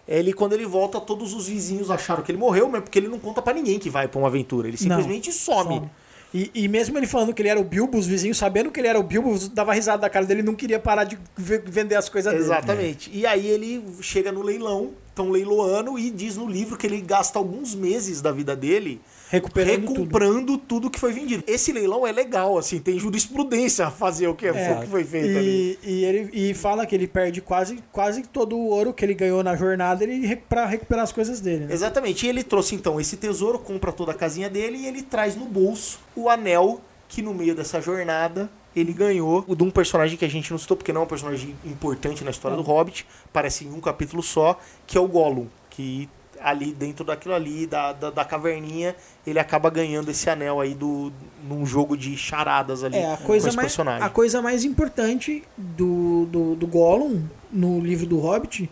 Ele, 0.07 0.33
quando 0.33 0.53
ele 0.53 0.65
volta, 0.65 0.99
todos 0.99 1.33
os 1.33 1.47
vizinhos 1.47 1.89
acharam 1.91 2.23
que 2.23 2.31
ele 2.31 2.37
morreu, 2.39 2.67
mas 2.67 2.81
porque 2.81 2.99
ele 2.99 3.07
não 3.07 3.19
conta 3.19 3.41
pra 3.41 3.53
ninguém 3.53 3.79
que 3.79 3.89
vai 3.89 4.07
pra 4.07 4.19
uma 4.19 4.27
aventura. 4.27 4.67
Ele 4.67 4.77
Não, 4.81 4.97
simplesmente 4.97 5.31
some. 5.31 5.75
some. 5.75 5.89
E, 6.33 6.49
e 6.53 6.67
mesmo 6.69 6.97
ele 6.97 7.05
falando 7.07 7.33
que 7.33 7.41
ele 7.41 7.49
era 7.49 7.59
o 7.59 7.63
Bilbo, 7.63 7.97
os 7.97 8.07
vizinhos 8.07 8.37
sabendo 8.37 8.71
que 8.71 8.79
ele 8.79 8.87
era 8.87 8.97
o 8.97 9.03
Bilbo, 9.03 9.37
dava 9.49 9.73
risada 9.73 10.01
da 10.03 10.09
cara 10.09 10.25
dele 10.25 10.41
não 10.41 10.55
queria 10.55 10.79
parar 10.79 11.03
de 11.03 11.19
ve- 11.35 11.61
vender 11.65 11.95
as 11.95 12.07
coisas 12.07 12.31
dele. 12.31 12.43
Exatamente. 12.45 13.11
E 13.13 13.25
aí 13.25 13.45
ele 13.47 13.83
chega 14.01 14.31
no 14.31 14.41
leilão, 14.41 14.91
estão 15.09 15.29
leiloando 15.29 15.99
e 15.99 16.09
diz 16.09 16.37
no 16.37 16.47
livro 16.47 16.77
que 16.77 16.87
ele 16.87 17.01
gasta 17.01 17.37
alguns 17.37 17.75
meses 17.75 18.21
da 18.21 18.31
vida 18.31 18.55
dele 18.55 19.01
Recuperando 19.31 19.85
tudo. 19.85 19.93
recomprando 19.93 20.57
tudo. 20.57 20.89
que 20.89 20.99
foi 20.99 21.13
vendido. 21.13 21.43
Esse 21.47 21.71
leilão 21.71 22.05
é 22.05 22.11
legal, 22.11 22.57
assim, 22.57 22.79
tem 22.79 22.99
jurisprudência 22.99 23.87
a 23.87 23.91
fazer 23.91 24.27
o 24.27 24.35
que, 24.35 24.45
É, 24.45 24.51
o 24.51 24.81
que 24.81 24.87
foi 24.87 25.05
feito 25.05 25.37
ali. 25.37 25.79
E, 25.81 25.89
e 25.89 26.05
ele 26.05 26.29
e 26.33 26.53
fala 26.53 26.85
que 26.85 26.93
ele 26.93 27.07
perde 27.07 27.39
quase, 27.39 27.79
quase 27.91 28.23
todo 28.23 28.57
o 28.57 28.67
ouro 28.67 28.93
que 28.93 29.05
ele 29.05 29.13
ganhou 29.13 29.41
na 29.41 29.55
jornada 29.55 30.03
ele, 30.03 30.35
pra 30.35 30.65
recuperar 30.65 31.03
as 31.03 31.13
coisas 31.13 31.39
dele. 31.39 31.65
né? 31.65 31.73
Exatamente. 31.73 32.25
E 32.25 32.29
ele 32.29 32.43
trouxe 32.43 32.75
então 32.75 32.99
esse 32.99 33.15
tesouro, 33.15 33.57
compra 33.57 33.93
toda 33.93 34.11
a 34.11 34.15
casinha 34.15 34.49
dele 34.49 34.79
e 34.79 34.85
ele 34.85 35.01
traz 35.01 35.35
no 35.35 35.45
bolso 35.45 35.99
o 36.13 36.29
anel 36.29 36.81
que 37.07 37.21
no 37.21 37.33
meio 37.33 37.55
dessa 37.55 37.79
jornada 37.79 38.49
ele 38.75 38.93
ganhou 38.93 39.45
de 39.47 39.63
um 39.63 39.69
personagem 39.69 40.17
que 40.17 40.23
a 40.25 40.29
gente 40.29 40.49
não 40.51 40.57
citou, 40.57 40.77
porque 40.77 40.93
não 40.93 41.01
é 41.01 41.03
um 41.03 41.07
personagem 41.07 41.55
importante 41.65 42.23
na 42.23 42.31
história 42.31 42.55
do 42.55 42.63
Hobbit, 42.63 43.05
aparece 43.25 43.65
em 43.65 43.71
um 43.73 43.81
capítulo 43.81 44.23
só, 44.23 44.57
que 44.87 44.97
é 44.97 45.01
o 45.01 45.07
Gollum, 45.07 45.47
que 45.69 46.07
ali 46.43 46.73
dentro 46.73 47.05
daquilo 47.05 47.33
ali, 47.33 47.67
da, 47.67 47.93
da, 47.93 48.09
da 48.09 48.25
caverninha, 48.25 48.95
ele 49.25 49.39
acaba 49.39 49.69
ganhando 49.69 50.09
esse 50.11 50.29
anel 50.29 50.59
aí 50.59 50.73
do, 50.73 51.11
num 51.47 51.65
jogo 51.65 51.95
de 51.95 52.17
charadas 52.17 52.83
ali 52.83 52.97
É, 52.97 53.13
a 53.13 53.17
com 53.17 53.25
coisa, 53.25 53.47
esse 53.47 53.55
mais, 53.57 53.67
personagem. 53.67 54.03
a 54.05 54.09
coisa 54.09 54.41
mais 54.41 54.63
importante 54.63 55.43
do, 55.57 56.25
do, 56.25 56.55
do 56.55 56.67
Gollum 56.67 57.23
no 57.51 57.79
livro 57.79 58.05
do 58.05 58.17
Hobbit 58.19 58.69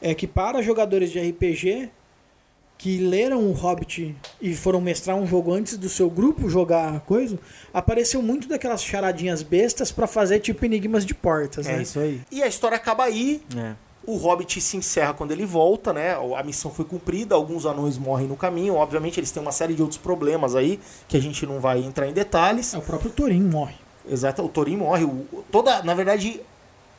é 0.00 0.14
que 0.14 0.26
para 0.26 0.62
jogadores 0.62 1.10
de 1.12 1.20
RPG 1.20 1.90
que 2.78 2.98
leram 2.98 3.46
o 3.46 3.52
Hobbit 3.52 4.16
e 4.40 4.54
foram 4.56 4.80
mestrar 4.80 5.16
um 5.16 5.24
jogo 5.24 5.52
antes 5.52 5.76
do 5.76 5.88
seu 5.88 6.10
grupo 6.10 6.48
jogar 6.50 6.96
a 6.96 6.98
coisa, 6.98 7.38
apareceu 7.72 8.20
muito 8.20 8.48
daquelas 8.48 8.82
charadinhas 8.82 9.40
bestas 9.40 9.92
pra 9.92 10.08
fazer 10.08 10.40
tipo 10.40 10.64
enigmas 10.64 11.06
de 11.06 11.14
portas, 11.14 11.68
É 11.68 11.76
né? 11.76 11.82
isso 11.82 12.00
aí. 12.00 12.20
E 12.32 12.42
a 12.42 12.48
história 12.48 12.76
acaba 12.76 13.04
aí, 13.04 13.40
É. 13.56 13.74
O 14.06 14.16
Hobbit 14.16 14.60
se 14.60 14.76
encerra 14.76 15.14
quando 15.14 15.30
ele 15.30 15.46
volta, 15.46 15.92
né? 15.92 16.16
A 16.36 16.42
missão 16.42 16.70
foi 16.70 16.84
cumprida, 16.84 17.34
alguns 17.34 17.64
anões 17.66 17.96
morrem 17.98 18.26
no 18.26 18.36
caminho. 18.36 18.74
Obviamente, 18.74 19.20
eles 19.20 19.30
têm 19.30 19.40
uma 19.42 19.52
série 19.52 19.74
de 19.74 19.82
outros 19.82 19.98
problemas 19.98 20.56
aí 20.56 20.80
que 21.06 21.16
a 21.16 21.20
gente 21.20 21.46
não 21.46 21.60
vai 21.60 21.78
entrar 21.84 22.08
em 22.08 22.12
detalhes. 22.12 22.74
É, 22.74 22.78
o 22.78 22.82
próprio 22.82 23.10
Thorin 23.10 23.42
morre. 23.42 23.74
Exato, 24.08 24.42
o 24.44 24.48
Thorin 24.48 24.76
morre. 24.76 25.04
o- 25.04 25.44
toda, 25.52 25.82
na 25.84 25.94
verdade, 25.94 26.40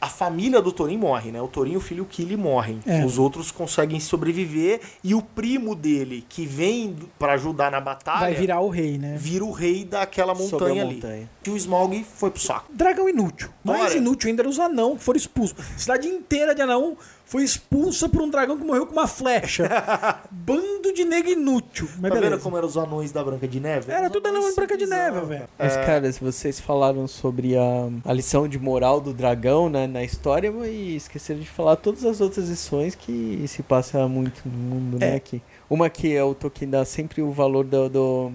a 0.03 0.07
família 0.07 0.61
do 0.61 0.71
Thorin 0.71 0.97
morre, 0.97 1.31
né? 1.31 1.41
O 1.41 1.47
Thorin 1.47 1.71
e 1.73 1.77
o 1.77 1.79
filho 1.79 2.03
Killy 2.05 2.35
morrem. 2.35 2.79
É. 2.85 3.05
Os 3.05 3.17
outros 3.17 3.51
conseguem 3.51 3.99
sobreviver 4.01 4.81
e 5.03 5.15
o 5.15 5.21
primo 5.21 5.73
dele, 5.75 6.25
que 6.27 6.45
vem 6.45 6.93
pra 7.17 7.33
ajudar 7.33 7.71
na 7.71 7.79
batalha, 7.79 8.19
Vai 8.19 8.33
virar 8.33 8.59
o 8.59 8.69
rei, 8.69 8.97
né? 8.97 9.15
vira 9.17 9.45
o 9.45 9.51
rei 9.51 9.85
daquela 9.85 10.35
Sobre 10.35 10.55
a 10.55 10.59
montanha 10.59 10.83
ali. 10.83 10.95
montanha. 10.95 11.29
E 11.47 11.49
o 11.49 11.55
Smaug 11.55 12.03
foi 12.15 12.31
pro 12.31 12.41
saco. 12.41 12.65
Dragão 12.73 13.07
inútil. 13.07 13.49
Mais 13.63 13.79
Bora. 13.79 13.95
inútil 13.97 14.29
ainda 14.29 14.41
eram 14.41 14.49
os 14.51 14.59
anão 14.59 14.97
que 14.97 15.03
foram 15.03 15.17
expulsos. 15.17 15.55
Cidade 15.77 16.07
inteira 16.07 16.53
de 16.53 16.61
anão 16.61 16.97
foi 17.33 17.43
expulsa 17.43 18.07
por 18.07 18.21
um 18.21 18.29
dragão 18.29 18.55
que 18.59 18.63
morreu 18.63 18.85
com 18.85 18.93
uma 18.93 19.07
flecha. 19.07 19.67
Bando 20.29 20.93
de 20.93 21.03
nego 21.03 21.29
inútil. 21.29 21.87
Mas 21.97 22.11
tá 22.11 22.15
beleza. 22.15 22.29
vendo 22.35 22.43
como 22.43 22.55
eram 22.55 22.67
os 22.67 22.77
anões 22.77 23.11
da 23.11 23.23
Branca 23.23 23.47
de 23.47 23.59
Neve? 23.59 23.91
Era 23.91 24.07
tudo 24.07 24.27
anões 24.27 24.43
anão 24.43 24.49
de 24.51 24.55
Branca 24.55 24.77
de 24.77 24.85
Neve, 24.85 25.25
velho. 25.25 25.49
Mas, 25.57 25.75
cara, 25.77 26.11
se 26.11 26.23
vocês 26.23 26.59
falaram 26.59 27.07
sobre 27.07 27.57
a, 27.57 27.89
a 28.05 28.13
lição 28.13 28.47
de 28.47 28.59
moral 28.59 29.01
do 29.01 29.15
dragão 29.15 29.67
né, 29.67 29.87
na 29.87 30.03
história, 30.03 30.53
e 30.67 30.95
esqueceram 30.95 31.39
de 31.39 31.49
falar 31.49 31.75
todas 31.77 32.05
as 32.05 32.21
outras 32.21 32.49
lições 32.49 32.93
que 32.93 33.43
se 33.47 33.63
passa 33.63 34.07
muito 34.07 34.43
no 34.47 34.51
mundo, 34.51 34.99
né, 34.99 35.13
É. 35.13 35.15
aqui. 35.15 35.41
Uma 35.67 35.89
que 35.89 36.15
é 36.15 36.23
o 36.23 36.35
Tolkien 36.35 36.69
dá 36.69 36.85
sempre 36.85 37.23
o 37.23 37.31
valor 37.31 37.65
do, 37.65 37.89
do, 37.89 38.31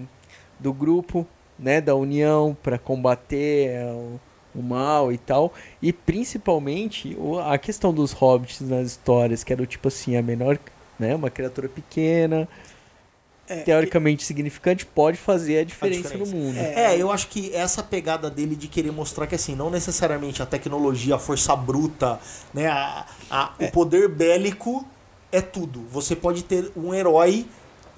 do 0.59 0.73
grupo, 0.73 1.25
né, 1.57 1.79
da 1.79 1.95
união 1.95 2.57
para 2.61 2.77
combater 2.77 3.69
é, 3.69 3.85
o, 3.85 4.19
o 4.55 4.61
mal 4.61 5.11
e 5.11 5.17
tal. 5.17 5.53
E 5.81 5.91
principalmente 5.93 7.15
a 7.45 7.57
questão 7.57 7.93
dos 7.93 8.11
hobbits 8.11 8.61
nas 8.61 8.87
histórias, 8.87 9.43
que 9.43 9.53
era 9.53 9.61
o 9.61 9.65
tipo 9.65 9.87
assim, 9.87 10.15
a 10.17 10.21
menor, 10.21 10.57
né, 10.99 11.15
uma 11.15 11.29
criatura 11.29 11.69
pequena, 11.69 12.47
É, 13.47 13.61
teoricamente 13.63 14.23
significante, 14.23 14.85
pode 14.85 15.17
fazer 15.17 15.59
a 15.59 15.63
diferença, 15.63 16.03
diferença. 16.09 16.31
no 16.35 16.37
mundo. 16.39 16.57
É, 16.57 16.95
eu 16.95 17.11
acho 17.11 17.27
que 17.29 17.51
essa 17.55 17.81
pegada 17.81 18.29
dele 18.29 18.55
de 18.55 18.67
querer 18.67 18.91
mostrar 18.91 19.25
que 19.25 19.33
assim, 19.33 19.55
não 19.55 19.71
necessariamente 19.71 20.41
a 20.43 20.45
tecnologia, 20.45 21.15
a 21.15 21.19
força 21.19 21.55
bruta, 21.55 22.19
né, 22.53 22.67
a, 22.67 23.05
a- 23.29 23.53
o 23.59 23.71
poder 23.71 24.07
bélico 24.07 24.85
é 25.31 25.41
tudo. 25.41 25.81
Você 25.91 26.15
pode 26.15 26.43
ter 26.43 26.71
um 26.75 26.93
herói, 26.93 27.45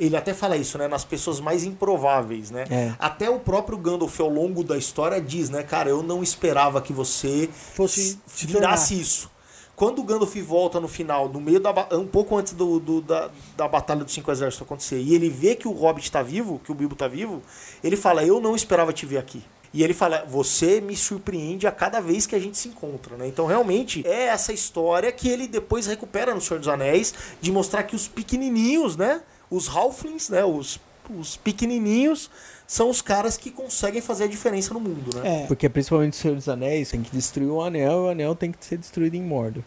ele 0.03 0.17
até 0.17 0.33
fala 0.33 0.57
isso, 0.57 0.77
né, 0.77 0.87
nas 0.87 1.05
pessoas 1.05 1.39
mais 1.39 1.63
improváveis, 1.63 2.49
né? 2.51 2.65
É. 2.69 2.93
Até 2.97 3.29
o 3.29 3.39
próprio 3.39 3.77
Gandalf 3.77 4.19
ao 4.19 4.29
longo 4.29 4.63
da 4.63 4.77
história 4.77 5.21
diz, 5.21 5.49
né, 5.49 5.63
cara, 5.63 5.89
eu 5.89 6.01
não 6.01 6.23
esperava 6.23 6.81
que 6.81 6.91
você 6.91 7.47
Fosse 7.75 8.19
virasse 8.35 8.99
isso. 8.99 9.29
Quando 9.75 9.99
o 9.99 10.03
Gandalf 10.03 10.35
volta 10.37 10.79
no 10.79 10.87
final, 10.87 11.27
no 11.29 11.39
meio 11.41 11.59
da 11.59 11.71
um 11.93 12.05
pouco 12.05 12.37
antes 12.37 12.53
do, 12.53 12.79
do- 12.79 13.01
da, 13.01 13.29
da 13.57 13.67
batalha 13.67 14.03
dos 14.03 14.13
cinco 14.13 14.31
exércitos 14.31 14.65
acontecer, 14.65 14.99
e 14.99 15.15
ele 15.15 15.29
vê 15.29 15.55
que 15.55 15.67
o 15.67 15.71
Hobbit 15.71 16.11
tá 16.11 16.21
vivo, 16.21 16.59
que 16.63 16.71
o 16.71 16.75
Bilbo 16.75 16.95
tá 16.95 17.07
vivo, 17.07 17.41
ele 17.83 17.95
fala: 17.95 18.23
"Eu 18.23 18.39
não 18.39 18.55
esperava 18.55 18.93
te 18.93 19.05
ver 19.07 19.17
aqui". 19.17 19.41
E 19.73 19.83
ele 19.83 19.93
fala: 19.93 20.23
"Você 20.27 20.81
me 20.81 20.95
surpreende 20.95 21.65
a 21.65 21.71
cada 21.71 21.99
vez 21.99 22.27
que 22.27 22.35
a 22.35 22.39
gente 22.39 22.59
se 22.59 22.67
encontra", 22.67 23.15
né? 23.17 23.25
Então, 23.27 23.47
realmente 23.47 24.05
é 24.05 24.25
essa 24.27 24.53
história 24.53 25.11
que 25.11 25.27
ele 25.27 25.47
depois 25.47 25.87
recupera 25.87 26.35
no 26.35 26.41
Senhor 26.41 26.59
dos 26.59 26.67
Anéis, 26.67 27.11
de 27.41 27.51
mostrar 27.51 27.81
que 27.83 27.95
os 27.95 28.07
pequenininhos, 28.07 28.95
né, 28.95 29.21
os 29.51 29.67
halflings, 29.67 30.29
né, 30.29 30.43
os 30.43 30.79
os 31.19 31.35
pequenininhos 31.35 32.29
são 32.65 32.89
os 32.89 33.01
caras 33.01 33.35
que 33.35 33.51
conseguem 33.51 34.01
fazer 34.01 34.25
a 34.25 34.27
diferença 34.27 34.73
no 34.73 34.79
mundo, 34.79 35.13
né? 35.17 35.43
É, 35.43 35.47
Porque 35.47 35.67
principalmente 35.67 36.13
o 36.13 36.15
Senhor 36.15 36.35
dos 36.35 36.47
Anéis 36.47 36.89
tem 36.91 37.01
que 37.01 37.11
destruir 37.11 37.49
o 37.49 37.61
anel 37.61 37.91
e 37.91 37.95
o 38.05 38.09
anel 38.09 38.33
tem 38.35 38.49
que 38.51 38.63
ser 38.63 38.77
destruído 38.77 39.15
em 39.15 39.21
Mordor. 39.21 39.61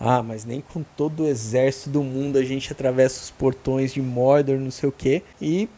Ah, 0.00 0.22
mas 0.22 0.46
nem 0.46 0.62
com 0.62 0.82
todo 0.96 1.24
o 1.24 1.26
exército 1.28 1.90
do 1.90 2.02
mundo 2.02 2.38
a 2.38 2.44
gente 2.44 2.72
atravessa 2.72 3.20
os 3.22 3.30
portões 3.30 3.92
de 3.92 4.00
Mordor, 4.00 4.56
não 4.58 4.70
sei 4.70 4.88
o 4.88 4.92
quê. 4.92 5.22
E 5.42 5.68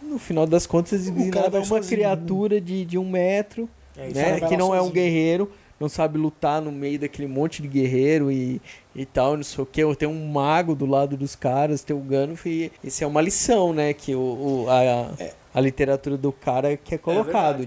no 0.00 0.18
final 0.18 0.46
das 0.46 0.66
contas 0.66 1.02
cara 1.30 1.46
nada 1.46 1.50
vai 1.50 1.60
uma 1.60 1.66
sozinho. 1.66 1.88
criatura 1.98 2.58
de, 2.60 2.86
de 2.86 2.96
um 2.96 3.10
metro, 3.10 3.68
É 3.96 4.08
né? 4.08 4.32
aí. 4.34 4.48
Que 4.48 4.56
não 4.56 4.68
é 4.74 4.78
um 4.80 4.84
Sozinho. 4.86 4.94
guerreiro, 4.94 5.50
não 5.80 5.88
sabe 5.88 6.18
lutar 6.18 6.60
no 6.62 6.70
meio 6.72 6.98
daquele 6.98 7.28
monte 7.28 7.60
de 7.62 7.68
guerreiro 7.68 8.30
e, 8.30 8.60
e 8.94 9.04
tal, 9.04 9.36
não 9.36 9.42
sei 9.44 9.62
o 9.62 9.66
que. 9.66 9.82
Tem 9.96 10.08
um 10.08 10.26
mago 10.28 10.74
do 10.74 10.86
lado 10.86 11.16
dos 11.16 11.34
caras, 11.34 11.82
tem 11.82 11.94
o 11.96 12.00
Gandalf 12.00 12.46
e 12.46 12.70
isso 12.82 13.02
é 13.02 13.06
uma 13.06 13.20
lição, 13.20 13.72
né? 13.72 13.92
Que 13.92 14.14
o, 14.14 14.20
o- 14.20 14.66
a, 14.68 15.10
a 15.54 15.60
literatura 15.60 16.16
do 16.16 16.32
cara 16.32 16.76
que 16.76 16.94
é 16.94 16.98
colocado. 16.98 17.66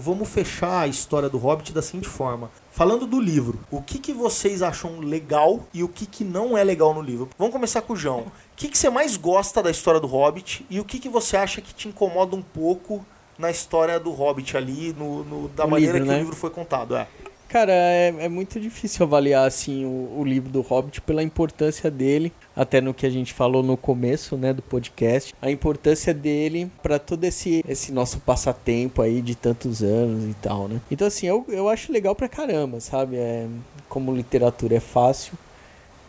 Vamos 0.00 0.28
fechar 0.28 0.80
a 0.82 0.86
história 0.86 1.28
do 1.28 1.38
Hobbit 1.38 1.72
da 1.72 1.82
seguinte 1.82 2.08
forma. 2.08 2.50
Falando 2.70 3.04
do 3.06 3.20
livro, 3.20 3.58
o 3.70 3.82
que, 3.82 3.98
que 3.98 4.12
vocês 4.12 4.62
acham 4.62 5.00
legal 5.00 5.66
e 5.74 5.82
o 5.82 5.88
que, 5.88 6.06
que 6.06 6.22
não 6.22 6.56
é 6.56 6.62
legal 6.62 6.94
no 6.94 7.02
livro? 7.02 7.28
Vamos 7.36 7.52
começar 7.52 7.82
com 7.82 7.94
o 7.94 7.96
João. 7.96 8.26
O 8.58 8.60
que, 8.60 8.66
que 8.68 8.76
você 8.76 8.90
mais 8.90 9.16
gosta 9.16 9.62
da 9.62 9.70
história 9.70 10.00
do 10.00 10.08
Hobbit 10.08 10.66
e 10.68 10.80
o 10.80 10.84
que, 10.84 10.98
que 10.98 11.08
você 11.08 11.36
acha 11.36 11.60
que 11.60 11.72
te 11.72 11.86
incomoda 11.86 12.34
um 12.34 12.42
pouco 12.42 13.06
na 13.38 13.52
história 13.52 14.00
do 14.00 14.10
Hobbit 14.10 14.56
ali, 14.56 14.92
no, 14.98 15.22
no- 15.22 15.48
da 15.50 15.62
No 15.62 15.70
maneira 15.70 15.92
livro, 15.92 16.06
que 16.06 16.10
né? 16.12 16.16
o 16.16 16.20
livro 16.22 16.34
foi 16.34 16.50
contado? 16.50 16.96
É. 16.96 17.06
Cara, 17.48 17.70
é, 17.72 18.12
é 18.18 18.28
muito 18.28 18.58
difícil 18.58 19.06
avaliar 19.06 19.46
assim 19.46 19.84
o, 19.86 20.18
o 20.18 20.24
livro 20.24 20.50
do 20.50 20.60
Hobbit 20.60 21.00
pela 21.02 21.22
importância 21.22 21.88
dele, 21.88 22.32
até 22.56 22.80
no 22.80 22.92
que 22.92 23.06
a 23.06 23.10
gente 23.10 23.32
falou 23.32 23.62
no 23.62 23.76
começo, 23.76 24.36
né, 24.36 24.52
do 24.52 24.60
podcast, 24.60 25.32
a 25.40 25.48
importância 25.52 26.12
dele 26.12 26.68
para 26.82 26.98
todo 26.98 27.22
esse 27.22 27.64
esse 27.66 27.92
nosso 27.92 28.18
passatempo 28.18 29.00
aí 29.00 29.22
de 29.22 29.36
tantos 29.36 29.84
anos 29.84 30.24
e 30.28 30.34
tal, 30.34 30.66
né? 30.66 30.80
Então 30.90 31.06
assim, 31.06 31.28
eu, 31.28 31.44
eu 31.48 31.68
acho 31.68 31.92
legal 31.92 32.14
pra 32.16 32.28
caramba, 32.28 32.80
sabe? 32.80 33.16
É, 33.16 33.46
como 33.88 34.12
literatura 34.14 34.74
é 34.74 34.80
fácil 34.80 35.32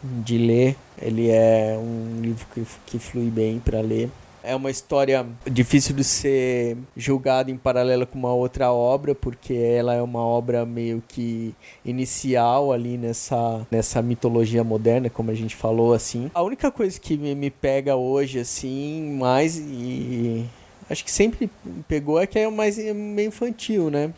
de 0.04 0.38
ler, 0.38 0.76
ele 1.02 1.30
é 1.30 1.78
um 1.78 2.22
livro 2.22 2.45
que, 2.54 2.66
que 2.86 3.00
flui 3.00 3.30
bem 3.30 3.60
pra 3.60 3.82
ler. 3.82 4.10
É 4.41 4.56
uma 4.56 4.72
história 4.72 5.26
difícil 5.45 5.93
de 5.93 6.04
ser 6.04 6.78
julgada 6.95 7.52
em 7.52 7.58
paralelo 7.58 8.08
com 8.08 8.18
uma 8.18 8.34
outra 8.34 8.72
obra, 8.72 9.14
porque 9.14 9.54
ela 9.54 9.93
é 9.93 10.02
uma 10.02 10.22
obra 10.22 10.66
meio 10.66 11.04
que 11.08 11.54
inicial 11.84 12.72
ali 12.72 12.97
nessa, 12.97 13.68
nessa 13.70 14.02
mitologia 14.02 14.64
moderna, 14.64 15.10
como 15.10 15.30
a 15.30 15.34
gente 15.34 15.56
falou 15.56 15.93
assim. 15.93 16.32
A 16.34 16.41
única 16.41 16.72
coisa 16.72 16.97
que 16.97 17.18
me, 17.18 17.50
pega 17.50 17.97
hoje, 17.97 18.39
assim, 18.39 19.18
mais 19.20 19.58
e 19.58 20.45
acho 20.89 21.04
que 21.04 21.12
sempre 21.12 21.50
pegou 21.88 22.20
é 22.20 22.26
que 22.26 22.39
é 22.39 22.50
mais 22.50 22.78
meio 22.78 23.28
infantil, 23.28 23.89
né? 23.89 24.14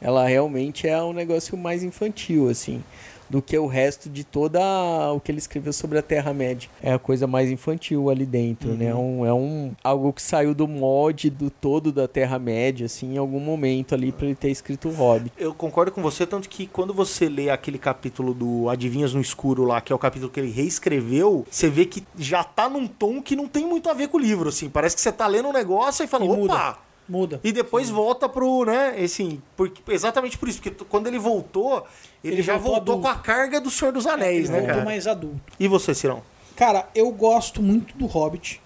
Ela 0.00 0.26
realmente 0.26 0.88
é 0.88 1.02
um 1.02 1.12
negócio 1.12 1.56
mais 1.56 1.82
infantil, 1.82 2.48
assim 2.48 2.82
do 3.28 3.42
que 3.42 3.56
o 3.58 3.66
resto 3.66 4.08
de 4.08 4.24
toda 4.24 4.60
a- 4.62 5.12
o 5.12 5.20
que 5.20 5.30
ele 5.30 5.38
escreveu 5.38 5.72
sobre 5.72 5.98
a 5.98 6.02
Terra-média. 6.02 6.68
É 6.82 6.92
a 6.92 6.98
coisa 6.98 7.26
mais 7.26 7.50
infantil 7.50 8.08
ali 8.10 8.24
dentro, 8.26 8.70
né? 8.74 8.86
É 8.86 8.94
um, 8.94 9.26
é 9.26 9.32
um 9.32 9.72
algo 9.82 10.12
que 10.12 10.22
saiu 10.22 10.54
do 10.54 10.66
molde 10.68 11.30
do 11.30 11.50
todo 11.50 11.90
da 11.92 12.06
Terra-média, 12.08 12.86
assim, 12.86 13.14
em 13.14 13.18
algum 13.18 13.40
momento 13.40 13.94
ali 13.94 14.12
para 14.12 14.26
ele 14.26 14.34
ter 14.34 14.50
escrito 14.50 14.88
o 14.88 14.92
Hobbit. 14.92 15.32
Eu 15.38 15.52
concordo 15.54 15.90
com 15.92 16.02
você, 16.02 16.26
tanto 16.26 16.48
que 16.48 16.66
quando 16.66 16.94
você 16.94 17.28
lê 17.28 17.50
aquele 17.50 17.78
capítulo 17.78 18.32
do 18.34 18.68
Adivinhas 18.68 19.12
no 19.14 19.20
Escuro 19.20 19.64
lá, 19.64 19.80
que 19.80 19.92
é 19.92 19.96
o 19.96 19.98
capítulo 19.98 20.30
que 20.30 20.40
ele 20.40 20.50
reescreveu, 20.50 21.44
você 21.50 21.68
vê 21.68 21.84
que 21.84 22.04
já 22.18 22.44
tá 22.44 22.68
num 22.68 22.86
tom 22.86 23.20
que 23.20 23.34
não 23.36 23.48
tem 23.48 23.66
muito 23.66 23.88
a 23.88 23.94
ver 23.94 24.08
com 24.08 24.16
o 24.16 24.20
livro, 24.20 24.48
assim. 24.48 24.68
Parece 24.68 24.94
que 24.94 25.00
você 25.02 25.10
tá 25.12 25.26
lendo 25.26 25.48
um 25.48 25.52
negócio 25.52 26.04
e 26.04 26.06
fala, 26.06 26.24
E 26.24 26.28
opa! 26.28 26.38
muda. 26.38 26.76
Muda. 27.08 27.40
E 27.44 27.52
depois 27.52 27.88
volta 27.88 28.28
pro, 28.28 28.64
né, 28.64 28.96
assim, 29.02 29.40
porque, 29.56 29.80
exatamente 29.92 30.36
por 30.36 30.48
isso, 30.48 30.60
porque 30.60 30.84
quando 30.84 31.06
ele 31.06 31.18
voltou, 31.18 31.86
ele, 32.22 32.36
Ele 32.36 32.42
já 32.42 32.56
voltou 32.56 33.00
com 33.00 33.08
a 33.08 33.14
carga 33.14 33.60
do 33.60 33.70
Senhor 33.70 33.92
dos 33.92 34.06
Anéis, 34.06 34.48
Ele 34.48 34.48
né, 34.48 34.58
voltou 34.58 34.74
cara? 34.74 34.84
mais 34.84 35.06
adulto. 35.06 35.40
E 35.58 35.68
você, 35.68 35.94
Cirão? 35.94 36.22
Cara, 36.56 36.88
eu 36.94 37.10
gosto 37.12 37.62
muito 37.62 37.96
do 37.96 38.06
Hobbit. 38.06 38.60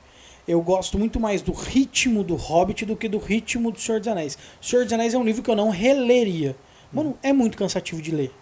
Eu 0.48 0.62
gosto 0.62 0.98
muito 0.98 1.20
mais 1.20 1.42
do 1.42 1.52
ritmo 1.52 2.24
do 2.24 2.34
Hobbit 2.34 2.84
do 2.84 2.96
que 2.96 3.08
do 3.08 3.18
ritmo 3.18 3.70
do 3.70 3.78
Senhor 3.78 3.98
dos 3.98 4.08
Anéis. 4.08 4.38
O 4.60 4.64
Senhor 4.64 4.84
dos 4.84 4.92
Anéis 4.92 5.12
é 5.14 5.18
um 5.18 5.24
livro 5.24 5.42
que 5.42 5.50
eu 5.50 5.54
não 5.56 5.68
releria. 5.68 6.56
Mano, 6.92 7.16
é 7.22 7.32
muito 7.32 7.58
cansativo 7.58 8.00
de 8.00 8.10
ler. 8.10 8.32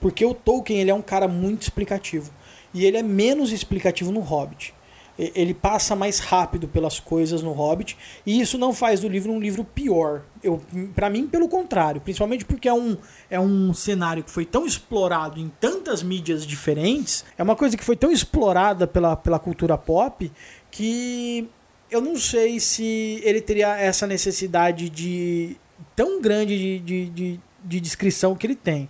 Porque 0.00 0.24
o 0.24 0.34
Tolkien, 0.34 0.80
ele 0.80 0.90
é 0.90 0.94
um 0.94 1.00
cara 1.00 1.28
muito 1.28 1.62
explicativo. 1.62 2.30
E 2.74 2.84
ele 2.84 2.96
é 2.96 3.02
menos 3.02 3.52
explicativo 3.52 4.10
no 4.10 4.20
Hobbit. 4.20 4.74
Ele 5.18 5.54
passa 5.54 5.94
mais 5.94 6.18
rápido 6.18 6.66
pelas 6.66 6.98
coisas 6.98 7.42
no 7.42 7.52
Hobbit. 7.52 7.96
E 8.26 8.40
isso 8.40 8.58
não 8.58 8.72
faz 8.72 9.00
do 9.00 9.08
livro 9.08 9.32
um 9.32 9.38
livro 9.38 9.64
pior. 9.64 10.22
Eu, 10.42 10.60
para 10.94 11.08
mim, 11.08 11.26
pelo 11.26 11.48
contrário. 11.48 12.00
Principalmente 12.00 12.44
porque 12.44 12.68
é 12.68 12.74
um, 12.74 12.96
é 13.30 13.38
um 13.38 13.72
cenário 13.72 14.24
que 14.24 14.30
foi 14.30 14.44
tão 14.44 14.66
explorado 14.66 15.38
em 15.38 15.50
tantas 15.60 16.02
mídias 16.02 16.44
diferentes. 16.44 17.24
É 17.38 17.42
uma 17.42 17.54
coisa 17.54 17.76
que 17.76 17.84
foi 17.84 17.96
tão 17.96 18.10
explorada 18.10 18.86
pela, 18.86 19.14
pela 19.14 19.38
cultura 19.38 19.78
pop 19.78 20.30
que 20.70 21.48
eu 21.88 22.00
não 22.00 22.16
sei 22.16 22.58
se 22.58 23.20
ele 23.22 23.40
teria 23.40 23.76
essa 23.76 24.06
necessidade 24.06 24.90
de 24.90 25.56
tão 25.94 26.20
grande 26.20 26.58
de, 26.58 26.78
de, 26.80 27.10
de, 27.10 27.40
de 27.62 27.80
descrição 27.80 28.34
que 28.34 28.46
ele 28.46 28.56
tem. 28.56 28.88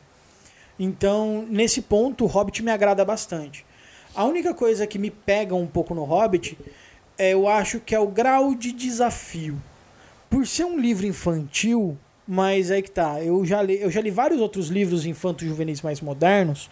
Então, 0.78 1.46
nesse 1.48 1.82
ponto, 1.82 2.24
o 2.24 2.26
Hobbit 2.26 2.62
me 2.62 2.70
agrada 2.70 3.04
bastante. 3.04 3.64
A 4.14 4.24
única 4.24 4.54
coisa 4.54 4.86
que 4.86 4.96
me 4.96 5.10
pega 5.10 5.56
um 5.56 5.66
pouco 5.66 5.92
no 5.92 6.04
Hobbit, 6.04 6.56
é, 7.18 7.32
eu 7.32 7.48
acho 7.48 7.80
que 7.80 7.96
é 7.96 7.98
o 7.98 8.06
grau 8.06 8.54
de 8.54 8.70
desafio. 8.70 9.60
Por 10.30 10.46
ser 10.46 10.64
um 10.64 10.78
livro 10.78 11.04
infantil, 11.04 11.98
mas 12.26 12.70
aí 12.70 12.80
que 12.80 12.92
tá, 12.92 13.20
eu 13.20 13.44
já 13.44 13.60
li, 13.60 13.80
eu 13.80 13.90
já 13.90 14.00
li 14.00 14.12
vários 14.12 14.40
outros 14.40 14.68
livros 14.68 15.04
infanto-juvenis 15.04 15.82
mais 15.82 16.00
modernos, 16.00 16.70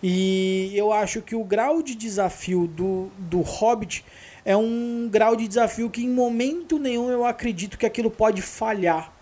e 0.00 0.70
eu 0.76 0.92
acho 0.92 1.22
que 1.22 1.34
o 1.34 1.42
grau 1.42 1.82
de 1.82 1.96
desafio 1.96 2.68
do, 2.68 3.10
do 3.18 3.40
Hobbit 3.40 4.04
é 4.44 4.56
um 4.56 5.08
grau 5.10 5.34
de 5.34 5.48
desafio 5.48 5.90
que 5.90 6.04
em 6.04 6.08
momento 6.08 6.78
nenhum 6.78 7.10
eu 7.10 7.24
acredito 7.24 7.76
que 7.76 7.86
aquilo 7.86 8.12
pode 8.12 8.42
falhar. 8.42 9.12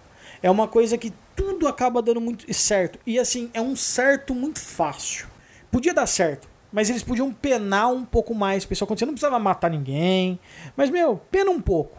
É 0.42 0.50
uma 0.50 0.68
coisa 0.68 0.98
que 0.98 1.14
tudo 1.34 1.66
acaba 1.66 2.02
dando 2.02 2.20
muito 2.20 2.52
certo. 2.52 2.98
E 3.06 3.18
assim, 3.18 3.50
é 3.54 3.60
um 3.62 3.74
certo 3.74 4.34
muito 4.34 4.60
fácil. 4.60 5.26
Podia 5.70 5.94
dar 5.94 6.06
certo, 6.06 6.46
mas 6.74 6.90
eles 6.90 7.04
podiam 7.04 7.32
penar 7.32 7.92
um 7.92 8.04
pouco 8.04 8.34
mais. 8.34 8.64
Pessoal, 8.64 8.88
quando 8.88 8.98
você 8.98 9.06
não 9.06 9.12
precisava 9.14 9.38
matar 9.38 9.70
ninguém. 9.70 10.40
Mas, 10.76 10.90
meu, 10.90 11.20
pena 11.30 11.52
um 11.52 11.60
pouco. 11.60 11.96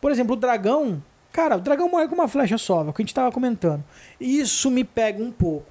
Por 0.00 0.12
exemplo, 0.12 0.34
o 0.34 0.36
dragão. 0.36 1.02
Cara, 1.32 1.56
o 1.56 1.60
dragão 1.60 1.90
morre 1.90 2.06
com 2.06 2.14
uma 2.14 2.28
flecha 2.28 2.56
só, 2.56 2.84
é 2.84 2.88
o 2.88 2.92
que 2.92 3.02
a 3.02 3.04
gente 3.04 3.12
tava 3.14 3.32
comentando. 3.32 3.82
Isso 4.20 4.70
me 4.70 4.84
pega 4.84 5.20
um 5.20 5.32
pouco. 5.32 5.66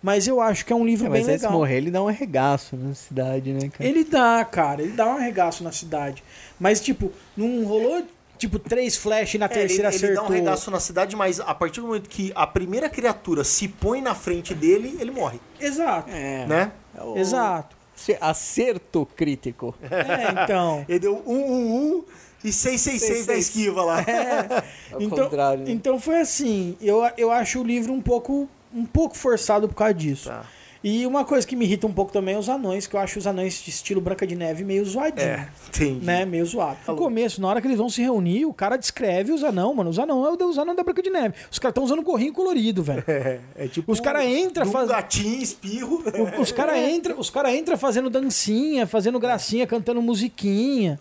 Mas 0.00 0.26
eu 0.28 0.40
acho 0.40 0.64
que 0.64 0.72
é 0.72 0.76
um 0.76 0.84
livro 0.86 1.06
É, 1.06 1.10
bem 1.10 1.20
mas 1.22 1.28
aí 1.28 1.38
se 1.38 1.44
legal. 1.44 1.58
morrer, 1.58 1.76
ele 1.78 1.90
dá 1.90 2.00
um 2.02 2.08
arregaço 2.08 2.76
na 2.76 2.94
cidade, 2.94 3.52
né, 3.52 3.68
cara? 3.68 3.88
Ele 3.88 4.04
dá, 4.04 4.44
cara, 4.44 4.80
ele 4.82 4.92
dá 4.92 5.06
um 5.06 5.16
arregaço 5.16 5.62
na 5.64 5.70
cidade. 5.72 6.22
Mas, 6.58 6.80
tipo, 6.80 7.12
não 7.36 7.64
rolou, 7.64 8.04
tipo, 8.38 8.58
três 8.58 8.96
flash 8.96 9.34
e 9.34 9.38
na 9.38 9.46
É, 9.46 9.48
ele, 9.50 9.54
terceira 9.60 9.88
ele 9.88 9.96
acertou. 9.96 10.22
dá 10.24 10.28
um 10.28 10.32
regaço 10.32 10.70
na 10.72 10.80
cidade, 10.80 11.14
mas 11.14 11.38
a 11.40 11.54
partir 11.54 11.80
do 11.80 11.86
momento 11.88 12.08
que 12.08 12.32
a 12.34 12.46
primeira 12.46 12.88
criatura 12.88 13.44
se 13.44 13.68
põe 13.68 14.00
na 14.00 14.14
frente 14.14 14.54
dele, 14.54 14.96
ele 15.00 15.10
morre, 15.12 15.38
Exato, 15.60 16.10
É, 16.10 16.46
né? 16.46 16.72
É 16.96 17.02
o- 17.02 17.16
exato. 17.16 17.76
Acerto 18.20 19.06
crítico. 19.16 19.74
É, 19.82 20.42
então. 20.42 20.84
Ele 20.88 20.98
deu 20.98 21.22
1, 21.26 21.32
1, 21.32 21.96
1 21.98 22.04
e 22.44 22.52
666 22.52 23.26
da 23.26 23.34
esquiva 23.34 23.84
lá. 23.84 23.98
Ao 24.92 25.00
então, 25.00 25.24
contrário. 25.24 25.64
né? 25.64 25.70
então 25.70 26.00
foi 26.00 26.20
assim, 26.20 26.76
eu, 26.80 27.02
eu 27.16 27.30
acho 27.30 27.60
o 27.60 27.64
livro 27.64 27.92
um 27.92 28.00
pouco, 28.00 28.48
um 28.74 28.84
pouco 28.84 29.16
forçado 29.16 29.68
por 29.68 29.74
causa 29.76 29.94
disso. 29.94 30.28
Tá. 30.28 30.44
E 30.84 31.06
uma 31.06 31.24
coisa 31.24 31.46
que 31.46 31.54
me 31.54 31.64
irrita 31.64 31.86
um 31.86 31.92
pouco 31.92 32.12
também 32.12 32.34
é 32.34 32.38
os 32.38 32.48
anões, 32.48 32.86
que 32.88 32.96
eu 32.96 33.00
acho 33.00 33.18
os 33.18 33.26
anões 33.26 33.62
de 33.62 33.70
estilo 33.70 34.00
Branca 34.00 34.26
de 34.26 34.34
Neve 34.34 34.64
meio 34.64 34.84
zoadinho. 34.84 35.26
É, 35.28 35.48
entendi. 35.68 36.04
Né, 36.04 36.24
meio 36.24 36.44
zoado. 36.44 36.76
No 36.88 36.96
começo, 36.96 37.40
na 37.40 37.48
hora 37.48 37.60
que 37.60 37.66
eles 37.68 37.78
vão 37.78 37.88
se 37.88 38.02
reunir, 38.02 38.46
o 38.46 38.52
cara 38.52 38.76
descreve 38.76 39.30
os 39.32 39.44
anão, 39.44 39.72
mano. 39.74 39.90
Os 39.90 39.98
anão 39.98 40.26
é 40.26 40.30
o 40.30 40.42
os 40.48 40.58
anão 40.58 40.74
da 40.74 40.82
Branca 40.82 41.00
de 41.02 41.08
Neve. 41.10 41.34
Os 41.50 41.58
caras 41.58 41.70
estão 41.72 41.84
usando 41.84 42.02
gorrinho 42.02 42.32
colorido, 42.32 42.82
velho. 42.82 43.04
É, 43.12 43.38
é 43.56 43.68
tipo 43.68 43.92
Os 43.92 44.00
cara 44.00 44.24
entra 44.24 44.66
um 44.66 44.70
faz- 44.72 44.88
gatinho, 44.88 45.40
espirro. 45.40 46.02
O- 46.36 46.40
Os 46.42 46.50
caras 46.50 46.76
entram 46.90 47.18
os 47.18 47.30
cara 47.30 47.54
entra 47.54 47.76
fazendo 47.76 48.10
dancinha, 48.10 48.86
fazendo 48.86 49.20
gracinha, 49.20 49.66
cantando 49.66 50.02
musiquinha. 50.02 50.98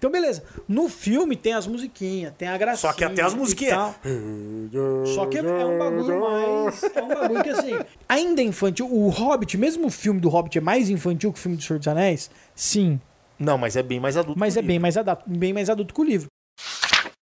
Então, 0.00 0.10
beleza. 0.10 0.42
No 0.66 0.88
filme 0.88 1.36
tem 1.36 1.52
as 1.52 1.66
musiquinhas, 1.66 2.32
tem 2.38 2.48
a 2.48 2.56
gracinha. 2.56 2.90
Só 2.90 2.96
que 2.96 3.04
até 3.04 3.20
as 3.20 3.34
musiquinhas. 3.34 3.96
Só 5.14 5.26
que 5.26 5.36
é 5.36 5.42
um 5.42 5.78
bagulho 5.78 6.20
mais. 6.22 6.82
É 6.84 7.02
um 7.02 7.08
bagulho 7.08 7.42
que 7.42 7.50
assim. 7.50 7.78
Ainda 8.08 8.40
é 8.40 8.44
infantil. 8.46 8.90
O 8.90 9.10
Hobbit, 9.10 9.58
mesmo 9.58 9.88
o 9.88 9.90
filme 9.90 10.18
do 10.18 10.30
Hobbit 10.30 10.56
é 10.56 10.60
mais 10.62 10.88
infantil 10.88 11.30
que 11.30 11.38
o 11.38 11.42
filme 11.42 11.58
do 11.58 11.62
Senhor 11.62 11.78
dos 11.78 11.86
Anéis? 11.86 12.30
Sim. 12.54 12.98
Não, 13.38 13.58
mas 13.58 13.76
é 13.76 13.82
bem 13.82 14.00
mais 14.00 14.16
adulto. 14.16 14.40
Mas 14.40 14.56
é 14.56 14.60
o 14.60 14.62
bem 14.62 14.78
mais, 14.78 14.96
adulto, 14.96 15.22
bem 15.26 15.52
mais 15.52 15.68
adulto 15.68 15.92
que 15.92 16.00
o 16.00 16.04
livro. 16.04 16.28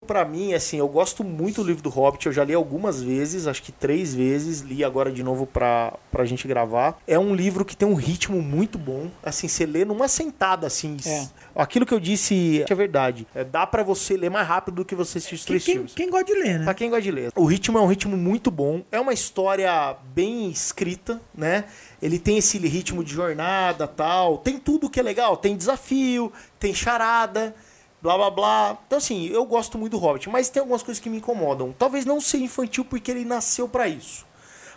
Pra 0.03 0.25
mim, 0.25 0.53
assim, 0.53 0.77
eu 0.77 0.87
gosto 0.87 1.23
muito 1.23 1.61
do 1.61 1.67
livro 1.67 1.81
do 1.81 1.89
Hobbit, 1.89 2.25
eu 2.27 2.33
já 2.33 2.43
li 2.43 2.53
algumas 2.53 3.01
vezes, 3.01 3.47
acho 3.47 3.63
que 3.63 3.71
três 3.71 4.13
vezes, 4.13 4.61
li 4.61 4.83
agora 4.83 5.11
de 5.11 5.23
novo 5.23 5.45
pra, 5.45 5.93
pra 6.11 6.25
gente 6.25 6.47
gravar. 6.47 6.99
É 7.07 7.17
um 7.17 7.33
livro 7.33 7.63
que 7.65 7.75
tem 7.75 7.87
um 7.87 7.93
ritmo 7.95 8.41
muito 8.41 8.77
bom, 8.77 9.09
assim, 9.23 9.47
você 9.47 9.65
lê 9.65 9.85
numa 9.85 10.07
sentada, 10.07 10.67
assim. 10.67 10.97
É. 11.05 11.27
Aquilo 11.55 11.85
que 11.85 11.93
eu 11.93 11.99
disse 11.99 12.65
é 12.67 12.75
verdade. 12.75 13.27
É, 13.33 13.43
dá 13.43 13.65
pra 13.65 13.83
você 13.83 14.17
ler 14.17 14.29
mais 14.29 14.47
rápido 14.47 14.75
do 14.75 14.85
que 14.85 14.95
você 14.95 15.17
assistir 15.19 15.35
os 15.35 15.41
Quem, 15.41 15.47
três 15.47 15.63
quem, 15.63 15.73
filmes. 15.75 15.93
quem 15.93 16.09
gosta 16.09 16.25
de 16.25 16.33
ler, 16.33 16.59
né? 16.59 16.65
Pra 16.65 16.73
quem 16.73 16.89
gosta 16.89 17.03
de 17.03 17.11
ler. 17.11 17.31
O 17.35 17.45
ritmo 17.45 17.77
é 17.77 17.81
um 17.81 17.87
ritmo 17.87 18.17
muito 18.17 18.49
bom. 18.51 18.83
É 18.91 18.99
uma 18.99 19.13
história 19.13 19.95
bem 20.13 20.49
escrita, 20.49 21.21
né? 21.33 21.65
Ele 22.01 22.19
tem 22.19 22.37
esse 22.37 22.57
ritmo 22.57 23.03
de 23.03 23.13
jornada 23.13 23.87
tal. 23.87 24.37
Tem 24.39 24.57
tudo 24.57 24.89
que 24.89 24.99
é 24.99 25.03
legal. 25.03 25.37
Tem 25.37 25.55
desafio, 25.55 26.31
tem 26.59 26.73
charada. 26.73 27.55
Blá 28.03 28.17
blá 28.17 28.29
blá. 28.29 28.77
Então, 28.85 28.97
assim, 28.97 29.27
eu 29.27 29.45
gosto 29.45 29.77
muito 29.77 29.93
do 29.93 29.97
Hobbit, 29.97 30.29
mas 30.29 30.49
tem 30.49 30.59
algumas 30.59 30.83
coisas 30.83 31.01
que 31.01 31.09
me 31.09 31.17
incomodam. 31.17 31.73
Talvez 31.79 32.05
não 32.05 32.19
ser 32.19 32.37
infantil 32.39 32.83
porque 32.83 33.09
ele 33.09 33.23
nasceu 33.23 33.67
pra 33.69 33.87
isso. 33.87 34.25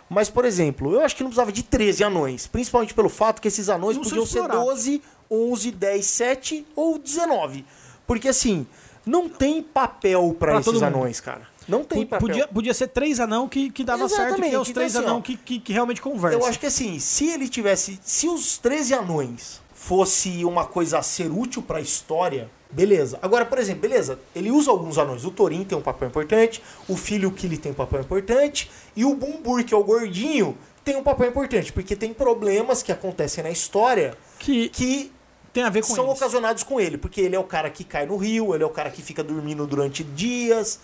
Mas, 0.09 0.29
por 0.29 0.45
exemplo, 0.45 0.93
eu 0.93 1.01
acho 1.01 1.13
que 1.17 1.21
não 1.21 1.29
precisava 1.29 1.51
de 1.51 1.61
13 1.63 2.05
anões. 2.05 2.47
Principalmente 2.47 2.93
pelo 2.93 3.09
fato 3.09 3.41
que 3.41 3.49
esses 3.49 3.67
anões 3.67 3.97
Não 3.97 4.03
podiam 4.05 4.25
ser 4.25 4.39
explorados. 4.39 4.65
12, 4.65 5.01
11, 5.29 5.71
10, 5.71 6.05
7 6.05 6.67
ou 6.73 6.97
19. 6.97 7.65
Porque, 8.07 8.29
assim, 8.29 8.65
não 9.05 9.27
tem 9.27 9.61
papel 9.61 10.33
todo 10.39 10.59
esses 10.59 10.73
mundo. 10.75 10.83
anões, 10.85 11.19
cara. 11.19 11.41
Não 11.67 11.83
tem 11.83 11.99
P- 11.99 12.05
papel. 12.05 12.25
Podia, 12.25 12.47
podia 12.47 12.73
ser 12.73 12.87
três 12.87 13.19
anão 13.19 13.49
que, 13.49 13.69
que 13.69 13.83
dava 13.83 14.07
certo, 14.07 14.15
que 14.15 14.21
é 14.21 14.27
Exatamente, 14.47 14.55
os 14.55 14.69
três 14.71 14.91
então, 14.93 15.01
assim, 15.01 15.09
anão 15.11 15.21
que, 15.21 15.35
que, 15.35 15.59
que 15.59 15.73
realmente 15.73 16.01
conversam. 16.01 16.39
Eu 16.39 16.45
acho 16.47 16.57
que 16.57 16.65
assim, 16.65 16.97
se 16.99 17.27
ele 17.27 17.49
tivesse. 17.49 17.99
Se 18.01 18.29
os 18.29 18.57
13 18.57 18.93
anões 18.93 19.61
fosse 19.73 20.45
uma 20.45 20.65
coisa 20.65 20.99
a 20.99 21.03
ser 21.03 21.29
útil 21.29 21.61
pra 21.61 21.81
história, 21.81 22.49
beleza. 22.69 23.19
Agora, 23.21 23.45
por 23.45 23.57
exemplo, 23.57 23.81
beleza, 23.81 24.19
ele 24.35 24.51
usa 24.51 24.71
alguns 24.71 24.97
anões. 24.97 25.25
O 25.25 25.31
Thorin 25.31 25.63
tem 25.63 25.77
um 25.77 25.81
papel 25.81 26.07
importante, 26.07 26.61
o 26.87 26.95
filho 26.95 27.31
Killy 27.31 27.57
tem 27.57 27.71
um 27.71 27.75
papel 27.75 28.01
importante, 28.01 28.69
e 28.95 29.05
o 29.05 29.13
Bumbur, 29.15 29.63
que 29.63 29.73
é 29.73 29.77
o 29.77 29.83
gordinho, 29.83 30.57
tem 30.83 30.95
um 30.95 31.03
papel 31.03 31.29
importante, 31.29 31.73
porque 31.73 31.95
tem 31.95 32.13
problemas 32.13 32.81
que 32.81 32.91
acontecem 32.91 33.43
na 33.43 33.49
história 33.49 34.17
que 34.39 34.69
que 34.69 35.11
tem 35.53 35.63
a 35.63 35.69
ver 35.69 35.81
com 35.81 35.93
são 35.93 36.05
eles. 36.05 36.17
ocasionados 36.17 36.63
com 36.63 36.79
ele, 36.79 36.97
porque 36.97 37.19
ele 37.19 37.35
é 37.35 37.39
o 37.39 37.43
cara 37.43 37.69
que 37.69 37.83
cai 37.83 38.05
no 38.05 38.15
rio, 38.15 38.53
ele 38.53 38.63
é 38.63 38.67
o 38.67 38.69
cara 38.69 38.91
que 38.91 39.01
fica 39.01 39.23
dormindo 39.23 39.65
durante 39.65 40.03
dias. 40.03 40.79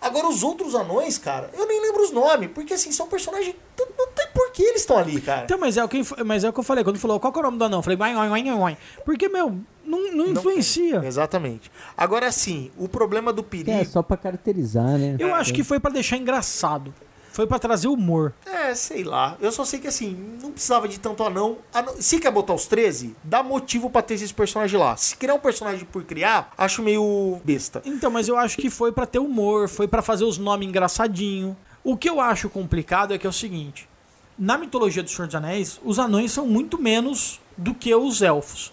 Agora, 0.00 0.28
os 0.28 0.44
outros 0.44 0.74
anões, 0.74 1.18
cara, 1.18 1.50
eu 1.54 1.66
nem 1.66 1.80
lembro 1.80 2.02
os 2.02 2.12
nomes, 2.12 2.50
porque 2.54 2.74
assim, 2.74 2.92
são 2.92 3.08
personagens. 3.08 3.54
Não 3.76 4.08
tem 4.08 4.28
por 4.32 4.52
que 4.52 4.62
eles 4.62 4.82
estão 4.82 4.96
ali, 4.96 5.20
cara. 5.20 5.44
Então, 5.44 5.58
mas 5.58 5.76
é, 5.76 5.82
o 5.82 5.88
que, 5.88 6.02
mas 6.24 6.44
é 6.44 6.48
o 6.48 6.52
que 6.52 6.60
eu 6.60 6.64
falei. 6.64 6.84
Quando 6.84 6.98
falou 6.98 7.18
qual 7.18 7.32
é 7.34 7.38
o 7.38 7.42
nome 7.42 7.58
do 7.58 7.64
anão, 7.64 7.78
eu 7.80 7.82
falei, 7.82 7.96
vai, 7.96 8.14
vai, 8.14 8.28
vai, 8.28 8.58
vai. 8.58 8.78
Porque, 9.04 9.28
meu, 9.28 9.58
não, 9.88 10.12
não 10.12 10.26
influencia. 10.28 11.02
Exatamente. 11.04 11.70
Agora, 11.96 12.26
assim, 12.26 12.70
o 12.76 12.88
problema 12.88 13.32
do 13.32 13.42
perigo. 13.42 13.70
É, 13.70 13.84
só 13.84 14.02
pra 14.02 14.16
caracterizar, 14.16 14.98
né? 14.98 15.16
Eu 15.18 15.34
acho 15.34 15.52
que 15.52 15.64
foi 15.64 15.80
pra 15.80 15.90
deixar 15.90 16.16
engraçado. 16.16 16.92
Foi 17.32 17.46
pra 17.46 17.58
trazer 17.60 17.86
humor. 17.86 18.34
É, 18.44 18.74
sei 18.74 19.04
lá. 19.04 19.36
Eu 19.40 19.52
só 19.52 19.64
sei 19.64 19.78
que 19.78 19.86
assim, 19.86 20.16
não 20.42 20.50
precisava 20.50 20.88
de 20.88 20.98
tanto 20.98 21.22
anão. 21.22 21.58
Anão- 21.72 21.94
Se 22.00 22.18
quer 22.18 22.32
botar 22.32 22.52
os 22.52 22.66
13, 22.66 23.14
dá 23.22 23.44
motivo 23.44 23.88
pra 23.88 24.02
ter 24.02 24.14
esses 24.14 24.32
personagens 24.32 24.80
lá. 24.80 24.96
Se 24.96 25.14
criar 25.16 25.34
um 25.34 25.38
personagem 25.38 25.84
por 25.84 26.02
criar, 26.02 26.52
acho 26.58 26.82
meio 26.82 27.38
besta. 27.44 27.80
Então, 27.84 28.10
mas 28.10 28.26
eu 28.26 28.36
acho 28.36 28.56
que 28.56 28.68
foi 28.68 28.90
pra 28.90 29.06
ter 29.06 29.20
humor, 29.20 29.68
foi 29.68 29.86
pra 29.86 30.02
fazer 30.02 30.24
os 30.24 30.36
nomes 30.36 30.68
engraçadinho. 30.68 31.56
O 31.84 31.96
que 31.96 32.10
eu 32.10 32.20
acho 32.20 32.48
complicado 32.50 33.14
é 33.14 33.18
que 33.18 33.26
é 33.26 33.30
o 33.30 33.32
seguinte: 33.32 33.88
na 34.36 34.58
mitologia 34.58 35.02
do 35.04 35.08
Senhor 35.08 35.26
dos 35.26 35.36
Anéis, 35.36 35.80
os 35.84 36.00
anões 36.00 36.32
são 36.32 36.44
muito 36.44 36.76
menos 36.76 37.40
do 37.56 37.72
que 37.72 37.94
os 37.94 38.20
elfos. 38.20 38.72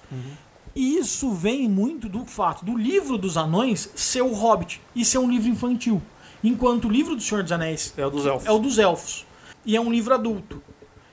E 0.75 0.97
isso 0.97 1.31
vem 1.31 1.69
muito 1.69 2.09
do 2.09 2.25
fato 2.25 2.65
do 2.65 2.75
livro 2.77 3.17
dos 3.17 3.37
anões 3.37 3.89
ser 3.95 4.21
o 4.21 4.33
Hobbit 4.33 4.81
e 4.95 5.05
ser 5.05 5.17
um 5.19 5.29
livro 5.29 5.47
infantil. 5.49 6.01
Enquanto 6.43 6.85
o 6.85 6.91
livro 6.91 7.15
do 7.15 7.21
Senhor 7.21 7.41
dos 7.43 7.51
Anéis 7.51 7.93
É 7.97 8.05
o 8.05 8.09
dos 8.09 8.25
elfos. 8.25 8.45
é 8.47 8.51
o 8.51 8.59
dos 8.59 8.77
elfos. 8.77 9.25
E 9.65 9.75
é 9.75 9.81
um 9.81 9.89
livro 9.91 10.13
adulto. 10.13 10.61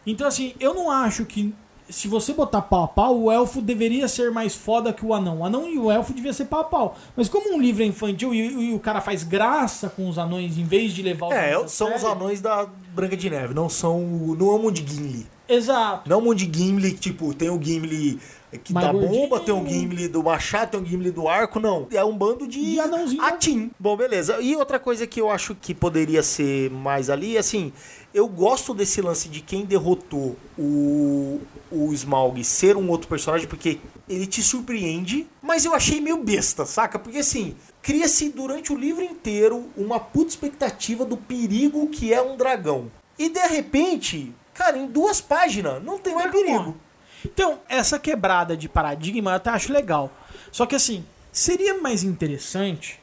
Então, 0.06 0.26
assim, 0.26 0.52
eu 0.58 0.74
não 0.74 0.90
acho 0.90 1.24
que 1.24 1.54
se 1.88 2.08
você 2.08 2.32
botar 2.32 2.62
pau 2.62 2.84
a 2.84 2.88
pau, 2.88 3.18
o 3.22 3.30
elfo 3.30 3.60
deveria 3.62 4.08
ser 4.08 4.30
mais 4.30 4.54
foda 4.54 4.92
que 4.92 5.04
o 5.06 5.14
anão. 5.14 5.38
O 5.40 5.44
anão 5.44 5.68
e 5.68 5.78
o 5.78 5.90
elfo 5.90 6.12
devia 6.12 6.32
ser 6.32 6.46
pau 6.46 6.60
a 6.60 6.64
pau. 6.64 6.96
Mas 7.16 7.28
como 7.28 7.54
um 7.54 7.60
livro 7.60 7.82
é 7.82 7.86
infantil 7.86 8.34
e, 8.34 8.70
e 8.70 8.74
o 8.74 8.78
cara 8.80 9.00
faz 9.00 9.22
graça 9.22 9.88
com 9.88 10.08
os 10.08 10.18
anões 10.18 10.58
em 10.58 10.64
vez 10.64 10.92
de 10.92 11.02
levar 11.02 11.28
os 11.28 11.32
É, 11.34 11.52
são 11.68 11.88
os 11.94 12.00
sério- 12.00 12.08
anões 12.16 12.40
da 12.40 12.66
Branca 12.94 13.16
de 13.16 13.30
Neve, 13.30 13.54
não 13.54 13.68
são. 13.68 14.00
Não 14.00 14.48
é 14.48 14.54
o 14.54 14.58
mundo 14.58 14.72
de 14.80 14.92
Gimli. 14.92 15.26
Exato. 15.48 16.08
Não 16.08 16.16
é 16.16 16.18
o 16.20 16.22
mundo 16.24 16.36
de 16.36 16.58
Gimli, 16.58 16.92
tipo, 16.94 17.32
tem 17.34 17.48
o 17.50 17.62
Gimli 17.62 18.18
que 18.58 18.72
Mais 18.72 18.90
gordinho. 18.90 19.10
bomba, 19.12 19.40
tem 19.40 19.54
o 19.54 19.66
Gimli 19.66 20.08
do 20.08 20.22
machado, 20.22 20.70
tem 20.72 20.80
o 20.80 20.84
Gimli 20.86 21.10
do 21.10 21.28
arco, 21.28 21.58
não. 21.58 21.86
É 21.90 22.04
um 22.04 22.16
bando 22.16 22.46
de 22.46 22.60
De 22.72 22.80
anãozinho. 22.80 23.22
atim. 23.22 23.70
Bom, 23.78 23.96
beleza. 23.96 24.40
E 24.40 24.54
outra 24.56 24.78
coisa 24.78 25.06
que 25.06 25.20
eu 25.20 25.30
acho 25.30 25.54
que 25.54 25.74
poderia 25.74 26.22
ser 26.22 26.70
mais 26.70 27.08
ali, 27.08 27.38
assim, 27.38 27.72
eu 28.12 28.28
gosto 28.28 28.74
desse 28.74 29.00
lance 29.00 29.28
de 29.28 29.40
quem 29.40 29.64
derrotou 29.64 30.36
o, 30.58 31.40
o 31.70 31.92
Smaug 31.92 32.42
ser 32.44 32.76
um 32.76 32.88
outro 32.90 33.08
personagem, 33.08 33.46
porque 33.48 33.78
ele 34.08 34.26
te 34.26 34.42
surpreende, 34.42 35.26
mas 35.40 35.64
eu 35.64 35.74
achei 35.74 36.00
meio 36.00 36.18
besta, 36.18 36.66
saca? 36.66 36.98
Porque 36.98 37.18
assim, 37.18 37.54
cria-se 37.80 38.28
durante 38.28 38.72
o 38.72 38.76
livro 38.76 39.02
inteiro 39.02 39.66
uma 39.76 39.98
puta 39.98 40.28
expectativa 40.30 41.04
do 41.04 41.16
perigo 41.16 41.86
que 41.88 42.12
é 42.12 42.20
um 42.20 42.36
dragão. 42.36 42.90
E 43.18 43.28
de 43.28 43.46
repente, 43.46 44.32
cara, 44.52 44.76
em 44.76 44.86
duas 44.86 45.20
páginas, 45.20 45.82
não 45.82 45.98
tem 45.98 46.14
mais 46.14 46.30
perigo. 46.30 46.76
Então, 47.24 47.60
essa 47.68 47.98
quebrada 47.98 48.56
de 48.56 48.68
paradigma 48.68 49.30
eu 49.32 49.36
até 49.36 49.50
acho 49.50 49.72
legal. 49.72 50.10
Só 50.50 50.66
que 50.66 50.74
assim, 50.74 51.04
seria 51.30 51.80
mais 51.80 52.02
interessante 52.02 53.00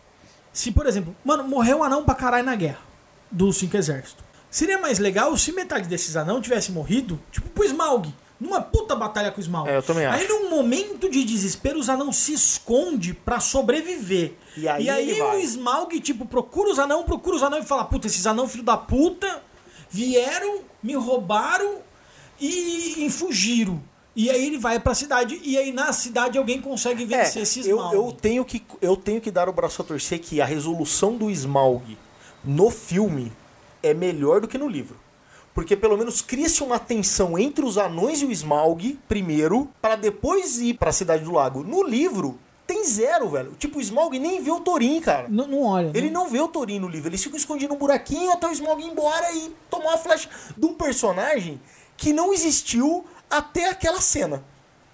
se, 0.51 0.71
por 0.71 0.85
exemplo, 0.85 1.15
mano, 1.23 1.43
morreu 1.43 1.79
um 1.79 1.83
anão 1.83 2.03
pra 2.03 2.15
caralho 2.15 2.45
na 2.45 2.55
guerra 2.55 2.79
dos 3.31 3.57
cinco 3.57 3.77
exércitos. 3.77 4.23
Seria 4.49 4.79
mais 4.79 4.97
legal 4.97 5.35
se 5.37 5.51
metade 5.51 5.87
desses 5.87 6.15
anão 6.15 6.41
tivesse 6.41 6.71
morrido, 6.71 7.19
tipo 7.31 7.47
pro 7.49 7.63
Smaug, 7.63 8.13
numa 8.39 8.59
puta 8.61 8.95
batalha 8.95 9.31
com 9.31 9.39
o 9.39 9.43
Smaug. 9.43 9.69
É, 9.69 9.77
eu 9.77 9.83
também 9.83 10.05
Aí 10.05 10.25
acho. 10.25 10.33
num 10.33 10.49
momento 10.49 11.09
de 11.09 11.23
desespero, 11.23 11.77
os 11.77 11.87
anão 11.87 12.11
se 12.11 12.33
esconde 12.33 13.13
pra 13.13 13.39
sobreviver. 13.39 14.33
E 14.57 14.67
aí 14.67 14.87
ele 14.87 15.21
o 15.21 15.27
vai. 15.27 15.41
Smaug, 15.41 15.99
tipo, 15.99 16.25
procura 16.25 16.71
os 16.71 16.79
anão, 16.79 17.03
procura 17.03 17.35
os 17.35 17.43
anão 17.43 17.59
e 17.59 17.63
fala, 17.63 17.85
puta, 17.85 18.07
esses 18.07 18.25
anão 18.25 18.47
filho 18.47 18.63
da 18.63 18.75
puta 18.75 19.43
vieram, 19.89 20.61
me 20.81 20.95
roubaram 20.95 21.79
e, 22.39 23.05
e 23.05 23.09
fugiram. 23.09 23.81
E 24.21 24.29
aí 24.29 24.47
ele 24.47 24.57
vai 24.57 24.77
pra 24.81 24.93
cidade, 24.93 25.39
e 25.45 25.57
aí 25.57 25.71
na 25.71 25.93
cidade 25.93 26.37
alguém 26.37 26.59
consegue 26.61 27.05
vencer 27.05 27.41
esses 27.43 27.65
É, 27.65 27.71
eu, 27.71 27.77
mal. 27.77 27.93
eu, 27.93 28.11
tenho 28.11 28.43
que, 28.43 28.61
eu 28.81 28.97
tenho 28.97 29.21
que 29.21 29.31
dar 29.31 29.47
o 29.47 29.53
braço 29.53 29.81
a 29.81 29.85
torcer 29.85 30.19
que 30.19 30.41
a 30.41 30.45
resolução 30.45 31.15
do 31.15 31.29
Smaug 31.31 31.97
no 32.43 32.69
filme 32.69 33.31
é 33.81 33.93
melhor 33.93 34.41
do 34.41 34.47
que 34.49 34.57
no 34.57 34.67
livro. 34.67 34.97
Porque 35.53 35.73
pelo 35.73 35.97
menos 35.97 36.21
cria-se 36.21 36.61
uma 36.61 36.77
tensão 36.77 37.39
entre 37.39 37.63
os 37.63 37.77
anões 37.77 38.21
e 38.21 38.25
o 38.25 38.31
Smaug, 38.33 38.99
primeiro, 39.07 39.69
para 39.81 39.95
depois 39.95 40.59
ir 40.59 40.73
pra 40.73 40.91
Cidade 40.91 41.23
do 41.23 41.31
Lago. 41.31 41.63
No 41.63 41.81
livro, 41.81 42.37
tem 42.67 42.83
zero, 42.83 43.29
velho. 43.29 43.53
Tipo, 43.57 43.79
o 43.79 43.81
Smaug 43.81 44.19
nem 44.19 44.43
vê 44.43 44.51
o 44.51 44.59
Thorin, 44.59 44.99
cara. 44.99 45.27
Não, 45.29 45.47
não 45.47 45.63
olha. 45.63 45.91
Ele 45.93 46.09
não 46.09 46.27
vê 46.27 46.41
o 46.41 46.47
Thorin 46.49 46.79
no 46.79 46.89
livro, 46.89 47.07
eles 47.07 47.23
ficam 47.23 47.37
escondidos 47.37 47.73
num 47.73 47.79
buraquinho 47.79 48.31
até 48.33 48.47
o 48.47 48.51
Smaug 48.51 48.81
ir 48.81 48.87
embora 48.87 49.31
e 49.33 49.55
tomar 49.69 49.91
uma 49.91 49.97
flecha 49.97 50.29
de 50.57 50.65
um 50.65 50.73
personagem 50.73 51.57
que 51.95 52.11
não 52.11 52.33
existiu 52.33 53.05
até 53.30 53.69
aquela 53.69 54.01
cena. 54.01 54.43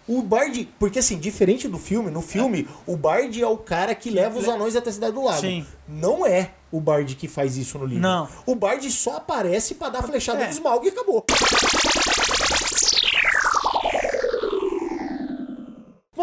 O 0.07 0.22
Bard, 0.22 0.70
porque 0.78 0.99
assim, 0.99 1.18
diferente 1.18 1.68
do 1.68 1.80
filme, 1.80 2.12
no 2.12 2.22
filme, 2.22 2.68
o 2.86 2.95
Bard 2.95 3.41
é 3.41 3.48
o 3.48 3.57
cara 3.57 3.95
que 3.95 4.12
leva 4.12 4.38
os 4.38 4.48
anões 4.48 4.76
até 4.76 4.91
a 4.91 4.94
Cidade 4.94 5.14
do 5.14 5.24
Lago. 5.24 5.41
Sim. 5.41 5.66
Não 5.88 6.24
é 6.28 6.52
o 6.72 6.80
Bard 6.80 7.16
que 7.16 7.28
faz 7.28 7.57
isso 7.57 7.80
no 7.80 7.86
livro. 7.86 8.03
Não. 8.03 8.30
O 8.45 8.53
Bard 8.53 8.88
só 8.91 9.18
aparece 9.18 9.74
pra 9.74 9.90
dar 9.90 10.03
flechada 10.03 10.44
É. 10.44 10.45
no 10.45 10.52
Smaug 10.52 10.86
e 10.86 10.90
acabou. 10.90 11.26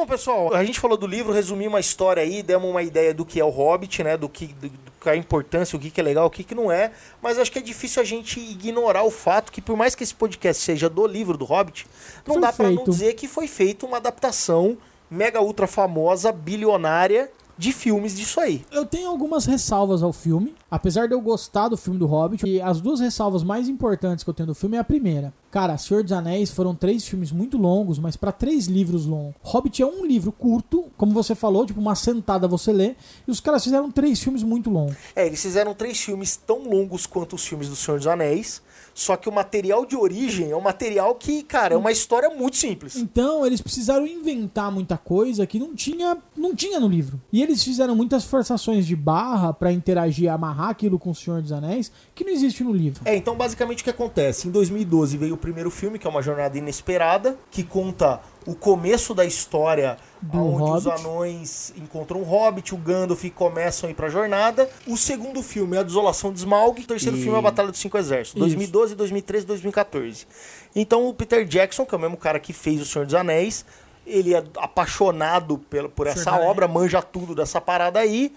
Bom, 0.03 0.07
pessoal, 0.07 0.53
a 0.53 0.65
gente 0.65 0.81
falou 0.81 0.97
do 0.97 1.07
livro, 1.07 1.33
resumimos 1.33 1.77
a 1.77 1.81
história 1.81 2.25
aí, 2.25 2.43
demos 2.43 2.69
uma 2.69 2.83
ideia 2.83 3.15
do 3.15 3.25
que 3.25 3.39
é 3.39 3.45
o 3.45 3.49
Hobbit, 3.51 4.03
né? 4.03 4.17
Do 4.17 4.29
que, 4.29 4.47
do, 4.47 4.69
do 4.69 4.93
que 5.01 5.09
é 5.09 5.13
a 5.13 5.17
importância, 5.17 5.77
o 5.77 5.79
que, 5.79 5.93
que 5.93 6.01
é 6.01 6.03
legal, 6.03 6.27
o 6.27 6.31
que, 6.31 6.43
que 6.43 6.57
não 6.57 6.73
é. 6.73 6.91
Mas 7.23 7.39
acho 7.39 7.53
que 7.53 7.61
é 7.61 7.63
difícil 7.63 8.03
a 8.03 8.05
gente 8.05 8.41
ignorar 8.41 9.05
o 9.05 9.13
fato 9.13 9.53
que, 9.53 9.63
por 9.63 9.77
mais 9.77 9.95
que 9.95 10.03
esse 10.03 10.13
podcast 10.13 10.61
seja 10.61 10.91
do 10.91 11.07
livro 11.07 11.39
do 11.39 11.45
Hobbit, 11.45 11.87
não 12.27 12.35
Foi 12.35 12.43
dá 12.43 12.53
pra 12.53 12.69
não 12.69 12.83
dizer 12.83 13.15
que 13.15 13.29
foi 13.29 13.47
feita 13.47 13.87
uma 13.87 13.99
adaptação 13.99 14.77
mega 15.09 15.41
ultra 15.41 15.69
famosa, 15.69 16.33
bilionária 16.33 17.31
de 17.57 17.73
filmes 17.73 18.17
disso 18.17 18.41
aí. 18.41 18.65
Eu 18.71 18.85
tenho 18.85 19.09
algumas 19.09 19.45
ressalvas 19.47 20.03
ao 20.03 20.13
filme. 20.13 20.55
Apesar 20.71 21.07
de 21.07 21.15
eu 21.15 21.21
gostar 21.21 21.69
do 21.69 21.77
filme 21.77 21.99
do 21.99 22.07
Hobbit, 22.07 22.47
e 22.47 22.61
as 22.61 22.81
duas 22.81 22.99
ressalvas 22.99 23.43
mais 23.43 23.69
importantes 23.69 24.25
que 24.25 24.31
eu 24.31 24.35
tenho 24.35 24.47
do 24.47 24.55
filme 24.55 24.77
é 24.77 24.81
a 24.81 24.85
primeira. 24.85 25.33
Cara, 25.51 25.77
Senhor 25.77 26.03
dos 26.03 26.13
Anéis 26.13 26.51
foram 26.51 26.75
três 26.75 27.07
filmes 27.07 27.31
muito 27.31 27.59
longos, 27.59 27.99
mas 27.99 28.17
pra 28.17 28.33
três 28.33 28.69
livros 28.69 29.05
longos. 29.05 29.35
Hobbit 29.43 29.83
é 29.83 29.87
um 29.87 30.07
livro 30.07 30.33
curto, 30.33 30.87
como 30.97 31.13
você 31.13 31.35
falou, 31.35 31.67
tipo 31.67 31.79
uma 31.79 31.95
sentada 31.95 32.49
você 32.49 32.73
lê, 32.73 32.95
e 33.29 33.31
os 33.31 33.39
caras 33.39 33.63
fizeram 33.63 33.91
três 33.91 34.19
filmes 34.23 34.43
muito 34.43 34.71
longos. 34.71 34.97
É, 35.15 35.27
eles 35.27 35.43
fizeram 35.43 35.75
três 35.75 36.01
filmes 36.01 36.37
tão 36.37 36.67
longos 36.67 37.05
quanto 37.05 37.37
os 37.37 37.45
filmes 37.45 37.69
do 37.69 37.77
Senhor 37.77 37.99
dos 37.99 38.07
Anéis, 38.07 38.63
só 38.95 39.17
que 39.17 39.29
o 39.29 39.33
material 39.33 39.85
de 39.85 39.97
origem 39.97 40.51
é 40.51 40.57
um 40.57 40.61
material 40.61 41.15
que, 41.15 41.43
cara, 41.43 41.75
é 41.75 41.77
uma 41.77 41.93
história 41.93 42.31
muito 42.31 42.57
simples. 42.57 42.97
Então, 42.97 43.47
eles 43.47 43.61
precisaram 43.61 44.07
inventar 44.07 44.71
muita 44.71 44.97
coisa 44.97 45.47
que 45.47 45.59
não 45.59 45.75
tinha, 45.75 46.17
não 46.37 46.55
tinha 46.55 46.79
no 46.79 46.89
livro. 46.89 47.21
E 47.33 47.43
eles 47.43 47.63
fizeram 47.63 47.95
muitas 47.95 48.25
forçações 48.25 48.87
de 48.87 48.95
barra 48.95 49.53
pra 49.53 49.73
interagir, 49.73 50.31
amarrar 50.31 50.71
aquilo 50.71 50.99
com 50.99 51.11
o 51.11 51.15
Senhor 51.15 51.41
dos 51.41 51.53
Anéis, 51.53 51.91
que 52.15 52.25
não 52.25 52.33
existe 52.33 52.63
no 52.63 52.73
livro. 52.73 53.03
É, 53.05 53.17
então 53.17 53.35
basicamente 53.35 53.81
o 53.81 53.85
que 53.85 53.91
acontece? 53.91 54.49
Em 54.49 54.51
2012 54.51 55.17
veio 55.17 55.35
o 55.35 55.39
primeiro 55.39 55.71
filme, 55.71 55.99
que 55.99 56.07
é 56.07 56.11
uma 56.11 56.23
jornada 56.23 56.57
inesperada, 56.57 57.39
que 57.51 57.63
conta 57.63 58.21
o 58.47 58.55
começo 58.55 59.15
da 59.15 59.25
história 59.25 59.97
Do 60.21 60.39
onde 60.39 60.63
os 60.79 60.85
Hobbit. 60.85 61.01
anões 61.01 61.73
encontram 61.77 62.21
o 62.21 62.25
Hobbit, 62.25 62.75
o 62.75 62.79
Gandalf 62.79 63.23
e 63.25 63.31
começam 63.31 63.89
a 63.89 63.91
ir 63.91 63.95
pra 63.95 64.09
jornada. 64.09 64.69
O 64.87 64.97
segundo 64.97 65.43
filme 65.43 65.77
é 65.77 65.81
a 65.81 65.83
Desolação 65.83 66.33
de 66.33 66.39
Smaug, 66.41 66.81
o 66.83 66.87
terceiro 66.87 67.17
E- 67.17 67.21
filme 67.23 67.37
é 67.37 67.39
a 67.39 67.43
Batalha 67.43 67.71
dos 67.71 67.81
Cinco 67.81 67.97
Exércitos, 67.99 68.35
Isso. 68.41 68.57
2012, 68.57 68.95
2013, 68.95 69.47
2014. 69.47 70.27
Então 70.75 71.09
o 71.09 71.15
Peter 71.15 71.45
Jackson, 71.45 71.85
que 71.87 71.95
é 71.95 71.99
o 71.99 72.01
mesmo 72.01 72.17
cara 72.17 72.41
que 72.41 72.53
fez 72.53 72.81
O 72.81 72.85
Senhor 72.85 73.05
dos 73.05 73.15
Anéis, 73.15 73.65
ele 74.07 74.35
é 74.35 74.43
apaixonado 74.57 75.59
pelo, 75.71 75.89
por 75.89 76.07
essa 76.07 76.25
Senhor 76.31 76.41
obra, 76.47 76.67
manja 76.67 77.01
tudo 77.01 77.35
dessa 77.35 77.61
parada 77.61 78.01
aí. 78.01 78.33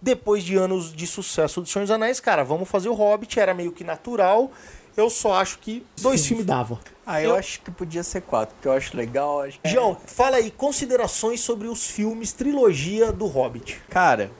Depois 0.00 0.44
de 0.44 0.54
anos 0.56 0.92
de 0.92 1.06
sucesso 1.08 1.60
do 1.60 1.68
Senhor 1.68 1.82
dos 1.84 1.90
Anéis, 1.90 2.20
cara, 2.20 2.44
vamos 2.44 2.68
fazer 2.68 2.88
o 2.88 2.92
Hobbit, 2.94 3.40
era 3.40 3.52
meio 3.52 3.72
que 3.72 3.82
natural. 3.82 4.50
Eu 4.98 5.08
só 5.08 5.34
acho 5.34 5.60
que 5.60 5.86
dois 6.02 6.26
filmes 6.26 6.44
dava. 6.44 6.78
Ah, 7.06 7.22
eu, 7.22 7.30
Eu- 7.30 7.36
acho 7.36 7.60
que 7.60 7.70
podia 7.70 8.02
ser 8.02 8.20
quatro, 8.22 8.54
porque 8.56 8.66
eu 8.68 8.72
acho 8.72 8.96
legal. 8.96 9.42
Acho... 9.42 9.58
João, 9.64 9.96
fala 10.06 10.36
aí, 10.38 10.50
considerações 10.50 11.40
sobre 11.40 11.68
os 11.68 11.86
filmes, 11.86 12.32
trilogia 12.32 13.12
do 13.12 13.26
Hobbit. 13.26 13.80
Cara, 13.88 14.30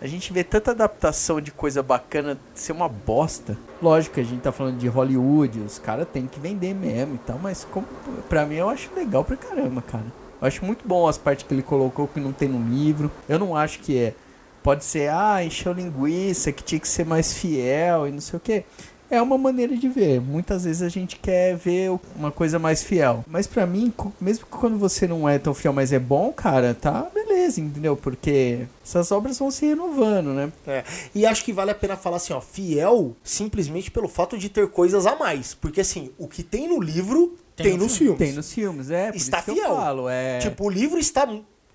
a 0.00 0.06
gente 0.08 0.32
vê 0.32 0.42
tanta 0.42 0.72
adaptação 0.72 1.40
de 1.40 1.52
coisa 1.52 1.82
bacana 1.82 2.36
ser 2.54 2.72
uma 2.72 2.88
bosta. 2.88 3.56
Lógico 3.80 4.16
que 4.16 4.20
a 4.20 4.24
gente 4.24 4.40
tá 4.40 4.50
falando 4.50 4.78
de 4.78 4.88
Hollywood, 4.88 5.60
os 5.60 5.78
caras 5.78 6.08
têm 6.12 6.26
que 6.26 6.40
vender 6.40 6.74
mesmo 6.74 7.14
e 7.14 7.18
tal, 7.18 7.38
mas 7.38 7.64
como, 7.70 7.86
pra 8.28 8.44
mim 8.44 8.56
eu 8.56 8.68
acho 8.68 8.90
legal 8.96 9.22
pra 9.24 9.36
caramba, 9.36 9.80
cara. 9.80 10.06
Eu 10.40 10.48
acho 10.48 10.64
muito 10.64 10.86
bom 10.88 11.06
as 11.06 11.16
partes 11.18 11.46
que 11.46 11.54
ele 11.54 11.62
colocou 11.62 12.08
que 12.08 12.18
não 12.18 12.32
tem 12.32 12.48
no 12.48 12.68
livro. 12.68 13.10
Eu 13.28 13.38
não 13.38 13.54
acho 13.56 13.78
que 13.78 13.96
é. 13.96 14.14
Pode 14.62 14.84
ser, 14.84 15.10
ah, 15.10 15.42
encheu 15.42 15.72
linguiça, 15.72 16.52
que 16.52 16.62
tinha 16.62 16.78
que 16.78 16.88
ser 16.88 17.06
mais 17.06 17.32
fiel 17.32 18.06
e 18.08 18.10
não 18.12 18.20
sei 18.20 18.36
o 18.36 18.40
quê. 18.40 18.64
É 19.10 19.20
uma 19.20 19.36
maneira 19.36 19.76
de 19.76 19.88
ver. 19.88 20.20
Muitas 20.20 20.64
vezes 20.64 20.82
a 20.82 20.88
gente 20.88 21.16
quer 21.16 21.56
ver 21.56 21.90
uma 22.14 22.30
coisa 22.30 22.58
mais 22.58 22.82
fiel. 22.82 23.24
Mas 23.26 23.46
pra 23.46 23.66
mim, 23.66 23.92
mesmo 24.20 24.44
que 24.46 24.50
quando 24.52 24.78
você 24.78 25.06
não 25.08 25.28
é 25.28 25.38
tão 25.38 25.52
fiel, 25.52 25.72
mas 25.72 25.92
é 25.92 25.98
bom, 25.98 26.32
cara, 26.32 26.74
tá 26.74 27.08
beleza, 27.12 27.60
entendeu? 27.60 27.96
Porque 27.96 28.60
essas 28.84 29.10
obras 29.10 29.38
vão 29.38 29.50
se 29.50 29.66
renovando, 29.66 30.28
né? 30.32 30.52
É, 30.66 30.84
e 31.14 31.26
acho 31.26 31.44
que 31.44 31.52
vale 31.52 31.72
a 31.72 31.74
pena 31.74 31.96
falar 31.96 32.18
assim, 32.18 32.32
ó, 32.32 32.40
fiel 32.40 33.16
simplesmente 33.24 33.90
pelo 33.90 34.06
fato 34.08 34.38
de 34.38 34.48
ter 34.48 34.68
coisas 34.68 35.06
a 35.06 35.16
mais. 35.16 35.54
Porque 35.54 35.80
assim, 35.80 36.10
o 36.16 36.28
que 36.28 36.42
tem 36.44 36.68
no 36.68 36.80
livro 36.80 37.36
tem, 37.56 37.66
Tem 37.70 37.76
no 37.76 37.84
nos 37.84 37.96
filme. 37.96 38.16
filmes. 38.16 38.28
Tem 38.28 38.36
nos 38.36 38.52
filmes, 38.52 38.90
é. 38.90 39.08
Por 39.10 39.16
Está 39.16 39.38
isso 39.38 39.46
que 39.46 39.54
fiel. 39.54 39.70
eu 39.70 39.76
falo, 39.76 40.08
é. 40.08 40.38
Tipo, 40.38 40.64
o 40.66 40.70
livro 40.70 40.98
está 40.98 41.28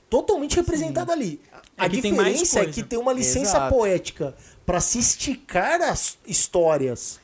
totalmente 0.09 0.55
representado 0.55 1.11
ali. 1.11 1.39
A 1.77 1.85
É 1.85 1.89
tem 1.89 2.13
mais 2.13 2.39
diferença 2.39 2.59
é 2.61 2.65
que 2.65 2.81
tem 2.81 2.97
uma 2.97 3.11
licença 3.11 3.57
Exato. 3.57 3.75
poética 3.75 4.33
pra 4.65 4.79
se 4.79 4.97
esticar 4.97 5.81
as 5.81 6.17
histórias 6.25 7.19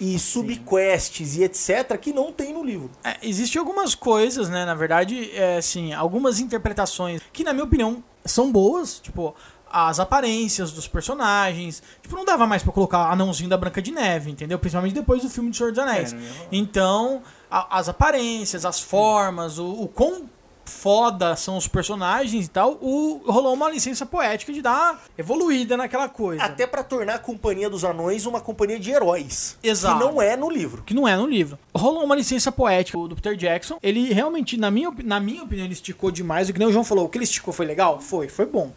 e 0.00 0.18
subquests 0.18 1.36
e 1.36 1.44
etc 1.44 1.96
que 2.00 2.12
não 2.12 2.32
tem 2.32 2.52
no 2.54 2.64
livro. 2.64 2.90
É, 3.04 3.18
Existem 3.22 3.58
algumas 3.60 3.94
coisas, 3.94 4.48
né? 4.48 4.64
Na 4.64 4.74
verdade, 4.74 5.30
é, 5.34 5.58
assim, 5.58 5.92
algumas 5.92 6.40
interpretações 6.40 7.20
que, 7.32 7.44
na 7.44 7.52
minha 7.52 7.64
opinião, 7.64 8.02
são 8.24 8.50
boas. 8.50 8.98
Tipo, 8.98 9.34
as 9.70 10.00
aparências 10.00 10.72
dos 10.72 10.88
personagens. 10.88 11.82
Tipo, 12.02 12.16
não 12.16 12.24
dava 12.24 12.46
mais 12.46 12.62
pra 12.62 12.72
colocar 12.72 13.10
anãozinho 13.12 13.48
da 13.50 13.56
Branca 13.56 13.80
de 13.82 13.90
Neve, 13.92 14.30
entendeu? 14.30 14.58
Principalmente 14.58 14.94
depois 14.94 15.22
do 15.22 15.30
filme 15.30 15.50
de 15.50 15.56
Senhor 15.56 15.70
dos 15.70 15.78
Anéis. 15.78 16.12
É, 16.12 16.16
então, 16.50 17.22
a- 17.50 17.78
as 17.78 17.88
aparências, 17.88 18.64
as 18.64 18.80
formas, 18.80 19.58
o, 19.58 19.66
o 19.82 19.86
quão 19.88 20.28
foda 20.70 21.34
são 21.36 21.56
os 21.56 21.66
personagens 21.66 22.46
e 22.46 22.48
tal, 22.48 22.78
o, 22.80 23.20
rolou 23.26 23.52
uma 23.52 23.68
licença 23.68 24.06
poética 24.06 24.52
de 24.52 24.62
dar 24.62 25.02
evoluída 25.18 25.76
naquela 25.76 26.08
coisa. 26.08 26.42
Até 26.42 26.66
pra 26.66 26.82
tornar 26.82 27.14
a 27.14 27.18
Companhia 27.18 27.68
dos 27.68 27.84
Anões 27.84 28.24
uma 28.24 28.40
companhia 28.40 28.78
de 28.78 28.90
heróis. 28.90 29.58
Exato. 29.62 29.98
Que 29.98 30.04
não 30.04 30.22
é 30.22 30.36
no 30.36 30.48
livro. 30.48 30.82
que 30.82 30.94
não 30.94 31.06
é 31.06 31.16
no 31.16 31.26
livro. 31.26 31.58
Rolou 31.74 32.04
uma 32.04 32.14
licença 32.14 32.52
poética 32.52 32.96
do 32.96 33.14
Peter 33.16 33.36
Jackson. 33.36 33.78
Ele 33.82 34.12
realmente, 34.12 34.56
na 34.56 34.70
minha, 34.70 34.90
na 35.04 35.20
minha 35.20 35.42
opinião, 35.42 35.64
ele 35.66 35.74
esticou 35.74 36.10
demais. 36.10 36.48
O 36.48 36.52
que 36.52 36.58
nem 36.58 36.68
o 36.68 36.72
João 36.72 36.84
falou, 36.84 37.06
o 37.06 37.08
que 37.08 37.18
ele 37.18 37.24
esticou 37.24 37.52
foi 37.52 37.66
legal? 37.66 38.00
Foi, 38.00 38.28
foi 38.28 38.46
bom. 38.46 38.72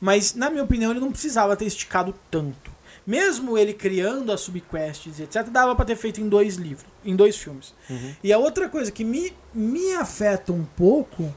Mas, 0.00 0.34
na 0.34 0.50
minha 0.50 0.62
opinião, 0.62 0.90
ele 0.90 1.00
não 1.00 1.10
precisava 1.10 1.56
ter 1.56 1.64
esticado 1.66 2.14
tanto. 2.30 2.70
Mesmo 3.10 3.58
ele 3.58 3.74
criando 3.74 4.30
as 4.30 4.42
subquests 4.42 5.18
e 5.18 5.24
etc, 5.24 5.48
dava 5.48 5.74
pra 5.74 5.84
ter 5.84 5.96
feito 5.96 6.20
em 6.20 6.28
dois 6.28 6.54
livros, 6.54 6.86
em 7.04 7.16
dois 7.16 7.36
filmes. 7.36 7.74
E 8.22 8.32
a 8.32 8.38
outra 8.38 8.68
coisa 8.68 8.92
que 8.92 9.02
me, 9.02 9.32
me 9.52 9.92
afeta 9.96 10.52
um 10.52 10.64
pouco 10.64 11.34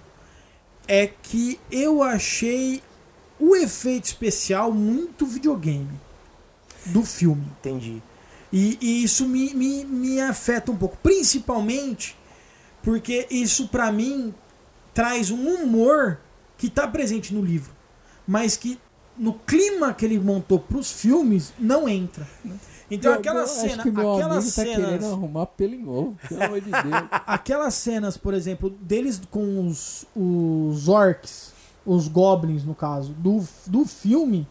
é 0.87 1.07
que 1.07 1.59
eu 1.71 2.03
achei 2.03 2.79
o 3.39 3.55
efeito 3.55 4.05
especial 4.05 4.71
muito 4.71 5.25
videogame 5.25 5.99
do 6.85 7.03
filme. 7.03 7.47
Entendi. 7.59 8.03
E, 8.51 8.77
e 8.79 9.03
isso 9.03 9.27
me, 9.27 9.51
me, 9.55 9.83
me 9.83 10.21
afeta 10.21 10.71
um 10.71 10.75
pouco. 10.75 10.95
Principalmente 11.01 12.15
porque 12.83 13.25
isso, 13.31 13.67
pra 13.69 13.91
mim, 13.91 14.31
traz 14.93 15.31
um 15.31 15.47
humor 15.55 16.19
que 16.55 16.69
tá 16.69 16.87
presente 16.87 17.33
no 17.33 17.41
livro. 17.41 17.73
Mas 18.27 18.55
que 18.55 18.77
no 19.17 19.33
clima 19.33 19.93
que 19.93 20.05
ele 20.05 20.19
montou 20.19 20.59
pros 20.59 20.91
filmes, 20.91 21.53
não 21.59 21.87
entra. 21.87 22.27
Então 22.89 23.11
Eu- 23.13 23.19
aquela 23.19 23.41
eu 23.41 23.47
cena, 23.47 23.73
Acho 23.73 23.83
que 23.83 23.91
meu 23.91 24.13
aquelas 24.13 24.37
amigo 24.37 24.51
tá 24.55 24.63
querendo 24.63 25.01
cenas, 25.01 25.13
arrumar 25.13 25.45
pelo 25.47 25.73
em 25.75 25.87
ovo, 25.87 26.17
pelo 26.27 26.43
amor 26.43 26.61
de 26.61 26.69
Deus. 26.69 26.83
aquelas 27.25 27.73
cenas, 27.75 28.17
por 28.17 28.33
exemplo, 28.33 28.69
deles 28.69 29.21
com 29.31 29.67
os, 29.67 30.05
os 30.15 30.87
orcs, 30.89 31.53
os 31.85 32.07
goblins 32.07 32.63
no 32.63 32.75
caso, 32.75 33.13
do, 33.13 33.43
do 33.67 33.85
filme, 33.85 34.47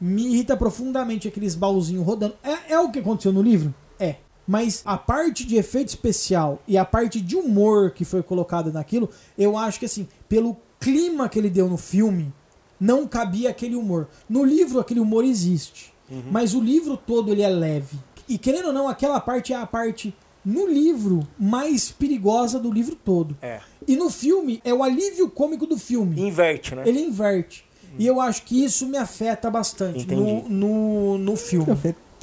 me 0.00 0.26
irrita 0.26 0.56
profundamente 0.56 1.28
aqueles 1.28 1.54
baúzinhos 1.54 2.04
rodando. 2.04 2.34
É, 2.42 2.74
é 2.74 2.80
o 2.80 2.90
que 2.90 2.98
aconteceu 2.98 3.32
no 3.32 3.42
livro? 3.42 3.74
É. 3.98 4.16
Mas 4.46 4.82
a 4.84 4.98
parte 4.98 5.46
de 5.46 5.56
efeito 5.56 5.88
especial 5.88 6.60
e 6.68 6.76
a 6.76 6.84
parte 6.84 7.20
de 7.20 7.36
humor 7.36 7.92
que 7.92 8.04
foi 8.04 8.22
colocada 8.22 8.70
naquilo, 8.70 9.08
eu 9.38 9.56
acho 9.56 9.78
que 9.78 9.86
assim, 9.86 10.06
pelo 10.28 10.56
clima 10.78 11.28
que 11.28 11.38
ele 11.38 11.48
deu 11.48 11.68
no 11.68 11.78
filme, 11.78 12.30
não 12.78 13.06
cabia 13.06 13.50
aquele 13.50 13.74
humor. 13.74 14.08
No 14.28 14.44
livro 14.44 14.80
aquele 14.80 15.00
humor 15.00 15.24
existe, 15.24 15.92
mas 16.30 16.54
o 16.54 16.60
livro 16.60 16.96
todo 16.96 17.32
ele 17.32 17.42
é 17.42 17.48
leve. 17.48 17.98
E 18.28 18.38
querendo 18.38 18.66
ou 18.66 18.72
não, 18.72 18.88
aquela 18.88 19.20
parte 19.20 19.52
é 19.52 19.56
a 19.56 19.66
parte 19.66 20.14
no 20.44 20.66
livro 20.66 21.26
mais 21.38 21.90
perigosa 21.90 22.58
do 22.58 22.70
livro 22.70 22.94
todo. 22.94 23.36
É. 23.40 23.60
E 23.86 23.96
no 23.96 24.10
filme 24.10 24.60
é 24.64 24.72
o 24.72 24.82
alívio 24.82 25.28
cômico 25.30 25.66
do 25.66 25.78
filme. 25.78 26.20
Inverte, 26.20 26.74
né? 26.74 26.82
Ele 26.86 27.00
inverte. 27.00 27.64
E 27.98 28.06
eu 28.06 28.20
acho 28.20 28.42
que 28.42 28.64
isso 28.64 28.86
me 28.86 28.98
afeta 28.98 29.50
bastante 29.50 30.02
Entendi. 30.02 30.20
no, 30.20 30.48
no, 30.48 31.18
no 31.18 31.36
filme. 31.36 31.66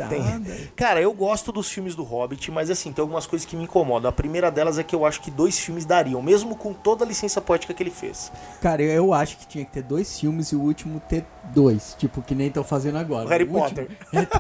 Afetada. 0.05 0.57
Cara, 0.75 1.01
eu 1.01 1.13
gosto 1.13 1.51
dos 1.51 1.69
filmes 1.69 1.95
do 1.95 2.03
Hobbit, 2.03 2.51
mas 2.51 2.69
assim, 2.69 2.91
tem 2.91 3.01
algumas 3.01 3.25
coisas 3.27 3.45
que 3.45 3.55
me 3.55 3.63
incomodam. 3.63 4.09
A 4.09 4.11
primeira 4.11 4.49
delas 4.51 4.77
é 4.79 4.83
que 4.83 4.95
eu 4.95 5.05
acho 5.05 5.21
que 5.21 5.29
dois 5.31 5.59
filmes 5.59 5.85
dariam, 5.85 6.21
mesmo 6.21 6.55
com 6.55 6.73
toda 6.73 7.03
a 7.03 7.07
licença 7.07 7.39
poética 7.41 7.73
que 7.73 7.83
ele 7.83 7.91
fez. 7.91 8.31
Cara, 8.61 8.81
eu, 8.81 9.13
acho 9.13 9.37
que 9.37 9.47
tinha 9.47 9.65
que 9.65 9.71
ter 9.71 9.83
dois 9.83 10.19
filmes 10.19 10.49
e 10.51 10.55
o 10.55 10.61
último 10.61 10.99
ter 11.09 11.25
dois. 11.53 11.95
Tipo, 11.97 12.21
que 12.21 12.33
nem 12.35 12.47
estão 12.47 12.63
fazendo 12.63 12.97
agora. 12.97 13.25
O 13.25 13.29
Harry 13.29 13.43
último- 13.43 13.59
Potter. 13.61 13.87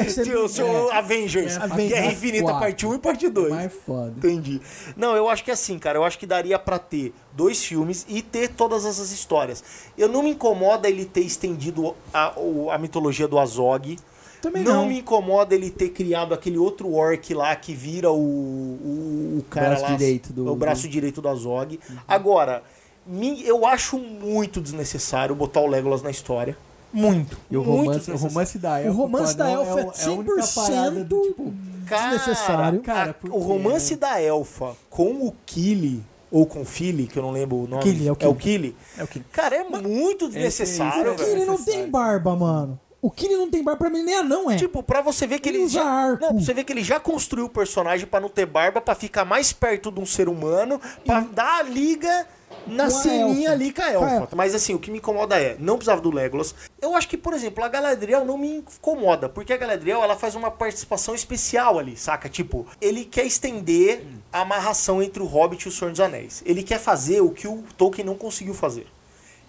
Esse- 0.06 0.24
Seu, 0.24 0.48
seu 0.48 0.92
Avengers. 0.92 1.56
É, 1.56 1.58
Guerra 1.60 1.74
Avengers 1.74 2.12
Infinita, 2.12 2.44
quatro. 2.44 2.60
parte 2.60 2.86
1 2.86 2.94
e 2.94 2.98
parte 2.98 3.28
2. 3.28 3.50
Mais 3.50 3.72
foda. 3.72 4.12
Entendi. 4.16 4.60
Não, 4.96 5.16
eu 5.16 5.28
acho 5.28 5.42
que 5.44 5.50
assim, 5.50 5.78
cara, 5.78 5.98
eu 5.98 6.04
acho 6.04 6.18
que 6.18 6.26
daria 6.26 6.58
pra 6.58 6.78
ter 6.78 7.12
dois 7.32 7.64
filmes 7.64 8.04
e 8.08 8.22
ter 8.22 8.48
todas 8.48 8.84
essas 8.84 9.10
histórias. 9.12 9.62
Eu 9.96 10.08
não 10.08 10.22
me 10.22 10.30
incomoda 10.30 10.88
ele 10.88 11.04
ter 11.04 11.20
estendido 11.22 11.94
a, 12.12 12.32
o- 12.38 12.70
a 12.70 12.78
mitologia 12.78 13.26
do 13.28 13.38
Azog. 13.38 13.96
Também 14.40 14.62
não, 14.62 14.74
não. 14.82 14.86
me 14.86 14.98
incomoda 15.00 15.54
ele 15.54 15.70
ter 15.70 15.90
criado 15.90 16.32
aquele 16.32 16.56
outro 16.58 16.92
orc 16.94 17.34
lá 17.34 17.54
que 17.56 17.74
vira 17.74 18.10
o, 18.10 18.16
o, 18.16 19.38
o 19.40 19.44
cara 19.50 19.68
Braço 19.70 19.82
lá. 19.82 19.88
direito 19.96 20.32
do- 20.32 20.50
o 20.52 20.56
braço 20.56 20.88
direito 20.88 21.20
do 21.20 21.28
Azog. 21.28 21.78
Agora, 22.08 22.62
me- 23.06 23.42
eu 23.46 23.66
acho 23.66 23.98
muito 23.98 24.60
desnecessário 24.60 25.34
botar 25.34 25.60
o 25.60 25.66
Legolas 25.66 26.02
na 26.02 26.10
história. 26.10 26.56
Muito. 26.92 27.38
E 27.50 27.56
o 27.56 27.62
muito 27.62 27.70
romance, 27.82 28.10
o 28.10 28.14
desnecessário. 28.14 28.32
romance 28.32 28.58
da 28.58 28.72
O 28.72 28.76
Elfa. 28.78 28.92
romance 28.92 29.32
pô, 29.32 29.38
da 29.38 29.50
Elfa 29.50 29.74
o- 29.74 29.78
é 29.78 30.04
a 30.04 30.10
única 30.12 30.46
parada 30.54 31.04
do, 31.04 31.16
100% 31.20 31.28
tipo, 31.28 31.52
Cara, 31.86 32.16
desnecessário. 32.16 32.80
Cara, 32.80 33.10
a- 33.10 33.14
por 33.14 33.30
o 33.30 33.38
romance 33.38 33.96
da 33.96 34.20
Elfa 34.20 34.74
com 34.88 35.26
o 35.26 35.32
Killy, 35.46 36.02
ou 36.32 36.46
com 36.46 36.62
o 36.62 36.64
Philly, 36.64 37.06
que 37.06 37.16
eu 37.18 37.22
não 37.22 37.30
lembro 37.30 37.56
o 37.58 37.66
nome. 37.68 37.82
Killy, 37.82 38.08
é 38.08 38.12
o 38.12 38.16
É 38.18 38.26
o 38.28 38.34
Killy. 38.34 38.74
É 38.98 39.04
o 39.04 39.08
Cara, 39.32 39.56
é 39.56 39.64
muito 39.64 40.28
desnecessário, 40.28 41.12
O 41.12 41.14
esse- 41.14 41.24
velho. 41.24 41.34
Kili 41.36 41.44
não 41.46 41.52
necessário. 41.54 41.82
tem 41.82 41.90
barba, 41.90 42.34
mano. 42.36 42.78
O 43.02 43.10
Kili 43.10 43.34
não 43.34 43.50
tem 43.50 43.62
barba, 43.62 43.78
pra 43.78 43.90
mim 43.90 44.02
nem 44.02 44.16
anão 44.16 44.50
é. 44.50 44.56
Tipo, 44.56 44.82
pra 44.82 45.00
você 45.00 45.26
ver 45.26 45.38
que 45.38 45.48
Ele 45.48 45.58
ele, 45.58 45.68
já, 45.68 45.84
arco. 45.84 46.22
Não, 46.22 46.34
pra 46.34 46.44
você 46.44 46.52
ver 46.52 46.64
que 46.64 46.72
ele 46.72 46.84
já 46.84 47.00
construiu 47.00 47.46
o 47.46 47.48
personagem 47.48 48.06
pra 48.06 48.20
não 48.20 48.28
ter 48.28 48.44
barba, 48.44 48.80
pra 48.80 48.94
ficar 48.94 49.24
mais 49.24 49.52
perto 49.52 49.90
de 49.90 50.00
um 50.00 50.06
ser 50.06 50.28
humano, 50.28 50.78
pra 51.04 51.20
dar 51.20 51.60
a 51.60 51.62
liga 51.62 52.26
na 52.66 52.90
Com 52.90 52.96
a 52.96 53.00
ceninha 53.00 53.52
ali 53.52 53.72
com 53.72 53.80
a 53.80 53.90
elfa. 53.90 54.28
Mas 54.36 54.54
assim, 54.54 54.74
o 54.74 54.78
que 54.78 54.90
me 54.90 54.98
incomoda 54.98 55.40
é, 55.40 55.56
não 55.58 55.76
precisava 55.76 56.00
do 56.02 56.10
Legolas. 56.10 56.54
Eu 56.80 56.94
acho 56.94 57.08
que, 57.08 57.16
por 57.16 57.32
exemplo, 57.32 57.64
a 57.64 57.68
Galadriel 57.68 58.24
não 58.24 58.36
me 58.36 58.56
incomoda, 58.56 59.30
porque 59.30 59.52
a 59.52 59.56
Galadriel, 59.56 60.02
ela 60.02 60.16
faz 60.16 60.34
uma 60.34 60.50
participação 60.50 61.14
especial 61.14 61.78
ali, 61.78 61.96
saca? 61.96 62.28
Tipo, 62.28 62.66
ele 62.82 63.06
quer 63.06 63.24
estender 63.24 64.04
a 64.30 64.40
amarração 64.42 65.02
entre 65.02 65.22
o 65.22 65.26
Hobbit 65.26 65.64
e 65.64 65.68
o 65.68 65.72
Senhor 65.72 65.90
dos 65.90 66.00
Anéis. 66.00 66.42
Ele 66.44 66.62
quer 66.62 66.78
fazer 66.78 67.22
o 67.22 67.30
que 67.30 67.48
o 67.48 67.64
Tolkien 67.78 68.06
não 68.06 68.14
conseguiu 68.14 68.52
fazer. 68.52 68.86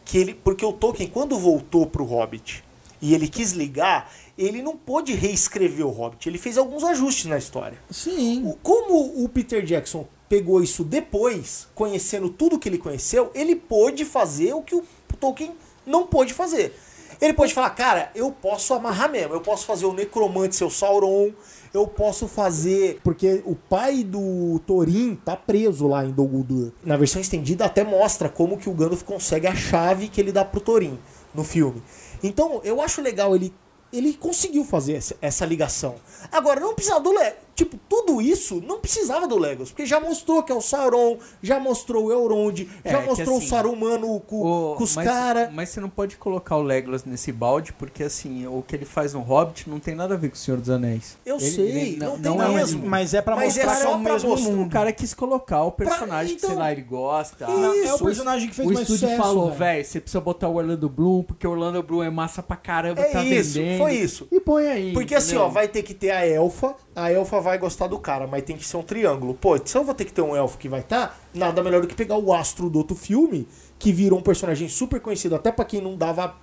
Que 0.06 0.18
ele, 0.18 0.34
porque 0.34 0.66
o 0.66 0.72
Tolkien, 0.72 1.10
quando 1.10 1.38
voltou 1.38 1.86
pro 1.86 2.06
Hobbit 2.06 2.64
e 3.02 3.14
ele 3.16 3.28
quis 3.28 3.52
ligar, 3.52 4.12
ele 4.38 4.62
não 4.62 4.78
pôde 4.78 5.14
reescrever 5.14 5.86
o 5.86 5.90
Hobbit. 5.90 6.28
Ele 6.30 6.38
fez 6.38 6.58
alguns 6.58 6.84
ajustes 6.84 7.26
na 7.26 7.38
história. 7.38 7.78
Sim. 7.90 8.44
O- 8.46 8.56
Como 8.62 9.24
o 9.24 9.28
Peter 9.30 9.64
Jackson 9.64 10.08
pegou 10.30 10.62
isso 10.64 10.84
depois, 10.84 11.68
conhecendo 11.76 12.30
tudo 12.30 12.58
que 12.60 12.70
ele 12.70 12.78
conheceu, 12.78 13.32
ele 13.34 13.56
pôde 13.56 14.06
fazer 14.06 14.54
o 14.54 14.62
que 14.62 14.76
o 14.76 14.84
Tolkien 15.20 15.52
não 15.86 16.06
pôde 16.08 16.34
fazer. 16.34 16.74
Ele 17.20 17.34
pode 17.34 17.54
falar, 17.54 17.70
cara, 17.72 18.10
eu 18.16 18.32
posso 18.32 18.74
amarrar 18.74 19.12
mesmo, 19.12 19.34
eu 19.36 19.42
posso 19.42 19.66
fazer 19.66 19.86
o 19.86 19.94
necromante 19.94 20.64
o 20.64 20.70
Sauron, 20.72 21.32
eu 21.72 21.86
posso 21.86 22.28
fazer. 22.28 23.00
Porque 23.04 23.44
o 23.46 23.54
pai 23.56 24.04
do 24.04 24.60
Thorin 24.66 25.16
tá 25.24 25.36
preso 25.36 25.88
lá 25.88 26.04
em 26.04 26.12
Dol 26.12 26.28
Guldur. 26.28 26.72
Na 26.84 26.98
versão 26.98 27.22
estendida 27.22 27.66
até 27.66 27.84
mostra 27.84 28.28
como 28.28 28.58
que 28.58 28.68
o 28.70 28.74
Gandalf 28.74 29.04
consegue 29.04 29.46
a 29.46 29.54
chave 29.56 30.08
que 30.08 30.20
ele 30.20 30.32
dá 30.32 30.44
pro 30.44 30.60
Thorin 30.62 30.98
no 31.34 31.44
filme. 31.44 31.82
Então, 32.24 32.62
eu 32.64 32.82
acho 32.82 33.02
legal 33.02 33.36
ele. 33.36 33.54
Ele 33.92 34.14
conseguiu 34.14 34.64
fazer 34.64 34.94
essa, 34.94 35.18
essa 35.22 35.46
ligação. 35.46 35.96
Agora, 36.32 36.62
não 36.62 36.74
precisava 36.74 37.02
do. 37.02 37.14
Tipo, 37.62 37.78
tudo 37.88 38.20
isso 38.22 38.62
não 38.66 38.80
precisava 38.80 39.28
do 39.28 39.38
Legolas. 39.38 39.70
Porque 39.70 39.86
já 39.86 40.00
mostrou 40.00 40.42
que 40.42 40.52
é 40.52 40.56
o 40.56 40.62
Sauron, 40.62 41.18
já 41.44 41.60
mostrou 41.60 42.06
o 42.06 42.12
Elrond, 42.12 42.68
É, 42.84 42.92
já 42.92 43.02
que 43.02 43.08
mostrou 43.08 43.38
assim, 43.38 43.46
o 43.46 43.50
Saruman 43.50 44.00
com, 44.26 44.42
O- 44.42 44.76
com 44.76 44.84
os 44.84 44.96
caras. 44.96 45.50
mas 45.54 45.70
você 45.70 45.80
não 45.80 45.90
pode 45.90 46.16
colocar 46.18 46.56
o 46.58 46.64
Legolas 46.64 47.06
nesse 47.06 47.32
balde, 47.32 47.72
porque 47.74 48.04
assim, 48.04 48.48
o 48.48 48.64
que 48.68 48.76
ele 48.76 48.86
faz 48.86 49.14
no 49.14 49.20
Hobbit 49.22 49.70
não 49.70 49.80
tem 49.80 49.94
nada 49.94 50.16
a 50.16 50.18
ver 50.18 50.30
com 50.30 50.36
o 50.36 50.38
Senhor 50.38 50.60
dos 50.60 50.70
Anéis. 50.72 51.18
Eu 51.26 51.36
Ele- 51.38 51.46
sei, 51.52 51.66
ele 51.70 51.98
não, 51.98 52.08
não- 52.18 52.20
tem 52.20 52.36
não 52.38 52.44
é 52.44 52.56
mesmo. 52.56 52.84
um- 52.86 52.90
Mas 52.90 53.14
é 53.14 53.22
pra 53.22 53.36
Mas 53.36 53.58
é 53.58 53.64
mostrar 53.64 53.76
que 53.76 53.82
é 53.82 53.86
só 53.86 53.96
o 53.98 54.02
pra 54.02 54.14
mesmo 54.14 54.30
mostrar. 54.30 54.52
mundo. 54.52 54.68
O 54.68 54.70
cara 54.72 54.92
quis 54.92 55.14
colocar 55.14 55.64
o 55.64 55.72
personagem 55.72 56.36
que, 56.36 56.38
então- 56.40 56.50
sei 56.50 56.60
lá, 56.60 56.72
ele 56.72 56.82
gosta. 56.82 57.46
Não, 57.48 57.64
é 57.66 57.70
o 57.70 57.96
Isso, 57.96 58.04
personagem 58.04 58.50
que 58.50 58.56
fez 58.56 58.68
o 58.68 58.74
mais 58.74 58.82
estúdio 58.90 59.08
sucesso, 59.08 59.22
falou, 59.22 59.52
velho. 59.52 59.86
você 59.86 60.00
precisa 60.02 60.20
botar 60.22 60.48
o 60.48 60.56
Orlando 60.56 60.90
Bloom, 60.90 61.24
porque 61.24 61.46
o 61.46 61.52
Orlando 61.52 61.84
Bloom 61.84 62.04
é 62.04 62.10
massa 62.10 62.42
pra 62.42 62.56
caramba, 62.56 63.02
É 63.02 63.06
tá 63.12 63.24
isso, 63.24 63.54
vendendo. 63.60 63.78
foi 63.78 63.94
isso. 63.96 64.28
E 64.32 64.40
põe 64.40 64.66
aí. 64.68 64.94
Porque 64.94 65.14
assim, 65.14 65.32
entendeu? 65.36 65.46
ó, 65.46 65.50
vai 65.50 65.68
ter 65.68 65.84
que 65.84 65.94
ter 65.94 66.12
a 66.12 66.26
elfa, 66.26 66.76
a 66.96 67.12
elfa 67.12 67.40
vai 67.40 67.51
gostar 67.58 67.88
do 67.88 67.98
cara, 68.00 68.28
mas 68.28 68.44
tem 68.44 68.56
que 68.58 68.66
ser 68.66 68.78
um 68.78 68.84
triângulo. 68.84 69.34
Pô, 69.34 69.58
se 69.64 69.78
eu 69.78 69.84
vou 69.84 69.94
ter 69.94 70.06
que 70.06 70.14
ter 70.14 70.22
um 70.22 70.36
elfo 70.36 70.58
que 70.58 70.70
vai 70.70 70.80
estar, 70.82 71.20
nada 71.34 71.62
melhor 71.64 71.82
do 71.82 71.88
que 71.88 71.96
pegar 71.96 72.18
o 72.18 72.34
astro 72.34 72.70
do 72.70 72.78
outro 72.80 72.96
filme, 72.96 73.48
que 73.80 73.92
virou 73.92 74.20
um 74.20 74.24
personagem 74.24 74.68
super 74.70 75.00
conhecido, 75.00 75.36
até 75.36 75.52
pra 75.52 75.66
quem 75.66 75.82
não 75.82 75.96
dava 75.98 76.36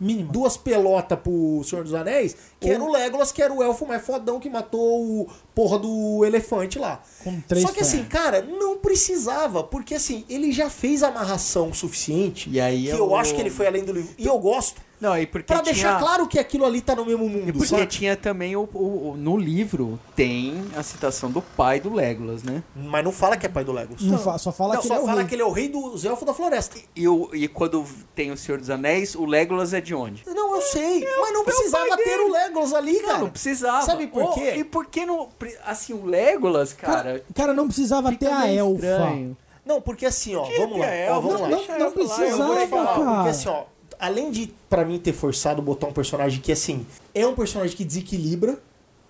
Mínimo. 0.00 0.32
duas 0.32 0.56
pelotas 0.56 1.16
pro 1.20 1.62
Senhor 1.64 1.84
dos 1.84 1.94
Anéis, 1.94 2.36
que 2.60 2.68
era 2.68 2.82
o 2.82 2.90
Legolas, 2.90 3.30
que 3.30 3.40
era 3.40 3.52
o 3.52 3.62
elfo 3.62 3.86
mais 3.86 4.04
fodão 4.04 4.40
que 4.40 4.50
matou 4.50 4.80
o 5.22 5.28
porra 5.54 5.78
do 5.78 6.24
elefante 6.24 6.78
lá. 6.80 7.00
Com 7.22 7.40
três 7.42 7.64
Só 7.64 7.72
que 7.72 7.80
assim, 7.80 8.02
cara, 8.04 8.42
não 8.42 8.76
precisava, 8.78 9.62
porque 9.62 9.94
assim, 9.94 10.24
ele 10.28 10.50
já 10.50 10.68
fez 10.68 11.02
amarração 11.04 11.72
suficiente, 11.72 12.50
E 12.50 12.60
aí 12.60 12.84
que 12.84 12.90
é 12.90 12.94
eu 12.94 13.08
o- 13.10 13.16
acho 13.16 13.34
que 13.34 13.40
ele 13.40 13.50
foi 13.50 13.66
além 13.68 13.84
do 13.84 13.92
livro. 13.92 14.12
E 14.18 14.26
eu 14.26 14.38
gosto. 14.38 14.80
Não, 15.04 15.18
e 15.18 15.26
porque 15.26 15.46
Pra 15.46 15.62
tinha... 15.62 15.72
deixar 15.74 15.98
claro 15.98 16.26
que 16.26 16.38
aquilo 16.38 16.64
ali 16.64 16.80
tá 16.80 16.94
no 16.96 17.04
mesmo 17.04 17.24
E 17.26 17.28
mundo. 17.28 17.52
porque 17.52 17.66
sabe? 17.66 17.86
tinha 17.86 18.16
também 18.16 18.56
o, 18.56 18.68
o- 18.72 19.10
o- 19.10 19.16
No 19.18 19.36
livro 19.36 19.98
tem 20.16 20.64
a 20.76 20.82
citação 20.82 21.30
do 21.30 21.42
pai 21.42 21.78
do 21.80 21.92
Legolas, 21.92 22.42
né? 22.42 22.62
Mas 22.74 23.04
não 23.04 23.12
fala 23.12 23.36
que 23.36 23.44
é 23.44 23.48
pai 23.48 23.64
do 23.64 23.72
Legolas. 23.72 24.00
Não 24.02 24.18
fa- 24.18 24.38
só 24.38 24.50
fala 24.50 24.74
Não, 24.74 24.80
que 24.80 24.88
só 24.88 24.94
ele 24.94 25.00
é 25.00 25.04
o 25.04 25.06
fala 25.06 25.20
rei. 25.20 25.28
que 25.28 25.34
ele 25.34 25.42
é 25.42 25.44
o 25.46 25.50
rei 25.50 25.68
dos 25.68 26.04
elfos 26.04 26.24
da 26.26 26.32
floresta. 26.32 26.78
E, 26.96 27.06
o, 27.06 27.28
e 27.34 27.46
quando 27.48 27.84
tem 28.14 28.30
o 28.30 28.36
Senhor 28.36 28.58
dos 28.58 28.70
Anéis, 28.70 29.14
o 29.14 29.26
Legolas 29.26 29.74
é 29.74 29.80
de 29.80 29.94
onde? 29.94 30.22
Não, 30.26 30.54
eu 30.56 30.62
sei. 30.62 31.06
mas 31.20 31.32
não 31.32 31.42
é 31.42 31.44
precisava 31.44 31.96
ter 31.96 32.04
dele. 32.04 32.22
o 32.24 32.32
Legolas 32.32 32.72
ali, 32.72 33.00
cara. 33.00 33.12
Não, 33.14 33.20
não 33.24 33.30
precisava. 33.30 33.82
Sabe 33.84 34.06
por 34.06 34.22
Ô, 34.22 34.28
quê? 34.32 34.54
E 34.56 34.64
por 34.64 34.86
que 34.86 35.04
não. 35.04 35.28
Assim, 35.66 35.92
o 35.92 36.04
Legolas, 36.06 36.72
cara. 36.72 36.94
Cara, 37.02 37.24
cara, 37.34 37.52
não 37.54 37.66
precisava 37.66 38.10
ter 38.14 38.28
a 38.28 38.50
elfa. 38.50 38.74
estranho. 38.86 39.36
Não, 39.66 39.80
porque 39.80 40.04
assim, 40.06 40.34
ó, 40.34 40.44
vamos 40.44 40.78
lá. 40.78 40.86
ter 40.86 41.08
a 41.08 41.16
Ó, 41.16 41.20
vamos 41.20 41.40
lá. 41.40 41.48
não, 41.48 41.56
não 41.58 41.66
lá, 41.68 41.74
eu 41.78 41.90
vou 41.90 41.90
precisava, 41.92 42.56
te 42.60 42.66
falar. 42.68 42.86
cara. 42.86 43.14
Porque 43.14 43.28
assim, 43.30 43.48
ó, 43.48 43.62
além 44.04 44.30
de, 44.30 44.52
pra 44.68 44.84
mim, 44.84 44.98
ter 44.98 45.14
forçado 45.14 45.62
botar 45.62 45.86
um 45.86 45.92
personagem 45.92 46.40
que, 46.40 46.52
assim, 46.52 46.86
é 47.14 47.26
um 47.26 47.34
personagem 47.34 47.74
que 47.74 47.84
desequilibra, 47.84 48.58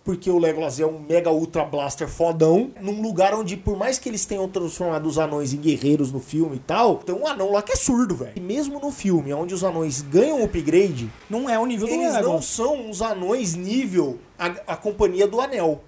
porque 0.05 0.31
o 0.31 0.39
Legolas 0.39 0.79
é 0.79 0.87
um 0.87 1.01
mega 1.01 1.31
ultra 1.33 1.65
blaster 1.65 2.07
fodão, 2.07 2.71
num 2.81 3.03
lugar 3.03 3.35
onde, 3.35 3.57
por 3.57 3.77
mais 3.77 3.99
que 3.99 4.09
eles 4.09 4.25
tenham 4.25 4.49
transformado 4.49 5.07
os 5.07 5.19
anões 5.19 5.53
em 5.53 5.57
guerreiros 5.57 6.13
no 6.13 6.21
filme 6.21 6.57
e 6.57 6.61
tal, 6.61 6.99
tem 6.99 7.15
um 7.15 7.27
anão 7.27 7.51
lá 7.51 7.63
que 7.63 7.73
é 7.73 7.77
surdo, 7.77 8.15
velho. 8.15 8.33
E 8.37 8.41
mesmo 8.41 8.79
no 8.79 8.93
filme, 8.93 9.33
onde 9.33 9.53
os 9.55 9.65
anões 9.65 10.03
ganham 10.03 10.45
upgrade, 10.45 11.11
Não 11.29 11.49
é 11.49 11.59
o 11.59 11.67
nível 11.67 11.89
do 11.89 11.95
eles 11.95 12.15
não 12.21 12.41
são 12.41 12.89
uns 12.89 13.03
anões 13.03 13.55
nível 13.55 14.19
a, 14.39 14.47
a 14.47 14.77
companhia 14.77 15.27
do 15.27 15.41
anel. 15.41 15.83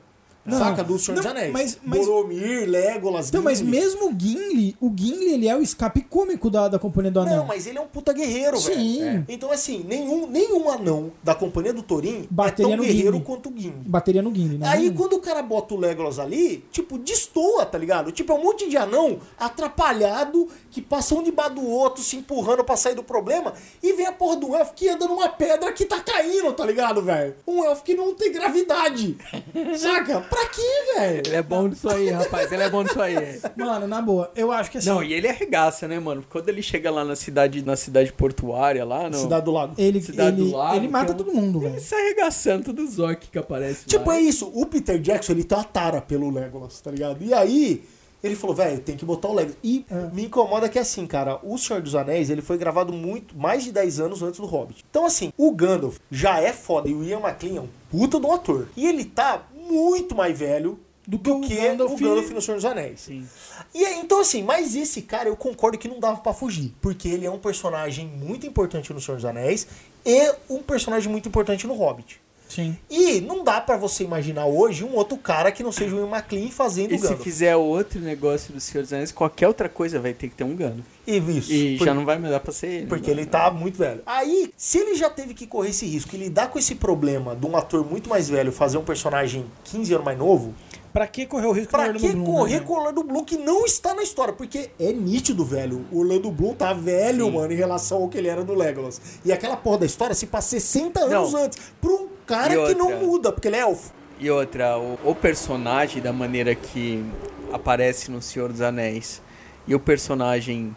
Não, 0.47 0.59
saca? 0.59 0.85
Do 0.85 0.99
Senhor 0.99 1.17
dos 1.17 1.25
não, 1.25 1.31
Anéis. 1.33 1.53
mas- 1.53 1.79
mas- 1.85 2.07
Boromir, 2.07 2.69
Legolas, 2.69 3.29
Então, 3.29 3.43
mas 3.43 3.61
mesmo 3.61 4.11
o 4.11 4.15
Gimli, 4.19 4.77
o 4.81 4.93
Gimli, 4.95 5.33
ele 5.33 5.49
é 5.49 5.57
o 5.57 5.63
escape 5.63 6.01
cômico 6.03 6.49
da, 6.49 6.69
da 6.69 6.79
Companhia 6.79 7.11
do 7.11 7.21
Anel. 7.21 7.39
Não, 7.39 7.47
mas 7.47 7.67
ele 7.67 7.79
é 7.79 7.81
um 7.81 7.87
puta 7.87 8.13
guerreiro, 8.13 8.59
velho. 8.59 8.79
Sim. 8.81 9.03
É. 9.03 9.25
Então, 9.29 9.51
assim, 9.51 9.85
nenhum, 9.87 10.27
nenhum 10.27 10.71
anão 10.71 11.11
da 11.23 11.35
companhia 11.35 11.73
do 11.73 11.83
Thorin 11.83 12.27
Bateria 12.31 12.75
é 12.75 12.77
no 12.77 12.83
tão 12.83 12.87
guerreiro 12.93 13.13
Gimli. 13.15 13.25
quanto 13.25 13.49
o 13.49 13.53
Gimli. 13.57 13.83
Bateria 13.87 14.23
no 14.23 14.35
Gimli, 14.35 14.59
né? 14.59 14.69
Aí, 14.69 14.91
quando 14.93 15.15
o 15.15 15.21
cara 15.21 15.43
bota 15.43 15.75
o 15.75 15.77
Legolas 15.79 16.19
ali, 16.19 16.65
tipo, 16.71 16.99
destoa, 16.99 17.67
tá 17.67 17.77
ligado? 17.79 18.13
Tipo, 18.13 18.33
é 18.33 18.37
um 18.37 18.43
monte 18.43 18.69
de 18.69 18.77
anão 18.77 19.19
atrapalhado 19.39 20.49
que 20.77 20.83
passa 20.83 21.15
um 21.15 21.23
debaixo 21.23 21.55
do 21.55 21.67
outro, 21.67 22.03
se 22.03 22.17
empurrando 22.17 22.63
pra 22.63 22.77
sair 22.77 22.95
do 22.95 23.03
problema, 23.03 23.55
e 23.83 23.95
vem 23.95 24.05
a 24.07 24.13
porra 24.13 24.37
do 24.37 24.55
elfo 24.55 24.75
que 24.75 24.87
anda 24.87 25.09
numa 25.09 25.27
pedra 25.27 25.73
que 25.73 25.87
tá 25.87 26.01
caindo, 26.01 26.53
tá 26.53 26.67
ligado, 26.67 27.01
velho? 27.01 27.35
Um 27.47 27.65
elfo 27.65 27.83
que 27.83 27.95
não 27.95 28.15
tem 28.15 28.31
gravidade. 28.31 29.17
Saca? 29.79 30.21
Pra 30.21 30.47
quê, 30.49 30.63
velho? 30.99 31.23
Ele 31.27 31.37
é 31.37 31.43
bom 31.43 31.67
nisso 31.69 31.89
aí, 31.89 32.11
rapaz. 32.11 32.53
Ele 32.53 32.63
é 32.63 32.69
bom 32.69 32.83
nisso 32.83 33.01
aí. 33.01 33.41
Mano, 33.57 33.87
na 33.87 34.03
boa, 34.03 34.31
eu 34.37 34.53
acho 34.53 34.71
que 34.71 34.77
assim. 34.77 34.91
Não, 34.91 35.03
e 35.03 35.15
ele 35.15 35.27
arregaça, 35.29 35.89
né, 35.89 35.99
mano? 35.99 36.23
Quando 36.29 36.51
ele 36.51 36.61
chega 36.61 36.91
lá 36.91 37.07
na 37.07 37.17
cidade, 37.17 37.65
na 37.65 37.75
cidade 37.75 38.13
portuária 38.13 38.85
lá, 38.85 39.09
no... 39.09 39.17
Cidade 39.17 39.47
do 39.47 39.53
Lago. 39.53 39.75
Ele, 39.79 40.03
Cidade 40.03 40.39
ele, 40.43 40.51
do 40.51 40.57
Lago, 40.59 40.77
ele 40.77 40.89
mata 40.89 41.13
é 41.13 41.15
um- 41.15 41.17
todo 41.17 41.33
mundo, 41.33 41.61
Ele 41.61 41.69
velho. 41.71 41.81
se 41.81 41.95
arregaçando, 41.95 42.83
os 42.83 42.99
orcs 42.99 43.31
que 43.33 43.39
aparece 43.39 43.87
Tipo, 43.87 44.11
lá. 44.11 44.17
é 44.19 44.21
isso. 44.21 44.51
O 44.55 44.67
Peter 44.67 44.99
Jackson, 44.99 45.33
ele 45.33 45.45
tem 45.45 45.57
uma 45.57 45.65
tara 45.65 46.03
pelo 46.03 46.29
Legolas, 46.31 46.79
tá 46.83 46.91
ligado? 46.91 47.25
E 47.25 47.33
aí, 47.33 47.83
ele 48.23 48.35
falou, 48.35 48.57
velho, 48.57 48.81
tem 48.81 48.97
que 48.97 49.05
botar 49.05 49.29
o 49.29 49.35
Legolas. 49.35 49.59
E 49.63 49.85
me 50.13 50.25
incomoda 50.25 50.69
que, 50.69 50.79
assim, 50.79 51.07
cara, 51.07 51.39
O 51.43 51.57
Senhor 51.59 51.81
dos 51.81 51.95
Anéis, 51.95 52.31
ele 52.31 52.43
foi 52.43 52.59
gravado 52.59 52.93
muito, 52.93 53.37
mais 53.37 53.65
de 53.65 53.73
10 53.73 54.01
anos 54.01 54.23
antes 54.23 54.41
do 54.41 54.47
Hobbit. 54.47 54.85
Então, 54.91 55.07
assim, 55.07 55.33
o 55.37 55.51
Gandalf 55.53 55.99
já 56.11 56.41
é 56.41 56.53
foda. 56.53 56.89
E 56.89 56.95
o 56.95 57.05
Ian 57.05 57.21
McLean 57.21 57.59
é 57.59 57.61
um 57.61 57.69
puta 57.91 58.19
um 58.19 58.33
ator. 58.33 58.69
E 58.77 58.87
ele 58.87 59.05
tá 59.05 59.47
muito 59.69 60.15
mais 60.15 60.39
velho 60.39 60.79
do 61.07 61.19
que, 61.19 61.31
o 61.31 61.41
Gandalf, 61.41 62.01
no 62.33 62.43
Senhor 62.43 62.57
dos 62.57 62.65
Anéis. 62.65 63.03
Sim. 63.03 63.27
E 63.73 63.85
então, 64.01 64.21
assim, 64.21 64.43
mas 64.43 64.75
esse 64.75 65.03
cara, 65.03 65.29
eu 65.29 65.37
concordo 65.37 65.79
que 65.79 65.87
não 65.87 66.01
dava 66.01 66.19
pra 66.19 66.33
fugir. 66.33 66.75
Porque 66.81 67.09
ele 67.09 67.27
é 67.27 67.31
um 67.31 67.39
personagem 67.39 68.07
muito 68.07 68.47
importante 68.47 68.93
no 68.93 69.01
Senhor 69.01 69.17
dos 69.17 69.25
Anéis 69.25 69.69
e 70.05 70.35
um 70.51 70.63
personagem 70.63 71.11
muito 71.11 71.29
importante 71.29 71.67
no 71.67 71.75
Hobbit. 71.75 72.21
Sim. 72.57 72.77
E 72.91 73.21
não 73.21 73.45
dá 73.45 73.61
pra 73.61 73.77
você 73.77 74.03
imaginar 74.05 74.47
hoje 74.47 74.83
um 74.83 74.95
outro 74.95 75.17
cara 75.19 75.53
que 75.53 75.63
não 75.63 75.71
seja 75.71 75.95
o 75.95 75.99
Ian 76.01 76.09
McLean 76.09 76.49
fazendo 76.51 76.93
E 76.93 76.97
o 76.97 76.99
se 76.99 77.15
fizer 77.17 77.55
outro 77.57 78.01
negócio 78.01 78.53
do 78.53 78.61
Senhor 78.61 78.83
dos 78.83 78.93
Anéis, 78.93 79.13
qualquer 79.13 79.47
outra 79.47 79.69
coisa 79.69 80.01
vai 80.01 80.13
ter 80.15 80.29
que 80.29 80.35
ter 80.35 80.45
um 80.45 80.57
Gandalf. 80.57 80.87
E 81.07 81.17
isso. 81.19 81.53
E 81.53 81.77
por- 81.79 81.85
já 81.85 81.95
não 81.95 82.05
vai 82.05 82.19
mais 82.19 82.33
dar 82.33 82.41
pra 82.41 82.53
ser 82.53 82.67
ele. 82.69 82.87
Porque 82.87 83.11
não 83.13 83.19
ele 83.21 83.27
tá 83.27 83.51
muito 83.51 83.77
velho. 83.79 84.01
Aí, 84.07 84.51
se 84.57 84.79
ele 84.79 84.95
já 84.97 85.09
teve 85.11 85.35
que 85.35 85.47
correr 85.47 85.71
esse 85.71 85.87
risco 85.87 86.15
e 86.15 86.19
lidar 86.19 86.49
com 86.49 86.59
esse 86.59 86.75
problema 86.75 87.37
de 87.37 87.47
um 87.47 87.57
ator 87.57 87.85
muito 87.89 88.09
mais 88.09 88.29
velho 88.29 88.51
fazer 88.51 88.79
um 88.79 88.85
personagem 88.85 89.45
15 89.65 89.93
anos 89.95 90.05
mais 90.05 90.19
novo, 90.19 90.55
Pra 90.93 91.07
que 91.07 91.27
correr 91.27 91.47
o 91.47 91.53
risco 91.53 91.73
pra 91.73 91.83
do 91.83 91.89
Orlando 91.91 92.07
que 92.09 92.13
Bloom, 92.15 92.25
correr 92.25 92.61
né? 92.61 92.65
com 92.67 92.73
o 92.73 92.77
Orlando 92.79 93.05
Bloom 93.05 93.23
que 93.23 93.37
não 93.37 93.67
está 93.67 93.93
na 93.93 94.03
história? 94.03 94.33
Porque 94.33 94.71
é 94.81 94.95
nítido, 94.95 95.45
velho. 95.45 95.85
O 95.93 95.99
Orlando 96.01 96.31
Bloom 96.31 96.55
tá 96.55 96.73
velho, 96.73 97.27
Sim. 97.27 97.33
mano, 97.33 97.53
em 97.53 97.57
relação 97.57 97.99
ao 98.03 98.09
que 98.09 98.17
ele 98.17 98.29
era 98.29 98.43
no 98.43 98.55
Legolas. 98.55 98.99
E 99.23 99.31
aquela 99.31 99.59
porra 99.59 99.81
da 99.81 99.85
história 99.87 100.15
se 100.15 100.27
passa 100.27 100.49
60 100.59 101.01
anos 101.01 101.33
Não. 101.35 101.45
antes. 101.45 101.59
Pra 101.79 101.91
um 101.91 102.07
cara 102.27 102.55
E 102.55 102.67
que 102.67 102.75
não 102.75 102.99
muda, 102.99 103.33
porque 103.33 103.49
ele 103.49 103.57
é 103.57 103.61
elfo. 103.61 103.93
E 104.19 104.31
outra, 104.31 104.79
o, 104.79 104.99
o 105.05 105.15
personagem 105.15 106.03
da 106.03 106.13
maneira 106.13 106.55
que 106.55 107.05
aparece 107.53 108.11
no 108.11 108.21
Senhor 108.21 108.51
dos 108.51 108.61
Anéis 108.61 109.23
e 109.67 109.75
o 109.75 109.81
personagem 109.81 110.75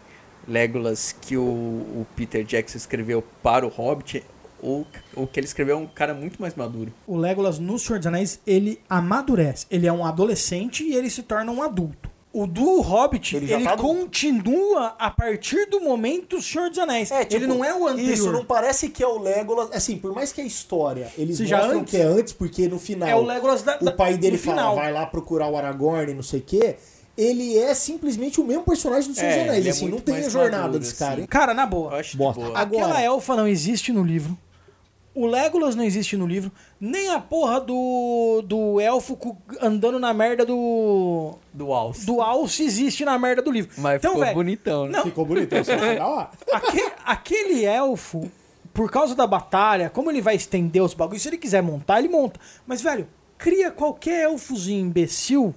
Legolas 0.48 1.16
que 1.22 1.38
o, 1.38 1.44
o 1.44 2.08
Peter 2.16 2.44
Jackson 2.44 2.78
escreveu 2.78 3.24
para 3.44 3.66
o 3.66 3.70
Hobbit, 3.70 4.24
o, 4.62 4.86
o 5.16 5.28
que 5.28 5.40
ele 5.40 5.48
escreveu 5.48 5.78
é 5.78 5.80
um 5.80 5.88
cara 5.88 6.14
muito 6.14 6.42
mais 6.42 6.56
maduro. 6.56 6.92
O 7.08 7.16
Legolas 7.16 7.60
no 7.60 7.78
Senhor 7.78 8.00
dos 8.00 8.08
Anéis, 8.08 8.40
ele 8.46 8.82
amadurece. 8.90 9.66
Ele 9.70 9.88
é 9.88 9.94
um 9.94 10.06
adolescente 10.06 10.84
e 10.84 10.96
ele 10.96 11.10
se 11.10 11.24
torna 11.24 11.52
um 11.52 11.62
adulto. 11.62 12.10
O 12.42 12.48
do 12.48 12.80
Hobbit, 12.82 13.36
Ele 13.36 13.46
ele, 13.52 13.64
já 13.64 13.70
tá 13.70 13.74
adulto. 13.74 14.00
continua 14.00 14.96
a 14.98 15.10
partir 15.12 15.66
do 15.70 15.82
momento 15.82 16.38
do 16.38 16.42
Senhor 16.42 16.70
dos 16.70 16.80
Anéis. 16.80 17.12
É, 17.12 17.26
tipo, 17.26 17.36
ele 17.36 17.48
não 17.48 17.66
é 17.66 17.74
o 17.74 17.88
anterior. 17.88 18.14
Isso, 18.14 18.32
não 18.32 18.46
parece 18.46 18.90
que 18.90 19.04
é 19.04 19.08
o 19.08 19.20
Legolas. 19.20 19.70
Assim, 19.74 19.98
por 19.98 20.14
mais 20.14 20.32
que 20.32 20.40
a 20.40 20.46
história 20.46 21.12
eles 21.18 21.38
Seja 21.38 21.58
mostram 21.58 21.80
antes, 21.82 21.92
que 21.92 21.98
é 21.98 22.04
antes, 22.04 22.34
porque 22.34 22.68
no 22.68 22.80
final. 22.80 23.10
É 23.10 23.16
o 23.16 23.24
Legolas 23.24 23.62
da, 23.64 23.78
o 23.82 23.92
pai 23.92 24.18
dele 24.18 24.38
do 24.38 24.44
fala, 24.44 24.58
final. 24.58 24.76
vai 24.76 24.94
lá 24.94 25.06
procurar 25.06 25.50
o 25.50 25.58
Aragorn 25.58 26.12
e 26.12 26.16
não 26.16 26.24
sei 26.24 26.40
o 26.40 26.44
quê. 26.44 26.76
Ele 27.18 27.58
é 27.58 27.74
simplesmente 27.74 28.40
o 28.40 28.46
mesmo 28.46 28.64
personagem 28.64 29.12
do 29.12 29.16
Senhor 29.16 29.30
É, 29.32 29.34
dos 29.36 29.44
Anéis. 29.44 29.58
ele 29.58 29.68
é 29.68 29.72
assim, 29.72 29.88
não 29.90 30.00
tem 30.00 30.16
a 30.16 30.30
jornada 30.30 30.64
maduro, 30.64 30.80
desse 30.80 30.92
assim. 30.94 31.04
cara. 31.04 31.20
hein? 31.22 31.28
Cara, 31.30 31.54
na 31.54 31.64
Eu 31.64 31.68
boa. 31.68 31.96
acho 32.00 32.12
de 32.12 32.18
Bosta. 32.18 32.42
boa. 32.42 32.58
Agora- 32.58 32.84
Aquela 32.86 33.02
elfa 33.02 33.36
não 33.36 33.46
existe 33.48 33.92
no 33.92 34.04
livro. 34.04 34.38
O 35.20 35.26
Legolas 35.28 35.76
não 35.76 35.84
existe 35.84 36.16
no 36.16 36.26
livro. 36.26 36.50
Nem 36.80 37.10
a 37.10 37.20
porra 37.20 37.60
do, 37.60 38.42
do 38.46 38.80
elfo 38.80 39.18
andando 39.62 40.00
na 40.00 40.14
merda 40.14 40.46
do. 40.46 41.34
Do 41.54 41.74
Alce. 41.74 42.06
Do 42.06 42.22
alce 42.22 42.64
existe 42.64 43.04
na 43.04 43.18
merda 43.20 43.42
do 43.42 43.52
livro. 43.52 43.72
Mas 43.78 43.98
então, 43.98 44.12
ficou 44.12 44.24
velho, 44.24 44.36
bonitão, 44.36 44.86
né? 44.86 44.98
Não, 44.98 45.04
Ficou 45.04 45.26
bonito, 45.26 45.54
isso 45.56 45.78
foi 45.78 45.96
da 45.98 46.08
hora. 46.08 46.30
Aque- 46.54 46.92
aquele 47.06 47.66
elfo, 47.66 48.32
por 48.74 48.90
causa 48.90 49.14
da 49.14 49.28
batalha, 49.28 49.90
como 49.90 50.10
ele 50.10 50.22
vai 50.22 50.36
estender 50.36 50.82
os 50.82 50.94
bagulhos, 50.94 51.22
se 51.22 51.28
ele 51.30 51.38
quiser 51.38 51.62
montar, 51.62 52.00
ele 52.00 52.08
monta. 52.08 52.40
Mas, 52.66 52.82
velho, 52.82 53.06
cria 53.38 53.72
qualquer 53.72 54.24
elfozinho 54.24 54.86
imbecil 54.86 55.54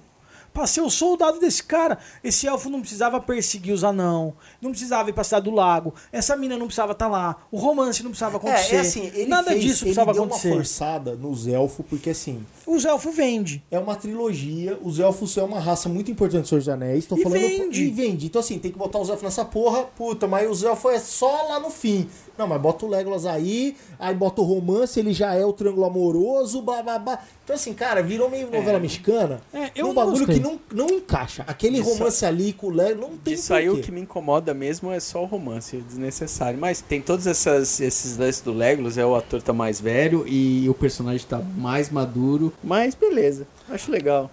pra 0.53 0.67
ser 0.67 0.81
o 0.81 0.89
soldado 0.89 1.39
desse 1.39 1.63
cara. 1.63 1.97
Esse 2.23 2.45
elfo 2.47 2.69
não 2.69 2.79
precisava 2.81 3.19
perseguir 3.19 3.73
os 3.73 3.83
anão, 3.83 4.33
não 4.61 4.71
precisava 4.71 5.09
ir 5.09 5.13
pra 5.13 5.23
cidade 5.23 5.45
do 5.45 5.51
lago, 5.55 5.93
essa 6.11 6.35
mina 6.37 6.55
não 6.57 6.67
precisava 6.67 6.91
estar 6.91 7.07
lá, 7.07 7.35
o 7.51 7.57
romance 7.57 8.03
não 8.03 8.11
precisava 8.11 8.37
acontecer. 8.37 8.75
É, 8.75 8.77
é 8.77 8.81
assim, 8.81 9.05
ele 9.13 9.25
Nada 9.27 9.49
fez- 9.51 9.61
disso 9.63 9.83
ele 9.83 9.93
precisava 9.93 10.13
deu 10.13 10.23
acontecer. 10.23 10.47
uma 10.49 10.55
forçada 10.57 11.15
nos 11.15 11.47
elfos, 11.47 11.85
porque 11.89 12.11
assim, 12.11 12.45
Os 12.65 12.85
elfos 12.85 13.15
vende. 13.15 13.63
é 13.69 13.77
uma 13.77 13.95
trilogia, 13.95 14.77
os 14.81 14.99
elfos 14.99 15.37
é 15.37 15.43
uma 15.43 15.59
raça 15.59 15.89
muito 15.89 16.09
importante 16.09 16.43
do 16.43 16.47
Senhor 16.47 16.59
dos 16.59 16.69
Anéis, 16.69 17.05
tô 17.05 17.15
E 17.17 17.23
falando 17.23 17.39
vende. 17.39 17.83
e 17.83 17.89
vende. 17.89 18.25
Então 18.27 18.39
assim, 18.39 18.57
tem 18.59 18.71
que 18.71 18.77
botar 18.77 18.99
os 18.99 19.09
elfos 19.09 19.23
nessa 19.23 19.43
porra, 19.43 19.83
puta, 19.83 20.27
mas 20.27 20.49
os 20.49 20.63
elfos 20.63 20.91
é 20.93 20.99
só 20.99 21.47
lá 21.49 21.59
no 21.59 21.69
fim. 21.69 22.07
Não, 22.37 22.47
mas 22.47 22.59
bota 22.59 22.85
o 22.85 22.89
Legolas 22.89 23.25
aí, 23.27 23.75
aí 23.99 24.15
bota 24.15 24.41
o 24.41 24.43
romance, 24.43 24.99
ele 24.99 25.13
já 25.13 25.35
é 25.35 25.45
o 25.45 25.53
triângulo 25.53 25.85
amoroso, 25.85 26.61
blá 26.61 26.81
blá 26.81 26.97
blá. 26.97 27.19
Então 27.43 27.55
assim, 27.55 27.73
cara, 27.73 28.01
virou 28.01 28.29
meio 28.29 28.49
novela 28.49 28.79
mexicana. 28.79 29.41
É, 29.53 29.69
eu 29.75 29.89
um 29.89 29.93
bagulho 29.93 30.19
gostei. 30.25 30.35
que 30.37 30.41
não, 30.41 30.59
não 30.73 30.87
encaixa. 30.89 31.43
Aquele 31.45 31.79
Isso- 31.79 31.89
romance 31.93 32.25
ali 32.25 32.53
com 32.53 32.67
o 32.67 32.69
Legolas 32.69 33.09
não 33.09 33.17
tem 33.17 33.33
Isso 33.33 33.53
aí 33.53 33.69
o 33.69 33.81
que 33.81 33.91
me 33.91 34.01
incomoda 34.01 34.53
mesmo 34.53 34.89
é 34.91 34.99
só 34.99 35.21
o 35.21 35.25
romance, 35.25 35.75
é 35.77 35.79
desnecessário. 35.81 36.57
Mas 36.57 36.81
tem 36.81 37.01
todos 37.01 37.27
essas, 37.27 37.79
esses 37.81 38.17
lances 38.17 38.41
do 38.41 38.53
Legolas, 38.53 38.97
é 38.97 39.05
o 39.05 39.13
ator 39.15 39.41
tá 39.41 39.51
mais 39.53 39.79
velho 39.81 40.25
e 40.27 40.67
o 40.69 40.73
personagem 40.73 41.27
tá 41.27 41.39
mais 41.39 41.89
maduro. 41.89 42.52
Mas 42.63 42.95
beleza, 42.95 43.47
acho 43.69 43.91
legal. 43.91 44.29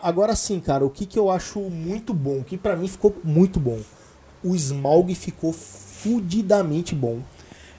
Agora 0.00 0.36
sim, 0.36 0.60
cara, 0.60 0.84
o 0.84 0.90
que, 0.90 1.06
que 1.06 1.18
eu 1.18 1.30
acho 1.30 1.58
muito 1.60 2.12
bom, 2.12 2.42
que 2.42 2.56
pra 2.58 2.76
mim 2.76 2.86
ficou 2.88 3.14
muito 3.24 3.58
bom. 3.58 3.80
O 4.42 4.54
Smaug 4.54 5.14
ficou 5.14 5.52
fudidamente 5.52 6.94
bom. 6.94 7.20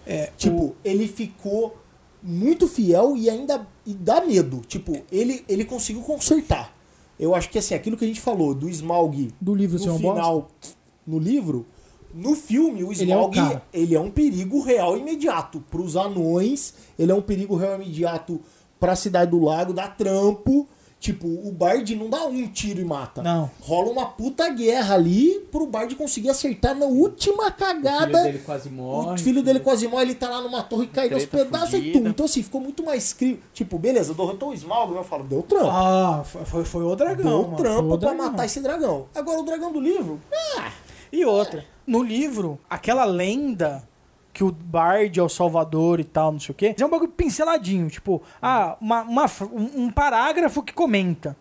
É, 0.06 0.32
Tipo, 0.38 0.76
ele 0.84 1.08
ficou 1.08 1.78
muito 2.24 2.68
fiel 2.68 3.16
e 3.16 3.30
ainda 3.30 3.68
e 3.86 3.94
dá 3.94 4.22
medo. 4.22 4.62
Tipo, 4.68 5.04
ele, 5.12 5.46
ele 5.48 5.64
conseguiu 5.66 6.02
consertar. 6.02 6.74
Eu 7.20 7.36
acho 7.36 7.50
que 7.50 7.60
assim, 7.60 7.76
aquilo 7.76 7.96
que 7.96 8.04
a 8.04 8.08
gente 8.08 8.20
falou 8.20 8.54
do 8.56 8.68
Smaug 8.68 9.32
Do 9.40 9.54
livro 9.54 9.78
ser 9.78 9.88
no 9.88 9.94
uma 9.96 10.00
bosta? 10.02 10.16
final, 10.22 10.52
no 11.06 11.20
livro, 11.20 11.66
no 12.14 12.36
filme, 12.36 12.84
o 12.84 12.92
Ele 12.92 13.12
é 13.12 13.16
o 13.16 13.20
Smaug 13.30 13.36
cara. 13.36 13.64
ele 13.72 13.94
é 13.96 14.00
um 14.00 14.10
perigo 14.10 14.62
real 14.62 14.98
e 14.98 15.02
imediato 15.02 15.64
pros 15.70 15.96
anões, 15.96 16.74
ele 16.98 17.12
é 17.12 17.16
um 17.16 17.22
perigo 17.22 17.56
real 17.56 17.74
e 17.80 17.84
imediato 17.86 18.42
pra 18.80 18.96
cidade 18.96 19.32
do 19.32 19.44
lago, 19.44 19.74
dá 19.74 19.88
trampo. 19.88 20.68
Tipo, 20.98 21.28
o 21.28 21.52
Bard 21.52 21.94
não 21.96 22.10
dá 22.10 22.26
um 22.26 22.48
tiro 22.48 22.82
e 22.82 22.86
mata. 22.86 23.22
Não. 23.22 23.52
Rola 23.62 23.92
uma 23.92 24.08
puta 24.08 24.50
guerra 24.50 24.96
ali 24.96 25.40
pro 25.52 25.68
Bard 25.68 25.94
conseguir 25.96 26.30
acertar 26.30 26.74
na 26.74 26.88
última 26.88 27.52
cagada. 27.52 28.34
quase 28.44 28.70
O 28.70 29.16
filho 29.20 29.44
dele 29.44 29.60
quase 29.60 29.88
morre, 29.88 30.06
ele 30.06 30.16
tá 30.16 30.28
lá 30.30 30.42
numa 30.42 30.64
torre 30.64 30.88
caindo 30.88 31.14
aos 31.14 31.26
pedaços 31.26 31.74
e 31.76 31.78
fudida. 31.78 31.94
tudo. 32.00 32.10
Então, 32.10 32.26
assim, 32.26 32.42
ficou 32.42 32.60
muito 32.60 32.84
mais 32.84 33.14
crível. 33.14 33.40
Tipo, 33.54 33.78
beleza, 33.78 34.16
derrotou 34.16 34.50
o 34.50 34.54
Smaug, 34.56 34.96
eu 34.96 35.04
falo, 35.04 35.26
deu 35.26 35.44
trampo. 35.44 35.68
Ah, 35.70 36.24
foi, 36.24 36.66
foi, 36.66 36.84
o 36.84 36.96
dragão. 36.96 37.24
deu 37.24 37.44
mano, 37.44 37.56
trampo 37.58 37.88
foi 37.90 37.98
o 37.98 38.00
pra 38.00 38.10
dragão. 38.10 38.32
matar 38.32 38.46
esse 38.46 38.60
dragão. 38.60 39.06
Agora, 39.14 39.40
o 39.40 39.44
dragão 39.44 39.72
do 39.72 39.80
livro, 39.80 40.20
E 41.12 41.24
outra, 41.24 41.64
no 41.86 42.02
livro, 42.02 42.58
aquela 42.68 43.06
lenda 43.06 43.88
que 44.36 44.44
o 44.44 44.52
Bard 44.52 45.18
é 45.18 45.24
o 45.24 45.30
salvador 45.30 46.02
e 46.02 46.03
tal, 46.03 46.34
não 46.34 46.41
sei 46.41 46.52
o 46.52 46.56
quê, 46.56 46.76
é 46.78 46.86
um 46.86 46.90
bagulho 46.90 47.10
pinceladinho, 47.10 47.90
tipo, 47.90 48.22
ah, 48.41 48.76
uma, 48.82 49.02
uma 49.03 49.26
um, 49.53 49.90
parágrafo 49.90 50.62
que 50.62 50.74
comenta. 50.74 51.38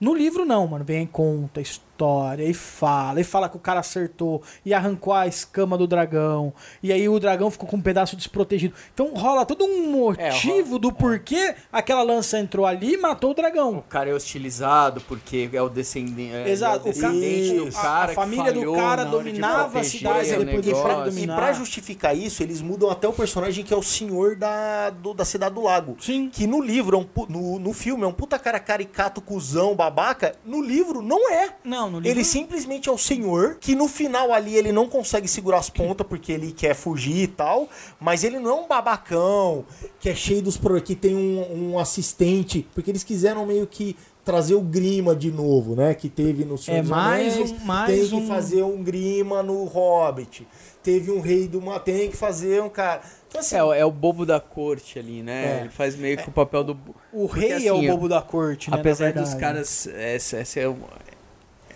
No 0.00 0.14
livro 0.14 0.44
não, 0.44 0.64
mano, 0.68 0.84
vem 0.84 1.04
conta 1.08 1.58
a 1.58 1.62
história 2.04 2.44
e 2.44 2.54
fala, 2.54 3.20
e 3.20 3.24
fala 3.24 3.48
que 3.48 3.56
o 3.56 3.60
cara 3.60 3.80
acertou 3.80 4.42
e 4.64 4.72
arrancou 4.72 5.12
a 5.12 5.26
escama 5.26 5.76
do 5.76 5.86
dragão, 5.86 6.52
e 6.82 6.90
aí 6.92 7.06
o 7.08 7.20
dragão 7.20 7.50
ficou 7.50 7.68
com 7.68 7.76
um 7.76 7.80
pedaço 7.80 8.16
desprotegido. 8.16 8.74
Então 8.94 9.12
rola 9.14 9.44
todo 9.44 9.64
um 9.64 9.90
motivo 9.90 10.78
do 10.78 10.90
porquê 10.92 11.54
aquela 11.70 12.02
lança 12.02 12.38
entrou 12.38 12.64
ali 12.64 12.94
e 12.94 12.96
matou 12.96 13.32
o 13.32 13.34
dragão. 13.34 13.78
O 13.78 13.82
cara 13.82 14.08
é 14.10 14.14
hostilizado 14.14 15.00
porque 15.02 15.50
é 15.52 15.60
o 15.60 15.68
descendente, 15.68 16.34
é, 16.34 16.48
Exato, 16.50 16.76
é 16.76 16.78
o 16.78 16.90
o 16.90 16.92
descendente 16.92 17.54
do 17.56 17.66
a- 17.66 17.68
a 17.68 17.82
cara 17.82 18.08
que 18.08 18.14
família 18.14 18.52
do 18.52 18.72
cara 18.74 19.04
dominava 19.04 19.80
a 19.80 19.84
cidade, 19.84 20.30
depois 20.44 20.66
e 20.66 20.70
pra, 20.70 21.08
e 21.08 21.26
pra 21.26 21.52
justificar 21.52 22.16
isso, 22.16 22.42
eles 22.42 22.62
mudam 22.62 22.90
até 22.90 23.06
o 23.06 23.12
personagem 23.12 23.62
que 23.64 23.74
é 23.74 23.76
o 23.76 23.82
senhor 23.82 24.36
da, 24.36 24.88
do- 24.90 25.12
da 25.12 25.24
cidade 25.24 25.54
do 25.54 25.62
lago. 25.62 25.96
Sim. 26.00 26.30
Que 26.32 26.46
no 26.46 26.62
livro, 26.62 26.96
é 26.96 27.00
um 27.00 27.06
no, 27.28 27.58
no 27.58 27.72
filme, 27.74 28.04
é 28.04 28.06
um 28.06 28.12
puta 28.12 28.38
cara 28.38 28.58
caricato, 28.58 29.20
cuzão, 29.20 29.74
babaca. 29.74 30.34
No 30.44 30.62
livro, 30.62 31.02
não 31.02 31.30
é. 31.30 31.50
Não, 31.64 31.89
no 31.90 31.98
livro 32.00 32.08
Ele 32.18 32.24
simplesmente 32.24 32.88
é 32.88 32.92
o 32.92 32.98
senhor, 32.98 33.56
que 33.60 33.74
no 33.74 33.88
final 33.88 34.32
ali 34.32 34.56
ele 34.56 34.72
não 34.72 34.88
consegue 34.88 35.26
segurar 35.28 35.58
as 35.58 35.68
pontas 35.70 36.06
porque 36.06 36.32
ele 36.32 36.52
quer 36.52 36.74
fugir 36.74 37.24
e 37.24 37.26
tal, 37.26 37.68
mas 37.98 38.24
ele 38.24 38.38
não 38.38 38.50
é 38.50 38.54
um 38.62 38.68
babacão, 38.68 39.64
que 39.98 40.08
é 40.08 40.14
cheio 40.14 40.40
dos 40.42 40.58
que 40.84 40.94
tem 40.94 41.14
um, 41.16 41.72
um 41.72 41.78
assistente, 41.78 42.66
porque 42.74 42.90
eles 42.90 43.02
quiseram 43.04 43.44
meio 43.46 43.66
que 43.66 43.96
trazer 44.24 44.54
o 44.54 44.60
Grima 44.60 45.16
de 45.16 45.30
novo, 45.30 45.74
né, 45.74 45.94
que 45.94 46.08
teve 46.08 46.44
no 46.44 46.56
Senhor 46.58 46.78
É, 46.78 46.80
dos 46.82 46.90
mais 46.90 47.34
Anéis, 47.34 47.50
um- 47.52 47.58
mais 47.64 47.90
tem 48.00 48.08
que 48.08 48.14
um- 48.14 48.26
fazer 48.28 48.62
um 48.62 48.82
Grima 48.82 49.42
no 49.42 49.64
Hobbit. 49.64 50.46
Teve 50.82 51.10
um 51.10 51.20
rei 51.20 51.48
do 51.48 51.58
uma 51.58 51.78
tem 51.80 52.10
que 52.10 52.16
fazer 52.16 52.62
um 52.62 52.68
cara. 52.68 53.02
Então 53.28 53.40
assim, 53.40 53.56
É, 53.56 53.62
o- 53.64 53.72
é 53.72 53.84
o 53.84 53.90
bobo 53.90 54.24
da 54.24 54.38
corte 54.40 54.98
ali, 54.98 55.22
né? 55.22 55.58
É. 55.58 55.60
Ele 55.62 55.68
faz 55.70 55.94
meio 55.96 56.16
que 56.16 56.28
o 56.28 56.32
papel 56.32 56.64
do. 56.64 56.72
O 57.12 57.28
Porque, 57.28 57.46
rei 57.48 57.66
é 57.68 57.72
o 57.72 57.76
assim, 57.78 57.86
bobo 57.88 58.08
da 58.08 58.22
corte, 58.22 58.70
né? 58.70 58.76
Apesar 58.78 59.12
dos 59.12 59.34
caras. 59.34 59.86
Esse, 59.86 60.36
esse 60.36 60.60
é, 60.60 60.68
um, 60.68 60.76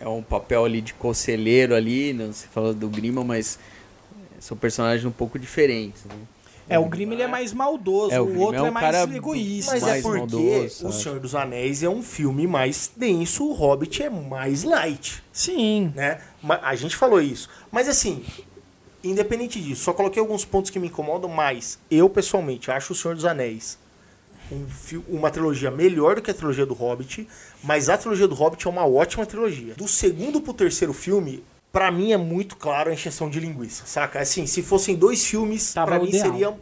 é 0.05 0.09
um 0.09 0.23
papel 0.23 0.65
ali 0.65 0.83
de 0.83 0.93
conselheiro 0.95 1.75
ali, 1.75 2.13
não 2.13 2.33
se 2.33 2.47
fala 2.49 2.75
do 2.75 2.89
Grima, 2.89 3.25
mas 3.25 3.59
são 4.39 4.55
personagens 4.55 5.05
um 5.07 5.11
pouco 5.11 5.39
diferentes. 5.39 6.05
Né? 6.05 6.15
É, 6.69 6.79
o 6.79 6.85
Grimm 6.85 7.13
ele 7.13 7.23
é 7.23 7.27
mais 7.27 7.53
maldoso, 7.53 8.15
É, 8.15 8.21
o 8.21 8.25
o, 8.25 8.39
outro 8.41 8.63
é 8.63 8.67
é, 8.67 8.71
um 8.71 8.73
mais 8.73 8.87
cara 8.87 9.17
egoísta. 9.17 9.73
mas 9.73 9.83
é 9.83 9.87
mais 9.87 10.03
porque 10.03 10.19
maldoso, 10.19 10.87
O? 10.87 10.93
Senhor 10.93 11.21
dos 11.21 11.35
Anéis 11.35 11.83
é 11.83 11.89
um 11.89 12.03
filme 12.03 12.47
mais 12.47 12.91
denso, 12.95 13.45
o 13.45 13.53
Hobbit 13.53 14.03
é 14.03 14.11
mais 14.11 14.63
light. 14.63 15.23
Sim. 15.33 15.93
né? 15.95 16.21
A 16.63 16.75
gente 16.75 16.97
falou 16.97 17.21
isso. 17.21 17.49
Mas 17.73 17.89
assim, 17.89 18.23
independente 19.03 19.61
disso, 19.61 19.85
só 19.85 19.93
coloquei 19.93 20.21
alguns 20.21 20.45
pontos 20.45 20.71
que 20.71 20.79
me 20.79 20.89
incomodam, 20.89 21.31
mas 21.31 21.79
eu 21.91 22.09
pessoalmente 22.11 22.71
acho 22.71 22.93
o 22.93 22.97
Senhor 22.97 23.15
dos 23.15 23.25
Anéis 23.25 23.79
um 24.53 24.67
uma 25.09 25.31
trilogia 25.31 25.71
melhor 25.71 26.17
do 26.17 26.23
que 26.23 26.31
a 26.31 26.35
trilogia 26.35 26.67
do 26.67 26.75
Hobbit, 26.75 27.27
mas 27.63 27.89
a 27.89 27.97
trilogia 27.97 28.29
do 28.29 28.35
Hobbit 28.35 28.67
é 28.67 28.71
uma 28.71 28.87
ótima 28.87 29.25
trilogia. 29.27 29.75
Do 29.75 29.89
segundo 29.89 30.41
pro 30.41 30.53
terceiro 30.53 30.93
filme, 30.93 31.43
pra 31.73 31.91
mim 31.91 32.13
é 32.13 32.17
muito 32.17 32.57
claro 32.57 32.91
a 32.91 32.93
encheção 32.93 33.29
de 33.31 33.41
linguiça, 33.41 33.85
saca? 33.87 34.21
Assim, 34.21 34.47
se 34.47 34.63
fossem 34.63 34.95
dois 34.95 35.25
filmes, 35.25 35.73
Tava 35.75 35.93
pra 35.93 35.99
o 36.01 36.03
mim 36.03 36.09
ideal. 36.11 36.31
seria 36.31 36.55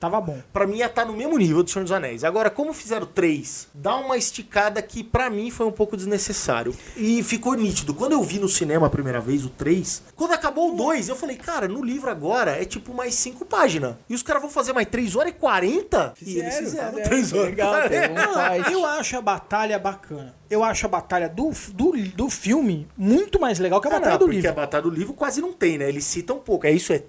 Tava 0.00 0.18
bom. 0.18 0.38
Pra 0.50 0.66
mim 0.66 0.78
ia 0.78 0.86
estar 0.86 1.04
no 1.04 1.12
mesmo 1.12 1.36
nível 1.36 1.62
do 1.62 1.68
Senhor 1.70 1.82
dos 1.84 1.92
Anéis. 1.92 2.24
Agora, 2.24 2.48
como 2.48 2.72
fizeram 2.72 3.06
três, 3.06 3.68
dá 3.74 3.96
uma 3.96 4.16
esticada 4.16 4.80
que 4.80 5.04
pra 5.04 5.28
mim 5.28 5.50
foi 5.50 5.66
um 5.66 5.70
pouco 5.70 5.94
desnecessário. 5.94 6.74
E 6.96 7.22
ficou 7.22 7.52
nítido. 7.52 7.92
Quando 7.92 8.12
eu 8.12 8.22
vi 8.22 8.38
no 8.38 8.48
cinema 8.48 8.86
a 8.86 8.90
primeira 8.90 9.20
vez, 9.20 9.44
o 9.44 9.50
3, 9.50 10.02
quando 10.16 10.32
acabou 10.32 10.72
o 10.72 10.76
2, 10.76 11.10
eu 11.10 11.16
falei, 11.16 11.36
cara, 11.36 11.68
no 11.68 11.84
livro 11.84 12.10
agora 12.10 12.52
é 12.52 12.64
tipo 12.64 12.94
mais 12.94 13.14
cinco 13.14 13.44
páginas. 13.44 13.94
E 14.08 14.14
os 14.14 14.22
caras 14.22 14.40
vão 14.40 14.50
fazer 14.50 14.72
mais 14.72 14.88
3 14.88 15.14
horas 15.16 15.32
e 15.32 15.34
40? 15.34 16.14
e 16.24 16.38
eles 16.38 16.56
fizeram 16.56 16.94
3 17.02 17.32
horas. 17.34 17.44
Legal, 17.50 17.74
um 17.74 18.14
Não, 18.14 18.54
fight. 18.62 18.72
eu 18.72 18.86
acho 18.86 19.18
a 19.18 19.20
batalha 19.20 19.78
bacana. 19.78 20.34
Eu 20.48 20.64
acho 20.64 20.86
a 20.86 20.88
batalha 20.88 21.28
do, 21.28 21.50
do, 21.74 21.92
do 22.16 22.30
filme 22.30 22.88
muito 22.96 23.38
mais 23.38 23.58
legal 23.58 23.80
que 23.82 23.86
a 23.86 23.90
Ah, 23.90 23.94
batalha 23.94 24.12
não, 24.12 24.18
do 24.18 24.24
porque 24.24 24.36
livro. 24.36 24.50
a 24.50 24.54
batalha 24.54 24.82
do 24.82 24.90
livro 24.90 25.12
quase 25.12 25.42
não 25.42 25.52
tem, 25.52 25.76
né? 25.76 25.88
Eles 25.90 26.04
citam 26.06 26.36
um 26.36 26.40
pouco. 26.40 26.66
É 26.66 26.72
isso, 26.72 26.90
é 26.92 27.02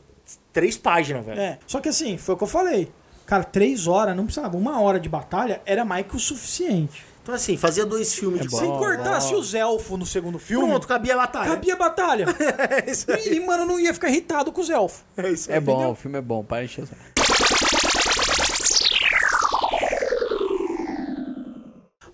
três 0.53 0.78
páginas, 0.78 1.26
velho. 1.26 1.40
É, 1.40 1.60
só 1.68 1.80
que 1.80 1.90
assim, 1.90 2.18
foi 2.18 2.36
o 2.36 2.38
que 2.38 2.44
eu 2.44 2.48
falei. 2.48 2.91
Cara, 3.26 3.44
três 3.44 3.88
horas, 3.88 4.15
não 4.15 4.26
precisava. 4.26 4.57
Uma 4.57 4.82
hora 4.82 4.99
de 4.99 5.07
batalha 5.07 5.61
era 5.65 5.86
mais 5.86 6.06
que 6.06 6.15
o 6.15 6.19
suficiente. 6.19 7.06
Então, 7.23 7.36
assim, 7.36 7.56
fazia 7.56 7.86
dois 7.86 8.14
filmes 8.15 8.41
de 8.41 8.49
Se 8.49 8.65
cortasse 8.65 9.36
os 9.36 9.53
elfos 9.53 9.98
no 9.98 10.06
segundo 10.07 10.40
filme, 10.40 10.68
Pronto, 10.68 10.88
cabia 10.88 11.14
a 11.14 11.18
batalha. 11.18 11.52
cabia 11.52 11.76
batalha. 11.76 12.26
É 12.84 12.90
isso 12.90 13.11
aí. 13.11 13.36
e, 13.36 13.40
mano, 13.45 13.64
não 13.65 13.80
ia 13.80 13.94
ficar 13.94 14.10
irritado 14.10 14.52
com 14.52 14.60
os 14.60 14.69
elfos. 14.69 15.02
É, 15.15 15.30
isso 15.30 15.52
aí. 15.52 15.57
É 15.57 15.60
bom, 15.60 15.91
o 15.91 15.95
filme 15.95 16.18
é 16.18 16.22
bom, 16.22 16.44
para 16.44 16.65
de 16.65 16.65
encher. 16.65 16.88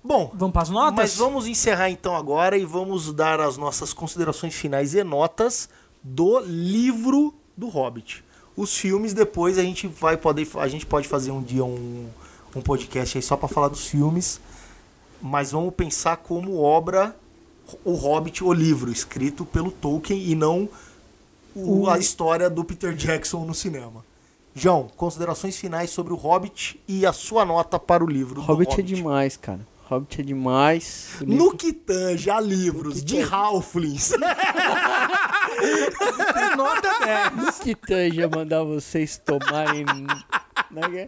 Bom, 0.03 0.31
Vamos 0.35 0.53
para 0.53 0.61
as 0.61 0.69
notas? 0.69 0.95
Mas 0.95 1.15
vamos 1.15 1.47
encerrar 1.47 1.89
então 1.89 2.15
agora 2.15 2.57
e 2.57 2.63
vamos 2.65 3.13
dar 3.13 3.41
as 3.41 3.57
nossas 3.57 3.93
considerações 3.93 4.53
finais 4.53 4.93
e 4.93 5.03
notas 5.03 5.69
do 6.01 6.39
livro 6.39 7.33
do 7.57 7.67
Hobbit. 7.67 8.23
Os 8.57 8.75
filmes 8.75 9.13
depois 9.13 9.57
a 9.59 9.63
gente 9.63 9.87
vai 9.87 10.17
poder 10.17 10.47
a 10.55 10.67
gente 10.67 10.85
pode 10.85 11.07
fazer 11.07 11.29
um 11.31 11.41
dia 11.43 11.63
um, 11.63 12.07
um 12.55 12.61
podcast 12.61 13.17
aí 13.17 13.21
só 13.21 13.37
para 13.37 13.47
falar 13.47 13.67
dos 13.67 13.85
filmes, 13.87 14.41
mas 15.21 15.51
vamos 15.51 15.73
pensar 15.75 16.17
como 16.17 16.59
obra 16.59 17.15
o 17.85 17.93
Hobbit, 17.93 18.43
o 18.43 18.51
livro 18.51 18.91
escrito 18.91 19.45
pelo 19.45 19.69
Tolkien 19.71 20.19
e 20.27 20.33
não 20.35 20.67
o- 21.55 21.87
a 21.89 21.99
história 21.99 22.49
do 22.49 22.63
Peter 22.63 22.93
Jackson 22.95 23.45
no 23.45 23.53
cinema. 23.53 24.03
João, 24.55 24.89
considerações 24.97 25.55
finais 25.55 25.91
sobre 25.91 26.11
o 26.13 26.15
Hobbit 26.15 26.79
e 26.87 27.05
a 27.05 27.13
sua 27.13 27.45
nota 27.45 27.77
para 27.77 28.03
o 28.03 28.07
livro 28.07 28.41
Hobbit, 28.41 28.71
Hobbit. 28.71 28.81
é 28.91 28.95
demais, 28.95 29.37
cara. 29.37 29.59
Hobbit 29.89 30.19
é 30.19 30.23
demais. 30.23 31.17
No 31.25 31.55
que 31.55 31.71
tange 31.71 32.29
a 32.29 32.39
livros 32.41 33.01
de 33.03 33.21
Halflings. 33.21 34.11
nota 36.57 36.99
10. 37.33 37.45
No 37.45 37.53
que 37.63 37.75
tanja 37.75 38.27
mandar 38.33 38.63
vocês 38.63 39.17
tomarem. 39.17 39.85
né? 40.71 41.07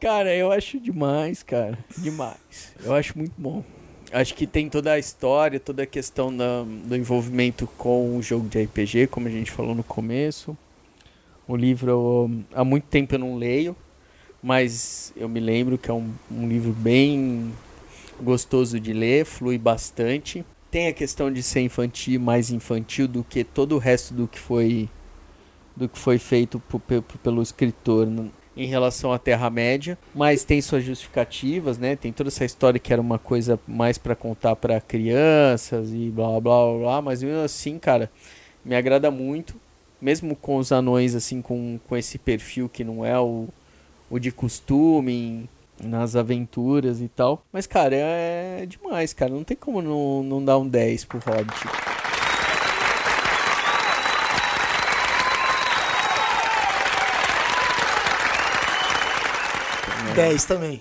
Cara, 0.00 0.34
eu 0.34 0.52
acho 0.52 0.78
demais, 0.78 1.42
cara. 1.42 1.78
Demais. 1.98 2.36
Eu 2.84 2.94
acho 2.94 3.16
muito 3.18 3.34
bom. 3.36 3.64
Acho 4.12 4.34
que 4.34 4.46
tem 4.46 4.68
toda 4.68 4.92
a 4.92 4.98
história, 4.98 5.58
toda 5.58 5.82
a 5.82 5.86
questão 5.86 6.34
da- 6.34 6.62
do 6.84 6.94
envolvimento 6.94 7.66
com 7.76 8.16
o 8.16 8.22
jogo 8.22 8.48
de 8.48 8.62
RPG, 8.62 9.08
como 9.08 9.26
a 9.26 9.30
gente 9.30 9.50
falou 9.50 9.74
no 9.74 9.82
começo. 9.82 10.56
O 11.48 11.56
livro, 11.56 11.90
eu- 11.90 12.30
há 12.54 12.62
muito 12.64 12.84
tempo 12.84 13.14
eu 13.16 13.18
não 13.18 13.36
leio, 13.36 13.76
mas 14.40 15.12
eu 15.16 15.28
me 15.28 15.40
lembro 15.40 15.76
que 15.76 15.90
é 15.90 15.94
um, 15.94 16.12
um 16.30 16.46
livro 16.48 16.72
bem 16.72 17.52
gostoso 18.22 18.78
de 18.80 18.92
ler, 18.92 19.24
flui 19.24 19.58
bastante. 19.58 20.44
Tem 20.70 20.88
a 20.88 20.92
questão 20.92 21.32
de 21.32 21.42
ser 21.42 21.60
infantil, 21.60 22.20
mais 22.20 22.50
infantil 22.50 23.08
do 23.08 23.24
que 23.24 23.44
todo 23.44 23.74
o 23.76 23.78
resto 23.78 24.14
do 24.14 24.26
que 24.28 24.38
foi 24.38 24.88
do 25.76 25.88
que 25.88 25.98
foi 25.98 26.18
feito 26.18 26.60
pelo 27.22 27.42
escritor 27.42 28.06
n- 28.06 28.30
em 28.56 28.66
relação 28.66 29.12
à 29.12 29.18
Terra-média, 29.18 29.98
mas 30.14 30.42
tem 30.42 30.62
suas 30.62 30.82
justificativas, 30.82 31.76
né? 31.76 31.94
Tem 31.94 32.12
toda 32.12 32.28
essa 32.28 32.44
história 32.44 32.80
que 32.80 32.92
era 32.92 33.02
uma 33.02 33.18
coisa 33.18 33.60
mais 33.68 33.98
para 33.98 34.14
contar 34.16 34.56
para 34.56 34.80
crianças 34.80 35.92
e 35.92 36.10
blá 36.10 36.28
blá 36.40 36.40
blá 36.40 36.78
blá, 36.78 37.02
mas 37.02 37.22
mesmo 37.22 37.42
assim, 37.44 37.78
cara, 37.78 38.10
me 38.64 38.74
agrada 38.74 39.10
muito, 39.10 39.54
mesmo 40.00 40.34
com 40.36 40.56
os 40.56 40.72
anões 40.72 41.14
assim 41.14 41.42
com, 41.42 41.78
com 41.86 41.96
esse 41.96 42.18
perfil 42.18 42.68
que 42.68 42.82
não 42.84 43.04
é 43.04 43.18
o, 43.20 43.48
o 44.10 44.18
de 44.18 44.32
costume 44.32 45.48
nas 45.82 46.16
aventuras 46.16 47.00
e 47.00 47.08
tal. 47.08 47.42
Mas 47.52 47.66
cara, 47.66 47.94
é 47.94 48.66
demais, 48.66 49.12
cara, 49.12 49.32
não 49.32 49.44
tem 49.44 49.56
como 49.56 49.82
não, 49.82 50.22
não 50.22 50.44
dar 50.44 50.58
um 50.58 50.66
10 50.68 51.04
pro 51.04 51.18
Hobbit. 51.18 51.66
10 60.14 60.44
também. 60.46 60.80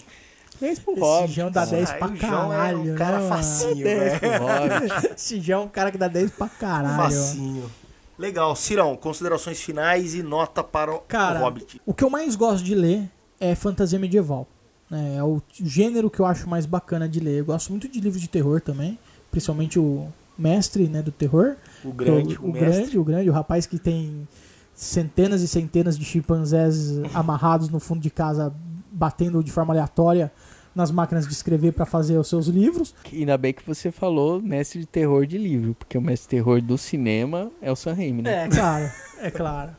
10 0.62 0.80
pro 0.80 0.94
Esse 0.94 1.02
Hobbit. 1.02 1.34
João 1.34 1.52
dá 1.52 1.66
10 1.66 1.90
Ah, 1.90 1.94
pra 1.96 2.08
o 2.08 2.16
João 2.16 2.50
caralho, 2.50 2.78
é 2.90 2.94
um 2.94 2.96
cara 2.96 3.20
né, 3.20 3.30
facinho, 3.30 3.84
10 3.84 4.20
pro 4.20 4.30
velho. 4.30 4.44
Hobbit. 4.44 5.08
Esse 5.16 5.42
João 5.42 5.62
é 5.62 5.66
um 5.66 5.70
cara 5.70 5.92
que 5.92 5.98
dá 5.98 6.08
10 6.08 6.32
pra 6.32 6.48
caralho. 6.48 6.96
Facinho. 6.96 7.72
Legal. 8.18 8.56
Cirão, 8.56 8.96
considerações 8.96 9.62
finais 9.62 10.16
e 10.16 10.24
nota 10.24 10.64
para 10.64 10.94
o 10.94 11.00
Cara, 11.00 11.40
o 11.40 11.44
Hobbit. 11.44 11.82
O 11.86 11.94
que 11.94 12.04
eu 12.04 12.10
mais 12.10 12.36
gosto 12.36 12.64
de 12.64 12.74
ler 12.74 13.10
é 13.40 13.54
fantasia 13.54 14.00
medieval. 14.00 14.48
Né? 14.90 15.16
É 15.18 15.24
o 15.24 15.42
gênero 15.54 16.10
que 16.10 16.20
eu 16.20 16.26
acho 16.26 16.50
mais 16.50 16.66
bacana 16.66 17.08
de 17.08 17.20
ler. 17.20 17.40
Eu 17.40 17.46
gosto 17.46 17.70
muito 17.72 17.88
de 17.88 18.00
livros 18.00 18.22
de 18.22 18.28
terror 18.28 18.62
também, 18.62 18.98
principalmente 19.32 19.80
o 19.80 20.08
mestre 20.38 20.88
né, 20.88 21.02
do 21.02 21.12
terror. 21.12 21.56
O 21.84 21.92
grande, 21.92 22.36
o, 22.38 22.42
o, 22.42 22.46
o 22.50 22.52
mestre. 22.54 22.82
grande, 22.82 23.00
o 23.00 23.04
grande, 23.04 23.30
o 23.30 23.34
rapaz 23.34 23.66
que 23.66 23.80
tem 23.80 24.28
centenas 24.74 25.42
e 25.42 25.48
centenas 25.48 25.98
de 25.98 26.04
chimpanzés 26.06 26.92
amarrados 27.14 27.70
no 27.70 27.80
fundo 27.80 28.02
de 28.02 28.10
casa, 28.10 28.54
batendo 28.92 29.44
de 29.44 29.52
forma 29.52 29.74
aleatória 29.74 30.32
nas 30.76 30.92
máquinas 30.92 31.26
de 31.26 31.32
escrever 31.32 31.72
para 31.72 31.86
fazer 31.86 32.18
os 32.18 32.28
seus 32.28 32.48
livros. 32.48 32.94
Ainda 33.14 33.38
bem 33.38 33.54
que 33.54 33.66
você 33.66 33.92
falou 33.92 34.42
mestre 34.42 34.82
de 34.82 34.86
terror 34.86 35.26
de 35.26 35.38
livro, 35.38 35.74
porque 35.74 35.98
o 35.98 36.02
mestre 36.02 36.26
de 36.26 36.30
terror 36.44 36.62
do 36.62 36.78
cinema 36.78 37.50
é 37.62 37.72
o 37.72 37.76
Sam 37.78 37.94
Raimi, 37.94 38.22
né? 38.22 38.44
É, 38.44 38.48
claro, 38.50 38.92
é 39.20 39.32
claro. 39.32 39.72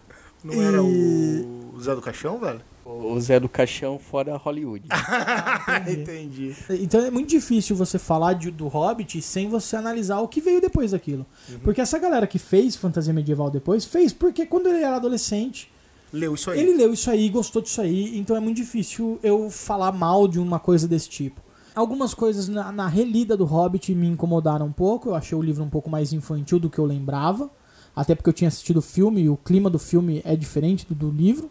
Não 0.43 0.55
era 0.63 0.79
E- 0.79 1.45
o 1.75 1.79
Zé 1.83 1.95
do 1.95 2.01
Caixão, 2.01 2.39
velho? 2.41 2.63
O 2.89 3.19
Zé 3.21 3.41
do 3.41 3.49
Caixão 3.49 3.99
fora 3.99 4.37
Hollywood. 4.37 4.87
Entendi. 5.91 6.55
Então 6.71 7.01
é 7.05 7.11
muito 7.11 7.29
difícil 7.29 7.75
você 7.75 7.99
falar 7.99 8.35
de- 8.35 8.51
do 8.51 8.69
Hobbit 8.69 9.21
sem 9.23 9.49
você 9.49 9.77
analisar 9.77 10.21
o 10.21 10.29
que 10.29 10.41
veio 10.41 10.61
depois 10.61 10.93
daquilo. 10.93 11.27
Porque 11.63 11.81
essa 11.81 11.99
galera 11.99 12.27
que 12.27 12.39
fez 12.39 12.77
fantasia 12.77 13.13
medieval 13.13 13.51
depois, 13.51 13.85
fez 13.85 14.13
porque 14.13 14.47
quando 14.47 14.69
ele 14.69 14.79
era 14.85 14.97
adolescente, 14.97 15.71
Leu 16.13 16.35
isso 16.35 16.51
aí. 16.51 16.61
ele 16.61 16.75
leu 16.77 16.93
isso 16.93 17.11
aí, 17.11 17.29
gostou 17.29 17.61
disso 17.61 17.81
aí, 17.81 18.17
então 18.17 18.37
é 18.37 18.41
muito 18.41 18.57
difícil 18.57 19.19
eu 19.23 19.51
falar 19.51 19.91
mal 19.93 20.29
de 20.29 20.39
uma 20.39 20.59
coisa 20.61 20.87
desse 20.87 21.09
tipo. 21.09 21.41
Algumas 21.75 22.15
coisas 22.15 22.49
na, 22.49 22.71
na 22.73 22.87
relida 22.87 23.37
do 23.37 23.45
Hobbit 23.45 23.95
me 23.95 24.07
incomodaram 24.07 24.67
um 24.67 24.73
pouco, 24.73 25.09
eu 25.11 25.15
achei 25.15 25.37
o 25.37 25.43
livro 25.43 25.63
um 25.65 25.69
pouco 25.69 25.91
mais 25.91 26.13
infantil 26.13 26.59
do 26.61 26.71
que 26.71 26.79
eu 26.79 26.87
lembrava, 26.87 27.51
até 27.95 28.15
porque 28.15 28.31
eu 28.31 28.33
tinha 28.33 28.49
assistido 28.49 28.77
o 28.79 28.83
filme 28.83 29.23
e 29.23 29.29
o 29.29 29.37
clima 29.37 29.69
do 29.69 29.79
filme 29.79 30.23
é 30.25 30.37
diferente 30.37 30.87
do 30.89 30.95
do 30.95 31.11
livro, 31.11 31.51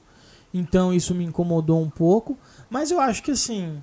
então 0.58 0.94
isso 0.94 1.14
me 1.14 1.26
incomodou 1.26 1.82
um 1.82 1.90
pouco, 1.90 2.38
mas 2.70 2.92
eu 2.92 3.00
acho 3.00 3.22
que 3.22 3.32
assim, 3.32 3.82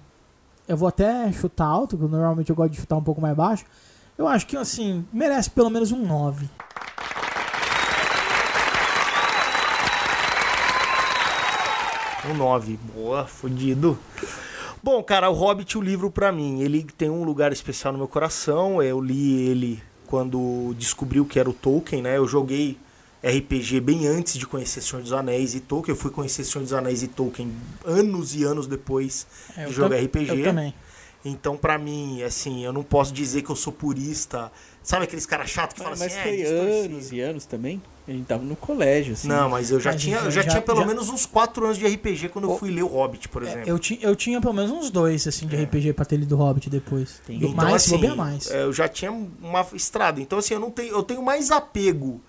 eu 0.66 0.76
vou 0.76 0.88
até 0.88 1.30
chutar 1.30 1.66
alto, 1.66 1.98
porque 1.98 2.10
normalmente 2.10 2.48
eu 2.48 2.56
gosto 2.56 2.72
de 2.72 2.80
chutar 2.80 2.96
um 2.96 3.02
pouco 3.02 3.20
mais 3.20 3.36
baixo, 3.36 3.64
eu 4.16 4.26
acho 4.26 4.46
que 4.46 4.56
assim, 4.56 5.04
merece 5.12 5.50
pelo 5.50 5.68
menos 5.68 5.92
um 5.92 6.04
9. 6.04 6.48
Um 12.30 12.34
9. 12.34 12.78
Boa, 12.94 13.26
fudido. 13.26 13.98
Bom, 14.82 15.02
cara, 15.02 15.28
o 15.28 15.34
Hobbit, 15.34 15.76
o 15.76 15.80
livro 15.80 16.10
pra 16.10 16.32
mim, 16.32 16.60
ele 16.60 16.84
tem 16.84 17.10
um 17.10 17.24
lugar 17.24 17.52
especial 17.52 17.92
no 17.92 17.98
meu 17.98 18.08
coração. 18.08 18.82
Eu 18.82 19.00
li 19.00 19.48
ele 19.48 19.82
quando 20.06 20.74
descobri 20.78 21.20
o 21.20 21.24
que 21.24 21.38
era 21.38 21.50
o 21.50 21.52
Tolkien, 21.52 22.02
né? 22.02 22.16
Eu 22.16 22.26
joguei 22.26 22.78
RPG 23.24 23.80
bem 23.80 24.06
antes 24.06 24.34
de 24.38 24.46
conhecer 24.46 24.80
Senhor 24.80 25.00
dos 25.02 25.12
Anéis 25.12 25.54
e 25.54 25.60
Tolkien. 25.60 25.94
Eu 25.94 26.00
fui 26.00 26.10
conhecer 26.10 26.44
Senhor 26.44 26.62
dos 26.64 26.72
Anéis 26.72 27.02
e 27.02 27.08
Tolkien 27.08 27.52
anos 27.84 28.34
e 28.34 28.42
anos 28.44 28.66
depois 28.66 29.26
É, 29.56 29.66
de 29.66 29.72
jogar 29.72 29.96
RPG. 29.98 30.30
Eu 30.40 30.42
também. 30.44 30.74
Então, 31.24 31.56
pra 31.56 31.78
mim, 31.78 32.20
assim, 32.24 32.64
eu 32.64 32.72
não 32.72 32.82
posso 32.82 33.12
dizer 33.14 33.42
que 33.42 33.50
eu 33.50 33.54
sou 33.54 33.72
purista. 33.72 34.50
Sabe 34.82 35.04
aqueles 35.04 35.24
caras 35.24 35.48
chatos 35.48 35.74
que 35.74 35.80
falam 35.80 35.96
mas 35.96 36.12
assim, 36.12 36.20
foi 36.20 36.40
é, 36.42 36.46
anos 36.84 37.12
e 37.12 37.20
anos 37.20 37.44
também. 37.46 37.80
A 38.08 38.10
gente 38.10 38.24
tava 38.26 38.42
no 38.42 38.56
colégio, 38.56 39.12
assim. 39.12 39.28
Não, 39.28 39.48
mas 39.48 39.70
eu 39.70 39.78
já 39.78 39.92
Mas 39.92 40.02
tinha, 40.02 40.18
já- 40.18 40.24
eu 40.24 40.30
já, 40.32 40.42
já- 40.42 40.50
tinha 40.50 40.60
pelo 40.62 40.80
já- 40.80 40.86
menos 40.88 41.08
uns 41.08 41.24
4 41.24 41.64
anos 41.64 41.78
de 41.78 41.86
RPG 41.86 42.28
quando 42.30 42.50
eu 42.50 42.58
fui 42.58 42.72
ler 42.72 42.82
o 42.82 42.88
Hobbit, 42.88 43.28
por 43.28 43.44
É, 43.44 43.46
exemplo. 43.52 43.68
eu, 43.68 43.78
ti, 43.78 44.00
eu 44.02 44.16
tinha 44.16 44.40
pelo 44.40 44.52
menos 44.52 44.72
uns 44.72 44.90
dois, 44.90 45.24
assim, 45.28 45.46
de 45.46 45.54
RPG 45.54 45.92
pra 45.92 46.04
ter 46.04 46.16
lido 46.16 46.34
Hobbit 46.34 46.68
depois. 46.68 47.20
Entendi. 47.22 47.46
Do 47.46 47.54
mais, 47.54 47.86
bobear 47.86 48.16
mais. 48.16 48.50
é, 48.50 48.64
eu 48.64 48.72
já 48.72 48.88
tinha 48.88 49.12
uma 49.12 49.64
estrada. 49.74 50.20
Então, 50.20 50.40
assim, 50.40 50.54
eu 50.54 50.58
não 50.60 50.72
tenho, 50.72 50.92
eu 50.92 51.04
tenho 51.04 51.22
mais 51.22 51.52
apego 51.52 52.20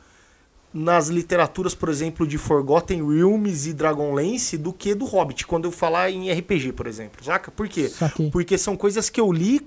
nas 0.73 1.07
literaturas, 1.07 1.75
por 1.75 1.87
exemplo, 1.89 2.25
de 2.25 2.37
Forgotten 2.37 3.07
Realms 3.07 3.69
e 3.69 3.73
Dragonlance 3.73 4.57
do 4.57 4.73
que 4.73 4.95
do 4.95 5.05
Hobbit, 5.05 5.45
quando 5.45 5.65
eu 5.65 5.71
falar 5.71 6.09
em 6.09 6.31
RPG, 6.31 6.73
por 6.73 6.87
exemplo. 6.87 7.23
Saca? 7.23 7.51
Por 7.51 7.67
quê? 7.69 7.89
Porque 8.31 8.57
são 8.57 8.75
coisas 8.75 9.09
que 9.09 9.21
eu 9.21 9.31
li 9.31 9.61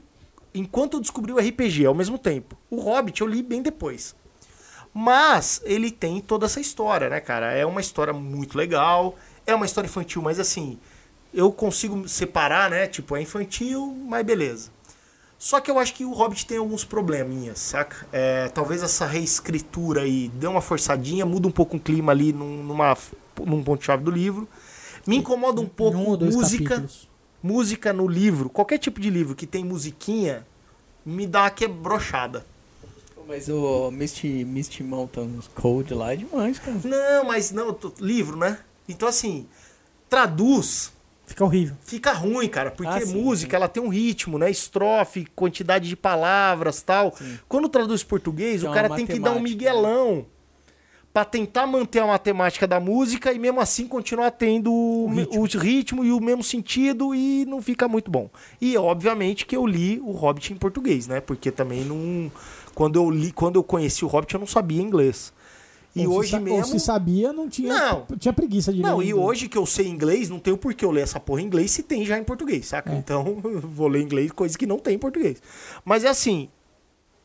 enquanto 0.52 0.94
eu 0.94 1.00
descobri 1.00 1.32
o 1.32 1.38
RPG 1.38 1.86
ao 1.86 1.94
mesmo 1.94 2.18
tempo. 2.18 2.56
O 2.68 2.80
Hobbit 2.80 3.20
eu 3.20 3.26
li 3.26 3.42
bem 3.42 3.62
depois. 3.62 4.16
Mas 4.92 5.60
ele 5.64 5.90
tem 5.90 6.20
toda 6.20 6.46
essa 6.46 6.58
história, 6.58 7.08
né, 7.08 7.20
cara? 7.20 7.52
É 7.52 7.66
uma 7.66 7.80
história 7.80 8.14
muito 8.14 8.56
legal, 8.56 9.14
é 9.46 9.54
uma 9.54 9.66
história 9.66 9.86
infantil, 9.86 10.22
mas 10.22 10.40
assim, 10.40 10.78
eu 11.32 11.52
consigo 11.52 12.08
separar, 12.08 12.70
né? 12.70 12.86
Tipo, 12.86 13.14
é 13.14 13.20
infantil, 13.20 13.94
mas 14.08 14.24
beleza. 14.24 14.70
Só 15.38 15.60
que 15.60 15.70
eu 15.70 15.78
acho 15.78 15.94
que 15.94 16.04
o 16.04 16.12
Hobbit 16.12 16.46
tem 16.46 16.56
alguns 16.56 16.84
probleminhas, 16.84 17.58
saca? 17.58 18.06
É, 18.10 18.48
talvez 18.48 18.82
essa 18.82 19.04
reescritura 19.04 20.02
aí 20.02 20.28
dê 20.28 20.46
uma 20.46 20.62
forçadinha, 20.62 21.26
muda 21.26 21.46
um 21.46 21.50
pouco 21.50 21.76
o 21.76 21.80
clima 21.80 22.12
ali 22.12 22.32
num, 22.32 22.62
numa, 22.62 22.96
num 23.44 23.62
ponto-chave 23.62 24.02
do 24.02 24.10
livro. 24.10 24.48
Me 25.06 25.16
incomoda 25.16 25.60
um 25.60 25.66
pouco 25.66 25.98
um 25.98 26.16
música 26.16 26.76
capítulos. 26.76 27.08
música 27.42 27.92
no 27.92 28.08
livro, 28.08 28.48
qualquer 28.48 28.78
tipo 28.78 28.98
de 28.98 29.10
livro 29.10 29.36
que 29.36 29.46
tem 29.46 29.62
musiquinha, 29.62 30.46
me 31.04 31.26
dá 31.26 31.42
uma 31.42 31.50
quebrochada. 31.50 32.44
Mas 33.28 33.48
o 33.48 33.90
Misty, 33.90 34.44
Misty 34.44 34.84
Mountains 34.84 35.48
Code 35.48 35.92
lá 35.92 36.12
é 36.12 36.16
demais, 36.16 36.58
cara. 36.60 36.78
Não, 36.84 37.24
mas 37.24 37.50
não, 37.50 37.76
livro, 38.00 38.36
né? 38.36 38.58
Então 38.88 39.08
assim, 39.08 39.48
traduz, 40.08 40.92
Fica 41.26 41.44
horrível. 41.44 41.76
fica 41.82 42.12
ruim, 42.12 42.48
cara, 42.48 42.70
porque 42.70 42.92
Ah, 43.02 43.04
sim, 43.04 43.20
música, 43.20 43.50
sim. 43.50 43.56
ela 43.56 43.68
tem 43.68 43.82
um 43.82 43.88
ritmo, 43.88 44.38
né? 44.38 44.50
Estrofe, 44.50 45.26
quantidade 45.34 45.88
de 45.88 45.96
palavras, 45.96 46.80
tal. 46.82 47.12
Quando 47.48 47.68
traduz 47.68 48.02
português, 48.04 48.60
Tem 48.60 48.68
o 48.68 48.72
uma 48.72 48.74
cara 48.76 48.94
tem 48.94 49.04
que 49.06 49.18
dar 49.18 49.30
um 49.32 49.34
matemática, 49.40 49.48
miguelão 49.58 50.26
pra 51.12 51.24
tentar 51.24 51.66
manter 51.66 52.00
a 52.00 52.06
matemática 52.06 52.66
da 52.66 52.78
música 52.78 53.32
e 53.32 53.38
mesmo 53.38 53.58
assim 53.58 53.88
continuar 53.88 54.30
tendo 54.32 54.70
o, 54.70 55.08
me- 55.08 55.26
o 55.32 55.44
ritmo. 55.58 56.04
e 56.04 56.12
o 56.12 56.20
mesmo 56.20 56.42
sentido 56.42 57.14
e 57.14 57.44
não 57.46 57.60
fica 57.62 57.88
muito 57.88 58.10
bom. 58.10 58.28
E 58.60 58.76
obviamente 58.76 59.46
que 59.46 59.56
eu 59.56 59.66
li 59.66 59.98
o 60.04 60.10
Hobbit 60.12 60.52
em 60.52 60.56
português, 60.56 61.06
né? 61.08 61.20
Porque 61.20 61.50
também 61.50 61.84
não 61.84 62.30
quando 62.74 62.96
eu 62.96 63.10
li, 63.10 63.32
quando 63.32 63.56
eu 63.56 63.64
conheci 63.64 64.04
o 64.04 64.08
Hobbit 64.08 64.34
eu 64.34 64.40
não 64.40 64.46
sabia 64.46 64.82
inglês. 64.82 65.32
E 65.97 66.06
Ou 66.06 66.12
se 66.12 66.18
hoje 66.18 66.36
Ou 66.36 66.43
mesmo 66.43 66.66
se 66.66 66.78
sabia, 66.78 67.32
não 67.32 67.48
tinha, 67.48 67.73
Não. 67.73 68.06
tinha 68.18 68.32
preguiça 68.32 68.70
de 68.70 68.82
não, 68.82 68.98
ler 68.98 69.06
e 69.06 69.14
hoje 69.14 69.48
que 69.48 69.56
eu 69.56 69.64
sei 69.64 69.89
inglês, 69.89 70.28
não 70.28 70.39
tenho 70.39 70.59
por 70.59 70.74
que 70.74 70.85
eu 70.85 70.90
ler 70.90 71.01
essa 71.01 71.18
porra 71.18 71.40
em 71.40 71.47
inglês 71.47 71.70
se 71.70 71.82
tem 71.82 72.05
já 72.05 72.18
em 72.18 72.23
português, 72.23 72.66
saca? 72.66 72.93
É. 72.93 72.98
Então, 72.98 73.40
eu 73.44 73.60
vou 73.66 73.89
ler 73.89 74.01
em 74.01 74.05
inglês 74.05 74.31
coisa 74.31 74.59
que 74.59 74.66
não 74.66 74.78
tem 74.78 74.97
em 74.97 74.98
português. 74.98 75.40
Mas 75.86 76.05
é 76.05 76.09
assim, 76.09 76.51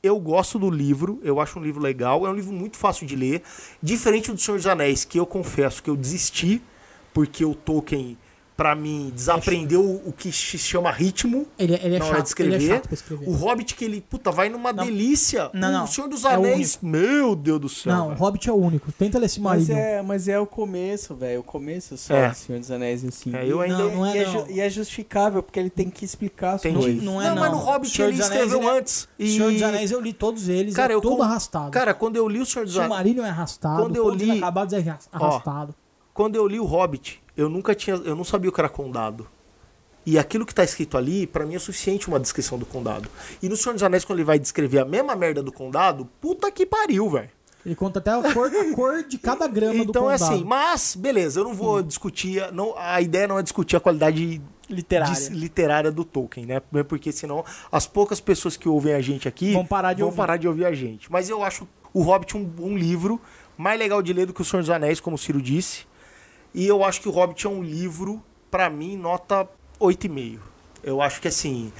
eu 0.01 0.17
gosto 0.19 0.57
do 0.57 0.69
livro, 0.69 1.19
eu 1.21 1.41
acho 1.41 1.59
um 1.59 1.61
livro 1.61 1.81
legal, 1.81 2.25
é 2.25 2.29
um 2.29 2.33
livro 2.33 2.53
muito 2.53 2.77
fácil 2.77 3.05
de 3.05 3.13
ler, 3.13 3.43
diferente 3.83 4.31
do 4.31 4.39
Senhor 4.39 4.55
dos 4.55 4.65
Anéis, 4.65 5.03
que 5.03 5.19
eu 5.19 5.25
confesso 5.25 5.83
que 5.83 5.89
eu 5.89 5.97
desisti, 5.97 6.61
porque 7.13 7.43
o 7.43 7.53
Tolkien 7.53 8.17
pra 8.61 8.75
mim, 8.75 9.11
desaprendeu 9.15 9.81
o 9.83 10.01
o 10.11 10.13
que 10.13 10.31
se 10.31 10.57
chama 10.57 10.91
ritmo. 10.91 11.47
Ele, 11.57 11.73
ele 11.81 11.95
é 11.95 11.99
na 11.99 12.05
chato, 12.05 12.13
hora 12.13 12.21
de 12.21 12.27
escrever. 12.27 12.55
ele 12.55 12.65
é 12.65 12.73
chato 12.75 12.83
pra 12.87 12.93
escrever. 12.93 13.27
O 13.29 13.31
Hobbit 13.33 13.75
que 13.75 13.85
ele, 13.85 14.01
puta, 14.01 14.29
vai 14.31 14.49
numa 14.49 14.71
Não. 14.73 14.83
delícia. 14.85 15.49
Não, 15.53 15.71
não. 15.71 15.83
O 15.85 15.87
Senhor 15.87 16.07
dos 16.07 16.23
É 16.25 16.27
o 16.27 16.31
Anéis, 16.31 16.77
meu 16.81 17.35
Deus 17.35 17.59
do 17.59 17.69
céu. 17.69 17.91
Não, 17.93 18.09
o. 18.11 18.13
Hobbit 18.13 18.49
é 18.49 18.51
o 18.51 18.55
único. 18.55 18.91
Tenta 18.91 19.17
ler 19.17 19.25
esse 19.25 19.39
Mas 19.41 19.67
marido. 19.69 19.83
é, 19.83 20.01
mas 20.01 20.27
é 20.27 20.37
o 20.39 20.45
começo, 20.45 21.15
velho. 21.15 21.39
O 21.39 21.43
começo 21.43 21.97
só 21.97 22.13
É. 22.13 22.29
do 22.29 22.35
Senhor 22.35 22.59
dos 22.59 22.69
Anéis, 22.71 23.03
assim. 23.05 23.35
É, 23.35 23.45
eu 23.47 23.61
ainda- 23.61 23.77
Não, 23.77 23.95
não 23.95 24.05
é 24.05 24.15
e, 24.15 24.19
é 24.19 24.27
não. 24.33 24.47
e 24.49 24.59
é 24.59 24.69
justificável, 24.69 25.41
porque 25.41 25.59
ele 25.59 25.69
tem 25.69 25.89
que 25.89 26.03
explicar 26.05 26.53
as 26.55 26.65
Entendi. 26.65 26.77
coisas. 26.83 27.03
Não 27.03 27.21
é 27.21 27.29
não. 27.29 27.35
mas 27.37 27.51
no 27.51 27.57
Hobbit 27.57 28.01
ele 28.01 28.19
escreveu 28.19 28.59
ele 28.59 28.67
é- 28.67 28.77
antes. 28.77 29.03
O 29.03 29.07
E... 29.23 29.31
Senhor 29.35 29.51
dos 29.51 29.61
Anéis 29.63 29.91
eu 29.91 30.01
li 30.01 30.13
todos 30.13 30.49
eles, 30.49 30.75
Cara, 30.75 30.93
é 30.93 30.95
eu 30.95 31.01
todo 31.01 31.17
com- 31.17 31.23
arrastado. 31.23 31.71
Cara, 31.71 31.93
quando 31.93 32.15
eu 32.17 32.27
li 32.27 32.39
o 32.39 32.45
Senhor 32.45 32.65
dos 32.65 32.75
Anéis. 32.75 32.89
Silmarillion 32.91 33.25
é 33.25 33.29
arrastado, 33.29 33.81
Quando 33.83 33.95
eu 33.95 34.09
li- 34.09 34.37
acabados 34.37 34.73
é 34.73 34.97
arrastado. 35.11 35.73
Quando 36.13 36.35
eu 36.35 36.47
li 36.47 36.59
o 36.59 36.65
Hobbit, 36.65 37.21
eu 37.37 37.49
nunca 37.49 37.73
tinha. 37.75 37.95
Eu 37.97 38.15
não 38.15 38.23
sabia 38.23 38.49
o 38.49 38.53
que 38.53 38.59
era 38.61 38.69
condado. 38.69 39.27
E 40.05 40.17
aquilo 40.17 40.45
que 40.45 40.55
tá 40.55 40.63
escrito 40.63 40.97
ali, 40.97 41.27
pra 41.27 41.45
mim 41.45 41.53
é 41.55 41.59
suficiente 41.59 42.07
uma 42.07 42.19
descrição 42.19 42.57
do 42.57 42.65
condado. 42.65 43.07
E 43.41 43.47
no 43.47 43.55
Senhor 43.55 43.73
dos 43.73 43.83
Anéis, 43.83 44.03
quando 44.03 44.17
ele 44.19 44.25
vai 44.25 44.39
descrever 44.39 44.79
a 44.79 44.85
mesma 44.85 45.15
merda 45.15 45.43
do 45.43 45.51
condado, 45.51 46.09
puta 46.19 46.51
que 46.51 46.65
pariu, 46.65 47.07
velho. 47.09 47.29
Ele 47.63 47.75
conta 47.75 47.99
até 47.99 48.09
a 48.09 48.33
cor, 48.33 48.47
a 48.47 48.73
cor 48.73 49.03
de 49.03 49.19
cada 49.19 49.47
grama 49.47 49.85
do 49.85 49.91
Então 49.91 50.09
é 50.09 50.17
condado. 50.17 50.33
assim, 50.33 50.43
mas, 50.43 50.95
beleza, 50.95 51.39
eu 51.39 51.43
não 51.43 51.53
vou 51.53 51.83
discutir. 51.83 52.51
Não, 52.51 52.73
a 52.75 52.99
ideia 52.99 53.27
não 53.27 53.37
é 53.37 53.43
discutir 53.43 53.75
a 53.75 53.79
qualidade 53.79 54.41
Literária. 54.67 55.13
de- 55.29 55.35
literária 55.35 55.91
do 55.91 56.03
Tolkien, 56.03 56.47
né? 56.47 56.59
Porque 56.87 57.11
senão 57.11 57.45
as 57.71 57.85
poucas 57.85 58.19
pessoas 58.19 58.57
que 58.57 58.67
ouvem 58.67 58.93
a 58.95 59.01
gente 59.01 59.27
aqui 59.27 59.53
Vão 59.53 59.63
parar 59.67 59.93
de 59.93 59.99
vão 59.99 60.07
ouvir. 60.07 60.17
parar 60.17 60.37
de 60.37 60.47
ouvir 60.47 60.65
a 60.65 60.73
gente. 60.73 61.11
Mas 61.11 61.29
eu 61.29 61.43
acho 61.43 61.67
o 61.93 62.01
Hobbit 62.01 62.35
um, 62.35 62.49
um 62.57 62.75
livro 62.75 63.21
mais 63.55 63.77
legal 63.77 64.01
de 64.01 64.11
ler 64.11 64.25
do 64.25 64.33
que 64.33 64.41
o 64.41 64.45
Senhor 64.45 64.61
dos 64.63 64.69
Anéis, 64.71 64.99
como 64.99 65.15
o 65.15 65.19
Ciro 65.19 65.39
disse. 65.39 65.85
E 66.53 66.67
eu 66.67 66.83
acho 66.83 67.01
que 67.01 67.07
o 67.07 67.11
Hobbit 67.11 67.45
é 67.47 67.49
um 67.49 67.63
livro, 67.63 68.21
pra 68.49 68.69
mim, 68.69 68.97
nota 68.97 69.47
8,5. 69.79 70.39
Eu 70.83 71.01
acho 71.01 71.21
que 71.21 71.27
assim, 71.27 71.71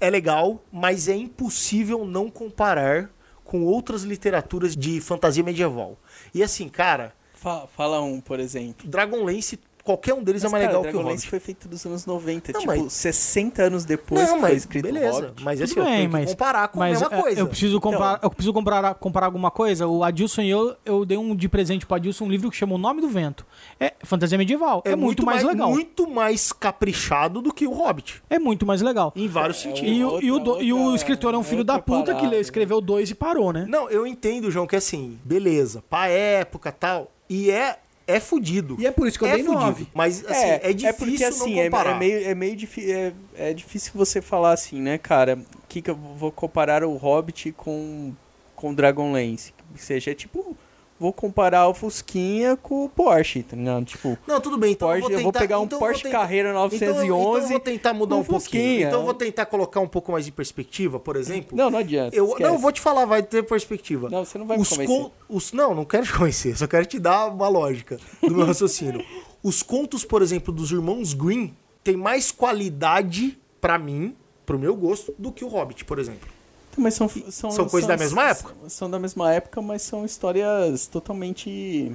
é 0.00 0.08
legal, 0.08 0.62
mas 0.72 1.08
é 1.08 1.14
impossível 1.16 2.04
não 2.04 2.30
comparar 2.30 3.10
com 3.44 3.62
outras 3.64 4.02
literaturas 4.02 4.74
de 4.76 5.00
fantasia 5.00 5.42
medieval. 5.42 5.98
E 6.32 6.42
assim, 6.42 6.68
cara, 6.68 7.14
Fa- 7.34 7.66
Fala 7.66 8.00
um, 8.00 8.20
por 8.20 8.40
exemplo. 8.40 8.88
Dragonlance, 8.88 9.58
qualquer 9.84 10.14
um 10.14 10.22
deles 10.22 10.42
Mas, 10.42 10.50
é 10.50 10.52
mais 10.52 10.64
cara, 10.64 10.78
legal 10.78 10.90
que 10.92 10.96
o 10.98 11.02
Hobbit. 11.06 11.28
foi 11.28 11.38
feito 11.38 11.68
dos 11.68 11.84
anos 11.86 12.06
90, 12.06 12.52
Não, 12.52 12.60
tipo, 12.60 12.72
mas- 12.76 12.92
60 12.92 13.62
anos 13.64 13.84
depois 13.84 14.26
Não, 14.26 14.34
que 14.36 14.40
foi 14.40 14.54
escrito 14.54 14.88
o 14.88 14.92
beleza. 14.92 15.20
Hobbit. 15.20 15.44
Mas 15.44 15.60
assim, 15.60 15.74
Tudo 15.74 15.80
eu 15.82 15.84
bem, 15.90 15.98
tenho 15.98 16.10
mas, 16.12 16.24
que 16.24 16.30
comparar 16.32 16.68
com 16.68 16.78
mas 16.78 16.96
a 16.96 17.00
mesma 17.04 17.18
é, 17.18 17.22
coisa. 17.22 17.40
eu 17.40 17.46
preciso 17.46 17.80
comparar, 17.80 18.14
Então. 18.16 18.20
eu 18.22 18.30
preciso 18.30 18.52
comparar, 18.54 18.94
comparar 18.94 19.26
alguma 19.26 19.50
coisa. 19.50 19.86
O 19.86 20.02
Adilson 20.02 20.42
e 20.42 20.50
eu, 20.50 20.74
eu 20.84 21.04
dei 21.04 21.18
um 21.18 21.36
de 21.36 21.48
presente 21.48 21.84
pro 21.86 21.96
Adilson 21.96 22.24
um 22.24 22.28
livro 22.30 22.50
que 22.50 22.56
chama 22.56 22.74
O 22.74 22.78
Nome 22.78 23.00
do 23.02 23.08
Vento. 23.08 23.44
É 23.78 23.92
fantasia 24.02 24.38
medieval. 24.38 24.82
É, 24.86 24.96
muito, 24.96 25.24
mais, 25.24 25.42
legal. 25.44 25.70
Muito 25.70 26.08
mais 26.08 26.50
caprichado 26.52 27.42
do 27.42 27.52
que 27.52 27.66
o 27.66 27.72
Hobbit. 27.72 28.22
É 28.30 28.38
muito 28.38 28.64
mais 28.64 28.80
legal. 28.82 29.12
Em 29.14 29.28
vários 29.28 29.60
sentidos. 29.60 29.90
E, 29.90 30.02
o- 30.04 30.20
e 30.20 30.32
o, 30.32 30.38
do- 30.38 30.62
e 30.62 30.72
o 30.72 30.78
outra- 30.78 30.96
escritor 30.96 31.34
é 31.34 31.36
um 31.36 31.42
filho 31.44 31.58
outra 31.60 31.74
da 31.76 31.82
puta 31.82 32.14
que 32.14 32.26
leu, 32.26 32.40
escreveu 32.40 32.80
dois 32.80 33.10
e 33.10 33.14
parou, 33.14 33.52
né? 33.52 33.66
Não, 33.68 33.88
eu 33.90 34.06
entendo, 34.06 34.50
João, 34.50 34.66
que 34.66 34.76
assim, 34.76 35.18
beleza, 35.24 35.82
pra 35.90 36.08
época 36.08 36.72
tal. 36.72 37.10
E 37.28 37.50
é, 37.50 37.78
é 38.06 38.20
fudido. 38.20 38.76
E 38.78 38.86
é 38.86 38.90
por 38.90 39.06
isso 39.06 39.18
que 39.18 39.24
eu 39.24 39.28
é 39.28 39.34
dei 39.34 39.44
fudido. 39.44 39.60
nove. 39.60 39.86
Mas 39.94 40.24
assim, 40.24 40.46
é, 40.46 40.72
difícil 40.72 40.94
porque 40.94 41.24
assim, 41.24 41.54
não 41.54 41.60
é, 41.60 41.64
comparar. 41.64 41.90
é 41.90 41.98
meio, 41.98 42.28
é 42.28 42.34
meio 42.34 42.68
é, 42.78 43.12
é 43.36 43.54
difícil 43.54 43.92
você 43.94 44.20
falar 44.20 44.52
assim, 44.52 44.80
né, 44.80 44.98
cara? 44.98 45.38
Que 45.68 45.80
que 45.80 45.90
eu 45.90 45.96
vou 45.96 46.30
comparar 46.30 46.84
o 46.84 46.96
Hobbit 46.96 47.52
com 47.52 48.12
com 48.54 48.74
Dragonlance? 48.74 49.52
Ou 49.72 49.78
seja, 49.78 50.12
é 50.12 50.14
tipo, 50.14 50.56
vou 50.98 51.12
comparar 51.12 51.68
o 51.68 51.74
Fusquinha 51.74 52.56
com 52.56 52.84
o 52.84 52.88
Porsche, 52.88 53.42
tá 53.42 53.56
ligado? 53.56 53.84
Tipo, 53.84 54.16
Não, 54.26 54.40
tudo 54.40 54.56
bem, 54.56 54.72
então 54.72 54.88
Porsche, 54.88 55.02
eu 55.02 55.08
vou 55.08 55.18
eu 55.18 55.22
vou 55.24 55.32
tentar, 55.32 55.40
pegar 55.40 55.60
um 55.60 55.64
então 55.64 55.78
Porsche 55.78 56.02
tentar- 56.04 56.18
Carrera 56.18 56.50
Então, 56.50 56.62
911. 56.62 57.06
então 57.06 57.36
eu 57.42 57.48
vou 57.48 57.60
tentar 57.60 57.92
mudar 57.94 58.16
um 58.16 58.24
pouquinho. 58.24 58.86
Então 58.86 59.00
eu 59.00 59.04
vou 59.04 59.14
tentar 59.14 59.46
colocar 59.46 59.80
um 59.80 59.88
pouco 59.88 60.12
mais 60.12 60.24
de 60.24 60.32
perspectiva, 60.32 60.98
por 61.00 61.16
exemplo. 61.16 61.56
Não, 61.56 61.70
não 61.70 61.78
adianta. 61.78 62.14
Eu, 62.16 62.26
esquece. 62.26 62.42
não, 62.42 62.54
eu 62.54 62.58
vou 62.58 62.72
te 62.72 62.80
falar, 62.80 63.04
vai 63.04 63.22
ter 63.22 63.42
perspectiva. 63.42 64.08
Não, 64.08 64.24
você 64.24 64.38
não 64.38 64.46
vai 64.46 64.56
os 64.58 64.70
me 64.70 64.76
convencer. 64.86 65.02
con- 65.04 65.10
os, 65.28 65.52
não, 65.52 65.74
não 65.74 65.84
quero 65.84 66.06
te 66.06 66.12
convencer, 66.12 66.56
só 66.56 66.66
quero 66.66 66.86
te 66.86 66.98
dar 66.98 67.26
uma 67.26 67.48
lógica 67.48 67.98
do 68.22 68.34
meu 68.34 68.46
raciocínio. 68.46 69.04
Os 69.42 69.62
contos, 69.62 70.06
por 70.06 70.22
exemplo, 70.22 70.54
dos 70.54 70.70
irmãos 70.72 71.12
Green 71.12 71.54
têm 71.82 71.98
mais 71.98 72.30
qualidade 72.32 73.38
pra 73.60 73.78
mim, 73.78 74.16
pro 74.46 74.58
meu 74.58 74.74
gosto, 74.74 75.14
do 75.18 75.30
que 75.30 75.44
o 75.44 75.48
Hobbit, 75.48 75.84
por 75.84 75.98
exemplo. 75.98 76.28
Mas 76.76 76.94
são, 76.94 77.08
são, 77.30 77.50
São 77.50 77.68
coisas 77.68 77.88
da 77.88 77.96
mesma 77.96 78.28
época? 78.30 78.54
São, 78.62 78.68
são 78.70 78.90
da 78.90 78.98
mesma 78.98 79.32
época, 79.32 79.60
mas 79.62 79.82
são 79.82 80.04
histórias 80.04 80.86
totalmente 80.86 81.92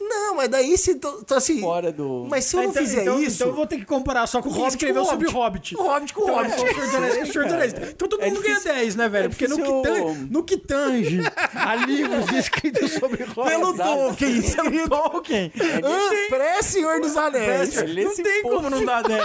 Não, 0.00 0.34
mas 0.36 0.48
daí 0.50 0.76
se 0.76 0.96
tô, 0.96 1.22
tô 1.24 1.34
assim. 1.34 1.60
fora 1.60 1.90
do. 1.90 2.26
Mas 2.28 2.44
se 2.44 2.56
eu 2.56 2.62
não 2.62 2.70
Então- 2.70 2.82
fizer 2.82 3.02
então, 3.02 3.22
isso. 3.22 3.36
Então 3.36 3.48
eu 3.48 3.54
vou 3.54 3.66
ter 3.66 3.78
que 3.78 3.84
comparar 3.86 4.26
só 4.26 4.42
com 4.42 4.48
o 4.50 4.52
Hobbit 4.52 4.68
escreveu 4.76 5.04
sobre 5.04 5.28
o 5.28 5.30
Hobbit. 5.30 5.74
Hobbit. 5.74 5.76
O 5.76 5.82
Hobbit 5.94 6.12
com 6.14 6.20
o 6.20 6.24
Então, 6.24 6.36
Hobbit. 6.36 6.52
é 6.60 6.74
dos 6.84 6.94
Anéis. 7.52 7.72
Então 7.90 8.08
todo 8.08 8.22
É 8.22 8.26
mundo 8.28 8.42
ganha 8.42 8.54
difícil- 8.54 8.74
10, 8.74 8.96
né, 8.96 9.08
velho? 9.08 9.26
é 9.26 9.28
Porque 9.28 9.48
no 9.48 9.56
que, 9.56 9.82
tange, 9.82 10.28
no 10.30 10.42
que 10.42 10.56
tange 10.58 11.20
a 11.54 11.74
livros 11.76 12.30
escritos 12.32 12.92
sobre 12.92 13.24
Hobbit. 13.24 13.50
Pelo. 13.50 13.74
Tolkien, 13.76 14.42
pelo 14.42 14.88
Tolkien. 14.90 15.52
Ah, 15.82 16.28
Pré-Senhor 16.28 17.00
dos 17.00 17.16
Anéis. 17.16 17.76
É 17.78 17.86
Não 17.86 18.14
tem 18.14 18.42
ponto- 18.42 18.54
como 18.56 18.70
não 18.70 18.84
dar 18.84 19.02
10. 19.02 19.24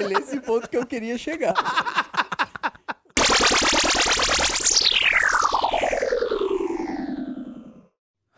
É 0.00 0.08
nesse 0.08 0.40
ponto 0.40 0.68
que 0.70 0.76
eu 0.76 0.86
queria 0.86 1.18
chegar. 1.18 1.54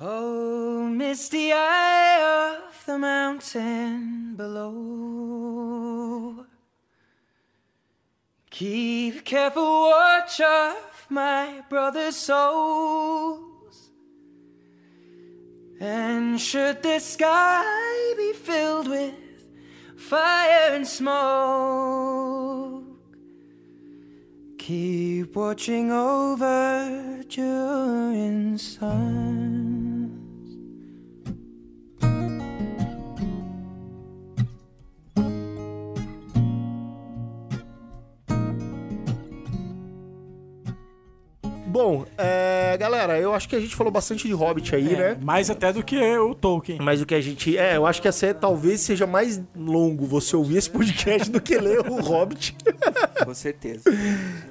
Oh, 0.01 0.89
misty 0.89 1.53
eye 1.53 2.57
of 2.57 2.87
the 2.87 2.97
mountain 2.99 4.37
below. 4.37 5.57
Keep 8.49 9.25
careful 9.25 9.91
watch 9.91 10.41
of 10.41 11.07
my 11.11 11.65
brother's 11.69 12.15
souls. 12.15 13.91
And 15.81 16.41
should 16.41 16.81
the 16.85 17.01
sky 17.01 18.15
be 18.17 18.35
filled 18.35 18.87
with 18.87 19.15
fire 19.97 20.75
and 20.75 20.87
smoke, 20.87 22.85
keep 24.59 25.35
watching 25.35 25.91
over 25.91 27.25
during 27.29 28.59
suns. 28.59 29.58
Bom, 41.79 42.05
é, 42.19 42.77
galera, 42.77 43.21
eu 43.21 43.33
acho 43.33 43.49
que 43.49 43.55
a 43.55 43.61
gente 43.61 43.77
falou 43.77 43.93
bastante 43.93 44.27
de 44.27 44.35
Hobbit 44.35 44.75
aí, 44.75 44.97
né? 44.97 45.17
Mais 45.23 45.49
até 45.49 45.73
do 45.73 45.81
que 45.81 45.97
o 46.19 46.35
Tolkien. 46.35 46.81
Mas 46.83 47.01
o 47.01 47.07
que 47.07 47.15
a 47.15 47.21
gente. 47.21 47.57
É, 47.57 47.77
eu 47.77 47.87
acho 47.87 48.03
que 48.03 48.09
essa 48.09 48.27
é, 48.27 48.35
talvez 48.35 48.81
seja 48.81 49.07
mais 49.07 49.41
longo 49.57 50.05
você 50.05 50.35
ouvir 50.35 50.57
esse 50.57 50.69
podcast 50.69 51.31
do 51.31 51.41
que 51.41 51.57
ler 51.57 51.89
o 51.89 52.01
Hobbit. 52.01 52.57
Com 53.25 53.33
certeza. 53.33 53.85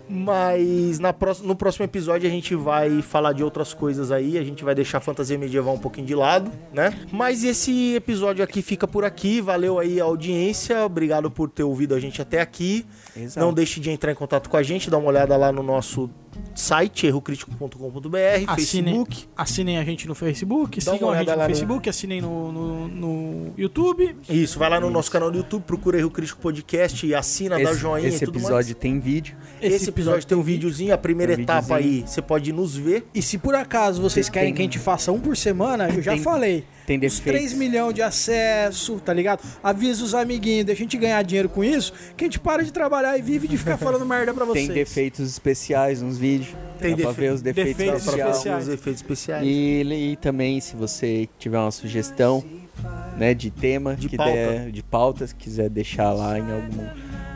Mas 0.07 0.99
na 0.99 1.13
no 1.43 1.53
próximo 1.53 1.83
episódio 1.83 2.29
a 2.29 2.31
gente 2.31 2.55
vai 2.55 3.01
falar 3.01 3.33
de 3.33 3.43
outras 3.43 3.73
coisas 3.73 4.09
aí. 4.09 4.37
A 4.37 4.43
gente 4.43 4.63
vai 4.63 4.73
deixar 4.73 4.99
a 4.99 5.01
fantasia 5.01 5.37
medieval 5.37 5.73
um 5.73 5.79
pouquinho 5.79 6.07
de 6.07 6.15
lado, 6.15 6.49
né? 6.71 6.97
Mas 7.11 7.43
esse 7.43 7.95
episódio 7.95 8.41
aqui 8.41 8.61
fica 8.61 8.87
por 8.87 9.03
aqui. 9.03 9.41
Valeu 9.41 9.79
aí 9.79 9.99
a 9.99 10.05
audiência. 10.05 10.85
Obrigado 10.85 11.29
por 11.29 11.49
ter 11.49 11.63
ouvido 11.63 11.93
a 11.93 11.99
gente 11.99 12.21
até 12.21 12.39
aqui. 12.39 12.85
Exato. 13.13 13.45
Não 13.45 13.53
deixe 13.53 13.81
de 13.81 13.91
entrar 13.91 14.13
em 14.13 14.15
contato 14.15 14.49
com 14.49 14.55
a 14.55 14.63
gente. 14.63 14.89
Dá 14.89 14.97
uma 14.97 15.09
olhada 15.09 15.35
lá 15.35 15.51
no 15.51 15.61
nosso 15.61 16.09
site, 16.55 17.05
errocritico.com.br, 17.07 18.17
Assinem, 18.47 18.55
Facebook. 18.55 19.25
assinem 19.35 19.77
a 19.77 19.83
gente 19.83 20.07
no 20.07 20.15
Facebook, 20.15 20.79
Dá 20.83 20.91
sigam 20.93 21.09
a 21.11 21.17
gente 21.17 21.29
no 21.29 21.35
lá 21.37 21.47
no- 21.47 21.53
Facebook, 21.55 21.89
assinem 21.89 22.21
no, 22.21 22.51
no, 22.51 22.87
no 22.87 23.53
YouTube. 23.57 24.15
Isso, 24.29 24.57
vai 24.59 24.69
lá 24.69 24.79
no 24.79 24.89
nosso 24.89 25.11
canal 25.11 25.29
do 25.31 25.37
YouTube, 25.37 25.63
procura 25.63 25.99
Erro 25.99 26.09
Crítico 26.11 26.41
Podcast 26.41 27.05
e 27.05 27.13
assina, 27.13 27.55
dá 27.57 27.71
Esse, 27.71 27.79
joinha 27.79 28.07
esse 28.07 28.23
e 28.23 28.25
tudo 28.25 28.37
episódio 28.39 28.55
mais. 28.73 28.79
tem 28.79 28.99
vídeo. 28.99 29.35
Esse, 29.61 29.89
episódio 29.89 30.25
tem 30.25 30.37
um 30.37 30.41
videozinho, 30.43 30.93
a 30.93 30.97
primeira 30.97 31.35
um 31.35 31.39
etapa 31.41 31.77
videozinho. 31.77 32.03
aí, 32.03 32.07
você 32.07 32.21
pode 32.21 32.51
nos 32.51 32.75
ver. 32.75 33.07
E 33.13 33.21
se 33.21 33.37
por 33.37 33.55
acaso 33.55 34.01
vocês 34.01 34.27
Tem- 34.27 34.33
querem 34.33 34.47
tem- 34.49 34.55
que 34.55 34.61
a 34.61 34.65
gente 34.65 34.79
faça 34.79 35.11
um 35.11 35.19
por 35.19 35.35
semana, 35.37 35.89
eu 35.89 36.01
já 36.01 36.13
Tem- 36.13 36.21
falei. 36.21 36.63
Tem 36.87 36.95
Os 36.95 37.01
defeitos. 37.01 37.41
3 37.49 37.53
milhões 37.53 37.93
de 37.93 38.01
acesso, 38.01 38.99
tá 38.99 39.13
ligado? 39.13 39.41
Avisa 39.61 40.03
os 40.05 40.15
amiguinhos, 40.15 40.65
deixa 40.65 40.81
a 40.81 40.85
gente 40.85 40.97
ganhar 40.97 41.21
dinheiro 41.21 41.49
com 41.49 41.61
isso, 41.63 41.91
que 42.15 42.23
a 42.23 42.27
gente 42.27 42.39
para 42.39 42.63
de 42.63 42.71
trabalhar 42.71 43.17
e 43.17 43.21
vive 43.21 43.45
de 43.47 43.57
ficar 43.57 43.77
falando 43.77 44.05
merda 44.05 44.33
pra 44.33 44.45
vocês. 44.45 44.67
Tem 44.67 44.73
defeitos 44.75 45.29
especiais 45.29 46.01
nos 46.01 46.17
vídeos. 46.17 46.55
Tem 46.79 46.91
Dá 46.91 46.97
pra 46.97 47.07
defe- 47.09 47.21
ver 47.21 47.31
os 47.33 47.41
defeitos, 47.41 47.75
defeitos 47.75 48.03
Pra 48.05 48.13
especiais. 48.13 48.37
fazer 48.43 48.71
os 48.71 48.79
efeitos 48.79 49.01
especiais. 49.01 49.43
E, 49.45 50.11
e 50.11 50.15
também, 50.15 50.61
se 50.61 50.75
você 50.77 51.27
tiver 51.37 51.59
uma 51.59 51.71
sugestão 51.71 52.41
né, 53.17 53.33
de 53.33 53.51
tema, 53.51 53.95
De 53.95 54.07
que 54.07 54.15
pauta. 54.15 54.31
der- 54.33 54.71
de 54.71 54.81
pautas, 54.83 55.33
quiser 55.33 55.69
deixar 55.69 56.13
lá 56.13 56.37
em 56.39 56.43
algum, 56.51 56.87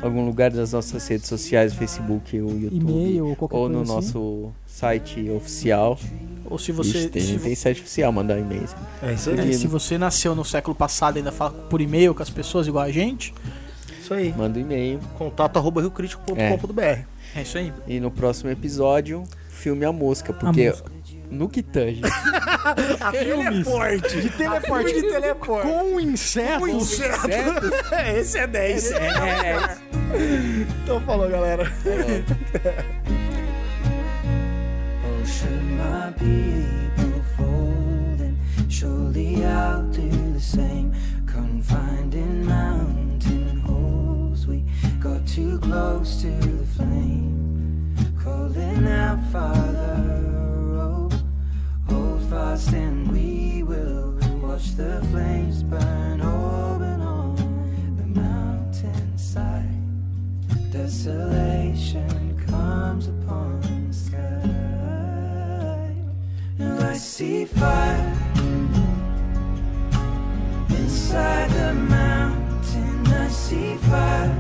algum 0.02 0.26
lugar 0.26 0.50
das 0.52 0.72
nossas 0.72 1.06
redes 1.08 1.28
sociais, 1.28 1.74
Facebook 1.74 2.40
ou 2.40 2.58
YouTube, 2.58 3.22
ou 3.22 3.38
ou 3.50 3.68
no 3.70 3.82
assim. 3.82 3.92
nosso 3.92 4.52
site 4.66 5.30
oficial, 5.32 6.00
ou 6.52 6.60
se 6.60 6.72
você. 6.72 6.98
Ixi, 7.00 7.10
tem 7.10 7.22
se, 7.22 7.32
inteligência 7.34 7.70
artificial 7.70 8.12
mandar 8.12 8.38
e-mail. 8.38 8.66
É 9.02 9.14
isso 9.14 9.30
é, 9.30 9.40
aí. 9.40 9.54
se 9.54 9.68
você 9.68 9.98
nasceu 9.98 10.36
no 10.36 10.44
século 10.44 10.76
passado 10.76 11.16
e 11.16 11.20
ainda 11.20 11.32
fala 11.32 11.52
por 11.52 11.80
e-mail 11.82 12.14
com 12.14 12.22
as 12.22 12.30
pessoas 12.30 12.68
igual 12.68 12.84
a 12.84 12.92
gente, 12.92 13.34
Isso 14.02 14.14
aí. 14.14 14.34
Manda 14.38 14.60
um 14.60 14.62
e-mail. 14.62 15.00
Contato 15.18 15.58
arroba 15.58 15.80
riocrítico.com.br. 15.82 16.82
é 16.82 17.42
isso 17.42 17.58
aí. 17.58 17.72
E 17.88 18.00
no 18.00 18.12
próximo 18.12 18.50
episódio, 18.50 19.24
filme 19.50 19.86
A 19.86 19.92
Mosca. 19.92 20.34
Porque 20.34 20.68
Mosca. 20.70 20.92
no 21.30 21.48
que 21.48 21.64
tange 21.64 22.02
A 23.00 23.12
teleporte. 23.12 24.22
De 24.22 24.30
teleporte. 24.30 24.94
de 24.94 25.02
teleporte. 25.04 25.68
Com 25.68 26.00
insetos. 26.00 26.60
Com 26.60 26.68
inseto. 26.68 27.72
Esse 28.18 28.38
é 28.38 28.48
10. 28.48 28.92
é, 28.92 29.78
Então 30.84 31.00
falou, 31.02 31.30
galera. 31.30 31.72
My 31.86 33.21
people 36.14 37.22
fold, 37.38 38.18
then 38.18 38.38
surely 38.70 39.46
I'll 39.46 39.84
do 39.92 40.10
the 40.34 40.40
same. 40.40 40.94
Confined 41.26 42.14
in 42.14 42.46
mountain 42.46 43.60
holes, 43.60 44.48
we 44.48 44.64
got 45.00 45.26
too 45.28 45.60
close 45.60 46.22
to 46.22 46.28
the 46.30 46.66
flame. 46.66 47.96
Calling 48.24 48.88
out, 48.88 49.20
Father, 49.32 49.98
oh, 50.80 51.10
hold 51.90 52.22
fast 52.30 52.74
and 52.74 53.12
we 53.12 53.64
will 53.64 54.18
watch 54.42 54.76
the 54.76 55.06
flames 55.12 55.64
burn 55.64 56.22
open 56.22 57.02
on 57.02 57.36
the 57.98 58.20
mountainside. 58.20 59.70
Desolation 60.72 62.38
comes 62.48 63.08
upon 63.08 63.62
the 63.88 63.94
sky. 63.94 64.61
I 66.64 66.94
see 66.94 67.46
fire 67.46 68.18
inside 70.70 71.50
the 71.52 71.74
mountain. 71.74 73.08
I 73.08 73.28
see 73.30 73.76
fire 73.78 74.36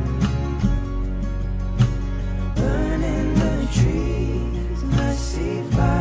burning 2.55 3.33
the 3.35 3.67
trees. 3.73 4.99
I 4.99 5.13
see 5.13 5.61
fire 5.71 6.00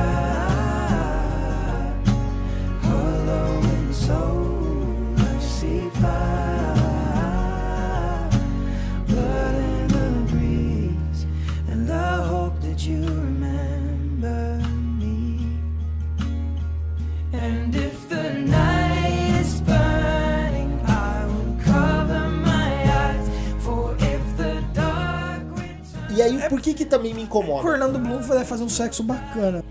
por 26.51 26.61
que 26.61 26.75
que 26.75 26.85
também 26.85 27.15
me 27.15 27.21
O 27.21 27.25
incomoda? 27.25 27.69
Orlando 27.69 27.99
Bloom 28.01 28.21
vai 28.23 28.45
fazer 28.45 28.65
um 28.65 28.69
sexo 28.69 29.05
bacana. 29.05 29.63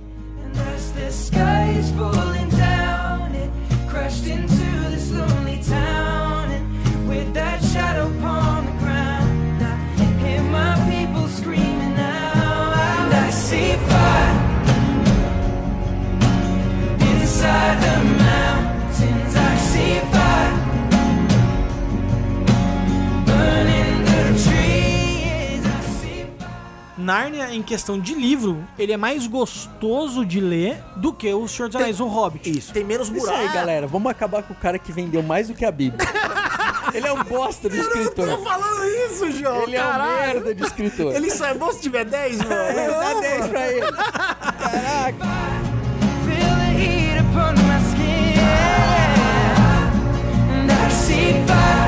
and 0.42 0.58
as 0.76 0.92
the 0.92 1.12
sky 1.12 1.78
is 1.78 1.92
Nárnia, 27.10 27.52
em 27.52 27.64
questão 27.64 27.99
de 27.99 28.14
livro, 28.14 28.64
ele 28.77 28.91
é 28.94 28.98
mais 28.98 29.26
gostoso 29.26 30.23
de 30.23 30.40
ler 30.40 30.77
do 30.95 31.11
que 31.11 31.34
o 31.34 31.48
Senhor 31.48 31.68
dos 31.68 31.76
Anéis, 31.76 31.99
o 31.99 32.06
Hobbit. 32.06 32.48
Isso, 32.56 32.72
tem 32.72 32.84
menos 32.84 33.10
Isso 33.10 33.18
buraco. 33.19 33.40
aí, 33.40 33.48
galera. 33.52 33.88
Vamos 33.88 34.11
acabar 34.11 34.44
com 34.44 34.53
o 34.53 34.56
cara 34.56 34.77
que 34.77 34.91
vendeu 34.91 35.23
mais 35.23 35.48
do 35.48 35.56
que 35.56 35.65
a 35.65 35.72
Bíblia. 35.72 36.07
Ele 36.94 37.07
é 37.07 37.11
um 37.11 37.23
bosta 37.23 37.68
do 37.68 37.76
escritor. 37.76 38.40
falando 38.44 38.86
isso, 38.86 39.31
João. 39.31 39.64
Ele 39.64 39.76
é 39.76 39.84
um 39.84 39.98
merda 39.98 40.53
de 40.53 40.64
escritor. 40.64 41.15
Ele 41.15 41.31
só 41.31 41.48
é 41.48 41.56
bom 41.56 41.72
se 41.72 41.81
tiver 41.81 42.06
10, 42.06 42.38
mano. 42.38 42.49
Dá 42.53 43.19
10 43.22 43.48
pra 43.48 43.72
ele. 43.72 43.81
Feel 46.26 46.56
the 46.57 46.72
heat 46.77 47.18
upon 47.22 47.56
my 47.56 47.80
skin, 47.90 48.40
and 50.52 50.72
I 50.72 50.90
see 50.91 51.34
fire. 51.48 51.79